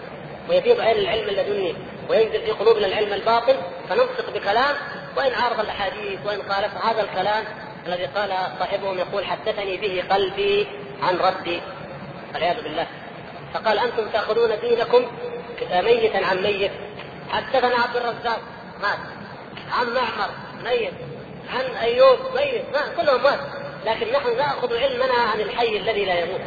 ويفيض 0.51 0.81
علينا 0.81 0.99
العلم 0.99 1.29
اللدني 1.29 1.75
وينزل 2.09 2.41
في 2.41 2.51
قلوبنا 2.51 2.87
العلم 2.87 3.13
الباطل 3.13 3.57
فننطق 3.89 4.31
بكلام 4.35 4.77
وإن 5.17 5.35
عارض 5.35 5.61
الأحاديث 5.61 6.27
وإن 6.27 6.43
خالف 6.43 6.85
هذا 6.85 7.01
الكلام 7.03 7.45
الذي 7.87 8.07
قال 8.07 8.31
صاحبهم 8.59 8.99
يقول 8.99 9.25
حدثني 9.25 9.77
به 9.77 10.05
قلبي 10.11 10.67
عن 11.03 11.17
ربي 11.17 11.63
والعياذ 12.35 12.63
بالله. 12.63 12.87
فقال 13.55 13.79
أنتم 13.79 14.09
تأخذون 14.09 14.61
دينكم 14.61 15.11
ميتا 15.73 16.27
عن 16.27 16.43
ميت. 16.43 16.73
حدثنا 17.31 17.75
عبد 17.75 17.97
الرزاق 17.97 18.41
مات. 18.83 18.99
عن 19.73 19.87
معمر 19.87 20.31
ميت. 20.65 20.95
عن 21.55 21.65
أيوب 21.77 22.19
ميت. 22.35 22.65
ما 22.73 23.03
كلهم 23.03 23.23
مات. 23.23 23.41
لكن 23.87 24.13
نحن 24.13 24.37
نأخذ 24.37 24.77
علمنا 24.77 25.15
عن 25.33 25.41
الحي 25.41 25.77
الذي 25.77 26.05
لا 26.05 26.19
يموت. 26.19 26.41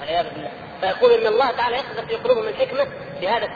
والعياذ 0.00 0.26
بالله. 0.34 0.50
فيقول 0.80 1.12
إن 1.12 1.26
الله 1.26 1.50
تعالى 1.50 1.76
يقذف 1.76 2.08
في 2.08 2.16
قلوبهم 2.16 2.48
الحكمة 2.48 2.86
بهذا 3.20 3.46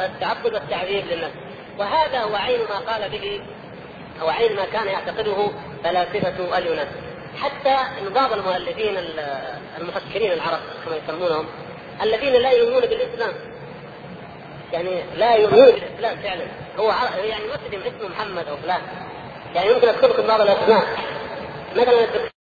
التعبد 0.00 0.54
والتعذيب 0.54 1.06
للناس 1.06 1.32
وهذا 1.78 2.20
هو 2.20 2.34
عين 2.34 2.60
ما 2.60 2.78
قال 2.78 3.10
به 3.10 3.40
أو 4.20 4.28
عين 4.28 4.56
ما 4.56 4.64
كان 4.64 4.86
يعتقده 4.86 5.50
فلاسفه 5.84 6.58
اليونان 6.58 6.86
حتى 7.42 7.76
إن 8.00 8.12
بعض 8.14 8.32
المؤلفين 8.32 8.98
المفكرين 9.78 10.32
العرب 10.32 10.60
كما 10.84 10.96
يسمونهم 10.96 11.46
الذين 12.02 12.32
لا 12.32 12.50
يؤمنون 12.50 12.80
بالإسلام. 12.80 13.32
يعني 14.72 15.02
لا 15.16 15.34
يؤمن 15.34 15.56
بالإسلام 15.56 16.16
فعلا. 16.16 16.44
هو 16.78 16.94
يعني 17.24 17.44
مسلم 17.44 17.82
اسمه 17.82 18.08
محمد 18.08 18.48
أو 18.48 18.56
فلان. 18.56 18.80
يعني 19.54 19.70
يمكن 19.70 19.88
اذكر 19.88 20.08
لكم 20.08 20.26
بعض 20.26 20.40
الأسماء. 20.40 20.84
مثلا 21.76 22.33